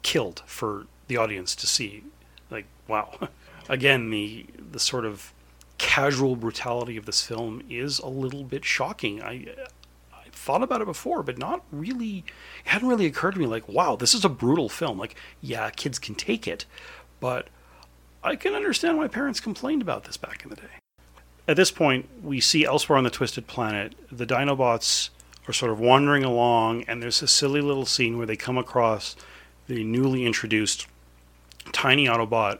killed 0.08 0.42
for 0.46 0.86
the 1.08 1.18
audience 1.18 1.54
to 1.54 1.66
see. 1.66 2.02
Like, 2.50 2.64
wow. 2.86 3.28
Again, 3.68 4.08
the 4.08 4.46
the 4.72 4.80
sort 4.80 5.04
of 5.04 5.34
casual 5.76 6.34
brutality 6.34 6.96
of 6.96 7.04
this 7.04 7.22
film 7.22 7.62
is 7.68 7.98
a 7.98 8.08
little 8.08 8.42
bit 8.42 8.64
shocking. 8.64 9.22
I 9.22 9.54
I 10.10 10.24
thought 10.32 10.62
about 10.62 10.80
it 10.80 10.86
before, 10.86 11.22
but 11.22 11.36
not 11.36 11.62
really. 11.70 12.24
It 12.64 12.70
hadn't 12.70 12.88
really 12.88 13.04
occurred 13.04 13.34
to 13.34 13.38
me. 13.38 13.44
Like, 13.44 13.68
wow, 13.68 13.96
this 13.96 14.14
is 14.14 14.24
a 14.24 14.30
brutal 14.30 14.70
film. 14.70 14.98
Like, 14.98 15.14
yeah, 15.42 15.68
kids 15.68 15.98
can 15.98 16.14
take 16.14 16.48
it, 16.48 16.64
but 17.20 17.48
I 18.24 18.34
can 18.34 18.54
understand 18.54 18.96
why 18.96 19.08
parents 19.08 19.40
complained 19.40 19.82
about 19.82 20.04
this 20.04 20.16
back 20.16 20.42
in 20.42 20.48
the 20.48 20.56
day. 20.56 20.74
At 21.46 21.56
this 21.56 21.70
point, 21.70 22.08
we 22.22 22.40
see 22.40 22.64
elsewhere 22.64 22.96
on 22.96 23.04
the 23.04 23.10
Twisted 23.10 23.46
Planet, 23.46 23.94
the 24.10 24.26
Dinobots 24.26 25.10
are 25.46 25.52
sort 25.52 25.70
of 25.70 25.80
wandering 25.80 26.24
along, 26.24 26.84
and 26.84 27.02
there's 27.02 27.20
a 27.20 27.28
silly 27.28 27.60
little 27.60 27.86
scene 27.86 28.16
where 28.16 28.26
they 28.26 28.36
come 28.36 28.56
across 28.56 29.14
the 29.68 29.84
newly 29.84 30.24
introduced 30.24 30.86
tiny 31.72 32.06
Autobot, 32.06 32.58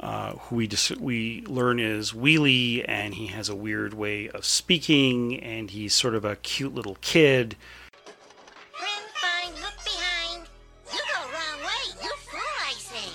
uh, 0.00 0.32
who 0.32 0.56
we 0.56 0.66
dis- 0.66 0.92
we 0.92 1.44
learn 1.46 1.80
is 1.80 2.12
Wheelie, 2.12 2.84
and 2.86 3.14
he 3.14 3.26
has 3.28 3.48
a 3.48 3.54
weird 3.56 3.94
way 3.94 4.28
of 4.28 4.44
speaking, 4.44 5.40
and 5.40 5.70
he's 5.70 5.92
sort 5.92 6.14
of 6.14 6.24
a 6.24 6.36
cute 6.36 6.74
little 6.74 6.96
kid. 7.00 7.56
Fine, 8.72 9.52
look 9.54 9.74
behind. 9.84 10.46
You 10.92 10.98
go 10.98 11.20
wrong 11.32 11.60
way, 11.60 12.02
you 12.02 12.10
fool, 12.16 12.40
I 12.64 12.72
say. 12.74 13.10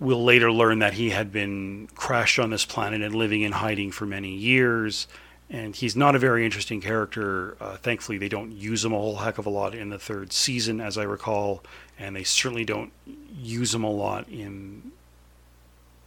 We'll 0.00 0.24
later 0.24 0.50
learn 0.50 0.78
that 0.78 0.94
he 0.94 1.10
had 1.10 1.30
been 1.30 1.88
crashed 1.94 2.38
on 2.38 2.50
this 2.50 2.64
planet 2.64 3.02
and 3.02 3.14
living 3.14 3.42
in 3.42 3.52
hiding 3.52 3.92
for 3.92 4.06
many 4.06 4.34
years. 4.34 5.08
And 5.50 5.74
he's 5.74 5.96
not 5.96 6.14
a 6.14 6.18
very 6.18 6.44
interesting 6.44 6.80
character. 6.80 7.56
Uh, 7.60 7.76
thankfully, 7.76 8.18
they 8.18 8.28
don't 8.28 8.52
use 8.52 8.84
him 8.84 8.92
a 8.92 8.98
whole 8.98 9.16
heck 9.16 9.38
of 9.38 9.46
a 9.46 9.50
lot 9.50 9.74
in 9.74 9.88
the 9.88 9.98
third 9.98 10.32
season, 10.32 10.80
as 10.80 10.98
I 10.98 11.04
recall, 11.04 11.62
and 11.98 12.14
they 12.14 12.24
certainly 12.24 12.66
don't 12.66 12.92
use 13.34 13.74
him 13.74 13.82
a 13.84 13.90
lot 13.90 14.28
in 14.28 14.92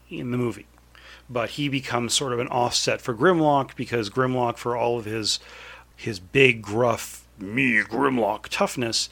in 0.09 0.31
the 0.31 0.37
movie. 0.37 0.67
But 1.29 1.51
he 1.51 1.69
becomes 1.69 2.13
sort 2.13 2.33
of 2.33 2.39
an 2.39 2.49
offset 2.49 3.01
for 3.01 3.15
Grimlock 3.15 3.75
because 3.75 4.09
Grimlock, 4.09 4.57
for 4.57 4.75
all 4.75 4.99
of 4.99 5.05
his 5.05 5.39
his 5.95 6.19
big, 6.19 6.61
gruff, 6.61 7.25
me 7.39 7.81
Grimlock 7.81 8.47
toughness, 8.49 9.09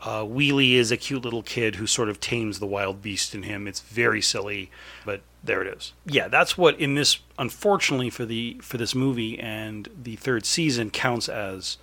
uh, 0.00 0.22
Wheelie 0.22 0.74
is 0.74 0.90
a 0.90 0.96
cute 0.96 1.24
little 1.24 1.42
kid 1.42 1.76
who 1.76 1.86
sort 1.86 2.08
of 2.08 2.20
tames 2.20 2.58
the 2.58 2.66
wild 2.66 3.02
beast 3.02 3.34
in 3.34 3.42
him. 3.42 3.66
It's 3.66 3.80
very 3.80 4.22
silly, 4.22 4.70
but 5.04 5.20
there 5.42 5.62
it 5.62 5.76
is. 5.76 5.92
Yeah, 6.04 6.28
that's 6.28 6.58
what 6.58 6.78
in 6.78 6.94
this, 6.94 7.20
unfortunately 7.38 8.10
for 8.10 8.24
the 8.24 8.58
for 8.62 8.76
this 8.76 8.94
movie 8.94 9.38
and 9.38 9.88
the 10.02 10.16
third 10.16 10.44
season 10.44 10.90
counts 10.90 11.28
as 11.28 11.78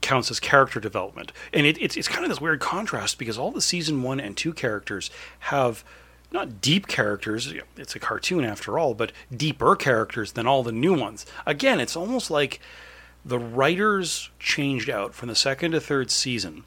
counts 0.00 0.30
as 0.30 0.40
character 0.40 0.80
development. 0.80 1.32
And 1.52 1.66
it, 1.66 1.80
it's 1.80 1.96
it's 1.96 2.08
kind 2.08 2.24
of 2.24 2.28
this 2.28 2.40
weird 2.40 2.60
contrast 2.60 3.18
because 3.18 3.38
all 3.38 3.50
the 3.50 3.62
season 3.62 4.02
one 4.02 4.20
and 4.20 4.36
two 4.36 4.52
characters 4.52 5.10
have 5.40 5.84
not 6.32 6.60
deep 6.60 6.88
characters. 6.88 7.54
It's 7.76 7.94
a 7.94 8.00
cartoon 8.00 8.44
after 8.44 8.78
all, 8.78 8.94
but 8.94 9.12
deeper 9.34 9.76
characters 9.76 10.32
than 10.32 10.46
all 10.46 10.62
the 10.62 10.72
new 10.72 10.98
ones. 10.98 11.24
Again, 11.46 11.78
it's 11.78 11.96
almost 11.96 12.30
like 12.30 12.60
the 13.24 13.38
writers 13.38 14.30
changed 14.38 14.90
out 14.90 15.14
from 15.14 15.28
the 15.28 15.36
second 15.36 15.72
to 15.72 15.80
third 15.80 16.10
season 16.10 16.64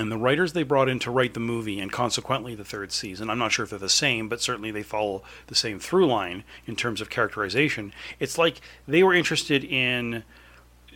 and 0.00 0.10
the 0.10 0.16
writers 0.18 0.52
they 0.52 0.62
brought 0.62 0.88
in 0.88 0.98
to 0.98 1.10
write 1.10 1.34
the 1.34 1.40
movie 1.40 1.78
and 1.78 1.92
consequently 1.92 2.54
the 2.54 2.64
third 2.64 2.90
season 2.92 3.30
i'm 3.30 3.38
not 3.38 3.52
sure 3.52 3.64
if 3.64 3.70
they're 3.70 3.78
the 3.78 3.88
same 3.88 4.28
but 4.28 4.40
certainly 4.40 4.70
they 4.70 4.82
follow 4.82 5.22
the 5.46 5.54
same 5.54 5.78
through 5.78 6.06
line 6.06 6.44
in 6.66 6.76
terms 6.76 7.00
of 7.00 7.10
characterization. 7.10 7.92
It's 8.18 8.38
like 8.38 8.60
they 8.86 9.02
were 9.02 9.14
interested 9.14 9.64
in 9.64 10.24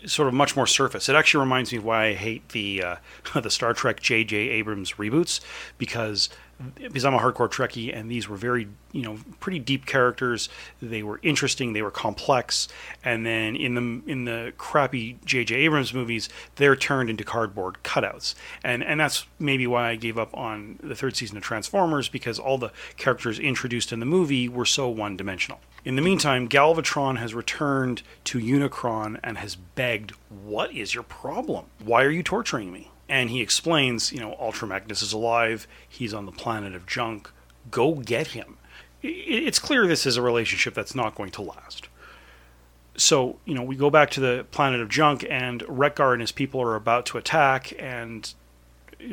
sort 0.06 0.28
of 0.28 0.34
much 0.34 0.56
more 0.56 0.66
surface. 0.66 1.08
It 1.08 1.16
actually 1.16 1.40
reminds 1.40 1.72
me 1.72 1.78
of 1.78 1.84
why 1.84 2.06
i 2.06 2.14
hate 2.14 2.48
the 2.50 2.82
uh, 2.82 2.96
the 3.40 3.50
star 3.50 3.74
trek 3.74 4.00
jj 4.00 4.32
abrams 4.32 4.92
reboots 4.92 5.40
because 5.78 6.28
because 6.76 7.04
I'm 7.04 7.14
a 7.14 7.18
hardcore 7.18 7.50
Trekkie, 7.50 7.96
and 7.96 8.10
these 8.10 8.28
were 8.28 8.36
very, 8.36 8.68
you 8.92 9.02
know, 9.02 9.18
pretty 9.40 9.58
deep 9.58 9.86
characters. 9.86 10.48
They 10.80 11.02
were 11.02 11.20
interesting. 11.22 11.72
They 11.72 11.82
were 11.82 11.90
complex. 11.90 12.68
And 13.04 13.24
then 13.24 13.56
in 13.56 13.74
the 13.74 14.10
in 14.10 14.24
the 14.24 14.52
crappy 14.58 15.18
J.J. 15.24 15.54
Abrams 15.54 15.94
movies, 15.94 16.28
they're 16.56 16.76
turned 16.76 17.10
into 17.10 17.24
cardboard 17.24 17.78
cutouts. 17.82 18.34
And 18.62 18.82
and 18.82 19.00
that's 19.00 19.26
maybe 19.38 19.66
why 19.66 19.90
I 19.90 19.96
gave 19.96 20.18
up 20.18 20.34
on 20.36 20.78
the 20.82 20.94
third 20.94 21.16
season 21.16 21.36
of 21.36 21.42
Transformers 21.42 22.08
because 22.08 22.38
all 22.38 22.58
the 22.58 22.72
characters 22.96 23.38
introduced 23.38 23.92
in 23.92 24.00
the 24.00 24.06
movie 24.06 24.48
were 24.48 24.66
so 24.66 24.88
one 24.88 25.16
dimensional. 25.16 25.60
In 25.84 25.96
the 25.96 26.02
meantime, 26.02 26.48
Galvatron 26.48 27.18
has 27.18 27.34
returned 27.34 28.02
to 28.24 28.38
Unicron 28.38 29.20
and 29.22 29.38
has 29.38 29.54
begged, 29.54 30.12
"What 30.30 30.72
is 30.72 30.94
your 30.94 31.04
problem? 31.04 31.66
Why 31.78 32.04
are 32.04 32.10
you 32.10 32.22
torturing 32.22 32.72
me?" 32.72 32.90
And 33.14 33.30
he 33.30 33.40
explains, 33.40 34.12
you 34.12 34.18
know, 34.18 34.34
Ultra 34.40 34.66
Magnus 34.66 35.00
is 35.00 35.12
alive. 35.12 35.68
He's 35.88 36.12
on 36.12 36.26
the 36.26 36.32
planet 36.32 36.74
of 36.74 36.84
junk. 36.84 37.30
Go 37.70 37.94
get 37.94 38.28
him. 38.38 38.56
It's 39.02 39.60
clear 39.60 39.86
this 39.86 40.04
is 40.04 40.16
a 40.16 40.22
relationship 40.22 40.74
that's 40.74 40.96
not 40.96 41.14
going 41.14 41.30
to 41.30 41.42
last. 41.42 41.88
So, 42.96 43.38
you 43.44 43.54
know, 43.54 43.62
we 43.62 43.76
go 43.76 43.88
back 43.88 44.10
to 44.10 44.20
the 44.20 44.46
planet 44.50 44.80
of 44.80 44.88
junk, 44.88 45.24
and 45.30 45.62
Wreck-Gar 45.68 46.14
and 46.14 46.20
his 46.20 46.32
people 46.32 46.60
are 46.60 46.74
about 46.74 47.06
to 47.06 47.18
attack. 47.18 47.72
And 47.78 48.34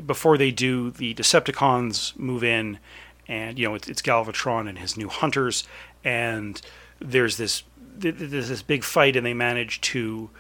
before 0.04 0.36
they 0.36 0.50
do, 0.50 0.90
the 0.90 1.14
Decepticons 1.14 2.18
move 2.18 2.44
in, 2.44 2.80
and, 3.28 3.60
you 3.60 3.68
know, 3.68 3.76
it's, 3.76 3.88
it's 3.88 4.02
Galvatron 4.02 4.68
and 4.68 4.80
his 4.80 4.98
new 4.98 5.10
hunters. 5.10 5.64
And 6.04 6.60
there's 6.98 7.38
this, 7.38 7.62
th- 8.02 8.18
th- 8.18 8.32
there's 8.32 8.50
this 8.50 8.64
big 8.64 8.84
fight, 8.84 9.16
and 9.16 9.24
they 9.24 9.36
manage 9.36 9.80
to 9.82 10.32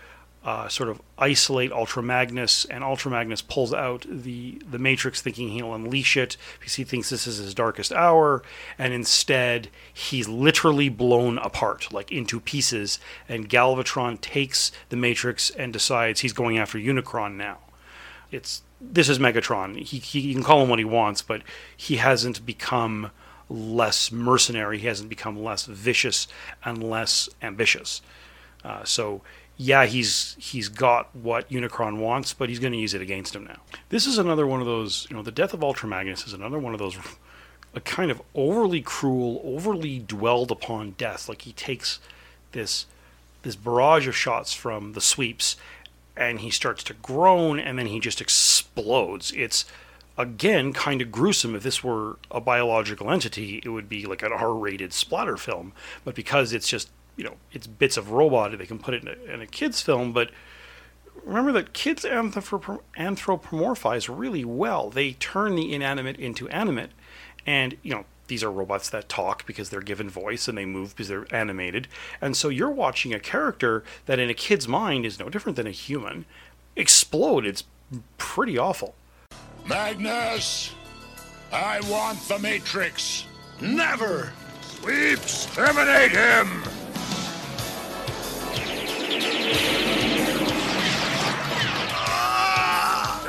uh, 0.43 0.67
sort 0.67 0.89
of 0.89 1.01
isolate 1.19 1.71
Ultramagnus, 1.71 2.65
and 2.69 2.83
Ultramagnus 2.83 3.47
pulls 3.47 3.73
out 3.73 4.05
the 4.09 4.59
the 4.69 4.79
Matrix, 4.79 5.21
thinking 5.21 5.49
he'll 5.49 5.73
unleash 5.73 6.17
it 6.17 6.35
because 6.59 6.75
he 6.75 6.83
thinks 6.83 7.09
this 7.09 7.27
is 7.27 7.37
his 7.37 7.53
darkest 7.53 7.91
hour, 7.91 8.41
and 8.77 8.91
instead 8.91 9.69
he's 9.93 10.27
literally 10.27 10.89
blown 10.89 11.37
apart, 11.37 11.93
like 11.93 12.11
into 12.11 12.39
pieces. 12.39 12.99
And 13.29 13.49
Galvatron 13.49 14.19
takes 14.19 14.71
the 14.89 14.97
Matrix 14.97 15.51
and 15.51 15.71
decides 15.71 16.21
he's 16.21 16.33
going 16.33 16.57
after 16.57 16.79
Unicron 16.79 17.35
now. 17.35 17.59
It's 18.31 18.63
this 18.79 19.09
is 19.09 19.19
Megatron. 19.19 19.77
He, 19.77 19.99
he 19.99 20.21
he 20.21 20.33
can 20.33 20.43
call 20.43 20.63
him 20.63 20.69
what 20.69 20.79
he 20.79 20.85
wants, 20.85 21.21
but 21.21 21.43
he 21.77 21.97
hasn't 21.97 22.45
become 22.47 23.11
less 23.47 24.11
mercenary. 24.11 24.79
He 24.79 24.87
hasn't 24.87 25.09
become 25.09 25.37
less 25.37 25.65
vicious 25.65 26.27
and 26.65 26.81
less 26.83 27.29
ambitious. 27.43 28.01
Uh, 28.63 28.83
so 28.83 29.21
yeah, 29.61 29.85
he's 29.85 30.35
he's 30.39 30.69
got 30.69 31.15
what 31.15 31.47
Unicron 31.49 31.97
wants, 31.97 32.33
but 32.33 32.49
he's 32.49 32.57
going 32.57 32.73
to 32.73 32.79
use 32.79 32.95
it 32.95 33.01
against 33.01 33.35
him 33.35 33.43
now. 33.43 33.59
This 33.89 34.07
is 34.07 34.17
another 34.17 34.47
one 34.47 34.59
of 34.59 34.65
those. 34.65 35.05
You 35.07 35.15
know, 35.15 35.21
the 35.21 35.31
death 35.31 35.53
of 35.53 35.63
Ultra 35.63 35.87
Magnus 35.87 36.25
is 36.25 36.33
another 36.33 36.57
one 36.57 36.73
of 36.73 36.79
those. 36.79 36.97
A 37.75 37.79
kind 37.79 38.09
of 38.09 38.21
overly 38.33 38.81
cruel, 38.81 39.39
overly 39.45 39.99
dwelled 39.99 40.49
upon 40.49 40.91
death. 40.91 41.29
Like 41.29 41.43
he 41.43 41.53
takes 41.53 41.99
this 42.53 42.87
this 43.43 43.55
barrage 43.55 44.07
of 44.07 44.15
shots 44.15 44.51
from 44.51 44.93
the 44.93 44.99
sweeps, 44.99 45.57
and 46.17 46.39
he 46.39 46.49
starts 46.49 46.83
to 46.85 46.95
groan, 46.95 47.59
and 47.59 47.77
then 47.77 47.85
he 47.85 47.99
just 47.99 48.19
explodes. 48.19 49.31
It's 49.31 49.65
again 50.17 50.73
kind 50.73 51.03
of 51.03 51.11
gruesome. 51.11 51.55
If 51.55 51.61
this 51.61 51.83
were 51.83 52.17
a 52.31 52.41
biological 52.41 53.11
entity, 53.11 53.61
it 53.63 53.69
would 53.69 53.87
be 53.87 54.07
like 54.07 54.23
an 54.23 54.33
R-rated 54.33 54.91
splatter 54.91 55.37
film. 55.37 55.73
But 56.03 56.15
because 56.15 56.51
it's 56.51 56.67
just 56.67 56.89
you 57.15 57.23
know 57.23 57.35
it's 57.51 57.67
bits 57.67 57.97
of 57.97 58.11
robot, 58.11 58.57
they 58.57 58.65
can 58.65 58.79
put 58.79 58.93
it 58.93 59.03
in 59.03 59.07
a, 59.07 59.33
in 59.33 59.41
a 59.41 59.47
kids 59.47 59.81
film. 59.81 60.13
But 60.13 60.31
remember 61.23 61.51
that 61.53 61.73
kids 61.73 62.03
anthrop- 62.03 62.81
anthropomorphize 62.97 64.09
really 64.15 64.45
well. 64.45 64.89
They 64.89 65.13
turn 65.13 65.55
the 65.55 65.73
inanimate 65.73 66.17
into 66.17 66.47
animate, 66.49 66.91
and 67.45 67.77
you 67.83 67.91
know 67.93 68.05
these 68.27 68.43
are 68.43 68.51
robots 68.51 68.89
that 68.89 69.09
talk 69.09 69.45
because 69.45 69.69
they're 69.69 69.81
given 69.81 70.09
voice 70.09 70.47
and 70.47 70.57
they 70.57 70.65
move 70.65 70.91
because 70.91 71.09
they're 71.09 71.27
animated. 71.35 71.89
And 72.21 72.37
so 72.37 72.47
you're 72.47 72.69
watching 72.69 73.13
a 73.13 73.19
character 73.19 73.83
that 74.05 74.19
in 74.19 74.29
a 74.29 74.33
kid's 74.33 74.69
mind 74.69 75.05
is 75.05 75.19
no 75.19 75.27
different 75.27 75.57
than 75.57 75.67
a 75.67 75.71
human 75.71 76.23
explode. 76.77 77.45
It's 77.45 77.65
pretty 78.17 78.57
awful. 78.57 78.95
Magnus, 79.67 80.73
I 81.51 81.81
want 81.89 82.19
the 82.29 82.39
Matrix. 82.39 83.25
Never. 83.59 84.31
Sweeps, 84.61 85.53
terminate 85.53 86.11
him. 86.11 86.63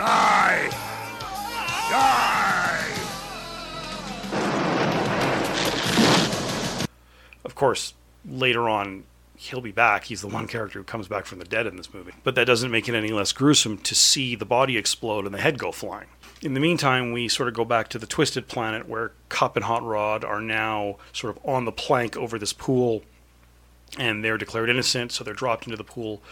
Die. 0.03 0.69
Die. 1.91 2.87
Of 7.45 7.55
course, 7.55 7.95
later 8.29 8.69
on, 8.69 9.05
he'll 9.37 9.61
be 9.61 9.71
back. 9.71 10.05
He's 10.05 10.21
the 10.21 10.27
one 10.27 10.49
character 10.49 10.81
who 10.81 10.85
comes 10.85 11.07
back 11.07 11.25
from 11.25 11.39
the 11.39 11.45
dead 11.45 11.69
in 11.69 11.77
this 11.77 11.95
movie. 11.95 12.11
But 12.25 12.35
that 12.35 12.47
doesn't 12.49 12.73
make 12.73 12.89
it 12.89 12.97
any 12.97 13.11
less 13.11 13.31
gruesome 13.31 13.79
to 13.79 13.95
see 13.95 14.35
the 14.35 14.45
body 14.45 14.77
explode 14.77 15.25
and 15.25 15.33
the 15.33 15.41
head 15.41 15.57
go 15.57 15.71
flying. 15.71 16.09
In 16.41 16.55
the 16.55 16.61
meantime, 16.61 17.13
we 17.13 17.29
sort 17.29 17.49
of 17.49 17.55
go 17.55 17.65
back 17.65 17.87
to 17.91 17.99
the 18.01 18.07
Twisted 18.09 18.49
Planet 18.49 18.89
where 18.89 19.13
Kup 19.29 19.55
and 19.55 19.65
Hot 19.67 19.85
Rod 19.85 20.25
are 20.25 20.41
now 20.41 20.97
sort 21.13 21.37
of 21.37 21.47
on 21.47 21.65
the 21.65 21.71
plank 21.71 22.17
over 22.17 22.41
this 22.41 22.53
pool 22.53 23.05
and 23.99 24.25
they're 24.25 24.39
declared 24.39 24.69
innocent, 24.69 25.13
so 25.13 25.23
they're 25.23 25.33
dropped 25.33 25.67
into 25.67 25.77
the 25.77 25.85
pool 25.85 26.23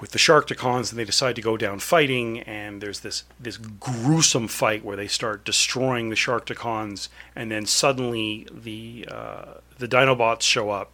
with 0.00 0.12
the 0.12 0.18
Sharkticons, 0.18 0.90
and 0.90 0.98
they 0.98 1.04
decide 1.04 1.36
to 1.36 1.42
go 1.42 1.56
down 1.56 1.78
fighting. 1.78 2.40
And 2.40 2.80
there's 2.80 3.00
this 3.00 3.24
this 3.38 3.56
gruesome 3.56 4.48
fight 4.48 4.84
where 4.84 4.96
they 4.96 5.08
start 5.08 5.44
destroying 5.44 6.08
the 6.08 6.16
Sharkticons, 6.16 7.08
and 7.36 7.50
then 7.50 7.66
suddenly 7.66 8.46
the 8.50 9.06
uh, 9.10 9.44
the 9.78 9.88
Dinobots 9.88 10.42
show 10.42 10.70
up, 10.70 10.90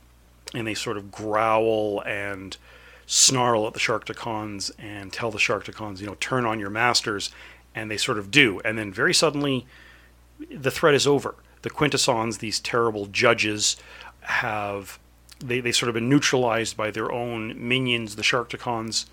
and 0.54 0.66
they 0.66 0.74
sort 0.74 0.96
of 0.96 1.10
growl 1.10 2.02
and 2.04 2.56
snarl 3.06 3.66
at 3.66 3.72
the 3.72 3.78
Sharkticons 3.80 4.72
and 4.78 5.12
tell 5.12 5.30
the 5.30 5.38
Sharkticons, 5.38 6.00
you 6.00 6.06
know, 6.06 6.16
turn 6.18 6.44
on 6.44 6.58
your 6.58 6.70
masters, 6.70 7.30
and 7.74 7.88
they 7.90 7.96
sort 7.96 8.18
of 8.18 8.30
do. 8.30 8.60
And 8.64 8.76
then 8.76 8.92
very 8.92 9.14
suddenly, 9.14 9.66
the 10.50 10.72
threat 10.72 10.94
is 10.94 11.06
over. 11.06 11.36
The 11.62 11.70
Quintessons, 11.70 12.38
these 12.38 12.60
terrible 12.60 13.06
judges, 13.06 13.76
have 14.22 14.98
they 15.38 15.60
they 15.60 15.72
sort 15.72 15.88
of 15.88 15.94
been 15.94 16.08
neutralized 16.08 16.76
by 16.76 16.90
their 16.90 17.10
own 17.12 17.68
minions, 17.68 18.16
the 18.16 18.22
Sharkticons, 18.22 19.06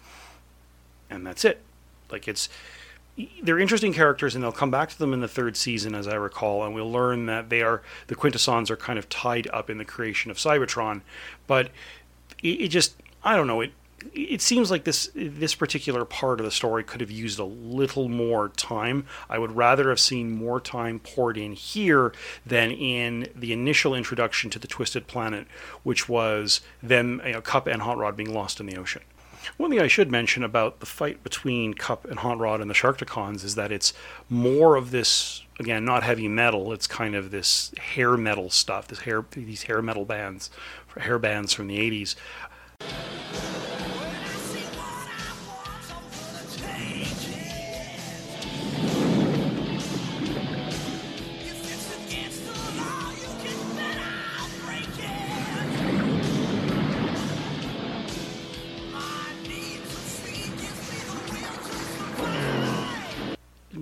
and 1.09 1.25
that's 1.25 1.45
it. 1.45 1.61
Like 2.11 2.27
it's 2.27 2.49
they're 3.43 3.59
interesting 3.59 3.93
characters, 3.93 4.33
and 4.33 4.43
they'll 4.43 4.51
come 4.51 4.71
back 4.71 4.89
to 4.89 4.97
them 4.97 5.13
in 5.13 5.19
the 5.19 5.27
third 5.27 5.55
season, 5.55 5.93
as 5.93 6.07
I 6.07 6.15
recall, 6.15 6.63
and 6.63 6.73
we'll 6.73 6.91
learn 6.91 7.27
that 7.27 7.49
they 7.49 7.61
are 7.61 7.81
the 8.07 8.15
Quintessons 8.15 8.71
are 8.71 8.77
kind 8.77 8.97
of 8.97 9.07
tied 9.09 9.47
up 9.53 9.69
in 9.69 9.77
the 9.77 9.85
creation 9.85 10.31
of 10.31 10.37
Cybertron, 10.37 11.01
but 11.45 11.69
it, 12.41 12.61
it 12.61 12.67
just 12.69 12.95
I 13.23 13.35
don't 13.35 13.47
know 13.47 13.61
it. 13.61 13.71
It 14.13 14.41
seems 14.41 14.69
like 14.69 14.83
this 14.83 15.09
this 15.15 15.55
particular 15.55 16.05
part 16.05 16.39
of 16.39 16.45
the 16.45 16.51
story 16.51 16.83
could 16.83 17.01
have 17.01 17.11
used 17.11 17.39
a 17.39 17.45
little 17.45 18.09
more 18.09 18.49
time. 18.49 19.05
I 19.29 19.39
would 19.39 19.55
rather 19.55 19.89
have 19.89 19.99
seen 19.99 20.31
more 20.31 20.59
time 20.59 20.99
poured 20.99 21.37
in 21.37 21.53
here 21.53 22.13
than 22.45 22.71
in 22.71 23.29
the 23.35 23.53
initial 23.53 23.95
introduction 23.95 24.49
to 24.51 24.59
the 24.59 24.67
Twisted 24.67 25.07
Planet, 25.07 25.47
which 25.83 26.09
was 26.09 26.61
them, 26.81 27.21
you 27.25 27.33
know, 27.33 27.41
Kup 27.41 27.67
and 27.67 27.81
Hot 27.81 27.97
Rod 27.97 28.15
being 28.15 28.33
lost 28.33 28.59
in 28.59 28.65
the 28.65 28.77
ocean. 28.77 29.01
One 29.57 29.69
thing 29.69 29.81
I 29.81 29.87
should 29.87 30.09
mention 30.09 30.43
about 30.43 30.79
the 30.79 30.85
fight 30.85 31.23
between 31.23 31.73
Kup 31.73 32.05
and 32.05 32.19
Hot 32.19 32.39
Rod 32.39 32.61
and 32.61 32.69
the 32.69 32.73
Sharkticons 32.73 33.43
is 33.43 33.55
that 33.55 33.71
it's 33.71 33.93
more 34.29 34.75
of 34.75 34.91
this 34.91 35.43
again, 35.59 35.85
not 35.85 36.03
heavy 36.03 36.27
metal. 36.27 36.71
It's 36.71 36.87
kind 36.87 37.15
of 37.15 37.31
this 37.31 37.71
hair 37.77 38.17
metal 38.17 38.49
stuff. 38.49 38.87
This 38.87 38.99
hair, 38.99 39.25
these 39.31 39.63
hair 39.63 39.81
metal 39.81 40.05
bands, 40.05 40.49
hair 40.97 41.19
bands 41.19 41.53
from 41.53 41.67
the 41.67 41.77
'80s. 41.77 42.15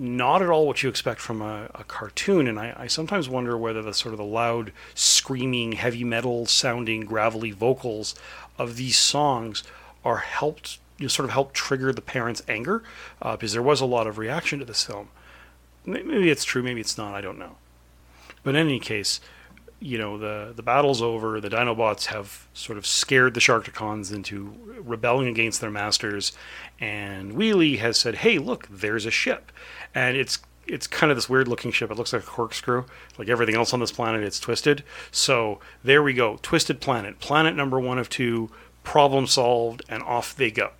Not 0.02 0.42
at 0.42 0.48
all 0.48 0.66
what 0.66 0.82
you 0.82 0.88
expect 0.88 1.20
from 1.20 1.40
a, 1.40 1.70
a 1.74 1.84
cartoon, 1.84 2.48
and 2.48 2.58
I, 2.58 2.74
I, 2.76 2.86
sometimes 2.88 3.28
wonder 3.28 3.56
whether 3.56 3.82
the 3.82 3.94
sort 3.94 4.12
of 4.12 4.18
the 4.18 4.24
loud, 4.24 4.72
screaming, 4.94 5.72
heavy 5.72 6.02
metal 6.02 6.44
sounding, 6.46 7.02
gravelly 7.02 7.52
vocals 7.52 8.16
of 8.58 8.76
these 8.76 8.98
songs 8.98 9.62
are 10.04 10.18
helped, 10.18 10.78
you 10.98 11.04
know, 11.04 11.08
sort 11.08 11.24
of 11.24 11.30
help 11.30 11.52
trigger 11.52 11.92
the 11.92 12.02
parents' 12.02 12.42
anger, 12.48 12.82
uh, 13.22 13.36
because 13.36 13.52
there 13.52 13.62
was 13.62 13.80
a 13.80 13.86
lot 13.86 14.08
of 14.08 14.18
reaction 14.18 14.58
to 14.58 14.64
this 14.64 14.84
film. 14.84 15.08
Maybe 15.86 16.30
it's 16.30 16.44
true, 16.44 16.62
maybe 16.62 16.80
it's 16.80 16.98
not, 16.98 17.14
I 17.14 17.20
don't 17.20 17.38
know. 17.38 17.56
But 18.42 18.56
in 18.56 18.66
any 18.66 18.80
case, 18.80 19.20
you 19.82 19.98
know 19.98 20.16
the 20.16 20.52
the 20.54 20.62
battle's 20.62 21.02
over. 21.02 21.40
The 21.40 21.50
Dinobots 21.50 22.06
have 22.06 22.46
sort 22.54 22.78
of 22.78 22.86
scared 22.86 23.34
the 23.34 23.40
Sharkticons 23.40 24.14
into 24.14 24.54
rebelling 24.78 25.26
against 25.26 25.60
their 25.60 25.70
masters, 25.70 26.32
and 26.80 27.32
Wheelie 27.32 27.78
has 27.78 27.98
said, 27.98 28.16
"Hey, 28.16 28.38
look, 28.38 28.68
there's 28.70 29.06
a 29.06 29.10
ship," 29.10 29.50
and 29.94 30.16
it's 30.16 30.38
it's 30.66 30.86
kind 30.86 31.10
of 31.10 31.16
this 31.16 31.28
weird 31.28 31.48
looking 31.48 31.72
ship. 31.72 31.90
It 31.90 31.96
looks 31.96 32.12
like 32.12 32.22
a 32.22 32.26
corkscrew, 32.26 32.84
like 33.18 33.28
everything 33.28 33.56
else 33.56 33.72
on 33.72 33.80
this 33.80 33.92
planet. 33.92 34.22
It's 34.22 34.40
twisted. 34.40 34.84
So 35.10 35.58
there 35.82 36.02
we 36.02 36.14
go, 36.14 36.38
twisted 36.42 36.80
planet, 36.80 37.18
planet 37.20 37.56
number 37.56 37.80
one 37.80 37.98
of 37.98 38.08
two. 38.08 38.50
Problem 38.84 39.26
solved, 39.26 39.82
and 39.88 40.02
off 40.02 40.34
they 40.34 40.50
go. 40.50 40.70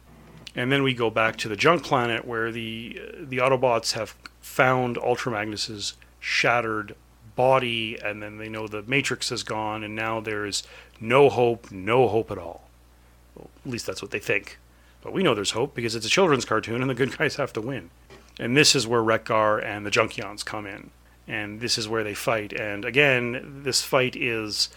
And 0.54 0.72
then 0.72 0.82
we 0.82 0.92
go 0.92 1.08
back 1.08 1.36
to 1.38 1.48
the 1.48 1.56
junk 1.56 1.84
planet 1.84 2.24
where 2.24 2.50
the 2.50 3.00
uh, 3.00 3.16
the 3.20 3.38
Autobots 3.38 3.92
have 3.92 4.16
found 4.40 4.98
Ultra 4.98 5.32
Magnus's 5.32 5.94
shattered 6.20 6.94
body, 7.36 7.98
and 8.02 8.22
then 8.22 8.38
they 8.38 8.48
know 8.48 8.66
the 8.66 8.82
Matrix 8.82 9.32
is 9.32 9.42
gone, 9.42 9.82
and 9.82 9.94
now 9.94 10.20
there's 10.20 10.62
no 11.00 11.28
hope, 11.28 11.70
no 11.70 12.08
hope 12.08 12.30
at 12.30 12.38
all. 12.38 12.68
Well, 13.34 13.50
at 13.64 13.70
least 13.70 13.86
that's 13.86 14.02
what 14.02 14.10
they 14.10 14.18
think. 14.18 14.58
But 15.02 15.12
we 15.12 15.22
know 15.22 15.34
there's 15.34 15.50
hope 15.50 15.74
because 15.74 15.94
it's 15.94 16.06
a 16.06 16.10
children's 16.10 16.44
cartoon, 16.44 16.80
and 16.80 16.90
the 16.90 16.94
good 16.94 17.16
guys 17.18 17.36
have 17.36 17.52
to 17.54 17.60
win. 17.60 17.90
And 18.38 18.56
this 18.56 18.74
is 18.74 18.86
where 18.86 19.02
Wreck-Gar 19.02 19.58
and 19.58 19.84
the 19.84 19.90
Junkions 19.90 20.44
come 20.44 20.66
in, 20.66 20.90
and 21.28 21.60
this 21.60 21.76
is 21.76 21.88
where 21.88 22.02
they 22.02 22.14
fight. 22.14 22.52
And 22.52 22.84
again, 22.84 23.62
this 23.62 23.82
fight 23.82 24.16
is. 24.16 24.68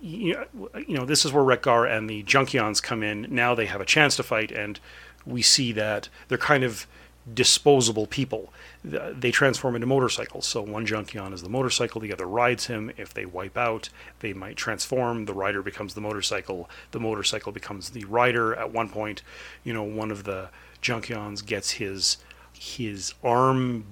You 0.00 0.46
know, 0.86 1.04
this 1.04 1.24
is 1.24 1.32
where 1.32 1.42
Wreck-Gar 1.42 1.84
and 1.84 2.08
the 2.08 2.22
Junkions 2.22 2.80
come 2.80 3.02
in. 3.02 3.26
Now 3.30 3.56
they 3.56 3.66
have 3.66 3.80
a 3.80 3.84
chance 3.84 4.14
to 4.16 4.22
fight, 4.22 4.52
and 4.52 4.78
we 5.26 5.42
see 5.42 5.72
that 5.72 6.08
they're 6.28 6.38
kind 6.38 6.62
of 6.62 6.86
disposable 7.34 8.06
people. 8.06 8.52
They 8.84 9.32
transform 9.32 9.74
into 9.74 9.88
motorcycles. 9.88 10.46
So 10.46 10.62
one 10.62 10.86
Junkion 10.86 11.32
is 11.32 11.42
the 11.42 11.48
motorcycle, 11.48 12.00
the 12.00 12.12
other 12.12 12.28
rides 12.28 12.66
him. 12.66 12.92
If 12.96 13.12
they 13.12 13.26
wipe 13.26 13.58
out, 13.58 13.88
they 14.20 14.32
might 14.32 14.56
transform. 14.56 15.24
The 15.24 15.34
rider 15.34 15.62
becomes 15.62 15.94
the 15.94 16.00
motorcycle. 16.00 16.70
The 16.92 17.00
motorcycle 17.00 17.50
becomes 17.50 17.90
the 17.90 18.04
rider. 18.04 18.54
At 18.54 18.72
one 18.72 18.88
point, 18.88 19.22
you 19.64 19.74
know, 19.74 19.82
one 19.82 20.12
of 20.12 20.22
the 20.22 20.48
Junkions 20.82 21.44
gets 21.44 21.72
his 21.72 22.18
his 22.52 23.14
arm 23.22 23.84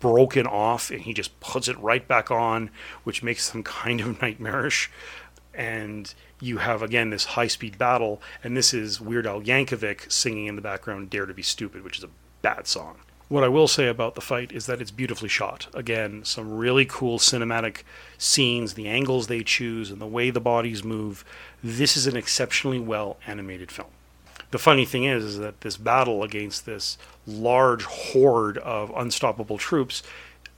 broken 0.00 0.46
off 0.46 0.90
and 0.90 1.02
he 1.02 1.12
just 1.12 1.38
puts 1.40 1.66
it 1.68 1.78
right 1.78 2.06
back 2.06 2.30
on, 2.30 2.70
which 3.04 3.22
makes 3.22 3.50
them 3.50 3.62
kind 3.64 4.00
of 4.00 4.20
nightmarish. 4.20 4.90
And 5.54 6.12
you 6.40 6.58
have 6.58 6.82
again 6.82 7.10
this 7.10 7.24
high 7.24 7.48
speed 7.48 7.78
battle, 7.78 8.22
and 8.44 8.56
this 8.56 8.72
is 8.72 9.00
Weird 9.00 9.26
Al 9.26 9.42
Yankovic 9.42 10.10
singing 10.10 10.46
in 10.46 10.56
the 10.56 10.62
background 10.62 11.10
"Dare 11.10 11.26
to 11.26 11.34
Be 11.34 11.42
Stupid," 11.42 11.82
which 11.82 11.98
is 11.98 12.04
a 12.04 12.10
bad 12.42 12.66
song. 12.66 12.98
What 13.28 13.44
I 13.44 13.48
will 13.48 13.68
say 13.68 13.88
about 13.88 14.14
the 14.14 14.22
fight 14.22 14.52
is 14.52 14.64
that 14.66 14.80
it's 14.80 14.90
beautifully 14.90 15.28
shot. 15.28 15.66
Again, 15.74 16.24
some 16.24 16.56
really 16.56 16.86
cool 16.86 17.18
cinematic 17.18 17.82
scenes, 18.16 18.72
the 18.72 18.88
angles 18.88 19.26
they 19.26 19.42
choose, 19.42 19.90
and 19.90 20.00
the 20.00 20.06
way 20.06 20.30
the 20.30 20.40
bodies 20.40 20.82
move. 20.82 21.26
This 21.62 21.94
is 21.94 22.06
an 22.06 22.16
exceptionally 22.16 22.78
well 22.78 23.18
animated 23.26 23.70
film. 23.70 23.90
The 24.50 24.58
funny 24.58 24.86
thing 24.86 25.04
is, 25.04 25.24
is 25.24 25.38
that 25.38 25.60
this 25.60 25.76
battle 25.76 26.22
against 26.22 26.64
this 26.64 26.96
large 27.26 27.84
horde 27.84 28.58
of 28.58 28.90
unstoppable 28.96 29.58
troops 29.58 30.02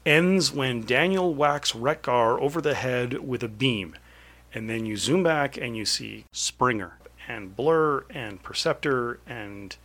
ends 0.07 0.53
when 0.53 0.85
Daniel 0.85 1.35
whacks 1.35 1.75
Wreck-Gar 1.75 2.41
over 2.41 2.61
the 2.61 2.75
head 2.75 3.27
with 3.27 3.43
a 3.43 3.49
beam. 3.49 3.97
And 4.55 4.69
then 4.69 4.87
you 4.87 4.97
zoom 4.97 5.23
back 5.23 5.57
and 5.57 5.77
you 5.77 5.85
see 5.85 6.25
Springer 6.33 6.99
and 7.29 7.57
Blurr 7.57 8.05
and 8.11 8.43
Perceptor 8.43 9.21
and 9.27 9.77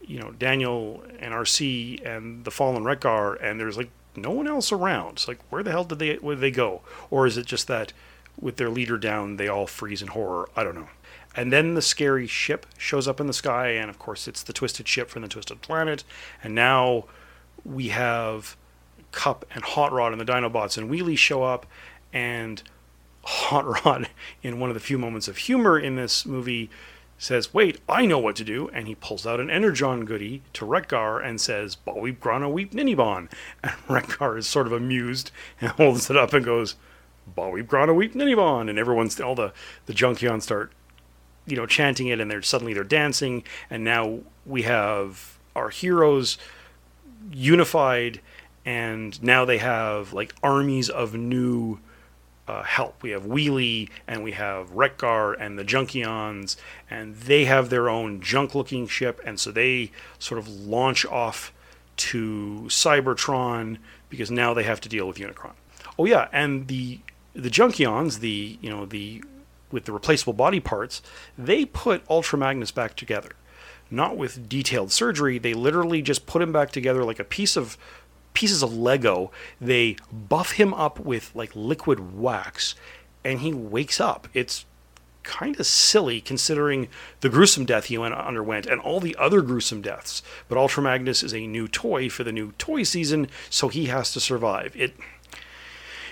you 0.00 0.20
know 0.20 0.32
Daniel 0.32 1.02
and 1.18 1.34
Arcee 1.34 2.04
and 2.06 2.44
the 2.44 2.50
fallen 2.50 2.84
Wreck-Gar 2.84 3.34
and 3.34 3.58
there's 3.58 3.76
like 3.76 3.90
no 4.14 4.30
one 4.30 4.46
else 4.46 4.70
around. 4.70 5.14
It's 5.14 5.28
like 5.28 5.40
where 5.50 5.62
the 5.62 5.70
hell 5.72 5.84
did 5.84 5.98
they 5.98 6.14
where 6.16 6.36
did 6.36 6.42
they 6.42 6.50
go? 6.50 6.82
Or 7.10 7.26
is 7.26 7.36
it 7.36 7.46
just 7.46 7.66
that 7.68 7.92
with 8.40 8.56
their 8.56 8.70
leader 8.70 8.98
down 8.98 9.36
they 9.36 9.48
all 9.48 9.66
freeze 9.66 10.02
in 10.02 10.08
horror? 10.08 10.48
I 10.54 10.62
don't 10.62 10.76
know. 10.76 10.88
And 11.36 11.52
then 11.52 11.74
the 11.74 11.82
scary 11.82 12.26
ship 12.26 12.64
shows 12.78 13.06
up 13.06 13.20
in 13.20 13.26
the 13.26 13.34
sky, 13.34 13.68
and 13.68 13.90
of 13.90 13.98
course, 13.98 14.26
it's 14.26 14.42
the 14.42 14.54
twisted 14.54 14.88
ship 14.88 15.10
from 15.10 15.20
the 15.20 15.28
Twisted 15.28 15.60
Planet. 15.60 16.02
And 16.42 16.54
now 16.54 17.04
we 17.62 17.88
have 17.88 18.56
Kup 19.12 19.44
and 19.54 19.62
Hot 19.62 19.92
Rod 19.92 20.12
and 20.12 20.20
the 20.20 20.24
Dinobots 20.24 20.78
and 20.78 20.90
Wheelie 20.90 21.18
show 21.18 21.42
up, 21.42 21.66
and 22.12 22.62
Hot 23.22 23.66
Rod, 23.84 24.08
in 24.42 24.58
one 24.58 24.70
of 24.70 24.74
the 24.74 24.80
few 24.80 24.98
moments 24.98 25.28
of 25.28 25.36
humor 25.36 25.78
in 25.78 25.96
this 25.96 26.24
movie, 26.24 26.70
says, 27.18 27.52
Wait, 27.52 27.80
I 27.86 28.06
know 28.06 28.18
what 28.18 28.36
to 28.36 28.44
do. 28.44 28.68
And 28.72 28.88
he 28.88 28.94
pulls 28.94 29.26
out 29.26 29.40
an 29.40 29.50
Energon 29.50 30.04
goodie 30.04 30.42
to 30.54 30.64
Wreck-Gar 30.64 31.20
and 31.20 31.40
says, 31.40 31.76
Baweep 31.76 32.18
Grana 32.18 32.48
Weep 32.48 32.72
Ninibon. 32.72 33.30
And 33.62 33.74
Wreck-Gar 33.88 34.38
is 34.38 34.46
sort 34.46 34.66
of 34.66 34.72
amused 34.72 35.30
and 35.60 35.70
holds 35.72 36.08
it 36.08 36.16
up 36.16 36.32
and 36.32 36.44
goes, 36.44 36.76
Baweep 37.36 37.66
Grana 37.66 37.92
Weep 37.92 38.14
Ninibon. 38.14 38.70
And 38.70 38.78
everyone's, 38.78 39.20
all 39.20 39.34
the, 39.34 39.52
the 39.86 39.92
Junkions 39.92 40.42
start 40.42 40.72
you 41.46 41.56
know 41.56 41.66
chanting 41.66 42.08
it 42.08 42.20
and 42.20 42.30
they're 42.30 42.42
suddenly 42.42 42.74
they're 42.74 42.84
dancing 42.84 43.44
and 43.70 43.84
now 43.84 44.18
we 44.44 44.62
have 44.62 45.38
our 45.54 45.70
heroes 45.70 46.38
unified 47.32 48.20
and 48.64 49.22
now 49.22 49.44
they 49.44 49.58
have 49.58 50.12
like 50.12 50.34
armies 50.42 50.90
of 50.90 51.14
new 51.14 51.78
uh, 52.48 52.62
help. 52.62 53.02
We 53.02 53.10
have 53.10 53.24
Wheelie 53.24 53.88
and 54.06 54.22
we 54.22 54.32
have 54.32 54.70
Wreck-Gar 54.70 55.34
and 55.34 55.58
the 55.58 55.64
Junkions, 55.64 56.56
and 56.90 57.16
they 57.16 57.44
have 57.44 57.70
their 57.70 57.88
own 57.88 58.20
junk-looking 58.20 58.86
ship, 58.86 59.20
and 59.24 59.40
so 59.40 59.50
they 59.50 59.90
sort 60.18 60.38
of 60.38 60.48
launch 60.48 61.04
off 61.06 61.52
to 61.96 62.64
Cybertron 62.68 63.78
because 64.10 64.30
now 64.30 64.54
they 64.54 64.62
have 64.62 64.80
to 64.82 64.88
deal 64.88 65.08
with 65.08 65.16
Unicron. 65.16 65.54
Oh 65.98 66.04
yeah, 66.04 66.28
and 66.32 66.68
the 66.68 67.00
the 67.32 67.50
Junkions, 67.50 68.20
the 68.20 68.58
you 68.60 68.70
know 68.70 68.86
the 68.86 69.22
with 69.76 69.84
the 69.84 69.92
replaceable 69.92 70.32
body 70.32 70.58
parts, 70.58 71.02
they 71.36 71.66
put 71.66 72.02
Ultra 72.10 72.38
Magnus 72.38 72.70
back 72.70 72.96
together. 72.96 73.32
Not 73.90 74.16
with 74.16 74.48
detailed 74.48 74.90
surgery, 74.90 75.38
they 75.38 75.54
literally 75.54 76.00
just 76.02 76.26
put 76.26 76.42
him 76.42 76.50
back 76.50 76.72
together 76.72 77.04
like 77.04 77.20
a 77.20 77.24
piece 77.24 77.56
of 77.56 77.76
pieces 78.32 78.62
of 78.62 78.76
Lego. 78.76 79.30
They 79.60 79.96
buff 80.10 80.52
him 80.52 80.72
up 80.72 80.98
with 80.98 81.30
like 81.34 81.50
liquid 81.54 82.18
wax 82.18 82.74
and 83.22 83.40
he 83.40 83.52
wakes 83.52 84.00
up. 84.00 84.28
It's 84.32 84.64
kind 85.26 85.58
of 85.58 85.66
silly 85.66 86.20
considering 86.20 86.88
the 87.20 87.28
gruesome 87.28 87.66
death 87.66 87.86
he 87.86 87.98
went, 87.98 88.14
underwent 88.14 88.64
and 88.64 88.80
all 88.80 89.00
the 89.00 89.16
other 89.16 89.42
gruesome 89.42 89.82
deaths. 89.82 90.22
But 90.48 90.56
Ultra 90.56 90.82
Magnus 90.82 91.22
is 91.22 91.34
a 91.34 91.46
new 91.46 91.68
toy 91.68 92.08
for 92.08 92.24
the 92.24 92.32
new 92.32 92.52
toy 92.52 92.84
season, 92.84 93.28
so 93.50 93.68
he 93.68 93.86
has 93.86 94.12
to 94.12 94.20
survive. 94.20 94.74
It 94.74 94.94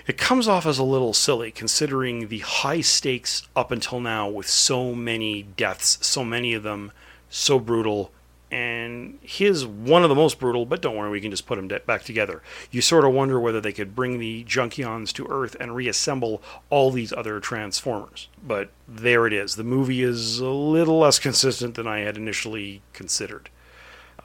it 0.07 0.17
comes 0.17 0.47
off 0.47 0.65
as 0.65 0.77
a 0.77 0.83
little 0.83 1.13
silly 1.13 1.51
considering 1.51 2.27
the 2.27 2.39
high 2.39 2.81
stakes 2.81 3.47
up 3.55 3.71
until 3.71 3.99
now 3.99 4.27
with 4.27 4.47
so 4.47 4.93
many 4.93 5.43
deaths, 5.43 5.97
so 6.05 6.23
many 6.23 6.53
of 6.53 6.63
them 6.63 6.91
so 7.29 7.59
brutal. 7.59 8.11
And 8.51 9.17
his 9.21 9.65
one 9.65 10.03
of 10.03 10.09
the 10.09 10.15
most 10.15 10.39
brutal, 10.39 10.65
but 10.65 10.81
don't 10.81 10.95
worry, 10.95 11.09
we 11.09 11.19
can 11.19 11.31
just 11.31 11.47
put 11.47 11.57
him 11.57 11.67
back 11.67 12.03
together. 12.03 12.43
You 12.71 12.81
sort 12.81 13.03
of 13.03 13.11
wonder 13.11 13.39
whether 13.39 13.59
they 13.59 13.73
could 13.73 13.95
bring 13.95 14.19
the 14.19 14.43
Junkions 14.45 15.11
to 15.13 15.27
Earth 15.29 15.57
and 15.59 15.75
reassemble 15.75 16.41
all 16.69 16.91
these 16.91 17.11
other 17.11 17.39
Transformers. 17.39 18.29
But 18.45 18.69
there 18.87 19.25
it 19.25 19.33
is. 19.33 19.55
The 19.55 19.63
movie 19.63 20.03
is 20.03 20.39
a 20.39 20.49
little 20.49 20.99
less 20.99 21.17
consistent 21.19 21.73
than 21.73 21.87
I 21.87 21.99
had 21.99 22.15
initially 22.15 22.81
considered 22.93 23.49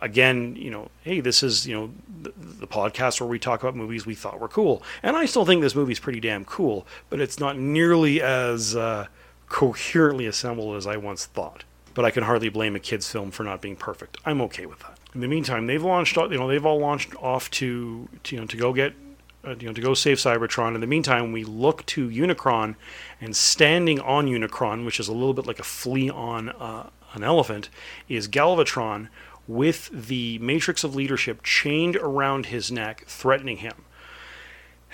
again, 0.01 0.57
you 0.57 0.71
know, 0.71 0.91
hey, 1.03 1.21
this 1.21 1.43
is, 1.43 1.67
you 1.67 1.75
know, 1.75 1.91
the, 2.23 2.33
the, 2.61 2.67
podcast 2.67 3.21
where 3.21 3.29
we 3.29 3.39
talk 3.39 3.63
about 3.63 3.77
movies 3.77 4.07
we 4.07 4.15
thought 4.15 4.41
were 4.41 4.49
cool. 4.49 4.83
And 5.03 5.17
I 5.17 5.27
still 5.27 5.45
think 5.45 5.63
this 5.63 5.75
movie's 5.75 6.01
pretty 6.01 6.21
damn 6.21 6.45
cool, 6.45 6.87
but 7.09 7.21
it's 7.21 7.39
not 7.39 7.59
nearly 7.59 8.23
as 8.23 8.75
uh, 8.75 9.07
coherently 9.49 10.27
assembled 10.27 10.77
as 10.77 10.87
I 10.87 10.97
once 10.97 11.27
thought. 11.27 11.65
But 11.93 12.05
I 12.05 12.11
can 12.11 12.23
hardly 12.23 12.49
blame 12.49 12.77
a 12.77 12.81
kid's 12.81 13.11
film 13.11 13.31
for 13.31 13.43
not 13.43 13.61
being 13.61 13.77
perfect. 13.77 14.17
I'm 14.25 14.41
okay 14.43 14.67
with 14.67 14.79
that. 14.81 14.99
In 15.15 15.21
the 15.21 15.29
meantime, 15.29 15.67
they've 15.67 15.83
launched, 15.83 16.17
you 16.17 16.39
know, 16.39 16.47
they've 16.47 16.65
all 16.65 16.79
launched 16.79 17.15
off 17.17 17.51
to, 17.53 18.09
to 18.23 18.37
you 18.37 18.41
know, 18.41 18.47
to 18.47 18.57
go 18.57 18.73
get 18.73 18.95
uh, 19.43 19.55
you 19.59 19.67
know, 19.67 19.73
to 19.73 19.81
go 19.81 19.95
save 19.95 20.19
Cybertron. 20.19 20.75
In 20.75 20.83
the 20.83 20.87
meantime, 20.87 21.33
we 21.33 21.45
look 21.45 21.87
to 21.87 22.09
Unicron, 22.09 22.77
and 23.23 23.35
standing 23.35 23.99
on 24.01 24.27
Unicron, 24.27 24.85
which 24.85 25.01
is 25.01 25.09
a 25.09 25.13
little 25.13 25.33
bit 25.33 25.47
like 25.47 25.59
a 25.59 25.65
flea 25.65 26.11
on 26.11 26.51
uh, 26.51 26.91
an 27.15 27.25
elephant, 27.25 27.71
is 28.09 28.29
Galvatron, 28.29 29.09
with 29.51 29.91
the 29.93 30.39
matrix 30.39 30.85
of 30.85 30.95
leadership 30.95 31.43
chained 31.43 31.97
around 31.97 32.47
his 32.47 32.71
neck, 32.71 33.05
threatening 33.09 33.57
him. 33.57 33.85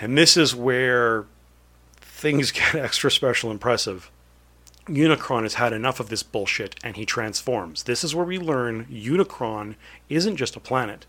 And 0.01 0.17
this 0.17 0.35
is 0.35 0.55
where 0.55 1.27
things 1.99 2.51
get 2.53 2.75
extra 2.75 3.11
special 3.11 3.51
impressive. 3.51 4.11
Unicron 4.87 5.43
has 5.43 5.55
had 5.55 5.75
enough 5.75 6.01
of 6.01 6.09
this 6.09 6.23
bullshit 6.23 6.77
and 6.83 6.97
he 6.97 7.05
transforms. 7.05 7.83
This 7.83 8.03
is 8.03 8.15
where 8.15 8.25
we 8.25 8.39
learn 8.39 8.87
Unicron 8.87 9.75
isn't 10.09 10.37
just 10.37 10.57
a 10.57 10.61
planet, 10.61 11.05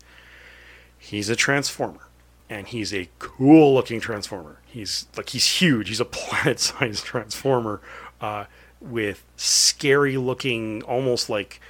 he's 0.98 1.30
a 1.30 1.36
transformer. 1.36 2.02
And 2.50 2.66
he's 2.66 2.94
a 2.94 3.10
cool 3.18 3.74
looking 3.74 4.00
transformer. 4.00 4.60
He's 4.64 5.06
like 5.18 5.28
he's 5.30 5.60
huge. 5.60 5.88
He's 5.88 6.00
a 6.00 6.04
planet 6.06 6.60
sized 6.60 7.04
transformer 7.04 7.82
uh, 8.22 8.46
with 8.80 9.22
scary 9.36 10.16
looking, 10.16 10.82
almost 10.84 11.28
like 11.28 11.60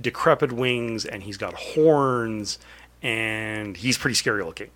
decrepit 0.00 0.52
wings 0.52 1.04
and 1.04 1.22
he's 1.22 1.36
got 1.36 1.54
horns 1.54 2.58
and 3.02 3.76
he's 3.76 3.98
pretty 3.98 4.14
scary 4.14 4.44
looking. 4.44 4.70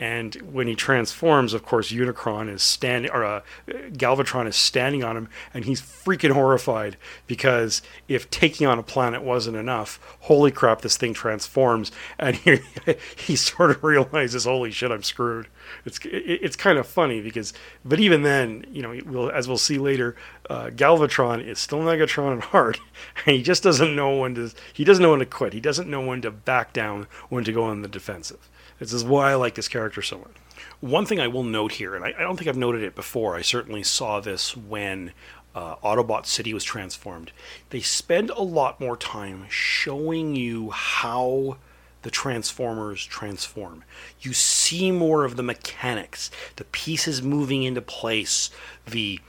And 0.00 0.36
when 0.36 0.68
he 0.68 0.76
transforms, 0.76 1.52
of 1.54 1.64
course, 1.64 1.90
Unicron 1.90 2.48
is 2.52 2.62
standing, 2.62 3.10
or 3.10 3.24
uh, 3.24 3.40
Galvatron 3.66 4.46
is 4.46 4.54
standing 4.54 5.02
on 5.02 5.16
him, 5.16 5.28
and 5.52 5.64
he's 5.64 5.80
freaking 5.80 6.30
horrified 6.30 6.96
because 7.26 7.82
if 8.06 8.30
taking 8.30 8.66
on 8.66 8.78
a 8.78 8.82
planet 8.84 9.22
wasn't 9.22 9.56
enough, 9.56 9.98
holy 10.20 10.52
crap, 10.52 10.82
this 10.82 10.96
thing 10.96 11.14
transforms, 11.14 11.90
and 12.16 12.36
he, 12.36 12.60
he 13.16 13.34
sort 13.34 13.72
of 13.72 13.82
realizes, 13.82 14.44
holy 14.44 14.70
shit, 14.70 14.92
I'm 14.92 15.02
screwed. 15.02 15.48
It's 15.84 15.98
it's 16.04 16.56
kind 16.56 16.78
of 16.78 16.86
funny 16.86 17.20
because, 17.20 17.52
but 17.84 17.98
even 17.98 18.22
then, 18.22 18.66
you 18.70 18.82
know, 18.82 18.98
we'll, 19.04 19.30
as 19.30 19.48
we'll 19.48 19.58
see 19.58 19.78
later, 19.78 20.14
uh, 20.48 20.66
Galvatron 20.66 21.44
is 21.44 21.58
still 21.58 21.80
Megatron 21.80 22.36
at 22.38 22.44
heart, 22.44 22.78
and 23.26 23.36
he 23.36 23.42
just 23.42 23.64
doesn't 23.64 23.96
know 23.96 24.16
when 24.16 24.36
to 24.36 24.52
he 24.72 24.84
doesn't 24.84 25.02
know 25.02 25.10
when 25.10 25.20
to 25.20 25.26
quit. 25.26 25.52
He 25.52 25.60
doesn't 25.60 25.90
know 25.90 26.00
when 26.00 26.22
to 26.22 26.30
back 26.30 26.72
down, 26.72 27.08
when 27.28 27.42
to 27.42 27.52
go 27.52 27.64
on 27.64 27.82
the 27.82 27.88
defensive. 27.88 28.48
This 28.78 28.92
is 28.92 29.04
why 29.04 29.32
I 29.32 29.34
like 29.34 29.54
this 29.54 29.68
character 29.68 30.02
so 30.02 30.18
much. 30.18 30.34
One 30.80 31.06
thing 31.06 31.18
I 31.18 31.26
will 31.26 31.42
note 31.42 31.72
here, 31.72 31.96
and 31.96 32.04
I, 32.04 32.14
I 32.16 32.22
don't 32.22 32.36
think 32.36 32.48
I've 32.48 32.56
noted 32.56 32.82
it 32.82 32.94
before, 32.94 33.36
I 33.36 33.42
certainly 33.42 33.82
saw 33.82 34.20
this 34.20 34.56
when 34.56 35.12
uh, 35.54 35.76
Autobot 35.76 36.26
City 36.26 36.54
was 36.54 36.62
transformed. 36.62 37.32
They 37.70 37.80
spend 37.80 38.30
a 38.30 38.42
lot 38.42 38.80
more 38.80 38.96
time 38.96 39.46
showing 39.48 40.36
you 40.36 40.70
how 40.70 41.56
the 42.02 42.10
Transformers 42.10 43.04
transform. 43.04 43.82
You 44.20 44.32
see 44.32 44.92
more 44.92 45.24
of 45.24 45.36
the 45.36 45.42
mechanics, 45.42 46.30
the 46.56 46.64
pieces 46.64 47.22
moving 47.22 47.64
into 47.64 47.82
place, 47.82 48.50
the 48.86 49.20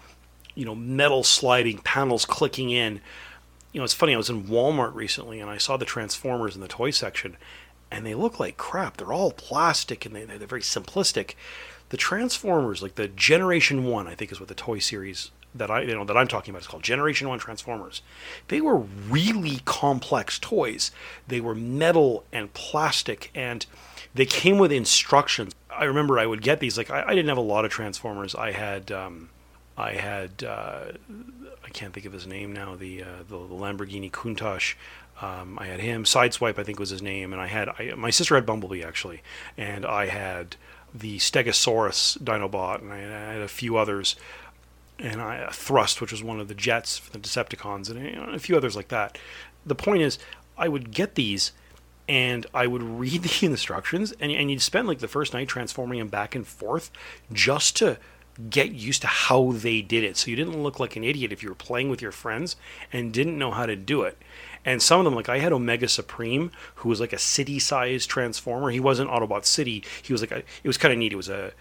you 0.53 0.65
know 0.65 0.75
metal 0.75 1.23
sliding, 1.23 1.79
panels 1.79 2.25
clicking 2.25 2.69
in. 2.69 3.01
You 3.71 3.79
know, 3.79 3.83
it's 3.83 3.93
funny. 3.93 4.13
I 4.13 4.17
was 4.17 4.29
in 4.29 4.45
Walmart 4.45 4.95
recently 4.95 5.39
and 5.39 5.49
I 5.49 5.57
saw 5.57 5.77
the 5.77 5.85
Transformers 5.85 6.55
in 6.55 6.61
the 6.61 6.67
toy 6.67 6.91
section, 6.91 7.37
and 7.91 8.05
they 8.05 8.15
look 8.15 8.39
like 8.39 8.57
crap. 8.57 8.97
They're 8.97 9.13
all 9.13 9.31
plastic 9.31 10.05
and 10.05 10.15
they, 10.15 10.25
they're 10.25 10.47
very 10.47 10.61
simplistic. 10.61 11.33
The 11.89 11.97
Transformers, 11.97 12.83
like 12.83 12.95
the 12.95 13.07
Generation 13.07 13.83
One, 13.83 14.07
I 14.07 14.15
think 14.15 14.31
is 14.31 14.39
what 14.39 14.49
the 14.49 14.55
toy 14.55 14.79
series 14.79 15.31
that 15.55 15.71
I 15.71 15.81
you 15.81 15.95
know 15.95 16.05
that 16.05 16.17
I'm 16.17 16.27
talking 16.27 16.51
about 16.51 16.61
is 16.61 16.67
called 16.67 16.83
Generation 16.83 17.27
One 17.27 17.39
Transformers. 17.39 18.01
They 18.47 18.61
were 18.61 18.77
really 18.77 19.61
complex 19.65 20.37
toys. 20.39 20.91
They 21.27 21.41
were 21.41 21.55
metal 21.55 22.23
and 22.31 22.53
plastic, 22.53 23.31
and 23.33 23.65
they 24.13 24.25
came 24.25 24.57
with 24.57 24.71
instructions. 24.71 25.53
I 25.71 25.85
remember 25.85 26.19
I 26.19 26.25
would 26.25 26.41
get 26.41 26.59
these. 26.59 26.77
Like 26.77 26.91
I, 26.91 27.03
I 27.03 27.15
didn't 27.15 27.29
have 27.29 27.37
a 27.37 27.41
lot 27.41 27.65
of 27.65 27.71
Transformers. 27.71 28.35
I 28.35 28.51
had 28.51 28.91
um, 28.91 29.29
I 29.77 29.93
had 29.93 30.43
uh, 30.43 30.91
I 31.65 31.69
can't 31.69 31.93
think 31.93 32.05
of 32.05 32.13
his 32.13 32.27
name 32.27 32.53
now. 32.53 32.75
The 32.75 33.03
uh, 33.03 33.05
the, 33.27 33.37
the 33.37 33.55
Lamborghini 33.55 34.11
Countach. 34.11 34.75
Um, 35.21 35.59
I 35.59 35.65
had 35.65 35.79
him. 35.79 36.05
Sideswipe, 36.05 36.57
I 36.57 36.63
think 36.63 36.79
was 36.79 36.89
his 36.89 37.01
name, 37.01 37.33
and 37.33 37.41
I 37.41 37.47
had 37.47 37.69
I, 37.69 37.93
my 37.97 38.09
sister 38.09 38.35
had 38.35 38.45
Bumblebee 38.45 38.83
actually, 38.83 39.21
and 39.57 39.85
I 39.85 40.07
had 40.07 40.55
the 40.93 41.17
Stegosaurus 41.17 42.17
Dinobot, 42.23 42.81
and 42.81 42.93
I 42.93 43.33
had 43.33 43.41
a 43.41 43.47
few 43.47 43.77
others, 43.77 44.15
and 44.97 45.21
I 45.21 45.39
uh, 45.39 45.51
Thrust, 45.51 46.01
which 46.01 46.11
was 46.11 46.23
one 46.23 46.39
of 46.39 46.47
the 46.47 46.55
jets 46.55 46.97
for 46.97 47.11
the 47.11 47.19
Decepticons, 47.19 47.89
and 47.89 48.33
a 48.33 48.39
few 48.39 48.55
others 48.55 48.75
like 48.75 48.87
that. 48.89 49.17
The 49.65 49.75
point 49.75 50.01
is, 50.01 50.19
I 50.57 50.67
would 50.67 50.91
get 50.91 51.15
these, 51.15 51.51
and 52.07 52.45
I 52.53 52.67
would 52.67 52.83
read 52.99 53.23
the 53.23 53.45
instructions, 53.45 54.13
and, 54.19 54.31
and 54.31 54.49
you'd 54.49 54.61
spend 54.61 54.87
like 54.87 54.99
the 54.99 55.07
first 55.07 55.33
night 55.33 55.47
transforming 55.47 55.99
them 55.99 56.07
back 56.07 56.33
and 56.33 56.47
forth 56.47 56.91
just 57.31 57.75
to 57.77 57.97
get 58.49 58.71
used 58.71 59.01
to 59.01 59.07
how 59.07 59.51
they 59.51 59.81
did 59.81 60.03
it. 60.03 60.15
So 60.15 60.29
you 60.29 60.37
didn't 60.37 60.63
look 60.63 60.79
like 60.79 60.95
an 60.95 61.03
idiot 61.03 61.33
if 61.33 61.43
you 61.43 61.49
were 61.49 61.55
playing 61.55 61.89
with 61.89 62.01
your 62.01 62.13
friends 62.13 62.55
and 62.93 63.11
didn't 63.11 63.37
know 63.37 63.51
how 63.51 63.65
to 63.65 63.75
do 63.75 64.03
it. 64.03 64.17
And 64.65 64.81
some 64.81 64.99
of 64.99 65.05
them, 65.05 65.15
like 65.15 65.29
I 65.29 65.39
had 65.39 65.53
Omega 65.53 65.87
Supreme, 65.87 66.51
who 66.75 66.89
was 66.89 66.99
like 66.99 67.13
a 67.13 67.17
city-sized 67.17 68.09
transformer. 68.09 68.69
He 68.69 68.79
wasn't 68.79 69.09
Autobot 69.09 69.45
City. 69.45 69.83
He 70.01 70.13
was 70.13 70.21
like 70.21 70.31
a, 70.31 70.37
it 70.37 70.65
was 70.65 70.77
kind 70.77 70.91
of 70.91 70.99
neat. 70.99 71.13
It 71.13 71.17
was 71.17 71.29
a 71.29 71.53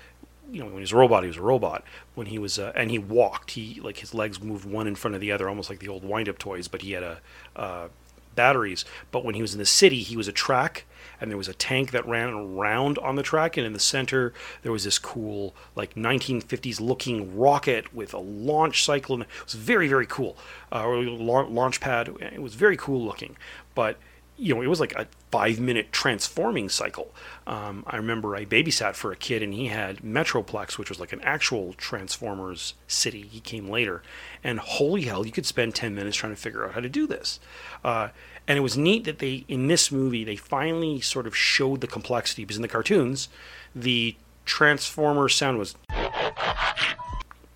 you 0.50 0.60
know 0.60 0.66
when 0.66 0.76
he 0.76 0.80
was 0.80 0.92
a 0.92 0.96
robot 0.96 1.22
he 1.22 1.28
was 1.28 1.36
a 1.36 1.42
robot 1.42 1.84
when 2.14 2.26
he 2.26 2.38
was 2.38 2.58
uh, 2.58 2.72
and 2.74 2.90
he 2.90 2.98
walked 2.98 3.52
he 3.52 3.80
like 3.82 3.98
his 3.98 4.14
legs 4.14 4.40
moved 4.40 4.64
one 4.64 4.86
in 4.86 4.94
front 4.94 5.14
of 5.14 5.20
the 5.20 5.30
other 5.30 5.48
almost 5.48 5.68
like 5.68 5.78
the 5.78 5.88
old 5.88 6.04
wind-up 6.04 6.38
toys 6.38 6.68
but 6.68 6.82
he 6.82 6.92
had 6.92 7.02
a 7.02 7.20
uh, 7.56 7.88
batteries 8.34 8.84
but 9.10 9.24
when 9.24 9.34
he 9.34 9.42
was 9.42 9.52
in 9.52 9.58
the 9.58 9.66
city 9.66 10.02
he 10.02 10.16
was 10.16 10.28
a 10.28 10.32
track 10.32 10.84
and 11.20 11.30
there 11.30 11.38
was 11.38 11.48
a 11.48 11.54
tank 11.54 11.90
that 11.90 12.06
ran 12.06 12.28
around 12.30 12.98
on 12.98 13.16
the 13.16 13.22
track 13.22 13.56
and 13.56 13.66
in 13.66 13.72
the 13.72 13.78
center 13.78 14.32
there 14.62 14.72
was 14.72 14.84
this 14.84 14.98
cool 14.98 15.54
like 15.74 15.94
1950s 15.94 16.80
looking 16.80 17.36
rocket 17.36 17.94
with 17.94 18.14
a 18.14 18.18
launch 18.18 18.84
cycle 18.84 19.14
and 19.14 19.24
it 19.24 19.44
was 19.44 19.54
very 19.54 19.88
very 19.88 20.06
cool. 20.06 20.36
Uh, 20.70 20.86
launch 20.88 21.80
pad. 21.80 22.08
It 22.20 22.42
was 22.42 22.54
very 22.54 22.76
cool 22.76 23.04
looking. 23.04 23.36
But 23.74 23.98
you 24.36 24.54
know, 24.54 24.62
it 24.62 24.66
was 24.66 24.80
like 24.80 24.92
a 24.94 25.06
five 25.30 25.60
minute 25.60 25.92
transforming 25.92 26.68
cycle. 26.68 27.14
Um, 27.46 27.84
I 27.86 27.96
remember 27.96 28.34
I 28.36 28.44
babysat 28.44 28.94
for 28.94 29.12
a 29.12 29.16
kid 29.16 29.42
and 29.42 29.52
he 29.52 29.66
had 29.66 29.98
Metroplex, 29.98 30.78
which 30.78 30.88
was 30.88 31.00
like 31.00 31.12
an 31.12 31.20
actual 31.22 31.74
Transformers 31.74 32.74
city. 32.86 33.22
He 33.22 33.40
came 33.40 33.68
later. 33.68 34.02
And 34.42 34.58
holy 34.58 35.02
hell, 35.02 35.26
you 35.26 35.32
could 35.32 35.46
spend 35.46 35.74
10 35.74 35.94
minutes 35.94 36.16
trying 36.16 36.34
to 36.34 36.40
figure 36.40 36.64
out 36.66 36.72
how 36.72 36.80
to 36.80 36.88
do 36.88 37.06
this. 37.06 37.40
Uh, 37.84 38.08
and 38.46 38.56
it 38.56 38.62
was 38.62 38.76
neat 38.78 39.04
that 39.04 39.18
they, 39.18 39.44
in 39.48 39.66
this 39.66 39.92
movie, 39.92 40.24
they 40.24 40.36
finally 40.36 41.00
sort 41.00 41.26
of 41.26 41.36
showed 41.36 41.80
the 41.80 41.86
complexity 41.86 42.44
because 42.44 42.56
in 42.56 42.62
the 42.62 42.68
cartoons, 42.68 43.28
the 43.74 44.16
Transformer 44.46 45.28
sound 45.28 45.58
was 45.58 45.74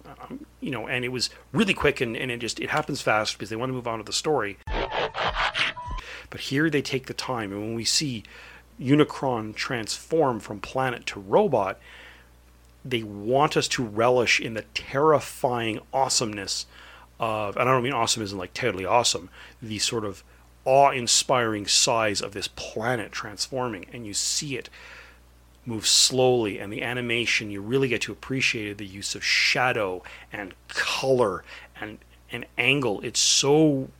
um, 0.05 0.44
you 0.61 0.70
know, 0.70 0.86
and 0.86 1.05
it 1.05 1.09
was 1.09 1.31
really 1.53 1.73
quick 1.73 2.03
and, 2.03 2.15
and 2.16 2.31
it 2.31 2.39
just 2.39 2.61
it 2.61 2.69
happens 2.69 3.01
fast 3.01 3.32
because 3.35 3.49
they 3.49 3.57
want 3.57 3.70
to 3.70 3.74
move 3.74 3.89
on 3.89 3.99
to 3.99 4.05
the 4.05 4.12
story. 4.12 4.59
But 6.33 6.41
here 6.41 6.71
they 6.71 6.81
take 6.81 7.07
the 7.07 7.15
time, 7.15 7.53
and 7.53 7.61
when 7.61 7.75
we 7.75 7.85
see 7.85 8.25
Unicron 8.81 9.55
transform 9.55 10.41
from 10.41 10.61
planet 10.61 11.05
to 11.07 11.21
robot, 11.21 11.79
they 12.83 13.03
want 13.03 13.55
us 13.55 13.69
to 13.69 13.85
relish 13.85 14.41
in 14.41 14.55
the 14.55 14.65
terrifying 14.73 15.79
awesomeness 15.93 16.65
of, 17.21 17.57
and 17.59 17.69
I 17.69 17.73
don't 17.73 17.83
mean 17.83 17.93
awesome 17.93 18.23
isn't 18.23 18.39
like 18.39 18.55
totally 18.55 18.87
awesome, 18.87 19.29
the 19.61 19.79
sort 19.79 20.07
of 20.07 20.25
awe-inspiring 20.65 21.67
size 21.67 22.23
of 22.23 22.33
this 22.33 22.49
planet 22.49 23.13
transforming, 23.13 23.85
and 23.93 24.07
you 24.07 24.15
see 24.15 24.57
it 24.57 24.71
move 25.67 25.87
slowly, 25.87 26.59
and 26.59 26.73
the 26.73 26.83
animation 26.83 27.51
you 27.51 27.61
really 27.61 27.89
get 27.89 28.01
to 28.01 28.13
appreciate 28.13 28.79
the 28.79 28.87
use 28.87 29.15
of 29.15 29.23
shadow 29.23 30.03
and 30.33 30.55
color 30.69 31.45
and 31.79 31.99
an 32.33 32.47
angle. 32.57 33.03
It's 33.03 33.21
so 33.21 33.91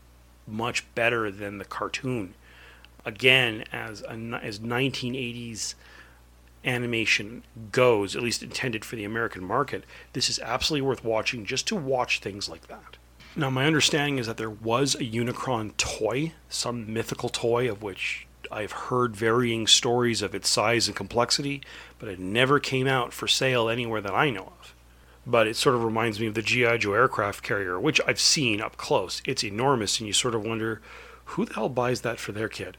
much 0.47 0.85
better 0.95 1.31
than 1.31 1.59
the 1.59 1.65
cartoon. 1.65 2.35
Again, 3.05 3.65
as 3.73 4.03
a, 4.03 4.13
as 4.43 4.61
1980s 4.61 5.75
animation 6.65 7.43
goes, 7.73 8.15
at 8.15 8.23
least 8.23 8.43
intended 8.43 8.85
for 8.85 8.97
the 8.97 9.05
American 9.05 9.45
market, 9.45 9.85
this 10.13 10.29
is 10.29 10.39
absolutely 10.41 10.87
worth 10.87 11.05
watching 11.05 11.45
just 11.45 11.67
to 11.69 11.77
watch 11.77 12.21
things 12.21 12.49
like 12.49 12.69
that. 12.69 12.97
Now, 13.35 13.51
my 13.51 13.67
understanding 13.67 14.19
is 14.19 14.27
that 14.27 14.37
there 14.37 14.51
was 14.51 14.95
a 14.95 14.99
Unicron 14.99 15.77
toy, 15.77 16.35
some 16.49 16.93
mythical 16.93 17.31
toy 17.31 17.71
of 17.71 17.83
which 17.83 18.27
I've 18.51 18.73
heard 18.73 19.17
varying 19.17 19.67
stories 19.67 20.21
of 20.21 20.35
its 20.35 20.51
size 20.51 20.87
and 20.87 20.95
complexity, 20.95 21.63
but 21.99 22.11
it 22.11 22.19
never 22.19 22.61
came 22.61 22.87
out 22.87 23.13
for 23.15 23.27
sale 23.27 23.71
anywhere 23.71 24.03
that 24.03 24.15
I 24.15 24.29
know 24.29 24.53
of 24.61 24.62
but 25.27 25.47
it 25.47 25.57
sort 25.57 25.75
of 25.75 25.85
reminds 25.85 26.19
me 26.19 26.27
of 26.27 26.35
the 26.35 26.43
GI 26.43 26.79
Joe 26.79 26.95
aircraft 26.95 27.43
carrier, 27.43 27.79
which 27.79 28.01
I've 28.07 28.21
seen 28.21 28.61
up 28.61 28.77
close. 28.77 29.23
It's 29.25 29.45
enormous, 29.45 29.99
and 29.99 30.07
you 30.07 30.13
sort 30.13 30.35
of 30.35 30.45
wonder 30.45 30.81
who 31.27 31.45
the 31.45 31.55
hell 31.55 31.69
buys 31.69 32.01
that 32.01 32.19
for 32.19 32.33
their 32.33 32.49
kid. 32.49 32.77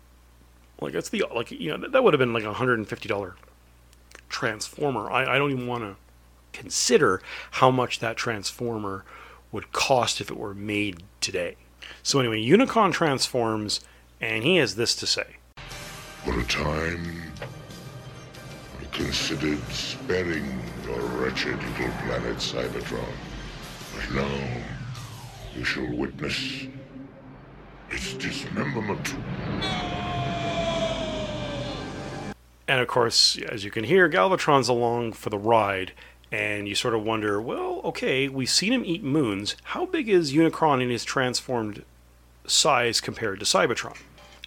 Like 0.81 0.93
that's 0.93 1.09
the 1.09 1.23
like 1.33 1.51
you 1.51 1.77
know 1.77 1.87
that 1.87 2.03
would 2.03 2.13
have 2.13 2.19
been 2.19 2.33
like 2.33 2.43
a 2.43 2.53
hundred 2.53 2.79
and 2.79 2.87
fifty 2.87 3.07
dollar 3.07 3.35
transformer. 4.29 5.09
I, 5.09 5.35
I 5.35 5.37
don't 5.37 5.51
even 5.51 5.67
want 5.67 5.83
to 5.83 5.95
consider 6.51 7.21
how 7.51 7.71
much 7.71 7.99
that 7.99 8.17
transformer 8.17 9.05
would 9.51 9.71
cost 9.71 10.19
if 10.19 10.29
it 10.29 10.37
were 10.37 10.53
made 10.53 11.03
today. 11.21 11.55
So 12.01 12.19
anyway, 12.19 12.43
Unicron 12.43 12.91
transforms, 12.91 13.81
and 14.19 14.43
he 14.43 14.57
has 14.57 14.75
this 14.75 14.95
to 14.95 15.07
say. 15.07 15.37
For 16.25 16.39
a 16.39 16.43
time, 16.45 17.31
considered 18.93 19.61
sparing 19.69 20.61
your 20.85 20.99
wretched 20.99 21.57
little 21.57 21.91
planet 22.05 22.37
Cybertron. 22.37 23.13
But 23.95 24.15
now, 24.15 24.61
you 25.55 25.63
shall 25.63 25.91
witness 25.95 26.67
its 27.89 28.13
dismemberment. 28.13 29.15
And 32.67 32.79
of 32.79 32.87
course, 32.87 33.37
as 33.49 33.63
you 33.65 33.71
can 33.71 33.83
hear, 33.83 34.09
Galvatron's 34.09 34.69
along 34.69 35.13
for 35.13 35.29
the 35.29 35.37
ride, 35.37 35.91
and 36.31 36.67
you 36.67 36.75
sort 36.75 36.95
of 36.95 37.03
wonder, 37.03 37.41
well, 37.41 37.81
okay, 37.83 38.27
we've 38.29 38.49
seen 38.49 38.73
him 38.73 38.83
eat 38.85 39.03
moons. 39.03 39.55
How 39.63 39.85
big 39.85 40.09
is 40.09 40.33
Unicron 40.33 40.81
in 40.81 40.89
his 40.89 41.03
transformed 41.03 41.83
size 42.47 43.01
compared 43.01 43.39
to 43.39 43.45
Cybertron? 43.45 43.97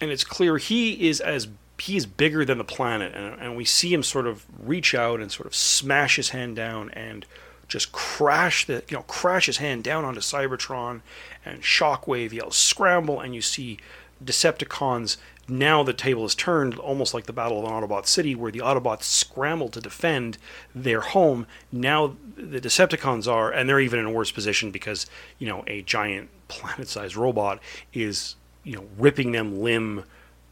And 0.01 0.11
it's 0.11 0.23
clear 0.23 0.57
he 0.57 1.07
is 1.07 1.21
as 1.21 1.47
he 1.79 1.95
is 1.95 2.05
bigger 2.05 2.43
than 2.43 2.57
the 2.57 2.63
planet, 2.63 3.13
and, 3.13 3.39
and 3.39 3.55
we 3.55 3.65
see 3.65 3.93
him 3.93 4.03
sort 4.03 4.27
of 4.27 4.45
reach 4.59 4.95
out 4.95 5.19
and 5.19 5.31
sort 5.31 5.45
of 5.45 5.55
smash 5.55 6.15
his 6.15 6.29
hand 6.29 6.55
down 6.55 6.89
and 6.91 7.25
just 7.67 7.91
crash 7.91 8.65
the 8.65 8.83
you 8.89 8.97
know 8.97 9.03
crash 9.03 9.45
his 9.45 9.57
hand 9.57 9.83
down 9.83 10.05
onto 10.05 10.21
Cybertron, 10.21 11.01
and 11.45 11.61
Shockwave 11.61 12.31
yells 12.31 12.55
scramble, 12.55 13.19
and 13.19 13.35
you 13.35 13.41
see 13.41 13.77
Decepticons. 14.23 15.17
Now 15.49 15.81
the 15.81 15.93
table 15.93 16.25
is 16.25 16.35
turned, 16.35 16.77
almost 16.77 17.13
like 17.13 17.25
the 17.25 17.31
Battle 17.31 17.65
of 17.65 17.71
Autobot 17.71 18.05
City, 18.05 18.35
where 18.35 18.51
the 18.51 18.59
Autobots 18.59 19.03
scramble 19.03 19.69
to 19.69 19.79
defend 19.79 20.37
their 20.75 20.99
home. 20.99 21.47
Now 21.71 22.17
the 22.35 22.59
Decepticons 22.59 23.31
are, 23.31 23.49
and 23.51 23.69
they're 23.69 23.79
even 23.79 23.99
in 23.99 24.05
a 24.05 24.11
worse 24.11 24.31
position 24.31 24.71
because 24.71 25.05
you 25.37 25.47
know 25.47 25.63
a 25.67 25.83
giant 25.83 26.29
planet-sized 26.47 27.15
robot 27.15 27.59
is 27.93 28.35
you 28.63 28.75
know 28.75 28.85
ripping 28.97 29.31
them 29.31 29.61
limb 29.61 30.03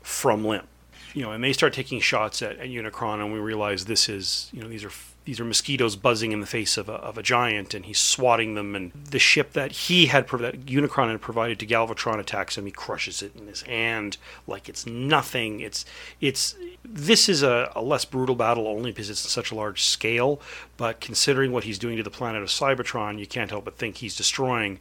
from 0.01 0.45
limb 0.45 0.67
you 1.15 1.21
know, 1.21 1.31
and 1.31 1.41
they 1.41 1.53
start 1.53 1.73
taking 1.73 2.01
shots 2.01 2.41
at, 2.41 2.57
at 2.59 2.67
Unicron, 2.67 3.21
and 3.21 3.31
we 3.31 3.39
realize 3.39 3.85
this 3.85 4.09
is, 4.09 4.49
you 4.53 4.61
know, 4.61 4.67
these 4.67 4.83
are 4.83 4.91
these 5.23 5.39
are 5.39 5.45
mosquitoes 5.45 5.95
buzzing 5.95 6.31
in 6.33 6.39
the 6.39 6.45
face 6.45 6.77
of 6.77 6.87
a, 6.87 6.93
of 6.93 7.17
a 7.17 7.23
giant, 7.23 7.73
and 7.73 7.85
he's 7.85 7.97
swatting 7.97 8.53
them. 8.53 8.75
And 8.75 8.91
the 8.91 9.17
ship 9.17 9.53
that 9.53 9.71
he 9.71 10.07
had, 10.07 10.27
that 10.27 10.65
Unicron 10.65 11.09
had 11.09 11.21
provided 11.21 11.57
to 11.59 11.65
Galvatron 11.65 12.19
attacks 12.19 12.57
him. 12.57 12.65
He 12.65 12.71
crushes 12.71 13.23
it 13.23 13.35
in 13.35 13.47
his 13.47 13.63
hand 13.63 14.17
like 14.45 14.67
it's 14.67 14.85
nothing. 14.85 15.61
It's 15.61 15.85
it's 16.19 16.55
this 16.83 17.29
is 17.29 17.41
a, 17.41 17.71
a 17.75 17.81
less 17.81 18.03
brutal 18.03 18.35
battle 18.35 18.67
only 18.67 18.91
because 18.91 19.09
it's 19.09 19.21
such 19.31 19.51
a 19.51 19.55
large 19.55 19.83
scale. 19.83 20.41
But 20.75 20.99
considering 20.99 21.53
what 21.53 21.63
he's 21.63 21.79
doing 21.79 21.95
to 21.95 22.03
the 22.03 22.11
planet 22.11 22.43
of 22.43 22.49
Cybertron, 22.49 23.19
you 23.19 23.25
can't 23.25 23.51
help 23.51 23.63
but 23.63 23.77
think 23.77 23.97
he's 23.97 24.17
destroying, 24.17 24.79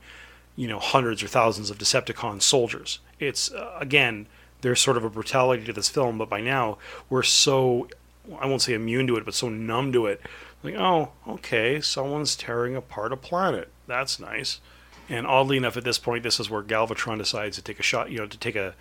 you 0.56 0.66
know, 0.66 0.80
hundreds 0.80 1.22
or 1.22 1.28
thousands 1.28 1.70
of 1.70 1.78
Decepticon 1.78 2.42
soldiers. 2.42 2.98
It's 3.20 3.52
uh, 3.52 3.78
again 3.78 4.26
there's 4.64 4.80
sort 4.80 4.96
of 4.96 5.04
a 5.04 5.10
brutality 5.10 5.62
to 5.64 5.74
this 5.74 5.90
film, 5.90 6.16
but 6.16 6.30
by 6.30 6.40
now 6.40 6.78
we're 7.10 7.22
so 7.22 7.86
I 8.40 8.46
won't 8.46 8.62
say 8.62 8.72
immune 8.72 9.06
to 9.08 9.16
it, 9.16 9.24
but 9.26 9.34
so 9.34 9.50
numb 9.50 9.92
to 9.92 10.06
it. 10.06 10.22
Like, 10.62 10.76
oh, 10.76 11.10
okay, 11.28 11.82
someone's 11.82 12.34
tearing 12.34 12.74
apart 12.74 13.12
a 13.12 13.16
planet. 13.18 13.68
That's 13.86 14.18
nice. 14.18 14.60
And 15.10 15.26
oddly 15.26 15.58
enough, 15.58 15.76
at 15.76 15.84
this 15.84 15.98
point, 15.98 16.22
this 16.22 16.40
is 16.40 16.48
where 16.48 16.62
Galvatron 16.62 17.18
decides 17.18 17.56
to 17.56 17.62
take 17.62 17.78
a 17.78 17.82
shot, 17.82 18.10
you 18.10 18.16
know, 18.16 18.26
to 18.26 18.38
take 18.38 18.56
a 18.56 18.74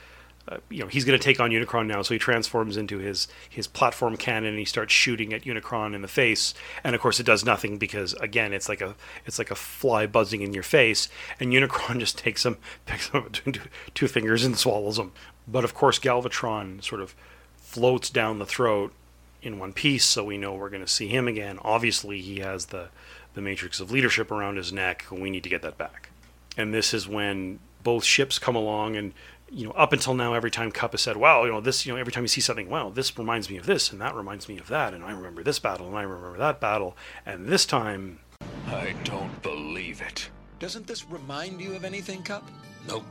uh, 0.47 0.57
you 0.69 0.79
know 0.79 0.87
he's 0.87 1.05
going 1.05 1.17
to 1.17 1.23
take 1.23 1.39
on 1.39 1.51
Unicron 1.51 1.87
now, 1.87 2.01
so 2.01 2.13
he 2.13 2.19
transforms 2.19 2.75
into 2.75 2.97
his 2.97 3.27
his 3.49 3.65
platform 3.65 4.17
cannon 4.17 4.49
and 4.49 4.59
he 4.59 4.65
starts 4.65 4.91
shooting 4.91 5.33
at 5.33 5.43
Unicron 5.43 5.95
in 5.95 6.01
the 6.01 6.07
face. 6.07 6.53
And 6.83 6.95
of 6.95 7.01
course, 7.01 7.19
it 7.19 7.25
does 7.25 7.45
nothing 7.45 7.77
because 7.77 8.13
again, 8.15 8.51
it's 8.51 8.67
like 8.67 8.81
a 8.81 8.95
it's 9.25 9.39
like 9.39 9.51
a 9.51 9.55
fly 9.55 10.05
buzzing 10.05 10.41
in 10.41 10.53
your 10.53 10.63
face, 10.63 11.07
and 11.39 11.53
Unicron 11.53 11.99
just 11.99 12.17
takes 12.17 12.45
him, 12.45 12.57
picks 12.85 13.09
him 13.09 13.21
up 13.21 13.31
between 13.31 13.53
two, 13.53 13.61
two 13.93 14.07
fingers 14.07 14.43
and 14.43 14.57
swallows 14.57 14.99
him. 14.99 15.13
But 15.47 15.63
of 15.63 15.73
course, 15.73 15.97
Galvatron 15.97 16.83
sort 16.83 17.01
of 17.01 17.15
floats 17.55 18.09
down 18.09 18.39
the 18.39 18.45
throat 18.45 18.93
in 19.41 19.59
one 19.59 19.73
piece, 19.73 20.05
so 20.05 20.23
we 20.25 20.37
know 20.37 20.53
we're 20.53 20.69
going 20.69 20.85
to 20.85 20.91
see 20.91 21.07
him 21.07 21.27
again. 21.27 21.57
Obviously, 21.61 22.21
he 22.21 22.39
has 22.39 22.67
the 22.67 22.89
the 23.33 23.41
matrix 23.41 23.79
of 23.79 23.91
leadership 23.91 24.29
around 24.29 24.57
his 24.57 24.73
neck. 24.73 25.05
We 25.09 25.29
need 25.29 25.43
to 25.43 25.49
get 25.49 25.61
that 25.61 25.77
back. 25.77 26.09
And 26.57 26.73
this 26.73 26.93
is 26.93 27.07
when 27.07 27.59
both 27.81 28.03
ships 28.03 28.39
come 28.39 28.55
along 28.55 28.95
and 28.95 29.13
you 29.49 29.65
know, 29.67 29.71
up 29.73 29.93
until 29.93 30.13
now, 30.13 30.33
every 30.33 30.51
time 30.51 30.71
Kup 30.71 30.91
has 30.91 31.01
said, 31.01 31.17
"Wow, 31.17 31.43
you 31.45 31.51
know, 31.51 31.61
this, 31.61 31.85
you 31.85 31.93
know, 31.93 31.99
every 31.99 32.11
time 32.11 32.23
you 32.23 32.27
see 32.27 32.41
something, 32.41 32.69
wow, 32.69 32.89
this 32.89 33.17
reminds 33.17 33.49
me 33.49 33.57
of 33.57 33.65
this, 33.65 33.91
and 33.91 34.01
that 34.01 34.15
reminds 34.15 34.47
me 34.49 34.57
of 34.57 34.67
that, 34.67 34.93
and 34.93 35.03
I 35.03 35.11
remember 35.11 35.43
this 35.43 35.59
battle, 35.59 35.87
and 35.87 35.97
I 35.97 36.01
remember 36.03 36.37
that 36.37 36.59
battle, 36.59 36.97
and 37.25 37.45
this 37.47 37.65
time, 37.65 38.19
I 38.67 38.93
don't 39.03 39.41
believe 39.41 40.01
it. 40.01 40.29
Doesn't 40.59 40.87
this 40.87 41.05
remind 41.09 41.61
you 41.61 41.75
of 41.75 41.83
anything, 41.83 42.23
Kup? 42.23 42.47
Nope. 42.87 43.03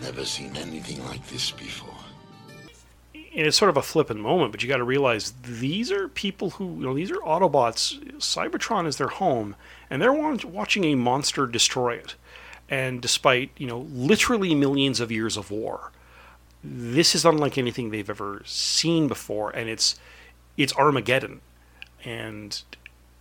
Never 0.00 0.24
seen 0.24 0.56
anything 0.56 1.04
like 1.04 1.26
this 1.28 1.50
before. 1.50 1.88
and 3.14 3.46
it's 3.46 3.56
sort 3.56 3.70
of 3.70 3.76
a 3.76 3.82
flippant 3.82 4.20
moment, 4.20 4.52
but 4.52 4.62
you 4.62 4.68
got 4.68 4.76
to 4.76 4.84
realize 4.84 5.32
these 5.42 5.90
are 5.90 6.08
people 6.08 6.50
who, 6.50 6.74
you 6.74 6.84
know, 6.84 6.94
these 6.94 7.10
are 7.10 7.16
Autobots. 7.16 7.98
Cybertron 8.18 8.86
is 8.86 8.96
their 8.96 9.08
home, 9.08 9.56
and 9.88 10.02
they're 10.02 10.12
watching 10.12 10.84
a 10.84 10.94
monster 10.94 11.46
destroy 11.46 11.94
it. 11.94 12.14
And 12.68 13.00
despite, 13.00 13.50
you 13.56 13.66
know, 13.66 13.86
literally 13.90 14.54
millions 14.54 15.00
of 15.00 15.12
years 15.12 15.36
of 15.36 15.50
war, 15.50 15.92
this 16.64 17.14
is 17.14 17.24
unlike 17.24 17.58
anything 17.58 17.90
they've 17.90 18.08
ever 18.08 18.42
seen 18.44 19.08
before, 19.08 19.50
and 19.50 19.68
it's 19.68 19.96
it's 20.56 20.74
Armageddon. 20.74 21.40
And 22.04 22.62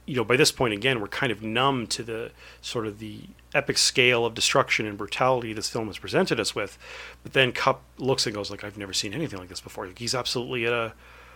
you 0.06 0.16
know, 0.16 0.24
by 0.24 0.36
this 0.36 0.52
point 0.52 0.74
again, 0.74 1.00
we're 1.00 1.08
kind 1.08 1.32
of 1.32 1.42
numb 1.42 1.88
to 1.88 2.04
the 2.04 2.32
sort 2.62 2.88
of 2.88 3.00
the 3.00 3.22
epic 3.54 3.78
scale 3.78 4.26
of 4.26 4.34
destruction 4.34 4.86
and 4.86 4.98
brutality 4.98 5.54
this 5.54 5.70
film 5.70 5.88
has 5.88 5.98
presented 5.98 6.40
us 6.40 6.56
with. 6.56 6.78
But 7.24 7.34
then 7.34 7.52
Kup 7.52 7.82
looks 7.98 8.26
and 8.26 8.36
goes 8.36 8.52
like, 8.52 8.64
"I've 8.64 8.78
never 8.78 8.94
seen 8.94 9.14
anything 9.14 9.40
like 9.40 9.50
this 9.50 9.62
before." 9.62 9.88
Like, 9.88 10.00
he's 10.00 10.16
absolutely 10.16 10.66
at 10.66 10.74
a 10.74 10.94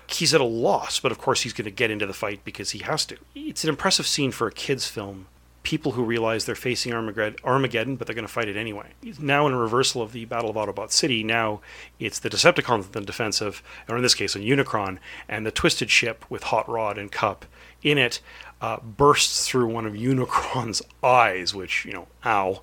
he's 0.08 0.34
at 0.34 0.42
a 0.42 0.46
loss, 0.46 1.00
but 1.00 1.12
of 1.12 1.18
course 1.18 1.42
he's 1.42 1.54
going 1.54 1.66
to 1.66 1.72
get 1.72 1.92
into 1.92 2.06
the 2.06 2.14
fight 2.14 2.42
because 2.44 2.72
he 2.72 2.80
has 2.80 3.06
to. 3.06 3.18
It's 3.34 3.64
an 3.64 3.70
impressive 3.70 4.08
scene 4.08 4.32
for 4.32 4.48
a 4.48 4.52
kids' 4.52 4.88
film. 4.88 5.28
People 5.66 5.94
who 5.94 6.04
realize 6.04 6.46
they're 6.46 6.54
facing 6.54 6.94
Armageddon, 6.94 7.96
but 7.96 8.06
they're 8.06 8.16
going 8.16 8.28
to 8.28 8.32
fight 8.32 8.48
it 8.48 8.56
anyway. 8.56 8.92
Now, 9.20 9.48
in 9.48 9.54
a 9.54 9.58
reversal 9.58 10.04
of 10.04 10.12
the 10.12 10.26
Battle 10.26 10.52
of 10.52 10.56
Autobot 10.56 10.92
City, 10.92 11.24
now 11.24 11.60
it's 12.00 12.20
the 12.20 12.30
Decepticons 12.30 12.86
on 12.86 12.92
the 12.92 13.02
defensive, 13.02 13.64
or 13.90 13.98
in 13.98 14.04
this 14.04 14.14
case, 14.14 14.36
a 14.36 14.40
Unicron, 14.40 15.00
and 15.28 15.44
the 15.44 15.50
Twisted 15.50 15.90
Ship 15.90 16.24
with 16.30 16.44
Hot 16.44 16.70
Rod 16.70 17.00
and 17.00 17.12
Kup 17.12 17.46
in 17.82 17.98
it 17.98 18.22
uh, 18.62 18.78
bursts 18.78 19.48
through 19.48 19.68
one 19.68 19.88
of 19.88 19.94
Unicron's 19.94 20.84
eyes, 21.04 21.56
which, 21.56 21.84
you 21.84 21.94
know, 21.94 22.08
ow. 22.24 22.62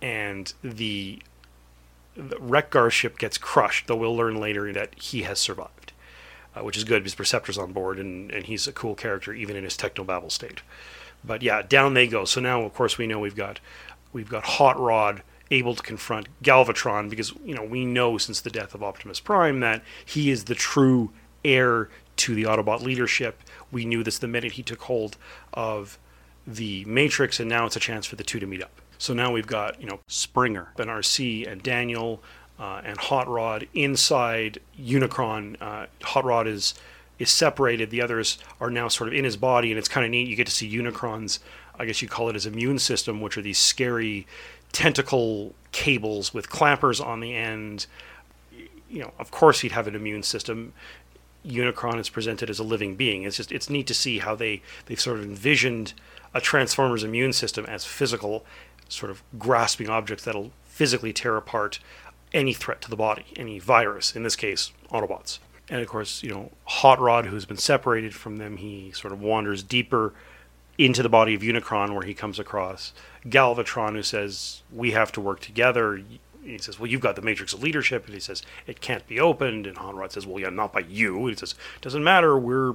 And 0.00 0.52
the, 0.64 1.22
the 2.16 2.38
Wreck-Gar 2.40 2.90
ship 2.90 3.18
gets 3.18 3.36
crushed, 3.36 3.88
though 3.88 3.96
we'll 3.96 4.16
learn 4.16 4.36
later 4.36 4.72
that 4.72 4.94
he 4.98 5.22
has 5.22 5.38
survived, 5.38 5.92
uh, 6.56 6.64
which 6.64 6.78
is 6.78 6.84
good 6.84 7.02
because 7.02 7.14
Perceptor's 7.14 7.58
on 7.58 7.72
board 7.72 7.98
and, 7.98 8.30
and 8.30 8.46
he's 8.46 8.66
a 8.66 8.72
cool 8.72 8.94
character 8.94 9.34
even 9.34 9.54
in 9.54 9.64
his 9.64 9.76
technobabble 9.76 10.32
state. 10.32 10.62
But 11.24 11.42
yeah, 11.42 11.62
down 11.62 11.94
they 11.94 12.06
go. 12.06 12.24
So 12.24 12.40
now, 12.40 12.62
of 12.62 12.74
course, 12.74 12.98
we 12.98 13.06
know 13.06 13.18
we've 13.18 13.36
got 13.36 13.60
we've 14.12 14.28
got 14.28 14.44
Hot 14.44 14.78
Rod 14.78 15.22
able 15.50 15.74
to 15.74 15.82
confront 15.82 16.28
Galvatron 16.42 17.10
because 17.10 17.32
you 17.44 17.54
know 17.54 17.62
we 17.62 17.84
know 17.84 18.18
since 18.18 18.40
the 18.40 18.50
death 18.50 18.74
of 18.74 18.82
Optimus 18.82 19.20
Prime 19.20 19.60
that 19.60 19.82
he 20.04 20.30
is 20.30 20.44
the 20.44 20.54
true 20.54 21.12
heir 21.44 21.88
to 22.16 22.34
the 22.34 22.44
Autobot 22.44 22.82
leadership. 22.82 23.42
We 23.70 23.84
knew 23.84 24.02
this 24.02 24.18
the 24.18 24.28
minute 24.28 24.52
he 24.52 24.62
took 24.62 24.82
hold 24.82 25.16
of 25.52 25.98
the 26.46 26.84
Matrix, 26.86 27.38
and 27.38 27.48
now 27.48 27.66
it's 27.66 27.76
a 27.76 27.80
chance 27.80 28.06
for 28.06 28.16
the 28.16 28.24
two 28.24 28.40
to 28.40 28.46
meet 28.46 28.62
up. 28.62 28.80
So 28.98 29.14
now 29.14 29.32
we've 29.32 29.46
got 29.46 29.80
you 29.80 29.86
know 29.86 30.00
Springer, 30.08 30.72
and 30.78 30.88
Arcee, 30.88 31.46
and 31.46 31.62
Daniel, 31.62 32.22
uh, 32.58 32.80
and 32.84 32.98
Hot 32.98 33.28
Rod 33.28 33.68
inside 33.74 34.58
Unicron. 34.78 35.56
Uh, 35.60 35.86
Hot 36.02 36.24
Rod 36.24 36.46
is 36.46 36.74
is 37.18 37.30
separated. 37.30 37.90
The 37.90 38.02
others 38.02 38.38
are 38.60 38.70
now 38.70 38.88
sort 38.88 39.08
of 39.08 39.14
in 39.14 39.24
his 39.24 39.36
body, 39.36 39.70
and 39.70 39.78
it's 39.78 39.88
kind 39.88 40.04
of 40.04 40.10
neat. 40.10 40.28
You 40.28 40.36
get 40.36 40.46
to 40.46 40.52
see 40.52 40.70
Unicron's, 40.70 41.40
I 41.78 41.84
guess 41.84 42.02
you 42.02 42.08
call 42.08 42.28
it 42.28 42.34
his 42.34 42.46
immune 42.46 42.78
system, 42.78 43.20
which 43.20 43.36
are 43.36 43.42
these 43.42 43.58
scary 43.58 44.26
tentacle 44.72 45.54
cables 45.70 46.34
with 46.34 46.48
clampers 46.48 47.00
on 47.00 47.20
the 47.20 47.34
end. 47.34 47.86
You 48.90 49.02
know, 49.02 49.12
of 49.18 49.30
course, 49.30 49.60
he'd 49.60 49.72
have 49.72 49.86
an 49.86 49.94
immune 49.94 50.22
system. 50.22 50.72
Unicron 51.46 51.98
is 51.98 52.08
presented 52.08 52.48
as 52.50 52.58
a 52.58 52.64
living 52.64 52.94
being. 52.94 53.24
It's 53.24 53.36
just 53.36 53.52
it's 53.52 53.68
neat 53.68 53.86
to 53.88 53.94
see 53.94 54.18
how 54.18 54.34
they 54.34 54.62
they've 54.86 55.00
sort 55.00 55.18
of 55.18 55.24
envisioned 55.24 55.92
a 56.34 56.40
Transformer's 56.40 57.04
immune 57.04 57.32
system 57.32 57.66
as 57.66 57.84
physical, 57.84 58.44
sort 58.88 59.10
of 59.10 59.22
grasping 59.38 59.88
objects 59.88 60.24
that'll 60.24 60.52
physically 60.64 61.12
tear 61.12 61.36
apart 61.36 61.78
any 62.32 62.52
threat 62.52 62.80
to 62.82 62.90
the 62.90 62.96
body, 62.96 63.26
any 63.36 63.58
virus. 63.58 64.16
In 64.16 64.22
this 64.22 64.36
case, 64.36 64.72
Autobots. 64.90 65.38
And 65.72 65.80
of 65.80 65.88
course, 65.88 66.22
you 66.22 66.28
know, 66.28 66.50
Hot 66.66 67.00
Rod, 67.00 67.24
who's 67.24 67.46
been 67.46 67.56
separated 67.56 68.14
from 68.14 68.36
them, 68.36 68.58
he 68.58 68.92
sort 68.92 69.10
of 69.10 69.22
wanders 69.22 69.62
deeper 69.62 70.12
into 70.76 71.02
the 71.02 71.08
body 71.08 71.34
of 71.34 71.40
Unicron, 71.40 71.94
where 71.94 72.02
he 72.02 72.12
comes 72.12 72.38
across 72.38 72.92
Galvatron, 73.26 73.94
who 73.94 74.02
says, 74.02 74.60
"We 74.70 74.90
have 74.90 75.12
to 75.12 75.20
work 75.22 75.40
together." 75.40 76.02
He 76.44 76.58
says, 76.58 76.78
"Well, 76.78 76.90
you've 76.90 77.00
got 77.00 77.16
the 77.16 77.22
Matrix 77.22 77.54
of 77.54 77.62
Leadership," 77.62 78.04
and 78.04 78.12
he 78.12 78.20
says, 78.20 78.42
"It 78.66 78.82
can't 78.82 79.08
be 79.08 79.18
opened." 79.18 79.66
And 79.66 79.78
Hot 79.78 79.94
Rod 79.94 80.12
says, 80.12 80.26
"Well, 80.26 80.38
yeah, 80.38 80.50
not 80.50 80.74
by 80.74 80.80
you." 80.80 81.16
And 81.20 81.30
he 81.30 81.36
says, 81.36 81.54
"Doesn't 81.80 82.04
matter. 82.04 82.36
We're, 82.36 82.72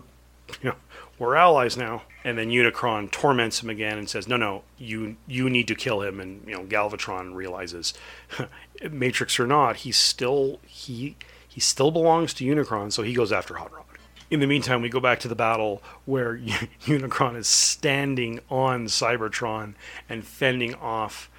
you 0.62 0.64
know, 0.64 0.76
we're 1.20 1.36
allies 1.36 1.78
now." 1.78 2.02
And 2.24 2.36
then 2.36 2.50
Unicron 2.50 3.12
torments 3.12 3.62
him 3.62 3.70
again 3.70 4.00
and 4.00 4.10
says, 4.10 4.28
"No, 4.28 4.38
no, 4.38 4.64
you 4.80 5.18
you 5.28 5.52
need 5.52 5.68
to 5.68 5.76
kill 5.76 6.02
him." 6.02 6.20
And 6.20 6.42
you 6.48 6.56
know, 6.56 6.64
Galvatron 6.64 7.36
realizes, 7.36 7.94
Matrix 8.90 9.40
or 9.40 9.46
not, 9.46 9.78
he's 9.78 9.98
still 9.98 10.60
he 10.66 11.16
he 11.58 11.62
still 11.62 11.90
belongs 11.90 12.36
to 12.36 12.46
Unicron, 12.46 12.92
so 12.92 13.02
he 13.02 13.16
goes 13.16 13.32
after 13.32 13.56
Hot 13.56 13.74
Rod. 13.74 13.84
In 14.30 14.42
the 14.42 14.46
meantime, 14.46 14.84
we 14.84 14.90
go 14.90 15.00
back 15.00 15.20
to 15.22 15.28
the 15.28 15.34
battle 15.34 15.82
where 16.06 16.38
Unicron 16.86 17.36
is 17.36 17.48
standing 17.48 18.42
on 18.48 18.86
Cybertron 18.86 19.74
and 20.08 20.24
fending 20.24 20.76
off, 20.76 21.32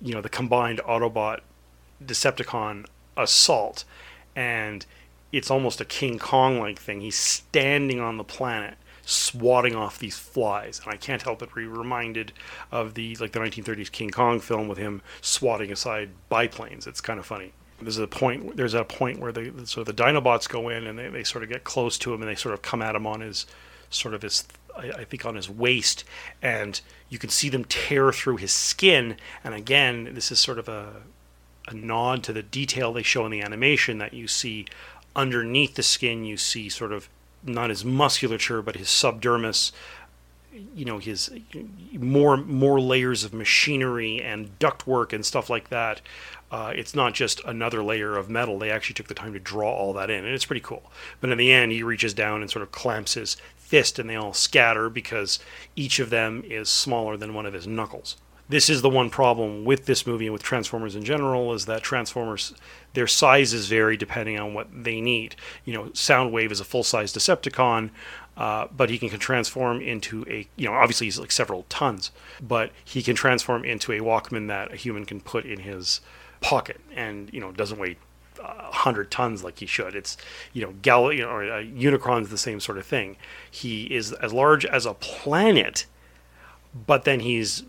you 0.00 0.14
know, 0.14 0.20
the 0.20 0.28
combined 0.28 0.78
Autobot 0.86 1.40
Decepticon 2.00 2.86
assault, 3.16 3.82
and 4.36 4.86
it's 5.32 5.50
almost 5.50 5.80
a 5.80 5.84
King 5.84 6.20
Kong 6.20 6.60
like 6.60 6.78
thing. 6.78 7.00
He's 7.00 7.16
standing 7.18 7.98
on 7.98 8.16
the 8.16 8.22
planet, 8.22 8.76
swatting 9.04 9.74
off 9.74 9.98
these 9.98 10.16
flies, 10.16 10.80
and 10.84 10.94
I 10.94 10.96
can't 10.98 11.22
help 11.22 11.40
but 11.40 11.52
be 11.52 11.66
reminded 11.66 12.32
of 12.70 12.94
the 12.94 13.16
like 13.16 13.32
the 13.32 13.40
1930s 13.40 13.90
King 13.90 14.10
Kong 14.10 14.38
film 14.38 14.68
with 14.68 14.78
him 14.78 15.02
swatting 15.20 15.72
aside 15.72 16.10
biplanes. 16.28 16.86
It's 16.86 17.00
kind 17.00 17.18
of 17.18 17.26
funny 17.26 17.54
there's 17.80 17.98
a 17.98 18.06
point 18.06 18.56
there's 18.56 18.74
a 18.74 18.84
point 18.84 19.20
where 19.20 19.32
the 19.32 19.52
so 19.64 19.84
the 19.84 19.92
Dinobots 19.92 20.48
go 20.48 20.68
in 20.68 20.86
and 20.86 20.98
they, 20.98 21.08
they 21.08 21.24
sort 21.24 21.44
of 21.44 21.50
get 21.50 21.64
close 21.64 21.98
to 21.98 22.12
him 22.12 22.22
and 22.22 22.30
they 22.30 22.34
sort 22.34 22.54
of 22.54 22.62
come 22.62 22.82
at 22.82 22.94
him 22.94 23.06
on 23.06 23.20
his 23.20 23.46
sort 23.90 24.14
of 24.14 24.22
his 24.22 24.44
I, 24.76 24.90
I 24.90 25.04
think 25.04 25.24
on 25.24 25.36
his 25.36 25.48
waist 25.48 26.04
and 26.42 26.80
you 27.08 27.18
can 27.18 27.30
see 27.30 27.48
them 27.48 27.64
tear 27.64 28.12
through 28.12 28.36
his 28.36 28.52
skin. 28.52 29.16
And 29.44 29.54
again 29.54 30.14
this 30.14 30.30
is 30.32 30.38
sort 30.38 30.58
of 30.58 30.68
a 30.68 31.02
a 31.68 31.74
nod 31.74 32.22
to 32.24 32.32
the 32.32 32.42
detail 32.42 32.92
they 32.92 33.02
show 33.02 33.24
in 33.26 33.30
the 33.30 33.42
animation 33.42 33.98
that 33.98 34.14
you 34.14 34.26
see 34.26 34.66
underneath 35.14 35.74
the 35.74 35.82
skin 35.82 36.24
you 36.24 36.36
see 36.36 36.68
sort 36.68 36.92
of 36.92 37.08
not 37.42 37.70
his 37.70 37.84
musculature 37.84 38.62
but 38.62 38.76
his 38.76 38.88
subdermis 38.88 39.72
you 40.74 40.84
know 40.84 40.98
his 40.98 41.30
more 41.92 42.36
more 42.36 42.80
layers 42.80 43.24
of 43.24 43.32
machinery 43.32 44.20
and 44.20 44.58
ductwork 44.58 45.12
and 45.12 45.24
stuff 45.24 45.50
like 45.50 45.68
that 45.68 46.00
uh, 46.50 46.72
it's 46.74 46.94
not 46.94 47.14
just 47.14 47.44
another 47.44 47.82
layer 47.82 48.16
of 48.16 48.30
metal. 48.30 48.58
They 48.58 48.70
actually 48.70 48.94
took 48.94 49.08
the 49.08 49.14
time 49.14 49.32
to 49.34 49.38
draw 49.38 49.70
all 49.70 49.92
that 49.94 50.10
in, 50.10 50.24
and 50.24 50.34
it's 50.34 50.46
pretty 50.46 50.60
cool. 50.60 50.90
But 51.20 51.30
in 51.30 51.38
the 51.38 51.52
end, 51.52 51.72
he 51.72 51.82
reaches 51.82 52.14
down 52.14 52.40
and 52.40 52.50
sort 52.50 52.62
of 52.62 52.72
clamps 52.72 53.14
his 53.14 53.36
fist, 53.56 53.98
and 53.98 54.08
they 54.08 54.16
all 54.16 54.32
scatter 54.32 54.88
because 54.88 55.38
each 55.76 55.98
of 55.98 56.10
them 56.10 56.42
is 56.46 56.68
smaller 56.68 57.16
than 57.16 57.34
one 57.34 57.46
of 57.46 57.52
his 57.52 57.66
knuckles. 57.66 58.16
This 58.48 58.70
is 58.70 58.80
the 58.80 58.88
one 58.88 59.10
problem 59.10 59.66
with 59.66 59.84
this 59.84 60.06
movie 60.06 60.24
and 60.24 60.32
with 60.32 60.42
Transformers 60.42 60.96
in 60.96 61.04
general 61.04 61.52
is 61.52 61.66
that 61.66 61.82
Transformers, 61.82 62.54
their 62.94 63.06
sizes 63.06 63.66
vary 63.66 63.98
depending 63.98 64.40
on 64.40 64.54
what 64.54 64.68
they 64.72 65.02
need. 65.02 65.36
You 65.66 65.74
know, 65.74 65.84
Soundwave 65.90 66.50
is 66.50 66.60
a 66.60 66.64
full-size 66.64 67.12
Decepticon, 67.12 67.90
uh, 68.38 68.68
but 68.74 68.88
he 68.88 68.98
can, 68.98 69.10
can 69.10 69.18
transform 69.18 69.82
into 69.82 70.24
a, 70.30 70.48
you 70.56 70.66
know, 70.66 70.72
obviously 70.72 71.08
he's 71.08 71.18
like 71.18 71.32
several 71.32 71.66
tons, 71.68 72.10
but 72.40 72.72
he 72.82 73.02
can 73.02 73.14
transform 73.14 73.66
into 73.66 73.92
a 73.92 74.00
Walkman 74.00 74.48
that 74.48 74.72
a 74.72 74.76
human 74.76 75.04
can 75.04 75.20
put 75.20 75.44
in 75.44 75.60
his 75.60 76.00
pocket 76.40 76.80
and 76.94 77.32
you 77.32 77.40
know 77.40 77.52
doesn't 77.52 77.78
weigh 77.78 77.96
a 78.40 78.72
hundred 78.72 79.10
tons 79.10 79.42
like 79.42 79.58
he 79.58 79.66
should. 79.66 79.94
It's 79.94 80.16
you 80.52 80.62
know 80.62 80.72
Gal 80.82 81.12
you 81.12 81.22
know, 81.22 81.30
or 81.30 81.44
uh, 81.44 81.62
Unicron's 81.62 82.30
the 82.30 82.38
same 82.38 82.60
sort 82.60 82.78
of 82.78 82.86
thing. 82.86 83.16
He 83.50 83.84
is 83.84 84.12
as 84.14 84.32
large 84.32 84.64
as 84.64 84.86
a 84.86 84.94
planet, 84.94 85.86
but 86.86 87.04
then 87.04 87.20
he's 87.20 87.64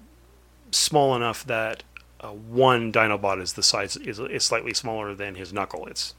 small 0.71 1.15
enough 1.15 1.43
that 1.45 1.83
uh, 2.21 2.29
one 2.29 2.91
Dinobot 2.91 3.41
is 3.41 3.53
the 3.53 3.63
size 3.63 3.95
is, 3.97 4.19
is 4.19 4.43
slightly 4.43 4.73
smaller 4.73 5.15
than 5.15 5.35
his 5.35 5.53
knuckle. 5.53 5.87
It's 5.87 6.13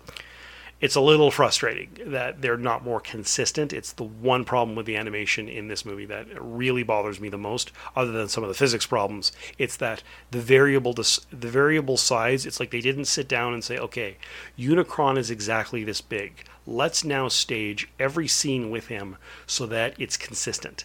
it's 0.80 0.94
a 0.94 1.00
little 1.00 1.30
frustrating 1.30 1.90
that 2.06 2.40
they're 2.40 2.56
not 2.56 2.84
more 2.84 3.00
consistent. 3.00 3.72
It's 3.72 3.92
the 3.92 4.04
one 4.04 4.44
problem 4.44 4.74
with 4.74 4.86
the 4.86 4.96
animation 4.96 5.48
in 5.48 5.68
this 5.68 5.84
movie 5.84 6.06
that 6.06 6.26
really 6.40 6.82
bothers 6.82 7.20
me 7.20 7.28
the 7.28 7.36
most, 7.36 7.70
other 7.94 8.12
than 8.12 8.28
some 8.28 8.42
of 8.42 8.48
the 8.48 8.54
physics 8.54 8.86
problems. 8.86 9.30
It's 9.58 9.76
that 9.76 10.02
the 10.30 10.40
variable 10.40 10.94
dis- 10.94 11.20
the 11.30 11.48
variable 11.48 11.98
size. 11.98 12.46
It's 12.46 12.58
like 12.58 12.70
they 12.70 12.80
didn't 12.80 13.04
sit 13.06 13.28
down 13.28 13.52
and 13.52 13.62
say, 13.62 13.76
okay, 13.78 14.16
Unicron 14.58 15.18
is 15.18 15.30
exactly 15.30 15.84
this 15.84 16.00
big. 16.00 16.44
Let's 16.66 17.04
now 17.04 17.28
stage 17.28 17.88
every 17.98 18.28
scene 18.28 18.70
with 18.70 18.86
him 18.86 19.16
so 19.46 19.66
that 19.66 19.94
it's 19.98 20.16
consistent. 20.16 20.84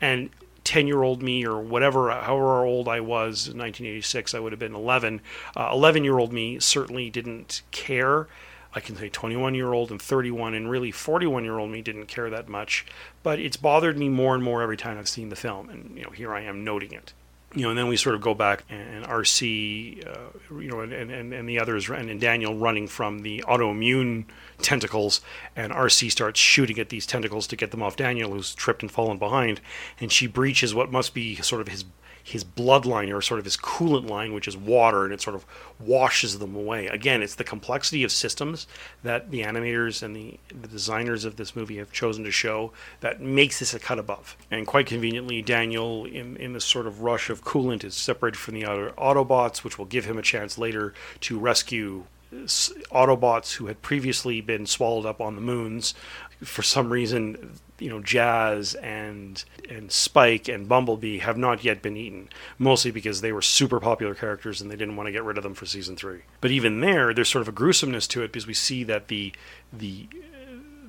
And 0.00 0.30
10 0.64 0.86
year 0.86 1.02
old 1.02 1.20
me 1.22 1.44
or 1.44 1.60
whatever 1.60 2.12
however 2.12 2.64
old 2.64 2.86
i 2.86 3.00
was 3.00 3.48
in 3.48 3.58
1986 3.58 4.32
i 4.32 4.38
would 4.38 4.52
have 4.52 4.60
been 4.60 4.76
11 4.76 5.20
uh, 5.56 5.70
11 5.72 6.04
year 6.04 6.20
old 6.20 6.32
me 6.32 6.60
certainly 6.60 7.10
didn't 7.10 7.62
care 7.72 8.28
i 8.74 8.80
can 8.80 8.96
say 8.96 9.08
21 9.08 9.54
year 9.54 9.72
old 9.72 9.90
and 9.90 10.00
31 10.00 10.54
and 10.54 10.70
really 10.70 10.90
41 10.90 11.44
year 11.44 11.58
old 11.58 11.70
me 11.70 11.82
didn't 11.82 12.06
care 12.06 12.30
that 12.30 12.48
much 12.48 12.86
but 13.22 13.38
it's 13.38 13.56
bothered 13.56 13.98
me 13.98 14.08
more 14.08 14.34
and 14.34 14.42
more 14.42 14.62
every 14.62 14.76
time 14.76 14.98
i've 14.98 15.08
seen 15.08 15.28
the 15.28 15.36
film 15.36 15.68
and 15.68 15.96
you 15.96 16.02
know 16.04 16.10
here 16.10 16.34
i 16.34 16.40
am 16.40 16.64
noting 16.64 16.92
it. 16.92 17.12
You 17.54 17.64
know, 17.64 17.68
and 17.70 17.78
then 17.78 17.86
we 17.86 17.98
sort 17.98 18.14
of 18.14 18.22
go 18.22 18.32
back 18.32 18.64
and 18.70 19.04
Arcee, 19.04 20.06
uh, 20.06 20.58
you 20.58 20.70
know, 20.70 20.80
and, 20.80 20.92
and, 20.92 21.34
and 21.34 21.46
the 21.46 21.60
others, 21.60 21.90
and, 21.90 22.08
and 22.08 22.18
Daniel 22.18 22.56
running 22.56 22.88
from 22.88 23.18
the 23.18 23.44
autoimmune 23.46 24.24
tentacles, 24.62 25.20
and 25.54 25.70
Arcee 25.70 26.10
starts 26.10 26.40
shooting 26.40 26.78
at 26.78 26.88
these 26.88 27.04
tentacles 27.04 27.46
to 27.48 27.56
get 27.56 27.70
them 27.70 27.82
off. 27.82 27.94
Daniel, 27.94 28.32
who's 28.32 28.54
tripped 28.54 28.80
and 28.80 28.90
fallen 28.90 29.18
behind, 29.18 29.60
and 30.00 30.10
she 30.10 30.26
breaches 30.26 30.74
what 30.74 30.90
must 30.90 31.12
be 31.12 31.36
sort 31.36 31.60
of 31.60 31.68
his 31.68 31.84
his 32.22 32.44
bloodline 32.44 33.12
or 33.14 33.20
sort 33.20 33.38
of 33.38 33.44
his 33.44 33.56
coolant 33.56 34.08
line, 34.08 34.32
which 34.32 34.46
is 34.46 34.56
water, 34.56 35.04
and 35.04 35.12
it 35.12 35.20
sort 35.20 35.36
of 35.36 35.44
washes 35.78 36.38
them 36.38 36.54
away. 36.54 36.86
Again, 36.86 37.22
it's 37.22 37.34
the 37.34 37.44
complexity 37.44 38.04
of 38.04 38.12
systems 38.12 38.66
that 39.02 39.30
the 39.30 39.42
animators 39.42 40.02
and 40.02 40.14
the, 40.14 40.38
the 40.48 40.68
designers 40.68 41.24
of 41.24 41.36
this 41.36 41.56
movie 41.56 41.78
have 41.78 41.92
chosen 41.92 42.24
to 42.24 42.30
show 42.30 42.72
that 43.00 43.20
makes 43.20 43.58
this 43.58 43.74
a 43.74 43.78
cut 43.78 43.98
above. 43.98 44.36
And 44.50 44.66
quite 44.66 44.86
conveniently, 44.86 45.42
Daniel, 45.42 46.04
in, 46.04 46.36
in 46.36 46.52
this 46.52 46.64
sort 46.64 46.86
of 46.86 47.02
rush 47.02 47.30
of 47.30 47.44
coolant, 47.44 47.84
is 47.84 47.94
separated 47.94 48.38
from 48.38 48.54
the 48.54 48.64
other 48.64 48.90
Autobots, 48.96 49.64
which 49.64 49.78
will 49.78 49.86
give 49.86 50.04
him 50.04 50.18
a 50.18 50.22
chance 50.22 50.58
later 50.58 50.94
to 51.20 51.38
rescue 51.38 52.04
Autobots 52.32 53.54
who 53.54 53.66
had 53.66 53.82
previously 53.82 54.40
been 54.40 54.66
swallowed 54.66 55.04
up 55.04 55.20
on 55.20 55.34
the 55.34 55.42
moons. 55.42 55.94
For 56.42 56.62
some 56.62 56.90
reason, 56.90 57.58
you 57.82 57.88
know, 57.88 58.00
Jazz 58.00 58.74
and 58.76 59.44
and 59.68 59.90
Spike 59.90 60.48
and 60.48 60.68
Bumblebee 60.68 61.18
have 61.18 61.36
not 61.36 61.64
yet 61.64 61.82
been 61.82 61.96
eaten, 61.96 62.28
mostly 62.56 62.92
because 62.92 63.20
they 63.20 63.32
were 63.32 63.42
super 63.42 63.80
popular 63.80 64.14
characters 64.14 64.60
and 64.60 64.70
they 64.70 64.76
didn't 64.76 64.96
want 64.96 65.08
to 65.08 65.12
get 65.12 65.24
rid 65.24 65.36
of 65.36 65.42
them 65.42 65.54
for 65.54 65.66
season 65.66 65.96
three. 65.96 66.20
But 66.40 66.52
even 66.52 66.80
there, 66.80 67.12
there's 67.12 67.28
sort 67.28 67.42
of 67.42 67.48
a 67.48 67.52
gruesomeness 67.52 68.06
to 68.08 68.22
it 68.22 68.32
because 68.32 68.46
we 68.46 68.54
see 68.54 68.84
that 68.84 69.08
the 69.08 69.32
the 69.72 70.08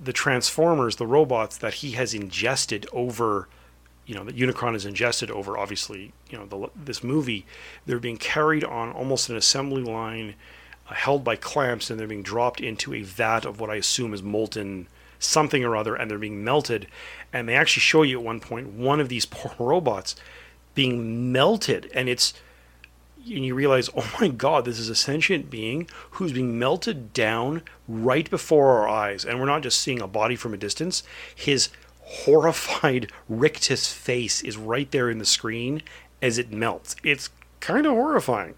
the 0.02 0.14
Transformers, 0.14 0.98
the 0.98 1.08
robots 1.08 1.58
that 1.58 1.76
he 1.76 1.92
has 1.92 2.14
ingested 2.14 2.86
over 2.94 3.48
you 4.06 4.14
know 4.14 4.24
that 4.24 4.36
Unicron 4.36 4.76
is 4.76 4.86
ingested 4.86 5.32
over 5.32 5.58
obviously 5.58 6.12
you 6.30 6.38
know 6.38 6.46
the, 6.46 6.70
this 6.76 7.04
movie 7.04 7.46
they're 7.86 8.00
being 8.00 8.18
carried 8.18 8.64
on 8.64 8.92
almost 8.92 9.30
an 9.30 9.38
assembly 9.38 9.82
line 9.82 10.36
uh, 10.90 10.94
held 10.94 11.24
by 11.24 11.38
clamps 11.38 11.90
and 11.90 11.98
they're 11.98 12.08
being 12.08 12.22
dropped 12.22 12.60
into 12.60 12.94
a 12.94 13.02
vat 13.02 13.46
of 13.46 13.62
what 13.62 13.70
I 13.70 13.76
assume 13.76 14.14
is 14.14 14.22
molten 14.22 14.88
something 15.24 15.64
or 15.64 15.76
other 15.76 15.96
and 15.96 16.10
they're 16.10 16.18
being 16.18 16.44
melted 16.44 16.88
and 17.32 17.48
they 17.48 17.56
actually 17.56 17.82
show 17.82 18.04
you 18.04 18.20
at 18.20 18.26
one 18.26 18.40
point 18.40 18.68
one 18.68 19.00
of 19.00 19.10
these 19.10 19.26
poor 19.32 19.54
robots 19.60 20.16
being 20.76 21.32
melted 21.32 21.90
and 21.94 22.10
it's 22.10 22.34
and 23.26 23.46
you 23.46 23.56
realize 23.56 23.90
oh 23.96 24.12
my 24.20 24.28
god 24.28 24.66
this 24.66 24.80
is 24.80 24.90
a 24.90 24.96
sentient 24.96 25.50
being 25.50 25.88
who's 26.12 26.34
being 26.34 26.60
melted 26.60 27.14
down 27.14 27.62
right 27.88 28.30
before 28.30 28.78
our 28.78 28.88
eyes 28.88 29.24
and 29.24 29.40
we're 29.40 29.46
not 29.46 29.64
just 29.64 29.82
seeing 29.82 30.02
a 30.02 30.08
body 30.08 30.36
from 30.36 30.54
a 30.54 30.58
distance. 30.58 31.04
His 31.34 31.70
horrified 32.02 33.12
rictus 33.30 33.92
face 33.92 34.42
is 34.42 34.58
right 34.58 34.90
there 34.92 35.10
in 35.10 35.20
the 35.20 35.26
screen 35.26 35.82
as 36.22 36.38
it 36.38 36.52
melts. 36.52 36.96
It's 37.04 37.30
kind 37.60 37.86
of 37.86 37.94
horrifying 37.94 38.56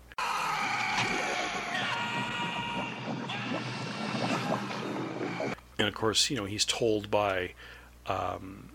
and 5.86 5.94
of 5.94 6.00
course, 6.00 6.30
you 6.30 6.38
know, 6.38 6.46
he's 6.46 6.66
told 6.66 7.12
by, 7.12 7.52
um, 8.08 8.72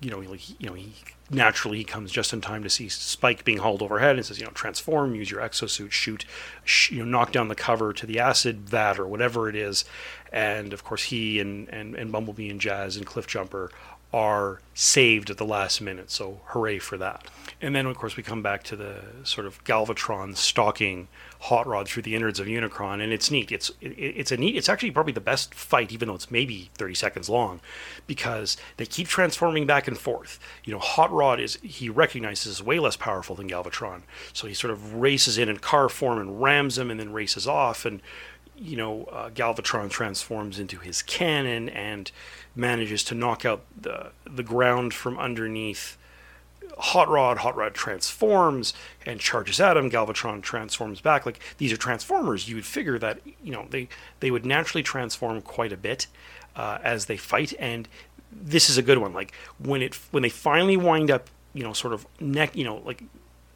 you 0.00 0.10
know, 0.10 0.20
he, 0.20 0.56
you 0.58 0.66
know, 0.66 0.74
he 0.74 0.92
naturally 1.30 1.78
he 1.78 1.84
comes 1.84 2.10
just 2.10 2.32
in 2.32 2.40
time 2.40 2.62
to 2.62 2.70
see 2.70 2.88
Spike 2.88 3.44
being 3.44 3.58
hauled 3.58 3.82
overhead 3.82 4.16
and 4.16 4.24
says, 4.24 4.38
you 4.38 4.44
know, 4.44 4.50
transform, 4.52 5.14
use 5.14 5.30
your 5.30 5.40
exosuit, 5.40 5.92
shoot, 5.92 6.24
sh- 6.64 6.90
you 6.90 6.98
know, 6.98 7.04
knock 7.04 7.32
down 7.32 7.48
the 7.48 7.54
cover 7.54 7.92
to 7.92 8.06
the 8.06 8.18
acid 8.18 8.68
vat 8.68 8.98
or 8.98 9.06
whatever 9.06 9.48
it 9.48 9.56
is, 9.56 9.84
and 10.32 10.72
of 10.72 10.84
course 10.84 11.04
he 11.04 11.40
and 11.40 11.68
and, 11.68 11.94
and 11.94 12.10
Bumblebee 12.10 12.50
and 12.50 12.60
Jazz 12.60 12.96
and 12.96 13.06
Cliffjumper 13.06 13.70
are 14.12 14.60
saved 14.74 15.30
at 15.30 15.38
the 15.38 15.44
last 15.44 15.80
minute. 15.80 16.10
So 16.10 16.40
hooray 16.46 16.78
for 16.78 16.96
that. 16.98 17.26
And 17.60 17.74
then 17.74 17.86
of 17.86 17.96
course 17.96 18.16
we 18.16 18.22
come 18.22 18.42
back 18.42 18.62
to 18.64 18.76
the 18.76 18.96
sort 19.22 19.46
of 19.46 19.62
Galvatron 19.64 20.36
stalking 20.36 21.08
Hot 21.42 21.66
Rod 21.66 21.88
through 21.88 22.04
the 22.04 22.14
innards 22.14 22.38
of 22.38 22.46
Unicron, 22.46 23.02
and 23.02 23.12
it's 23.12 23.28
neat. 23.28 23.50
It's 23.50 23.70
it, 23.80 23.88
it's 23.98 24.30
a 24.30 24.36
neat. 24.36 24.54
It's 24.54 24.68
actually 24.68 24.92
probably 24.92 25.12
the 25.12 25.20
best 25.20 25.54
fight, 25.54 25.90
even 25.90 26.06
though 26.06 26.14
it's 26.14 26.30
maybe 26.30 26.70
30 26.74 26.94
seconds 26.94 27.28
long, 27.28 27.60
because 28.06 28.56
they 28.76 28.86
keep 28.86 29.08
transforming 29.08 29.66
back 29.66 29.88
and 29.88 29.98
forth. 29.98 30.38
You 30.62 30.72
know, 30.72 30.78
Hot 30.78 31.10
Rod 31.10 31.40
is 31.40 31.58
he 31.62 31.88
recognizes 31.88 32.46
is 32.46 32.62
way 32.62 32.78
less 32.78 32.96
powerful 32.96 33.34
than 33.34 33.48
Galvatron, 33.48 34.02
so 34.32 34.46
he 34.46 34.54
sort 34.54 34.72
of 34.72 34.94
races 34.94 35.36
in 35.36 35.48
in 35.48 35.56
car 35.58 35.88
form 35.88 36.20
and 36.20 36.40
rams 36.40 36.78
him, 36.78 36.92
and 36.92 37.00
then 37.00 37.12
races 37.12 37.48
off, 37.48 37.84
and 37.84 38.00
you 38.62 38.76
know, 38.76 39.04
uh, 39.04 39.30
Galvatron 39.30 39.90
transforms 39.90 40.58
into 40.58 40.78
his 40.78 41.02
cannon 41.02 41.68
and 41.68 42.10
manages 42.54 43.02
to 43.04 43.14
knock 43.14 43.44
out 43.44 43.64
the 43.80 44.12
the 44.24 44.42
ground 44.42 44.94
from 44.94 45.18
underneath 45.18 45.98
Hot 46.78 47.08
Rod. 47.08 47.38
Hot 47.38 47.56
Rod 47.56 47.74
transforms 47.74 48.72
and 49.04 49.18
charges 49.18 49.60
at 49.60 49.76
him. 49.76 49.90
Galvatron 49.90 50.42
transforms 50.42 51.00
back. 51.00 51.26
Like 51.26 51.40
these 51.58 51.72
are 51.72 51.76
transformers. 51.76 52.48
You 52.48 52.54
would 52.54 52.66
figure 52.66 52.98
that 52.98 53.20
you 53.42 53.52
know 53.52 53.66
they 53.70 53.88
they 54.20 54.30
would 54.30 54.46
naturally 54.46 54.82
transform 54.82 55.42
quite 55.42 55.72
a 55.72 55.76
bit 55.76 56.06
uh, 56.54 56.78
as 56.82 57.06
they 57.06 57.16
fight, 57.16 57.52
and 57.58 57.88
this 58.30 58.70
is 58.70 58.78
a 58.78 58.82
good 58.82 58.98
one. 58.98 59.12
Like 59.12 59.32
when 59.58 59.82
it 59.82 59.98
when 60.12 60.22
they 60.22 60.28
finally 60.28 60.76
wind 60.76 61.10
up, 61.10 61.28
you 61.52 61.64
know, 61.64 61.72
sort 61.72 61.94
of 61.94 62.06
neck, 62.20 62.54
you 62.54 62.64
know, 62.64 62.76
like 62.84 63.02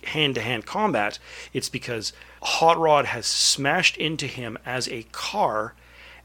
hand 0.06 0.34
to 0.36 0.40
hand 0.40 0.66
combat, 0.66 1.18
it's 1.52 1.68
because 1.68 2.12
Hot 2.42 2.78
Rod 2.78 3.06
has 3.06 3.26
smashed 3.26 3.96
into 3.96 4.26
him 4.26 4.58
as 4.64 4.88
a 4.88 5.04
car 5.12 5.74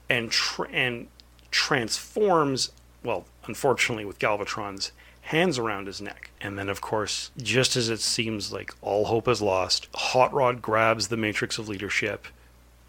and 0.10 0.32
tr- 0.32 0.66
and 0.72 1.08
transforms. 1.50 2.72
Well, 3.04 3.26
unfortunately, 3.46 4.06
with 4.06 4.20
Galvatron's 4.20 4.92
hands 5.22 5.58
around 5.58 5.88
his 5.88 6.02
neck. 6.02 6.32
And 6.42 6.58
then, 6.58 6.70
of 6.70 6.82
course, 6.82 7.32
just 7.38 7.76
as 7.76 7.90
it 7.90 8.02
seems 8.02 8.52
like 8.52 8.74
all 8.82 9.06
hope 9.06 9.28
is 9.28 9.42
lost, 9.42 9.88
Hot 9.96 10.34
Rod 10.34 10.62
grabs 10.62 11.08
the 11.08 11.18
Matrix 11.18 11.58
of 11.58 11.70
Leadership 11.70 12.28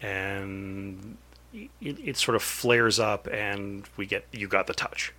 and 0.01 1.17
it, 1.53 1.69
it 1.81 2.17
sort 2.17 2.35
of 2.35 2.43
flares 2.43 2.99
up, 2.99 3.27
and 3.31 3.87
we 3.95 4.05
get 4.05 4.25
you 4.31 4.47
got 4.47 4.67
the 4.67 4.73
touch. 4.73 5.13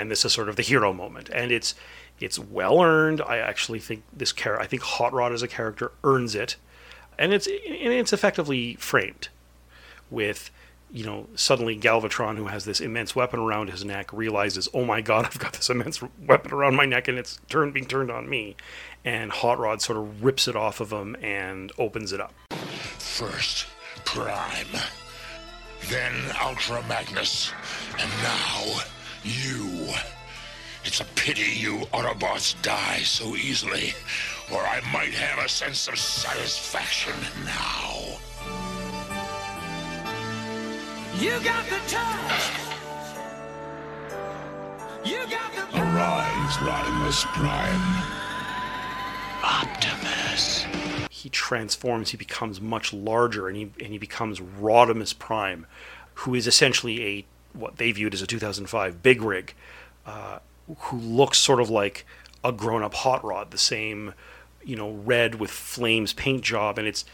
And 0.00 0.10
this 0.10 0.24
is 0.24 0.32
sort 0.32 0.48
of 0.48 0.56
the 0.56 0.62
hero 0.62 0.92
moment. 0.92 1.28
And 1.30 1.52
it's 1.52 1.74
it's 2.18 2.38
well 2.38 2.82
earned. 2.82 3.20
I 3.20 3.38
actually 3.38 3.78
think 3.78 4.02
this 4.12 4.32
character, 4.32 4.62
I 4.62 4.66
think 4.66 4.82
Hot 4.82 5.12
Rod 5.12 5.32
as 5.32 5.42
a 5.42 5.48
character 5.48 5.92
earns 6.04 6.34
it. 6.34 6.56
And 7.18 7.32
it's 7.32 7.46
and 7.46 7.92
it's 7.92 8.12
effectively 8.12 8.74
framed 8.76 9.28
with 10.10 10.50
you 10.92 11.04
know, 11.04 11.28
suddenly 11.36 11.78
Galvatron, 11.78 12.36
who 12.36 12.46
has 12.46 12.64
this 12.64 12.80
immense 12.80 13.14
weapon 13.14 13.38
around 13.38 13.70
his 13.70 13.84
neck, 13.84 14.12
realizes, 14.12 14.68
"Oh 14.74 14.84
my 14.84 15.00
God, 15.00 15.24
I've 15.24 15.38
got 15.38 15.52
this 15.52 15.70
immense 15.70 16.02
weapon 16.26 16.52
around 16.52 16.74
my 16.74 16.84
neck, 16.84 17.06
and 17.06 17.16
it's 17.16 17.38
turned 17.48 17.74
being 17.74 17.86
turned 17.86 18.10
on 18.10 18.28
me." 18.28 18.56
And 19.04 19.30
Hot 19.30 19.58
Rod 19.58 19.80
sort 19.80 19.98
of 19.98 20.24
rips 20.24 20.48
it 20.48 20.56
off 20.56 20.80
of 20.80 20.92
him 20.92 21.16
and 21.22 21.70
opens 21.78 22.12
it 22.12 22.20
up. 22.20 22.34
First, 22.98 23.66
Prime. 24.04 24.66
Then 25.88 26.12
Ultra 26.42 26.82
Magnus. 26.88 27.52
And 27.98 28.10
now, 28.22 28.82
you. 29.24 29.88
It's 30.84 31.00
a 31.00 31.04
pity 31.14 31.42
you 31.42 31.80
Autobots 31.92 32.60
die 32.62 33.00
so 33.00 33.36
easily, 33.36 33.94
or 34.52 34.60
I 34.60 34.80
might 34.92 35.12
have 35.12 35.44
a 35.44 35.48
sense 35.48 35.88
of 35.88 35.98
satisfaction 35.98 37.14
now. 37.44 38.18
You 41.18 41.32
got 41.44 41.66
the 41.66 41.78
touch. 41.86 42.50
You 45.04 45.18
got 45.28 45.52
the 45.52 45.78
Arise, 45.78 46.56
Rodimus 46.58 47.24
Prime. 47.34 48.04
Optimus. 49.42 50.64
He 51.10 51.28
transforms. 51.28 52.10
He 52.10 52.16
becomes 52.16 52.60
much 52.60 52.92
larger, 52.94 53.48
and 53.48 53.56
he 53.56 53.70
and 53.80 53.92
he 53.92 53.98
becomes 53.98 54.40
Rodimus 54.40 55.18
Prime, 55.18 55.66
who 56.14 56.34
is 56.34 56.46
essentially 56.46 57.04
a 57.04 57.26
what 57.52 57.76
they 57.76 57.92
viewed 57.92 58.14
as 58.14 58.22
a 58.22 58.26
2005 58.26 59.02
big 59.02 59.22
rig, 59.22 59.54
uh, 60.06 60.38
who 60.78 60.98
looks 60.98 61.38
sort 61.38 61.60
of 61.60 61.70
like 61.70 62.06
a 62.44 62.52
grown-up 62.52 62.94
Hot 62.94 63.24
Rod, 63.24 63.50
the 63.50 63.58
same 63.58 64.14
you 64.64 64.76
know, 64.76 64.90
red 64.90 65.36
with 65.36 65.50
flames 65.50 66.12
paint 66.12 66.42
job, 66.42 66.78
and 66.78 66.86
it's 66.86 67.04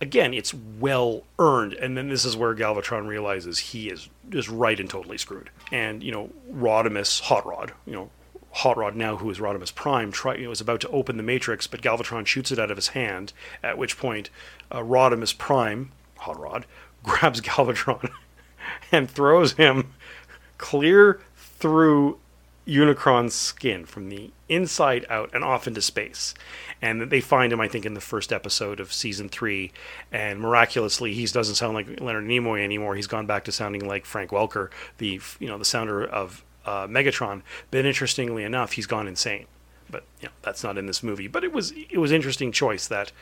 again, 0.00 0.34
it's 0.34 0.52
well 0.52 1.22
earned. 1.38 1.72
And 1.74 1.96
then 1.96 2.08
this 2.08 2.24
is 2.24 2.36
where 2.36 2.54
Galvatron 2.54 3.06
realizes 3.06 3.58
he 3.58 3.88
is 3.88 4.08
just 4.28 4.48
right 4.48 4.78
and 4.78 4.90
totally 4.90 5.18
screwed. 5.18 5.50
And 5.72 6.02
you 6.02 6.12
know, 6.12 6.30
Rodimus, 6.52 7.20
Hot 7.22 7.46
Rod, 7.46 7.72
you 7.86 7.92
know, 7.92 8.10
Hot 8.50 8.76
Rod 8.76 8.94
now, 8.96 9.16
who 9.16 9.30
is 9.30 9.38
Rodimus 9.38 9.74
Prime, 9.74 10.12
try, 10.12 10.36
you 10.36 10.44
know, 10.44 10.50
is 10.50 10.60
about 10.60 10.80
to 10.82 10.88
open 10.88 11.16
the 11.16 11.22
Matrix, 11.22 11.66
but 11.66 11.82
Galvatron 11.82 12.26
shoots 12.26 12.52
it 12.52 12.58
out 12.58 12.70
of 12.70 12.76
his 12.76 12.88
hand. 12.88 13.32
At 13.62 13.78
which 13.78 13.98
point, 13.98 14.30
uh, 14.70 14.80
Rodimus 14.80 15.36
Prime, 15.36 15.92
Hot 16.18 16.38
Rod, 16.38 16.66
grabs 17.02 17.40
Galvatron 17.40 18.10
and 18.92 19.10
throws 19.10 19.52
him 19.52 19.92
clear 20.58 21.20
through 21.36 22.18
Unicron's 22.66 23.34
skin 23.34 23.84
from 23.84 24.08
the 24.08 24.30
inside 24.48 25.04
out 25.10 25.30
and 25.34 25.44
off 25.44 25.66
into 25.66 25.82
space. 25.82 26.34
And 26.80 27.10
they 27.10 27.20
find 27.20 27.52
him, 27.52 27.60
I 27.60 27.68
think, 27.68 27.84
in 27.84 27.94
the 27.94 28.00
first 28.00 28.32
episode 28.32 28.80
of 28.80 28.92
season 28.92 29.28
three. 29.28 29.72
And 30.10 30.40
miraculously, 30.40 31.14
he 31.14 31.26
doesn't 31.26 31.56
sound 31.56 31.74
like 31.74 32.00
Leonard 32.00 32.24
Nimoy 32.24 32.62
anymore. 32.62 32.96
He's 32.96 33.06
gone 33.06 33.26
back 33.26 33.44
to 33.44 33.52
sounding 33.52 33.86
like 33.86 34.06
Frank 34.06 34.30
Welker, 34.30 34.70
the 34.98 35.20
you 35.38 35.48
know 35.48 35.58
the 35.58 35.64
sounder 35.64 36.04
of 36.04 36.44
uh, 36.64 36.86
Megatron. 36.86 37.42
But 37.70 37.84
interestingly 37.84 38.44
enough, 38.44 38.72
he's 38.72 38.86
gone 38.86 39.08
insane. 39.08 39.46
But 39.90 40.04
you 40.20 40.28
know, 40.28 40.34
that's 40.42 40.64
not 40.64 40.78
in 40.78 40.86
this 40.86 41.02
movie. 41.02 41.28
But 41.28 41.44
it 41.44 41.52
was 41.52 41.72
it 41.72 41.98
was 41.98 42.12
interesting 42.12 42.52
choice 42.52 42.88
that 42.88 43.12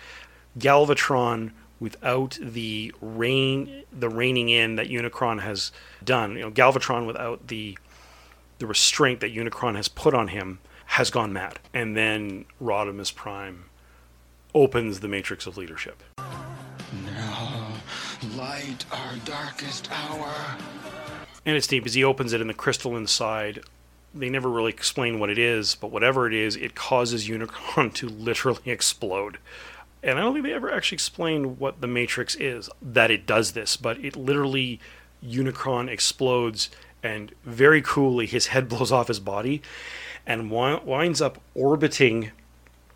Galvatron 0.59 1.53
without 1.83 2.39
the 2.41 2.95
rein 3.01 3.83
the 3.93 4.09
reining 4.09 4.49
in 4.49 4.77
that 4.77 4.89
Unicron 4.89 5.41
has 5.41 5.73
done. 6.05 6.37
You 6.37 6.43
know, 6.43 6.51
Galvatron 6.53 7.07
without 7.07 7.49
the 7.49 7.77
the 8.61 8.67
restraint 8.69 9.19
that 9.19 9.35
Unicron 9.35 9.75
has 9.75 9.89
put 9.89 10.15
on 10.15 10.29
him 10.29 10.61
has 10.87 11.11
gone 11.11 11.33
mad. 11.33 11.59
And 11.75 11.97
then 11.97 12.45
Rodimus 12.63 13.13
Prime 13.13 13.65
opens 14.55 15.01
the 15.01 15.09
matrix 15.09 15.45
of 15.45 15.57
leadership. 15.57 16.05
Now, 17.05 17.73
light 18.37 18.85
our 18.93 19.17
darkest 19.25 19.91
hour. 19.91 20.33
And 21.45 21.57
it's 21.57 21.69
neat 21.73 21.81
because 21.81 21.95
he 21.95 22.05
opens 22.05 22.33
it 22.33 22.41
and 22.41 22.49
the 22.49 22.55
crystal 22.55 22.97
inside. 22.97 23.65
They 24.15 24.29
never 24.29 24.49
really 24.49 24.71
explain 24.71 25.19
what 25.19 25.31
it 25.31 25.39
is, 25.39 25.75
but 25.75 25.91
whatever 25.91 26.29
it 26.29 26.35
is, 26.35 26.55
it 26.55 26.77
causes 26.77 27.29
Unicron 27.29 27.93
to 27.95 28.09
literally 28.09 28.71
explode. 28.71 29.39
And 30.03 30.19
I 30.19 30.23
don't 30.23 30.33
think 30.33 30.45
they 30.45 30.53
ever 30.53 30.73
actually 30.73 30.97
explain 30.97 31.59
what 31.59 31.81
the 31.81 31.87
Matrix 31.87 32.35
is, 32.35 32.69
that 32.81 33.11
it 33.11 33.27
does 33.27 33.53
this, 33.53 33.77
but 33.77 33.99
it 33.99 34.17
literally, 34.17 34.81
Unicron 35.25 35.89
explodes 35.89 36.71
and 37.03 37.33
very 37.45 37.83
coolly 37.83 38.27
his 38.27 38.49
head 38.49 38.69
blows 38.69 38.93
off 38.93 39.09
his 39.09 39.21
body 39.21 39.63
and 40.27 40.51
wi- 40.51 40.83
winds 40.85 41.21
up 41.21 41.41
orbiting 41.55 42.31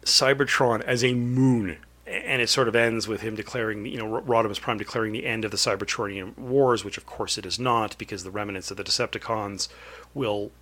Cybertron 0.03 0.83
as 0.83 1.05
a 1.05 1.15
moon. 1.15 1.79
And 2.07 2.41
it 2.41 2.49
sort 2.49 2.69
of 2.69 2.77
ends 2.77 3.09
with 3.09 3.23
him 3.23 3.35
declaring, 3.35 3.85
you 3.85 3.99
know, 3.99 4.21
Rodimus 4.21 4.61
Prime 4.61 4.79
declaring 4.79 5.13
the 5.13 5.27
end 5.27 5.45
of 5.45 5.51
the 5.51 5.57
Cybertronian 5.57 6.39
wars, 6.39 6.85
which 6.85 6.97
of 6.97 7.05
course 7.05 7.37
it 7.37 7.45
is 7.45 7.59
not, 7.59 7.99
because 7.99 8.23
the 8.23 8.31
remnants 8.31 8.71
of 8.71 8.77
the 8.77 8.85
Decepticons 8.85 9.67
will, 10.15 10.53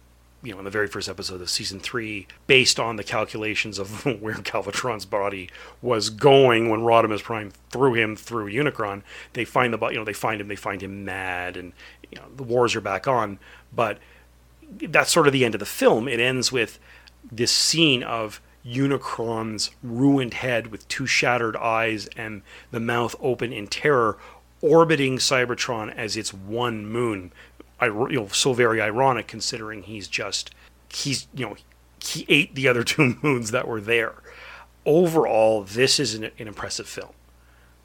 you 0.45 0.53
know, 0.53 0.59
in 0.59 0.65
the 0.65 0.71
very 0.71 0.87
first 0.87 1.09
episode 1.09 1.41
of 1.41 1.51
season 1.51 1.81
three, 1.81 2.27
based 2.47 2.79
on 2.79 2.97
the 2.97 3.05
calculations 3.05 3.79
of 3.79 4.05
where 4.21 4.35
Galvatron's 4.35 5.07
body 5.07 5.49
was 5.83 6.11
going 6.11 6.69
when 6.69 6.81
Rodimus 6.81 7.23
Prime 7.23 7.51
threw 7.71 7.95
him 7.95 8.15
through 8.15 8.53
Unicron, 8.53 9.03
they 9.33 9.45
find 9.45 9.73
the, 9.73 9.89
you 9.89 9.97
know, 9.97 10.05
they 10.05 10.13
find 10.13 10.41
him, 10.41 10.49
they 10.49 10.57
find 10.57 10.83
him 10.83 11.05
mad, 11.05 11.57
and 11.57 11.73
you 12.13 12.19
know, 12.19 12.27
the 12.37 12.43
wars 12.43 12.77
are 12.77 12.81
back 12.81 13.09
on. 13.09 13.39
But 13.75 13.99
that's 14.71 15.11
sort 15.11 15.27
of 15.27 15.33
the 15.33 15.45
end 15.45 15.55
of 15.55 15.61
the 15.61 15.67
film. 15.67 16.09
It 16.09 16.21
ends 16.21 16.53
with 16.53 16.79
this 17.31 17.51
scene 17.51 18.03
of 18.03 18.41
Unicron's 18.65 19.71
ruined 19.83 20.35
head 20.35 20.69
with 20.69 20.89
two 20.89 21.07
shattered 21.07 21.57
eyes 21.57 22.09
and 22.17 22.43
the 22.71 22.81
mouth 22.81 23.15
open 23.21 23.53
in 23.53 23.67
terror, 23.67 24.19
orbiting 24.61 25.19
Cybertron 25.19 25.95
as 25.95 26.17
its 26.17 26.33
one 26.33 26.87
moon. 26.87 27.33
You 27.83 28.09
know, 28.11 28.29
so 28.29 28.53
very 28.53 28.81
ironic 28.81 29.27
considering 29.27 29.83
he's 29.83 30.09
just 30.09 30.51
he's 30.89 31.27
you 31.35 31.47
know 31.47 31.57
he 32.03 32.25
ate 32.29 32.55
the 32.55 32.69
other 32.69 32.85
two 32.85 33.17
moons 33.23 33.51
that 33.51 33.69
were 33.69 33.81
there. 33.81 34.15
Overall, 34.87 35.63
this 35.63 35.99
is 35.99 36.15
an, 36.15 36.25
an 36.39 36.47
impressive 36.47 36.89
film. 36.89 37.13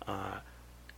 Uh, 0.06 0.40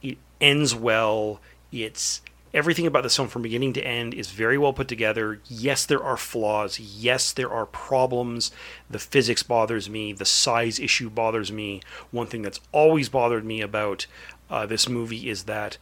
it 0.02 0.18
ends 0.40 0.74
well. 0.74 1.40
It's 1.72 2.22
everything 2.54 2.86
about 2.86 3.04
this 3.04 3.16
film 3.16 3.28
from 3.28 3.42
beginning 3.42 3.74
to 3.74 3.86
end 3.86 4.14
is 4.14 4.32
very 4.32 4.58
well 4.58 4.74
put 4.74 4.88
together. 4.88 5.40
Yes, 5.48 5.86
there 5.86 6.04
are 6.04 6.18
flaws. 6.18 6.80
Yes, 6.80 7.32
there 7.32 7.52
are 7.52 7.66
problems. 7.66 8.52
The 8.90 9.00
physics 9.00 9.44
bothers 9.44 9.90
me. 9.90 10.12
The 10.14 10.26
size 10.26 10.80
issue 10.80 11.10
bothers 11.10 11.52
me. 11.52 11.82
One 12.10 12.28
thing 12.28 12.42
that's 12.42 12.60
always 12.72 13.10
bothered 13.10 13.46
me 13.46 13.62
about 13.62 14.08
uh, 14.50 14.66
this 14.66 14.90
movie 14.90 15.30
is 15.30 15.44
that 15.44 15.78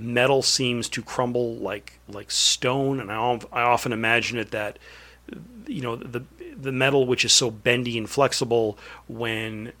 metal 0.00 0.42
seems 0.42 0.88
to 0.90 1.02
crumble 1.02 1.56
like 1.56 1.98
like 2.08 2.30
stone, 2.30 3.00
and 3.00 3.10
I, 3.10 3.40
I 3.52 3.62
often 3.62 3.92
imagine 3.92 4.38
it 4.38 4.50
that 4.50 4.78
you 5.66 5.82
know 5.82 5.96
the 5.96 6.24
the 6.56 6.72
metal 6.72 7.06
which 7.06 7.24
is 7.24 7.32
so 7.32 7.50
bendy 7.50 7.96
and 7.96 8.08
flexible 8.08 8.78
when 9.08 9.72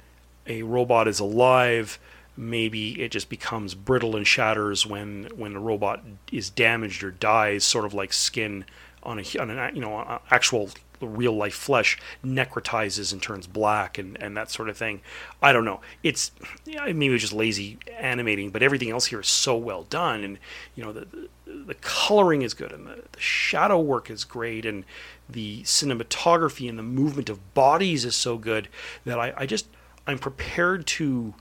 a 0.46 0.62
robot 0.62 1.08
is 1.08 1.20
alive 1.20 1.98
maybe 2.36 3.00
it 3.02 3.10
just 3.10 3.28
becomes 3.28 3.74
brittle 3.74 4.16
and 4.16 4.26
shatters 4.26 4.86
when 4.86 5.24
when 5.34 5.54
a 5.56 5.60
robot 5.60 6.02
is 6.32 6.48
damaged 6.48 7.02
or 7.02 7.10
dies 7.10 7.64
sort 7.64 7.84
of 7.84 7.92
like 7.92 8.12
skin 8.12 8.64
on 9.02 9.18
a 9.18 9.38
on 9.38 9.50
an 9.50 9.74
you 9.74 9.80
know 9.80 10.20
actual 10.30 10.70
real 11.00 11.32
life 11.32 11.54
flesh 11.54 11.98
necrotizes 12.24 13.12
and 13.12 13.22
turns 13.22 13.46
black 13.46 13.98
and 13.98 14.20
and 14.22 14.36
that 14.36 14.50
sort 14.50 14.68
of 14.68 14.76
thing 14.76 15.00
i 15.42 15.52
don't 15.52 15.64
know 15.64 15.80
it's 16.02 16.32
maybe 16.66 17.16
just 17.16 17.32
lazy 17.32 17.78
animating 17.98 18.50
but 18.50 18.62
everything 18.62 18.90
else 18.90 19.06
here 19.06 19.20
is 19.20 19.28
so 19.28 19.56
well 19.56 19.84
done 19.84 20.22
and 20.22 20.38
you 20.74 20.84
know 20.84 20.92
the 20.92 21.06
the, 21.06 21.28
the 21.66 21.74
coloring 21.74 22.42
is 22.42 22.54
good 22.54 22.72
and 22.72 22.86
the, 22.86 23.02
the 23.12 23.20
shadow 23.20 23.80
work 23.80 24.10
is 24.10 24.24
great 24.24 24.64
and 24.66 24.84
the 25.28 25.62
cinematography 25.62 26.68
and 26.68 26.78
the 26.78 26.82
movement 26.82 27.28
of 27.28 27.54
bodies 27.54 28.04
is 28.04 28.14
so 28.14 28.36
good 28.36 28.68
that 29.04 29.18
i, 29.18 29.32
I 29.36 29.46
just 29.46 29.66
i'm 30.06 30.18
prepared 30.18 30.86
to 30.86 31.34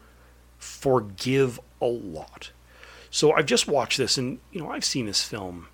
forgive 0.60 1.60
a 1.82 1.88
lot. 1.88 2.52
So 3.10 3.32
I've 3.32 3.46
just 3.48 3.68
watched 3.68 3.98
this, 3.98 4.18
and 4.18 4.40
you 4.52 4.62
know 4.62 4.70
I've 4.70 4.86
seen 4.86 5.08
this 5.08 5.24
film. 5.24 5.68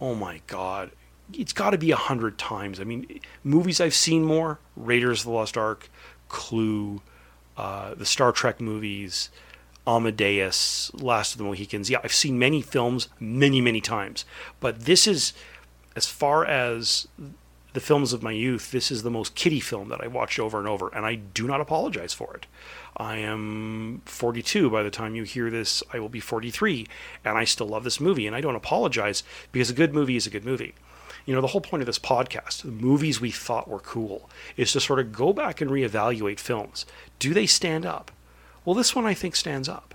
Oh 0.00 0.14
my 0.14 0.40
God, 0.46 0.92
it's 1.32 1.52
got 1.52 1.70
to 1.70 1.78
be 1.78 1.90
a 1.90 1.96
hundred 1.96 2.38
times. 2.38 2.80
I 2.80 2.84
mean, 2.84 3.20
movies 3.44 3.80
I've 3.80 3.94
seen 3.94 4.24
more: 4.24 4.58
Raiders 4.76 5.20
of 5.20 5.26
the 5.26 5.32
Lost 5.32 5.56
Ark, 5.56 5.90
Clue, 6.28 7.02
uh, 7.56 7.94
the 7.94 8.06
Star 8.06 8.32
Trek 8.32 8.60
movies, 8.60 9.30
Amadeus, 9.86 10.90
Last 10.94 11.32
of 11.32 11.38
the 11.38 11.44
Mohicans. 11.44 11.90
Yeah, 11.90 12.00
I've 12.02 12.12
seen 12.12 12.38
many 12.38 12.62
films 12.62 13.08
many 13.20 13.60
many 13.60 13.80
times, 13.80 14.24
but 14.60 14.80
this 14.80 15.06
is, 15.06 15.32
as 15.96 16.06
far 16.06 16.44
as 16.44 17.08
the 17.74 17.80
films 17.80 18.12
of 18.12 18.22
my 18.22 18.32
youth, 18.32 18.70
this 18.70 18.90
is 18.90 19.02
the 19.02 19.10
most 19.10 19.34
kiddie 19.34 19.60
film 19.60 19.88
that 19.90 20.00
I 20.00 20.06
watched 20.06 20.38
over 20.38 20.58
and 20.58 20.66
over, 20.66 20.88
and 20.88 21.04
I 21.04 21.16
do 21.16 21.46
not 21.46 21.60
apologize 21.60 22.14
for 22.14 22.34
it. 22.34 22.46
I 22.96 23.18
am 23.18 24.02
42 24.06 24.70
by 24.70 24.82
the 24.82 24.90
time 24.90 25.14
you 25.14 25.22
hear 25.22 25.50
this. 25.50 25.82
I 25.92 26.00
will 26.00 26.08
be 26.08 26.20
43, 26.20 26.86
and 27.24 27.38
I 27.38 27.44
still 27.44 27.68
love 27.68 27.84
this 27.84 28.00
movie, 28.00 28.26
and 28.26 28.34
I 28.34 28.40
don't 28.40 28.56
apologize 28.56 29.22
because 29.52 29.70
a 29.70 29.74
good 29.74 29.94
movie 29.94 30.16
is 30.16 30.26
a 30.26 30.30
good 30.30 30.44
movie. 30.44 30.74
You 31.28 31.34
know, 31.34 31.42
the 31.42 31.48
whole 31.48 31.60
point 31.60 31.82
of 31.82 31.86
this 31.86 31.98
podcast, 31.98 32.62
the 32.62 32.68
movies 32.68 33.20
we 33.20 33.30
thought 33.30 33.68
were 33.68 33.80
cool, 33.80 34.30
is 34.56 34.72
to 34.72 34.80
sort 34.80 34.98
of 34.98 35.12
go 35.12 35.34
back 35.34 35.60
and 35.60 35.70
reevaluate 35.70 36.38
films. 36.38 36.86
Do 37.18 37.34
they 37.34 37.44
stand 37.44 37.84
up? 37.84 38.10
Well, 38.64 38.74
this 38.74 38.96
one 38.96 39.04
I 39.04 39.12
think 39.12 39.36
stands 39.36 39.68
up. 39.68 39.94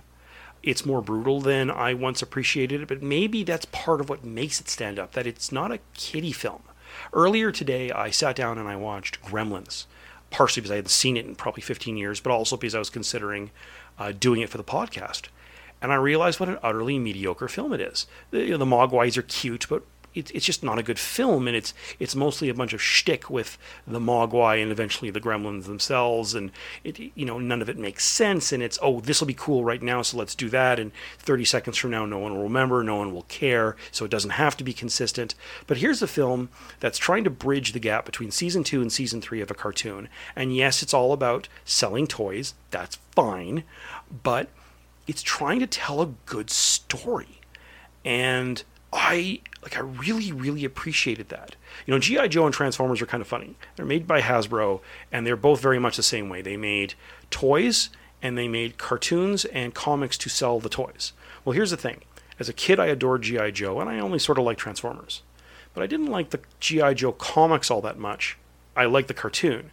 It's 0.62 0.86
more 0.86 1.02
brutal 1.02 1.40
than 1.40 1.72
I 1.72 1.92
once 1.92 2.22
appreciated 2.22 2.82
it, 2.82 2.86
but 2.86 3.02
maybe 3.02 3.42
that's 3.42 3.64
part 3.64 4.00
of 4.00 4.08
what 4.08 4.22
makes 4.22 4.60
it 4.60 4.68
stand 4.68 4.96
up, 4.96 5.14
that 5.14 5.26
it's 5.26 5.50
not 5.50 5.72
a 5.72 5.80
kiddie 5.94 6.30
film. 6.30 6.62
Earlier 7.12 7.50
today, 7.50 7.90
I 7.90 8.10
sat 8.10 8.36
down 8.36 8.56
and 8.56 8.68
I 8.68 8.76
watched 8.76 9.20
Gremlins, 9.20 9.86
partially 10.30 10.60
because 10.60 10.70
I 10.70 10.76
hadn't 10.76 10.90
seen 10.90 11.16
it 11.16 11.26
in 11.26 11.34
probably 11.34 11.62
15 11.62 11.96
years, 11.96 12.20
but 12.20 12.30
also 12.30 12.56
because 12.56 12.76
I 12.76 12.78
was 12.78 12.90
considering 12.90 13.50
uh, 13.98 14.12
doing 14.12 14.40
it 14.40 14.50
for 14.50 14.58
the 14.58 14.62
podcast. 14.62 15.22
And 15.82 15.90
I 15.90 15.96
realized 15.96 16.38
what 16.38 16.48
an 16.48 16.60
utterly 16.62 17.00
mediocre 17.00 17.48
film 17.48 17.72
it 17.72 17.80
is. 17.80 18.06
The, 18.30 18.44
you 18.44 18.50
know, 18.52 18.58
the 18.58 18.64
Mogwais 18.64 19.18
are 19.18 19.22
cute, 19.22 19.66
but 19.68 19.82
it, 20.14 20.30
it's 20.34 20.46
just 20.46 20.62
not 20.62 20.78
a 20.78 20.82
good 20.82 20.98
film, 20.98 21.48
and 21.48 21.56
it's 21.56 21.74
it's 21.98 22.14
mostly 22.14 22.48
a 22.48 22.54
bunch 22.54 22.72
of 22.72 22.80
shtick 22.80 23.28
with 23.28 23.58
the 23.86 23.98
Mogwai 23.98 24.62
and 24.62 24.70
eventually 24.70 25.10
the 25.10 25.20
Gremlins 25.20 25.64
themselves, 25.64 26.34
and 26.34 26.50
it 26.84 26.98
you 27.14 27.24
know 27.26 27.38
none 27.38 27.60
of 27.60 27.68
it 27.68 27.78
makes 27.78 28.04
sense, 28.04 28.52
and 28.52 28.62
it's 28.62 28.78
oh 28.80 29.00
this 29.00 29.20
will 29.20 29.26
be 29.26 29.34
cool 29.34 29.64
right 29.64 29.82
now, 29.82 30.02
so 30.02 30.16
let's 30.16 30.34
do 30.34 30.48
that, 30.50 30.78
and 30.78 30.92
30 31.18 31.44
seconds 31.44 31.76
from 31.76 31.90
now 31.90 32.06
no 32.06 32.18
one 32.18 32.34
will 32.34 32.44
remember, 32.44 32.82
no 32.82 32.96
one 32.96 33.12
will 33.12 33.22
care, 33.22 33.76
so 33.90 34.04
it 34.04 34.10
doesn't 34.10 34.30
have 34.30 34.56
to 34.56 34.64
be 34.64 34.72
consistent. 34.72 35.34
But 35.66 35.78
here's 35.78 36.02
a 36.02 36.06
film 36.06 36.48
that's 36.80 36.98
trying 36.98 37.24
to 37.24 37.30
bridge 37.30 37.72
the 37.72 37.80
gap 37.80 38.06
between 38.06 38.30
season 38.30 38.64
two 38.64 38.80
and 38.80 38.92
season 38.92 39.20
three 39.20 39.40
of 39.40 39.50
a 39.50 39.54
cartoon, 39.54 40.08
and 40.36 40.54
yes, 40.54 40.82
it's 40.82 40.94
all 40.94 41.12
about 41.12 41.48
selling 41.64 42.06
toys, 42.06 42.54
that's 42.70 42.98
fine, 43.14 43.64
but 44.22 44.48
it's 45.06 45.22
trying 45.22 45.60
to 45.60 45.66
tell 45.66 46.00
a 46.00 46.14
good 46.24 46.50
story, 46.50 47.40
and 48.04 48.62
I 48.94 49.40
like 49.64 49.76
I 49.76 49.80
really 49.80 50.30
really 50.30 50.64
appreciated 50.64 51.30
that. 51.30 51.56
You 51.86 51.92
know, 51.92 51.98
GI 51.98 52.28
Joe 52.28 52.46
and 52.46 52.54
Transformers 52.54 53.02
are 53.02 53.06
kind 53.06 53.20
of 53.20 53.26
funny. 53.26 53.56
They're 53.74 53.84
made 53.84 54.06
by 54.06 54.20
Hasbro 54.20 54.80
and 55.10 55.26
they're 55.26 55.36
both 55.36 55.60
very 55.60 55.80
much 55.80 55.96
the 55.96 56.02
same 56.02 56.28
way. 56.28 56.42
They 56.42 56.56
made 56.56 56.94
toys 57.30 57.90
and 58.22 58.38
they 58.38 58.46
made 58.46 58.78
cartoons 58.78 59.44
and 59.46 59.74
comics 59.74 60.16
to 60.18 60.28
sell 60.28 60.60
the 60.60 60.68
toys. 60.68 61.12
Well, 61.44 61.54
here's 61.54 61.72
the 61.72 61.76
thing. 61.76 62.02
As 62.38 62.48
a 62.48 62.52
kid 62.52 62.78
I 62.78 62.86
adored 62.86 63.22
GI 63.22 63.52
Joe 63.52 63.80
and 63.80 63.90
I 63.90 63.98
only 63.98 64.18
sort 64.20 64.38
of 64.38 64.44
liked 64.44 64.60
Transformers. 64.60 65.22
But 65.72 65.82
I 65.82 65.86
didn't 65.88 66.10
like 66.10 66.30
the 66.30 66.40
GI 66.60 66.94
Joe 66.94 67.12
comics 67.12 67.70
all 67.70 67.80
that 67.80 67.98
much. 67.98 68.38
I 68.76 68.84
liked 68.84 69.08
the 69.08 69.14
cartoon. 69.14 69.70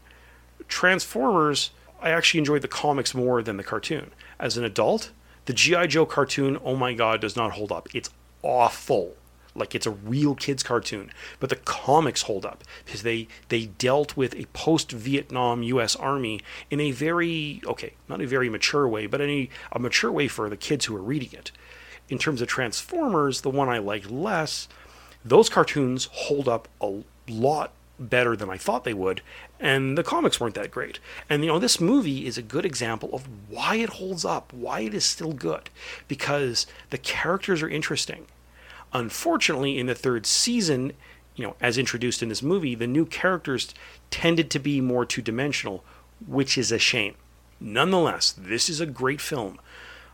Transformers, 0.68 1.72
I 2.02 2.10
actually 2.12 2.40
enjoyed 2.40 2.62
the 2.62 2.68
comics 2.68 3.14
more 3.14 3.44
than 3.44 3.58
the 3.58 3.64
cartoon. 3.64 4.12
As 4.40 4.58
an 4.58 4.64
adult, 4.64 5.12
the 5.46 5.54
G.I. 5.54 5.88
Joe 5.88 6.06
cartoon, 6.06 6.58
oh 6.64 6.76
my 6.76 6.94
god, 6.94 7.22
does 7.22 7.36
not 7.36 7.54
hold 7.54 7.72
up. 7.72 7.88
It's 7.94 8.10
awful. 8.44 9.16
Like 9.56 9.76
it's 9.76 9.86
a 9.86 9.92
real 9.92 10.36
kids 10.36 10.64
cartoon. 10.64 11.12
But 11.40 11.50
the 11.50 11.58
comics 11.58 12.24
hold 12.24 12.46
up 12.46 12.64
because 12.86 13.04
they 13.04 13.28
they 13.50 13.66
dealt 13.66 14.16
with 14.16 14.36
a 14.36 14.46
post-Vietnam 14.54 15.64
US 15.64 15.96
Army 15.96 16.42
in 16.70 16.80
a 16.80 16.92
very 16.92 17.62
okay, 17.66 17.94
not 18.08 18.22
a 18.22 18.28
very 18.28 18.50
mature 18.50 18.88
way, 18.88 19.08
but 19.08 19.22
a, 19.22 19.50
a 19.72 19.80
mature 19.80 20.12
way 20.12 20.28
for 20.28 20.50
the 20.50 20.58
kids 20.58 20.86
who 20.86 20.96
are 20.96 21.02
reading 21.02 21.30
it. 21.34 21.52
In 22.10 22.18
terms 22.18 22.42
of 22.42 22.48
Transformers, 22.48 23.42
the 23.42 23.50
one 23.50 23.70
I 23.70 23.78
like 23.78 24.10
less, 24.10 24.68
those 25.24 25.50
cartoons 25.50 26.10
hold 26.12 26.48
up 26.48 26.68
a 26.82 27.04
lot 27.30 27.72
better 28.00 28.36
than 28.36 28.50
I 28.50 28.58
thought 28.58 28.84
they 28.84 28.94
would, 28.94 29.22
and 29.60 29.98
the 29.98 30.04
comics 30.04 30.40
weren't 30.40 30.56
that 30.56 30.72
great. 30.72 31.00
And 31.30 31.44
you 31.44 31.50
know, 31.50 31.60
this 31.60 31.80
movie 31.80 32.26
is 32.26 32.38
a 32.38 32.42
good 32.42 32.66
example 32.66 33.10
of 33.14 33.28
why 33.50 33.76
it 33.76 33.90
holds 33.90 34.26
up, 34.26 34.52
why 34.52 34.82
it 34.82 34.94
is 34.94 35.06
still 35.06 35.34
good, 35.34 35.70
because 36.08 36.66
the 36.90 36.98
characters 36.98 37.62
are 37.62 37.70
interesting. 37.70 38.26
Unfortunately, 38.94 39.78
in 39.78 39.88
the 39.88 39.96
third 39.96 40.26
season, 40.26 40.94
you 41.36 41.46
know, 41.46 41.56
as 41.62 41.78
introduced 41.78 42.22
in 42.22 42.30
this 42.30 42.44
movie, 42.44 42.76
the 42.76 42.88
new 42.88 43.06
characters 43.06 43.74
tended 44.10 44.50
to 44.52 44.60
be 44.60 44.82
more 44.82 45.06
two 45.06 45.22
dimensional, 45.22 45.84
which 46.26 46.58
is 46.58 46.72
a 46.72 46.80
shame. 46.80 47.16
Nonetheless, 47.60 48.32
this 48.32 48.70
is 48.70 48.82
a 48.82 48.86
great 48.86 49.22
film. 49.22 49.60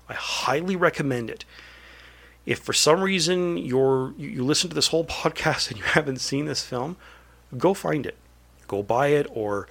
I 0.09 0.13
highly 0.13 0.75
recommend 0.75 1.29
it. 1.29 1.43
If 2.45 2.59
for 2.59 2.73
some 2.73 3.01
reason 3.01 3.57
you're 3.57 4.13
you 4.17 4.29
you 4.29 4.43
listen 4.45 4.69
to 4.69 4.75
this 4.75 4.87
whole 4.87 5.05
podcast 5.23 5.69
and 5.69 5.77
you 5.77 5.83
haven't 5.83 6.21
seen 6.21 6.45
this 6.45 6.63
film, 6.63 6.97
go 7.57 7.73
find 7.73 8.05
it. 8.05 8.15
Go 8.67 8.83
buy 8.83 9.07
it 9.07 9.27
or 9.31 9.67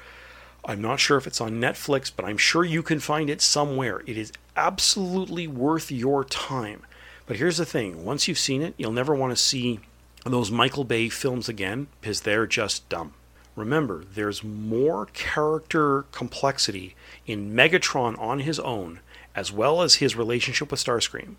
I'm 0.65 0.83
not 0.83 0.99
sure 0.99 1.16
if 1.16 1.28
it's 1.28 1.41
on 1.41 1.61
Netflix, 1.61 2.11
but 2.15 2.24
I'm 2.24 2.39
sure 2.39 2.65
you 2.65 2.83
can 2.83 2.99
find 2.99 3.31
it 3.31 3.41
somewhere. 3.41 4.03
It 4.05 4.19
is 4.19 4.33
absolutely 4.57 5.47
worth 5.47 5.93
your 5.93 6.24
time. 6.24 6.83
But 7.27 7.36
here's 7.36 7.57
the 7.57 7.66
thing 7.66 8.05
once 8.05 8.28
you've 8.28 8.39
seen 8.39 8.62
it, 8.62 8.74
you'll 8.77 8.93
never 8.93 9.15
want 9.15 9.32
to 9.32 9.43
see 9.43 9.81
those 10.24 10.51
Michael 10.51 10.85
Bay 10.85 11.09
films 11.09 11.48
again 11.48 11.89
because 12.01 12.23
they're 12.23 12.47
just 12.47 12.89
dumb. 12.89 13.15
Remember, 13.55 14.05
there's 14.05 14.44
more 14.44 15.07
character 15.07 16.03
complexity 16.12 16.94
in 17.27 17.55
Megatron 17.55 18.19
on 18.19 18.40
his 18.40 18.61
own, 18.61 19.01
as 19.35 19.51
well 19.51 19.81
as 19.81 19.97
his 19.97 20.15
relationship 20.15 20.70
with 20.70 20.85
Starscream, 20.85 21.36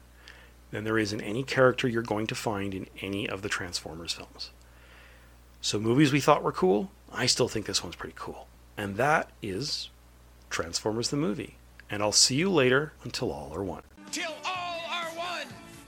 than 0.71 0.83
there 0.83 0.97
is 0.97 1.13
in 1.13 1.21
any 1.21 1.43
character 1.43 1.87
you're 1.87 2.01
going 2.01 2.27
to 2.27 2.35
find 2.35 2.73
in 2.73 2.87
any 3.01 3.29
of 3.29 3.43
the 3.43 3.49
Transformers 3.49 4.13
films. 4.13 4.51
So, 5.61 5.79
movies 5.79 6.11
we 6.11 6.19
thought 6.19 6.43
were 6.43 6.51
cool, 6.51 6.91
I 7.11 7.27
still 7.27 7.47
think 7.47 7.65
this 7.65 7.83
one's 7.83 7.95
pretty 7.95 8.15
cool. 8.17 8.47
And 8.75 8.95
that 8.95 9.29
is 9.41 9.89
Transformers 10.49 11.09
the 11.09 11.17
movie. 11.17 11.55
And 11.89 12.01
I'll 12.01 12.11
see 12.11 12.35
you 12.35 12.49
later 12.49 12.93
until 13.03 13.31
all 13.31 13.53
are 13.53 13.63
one. 13.63 13.83
Till 14.11 14.33
all 14.45 14.76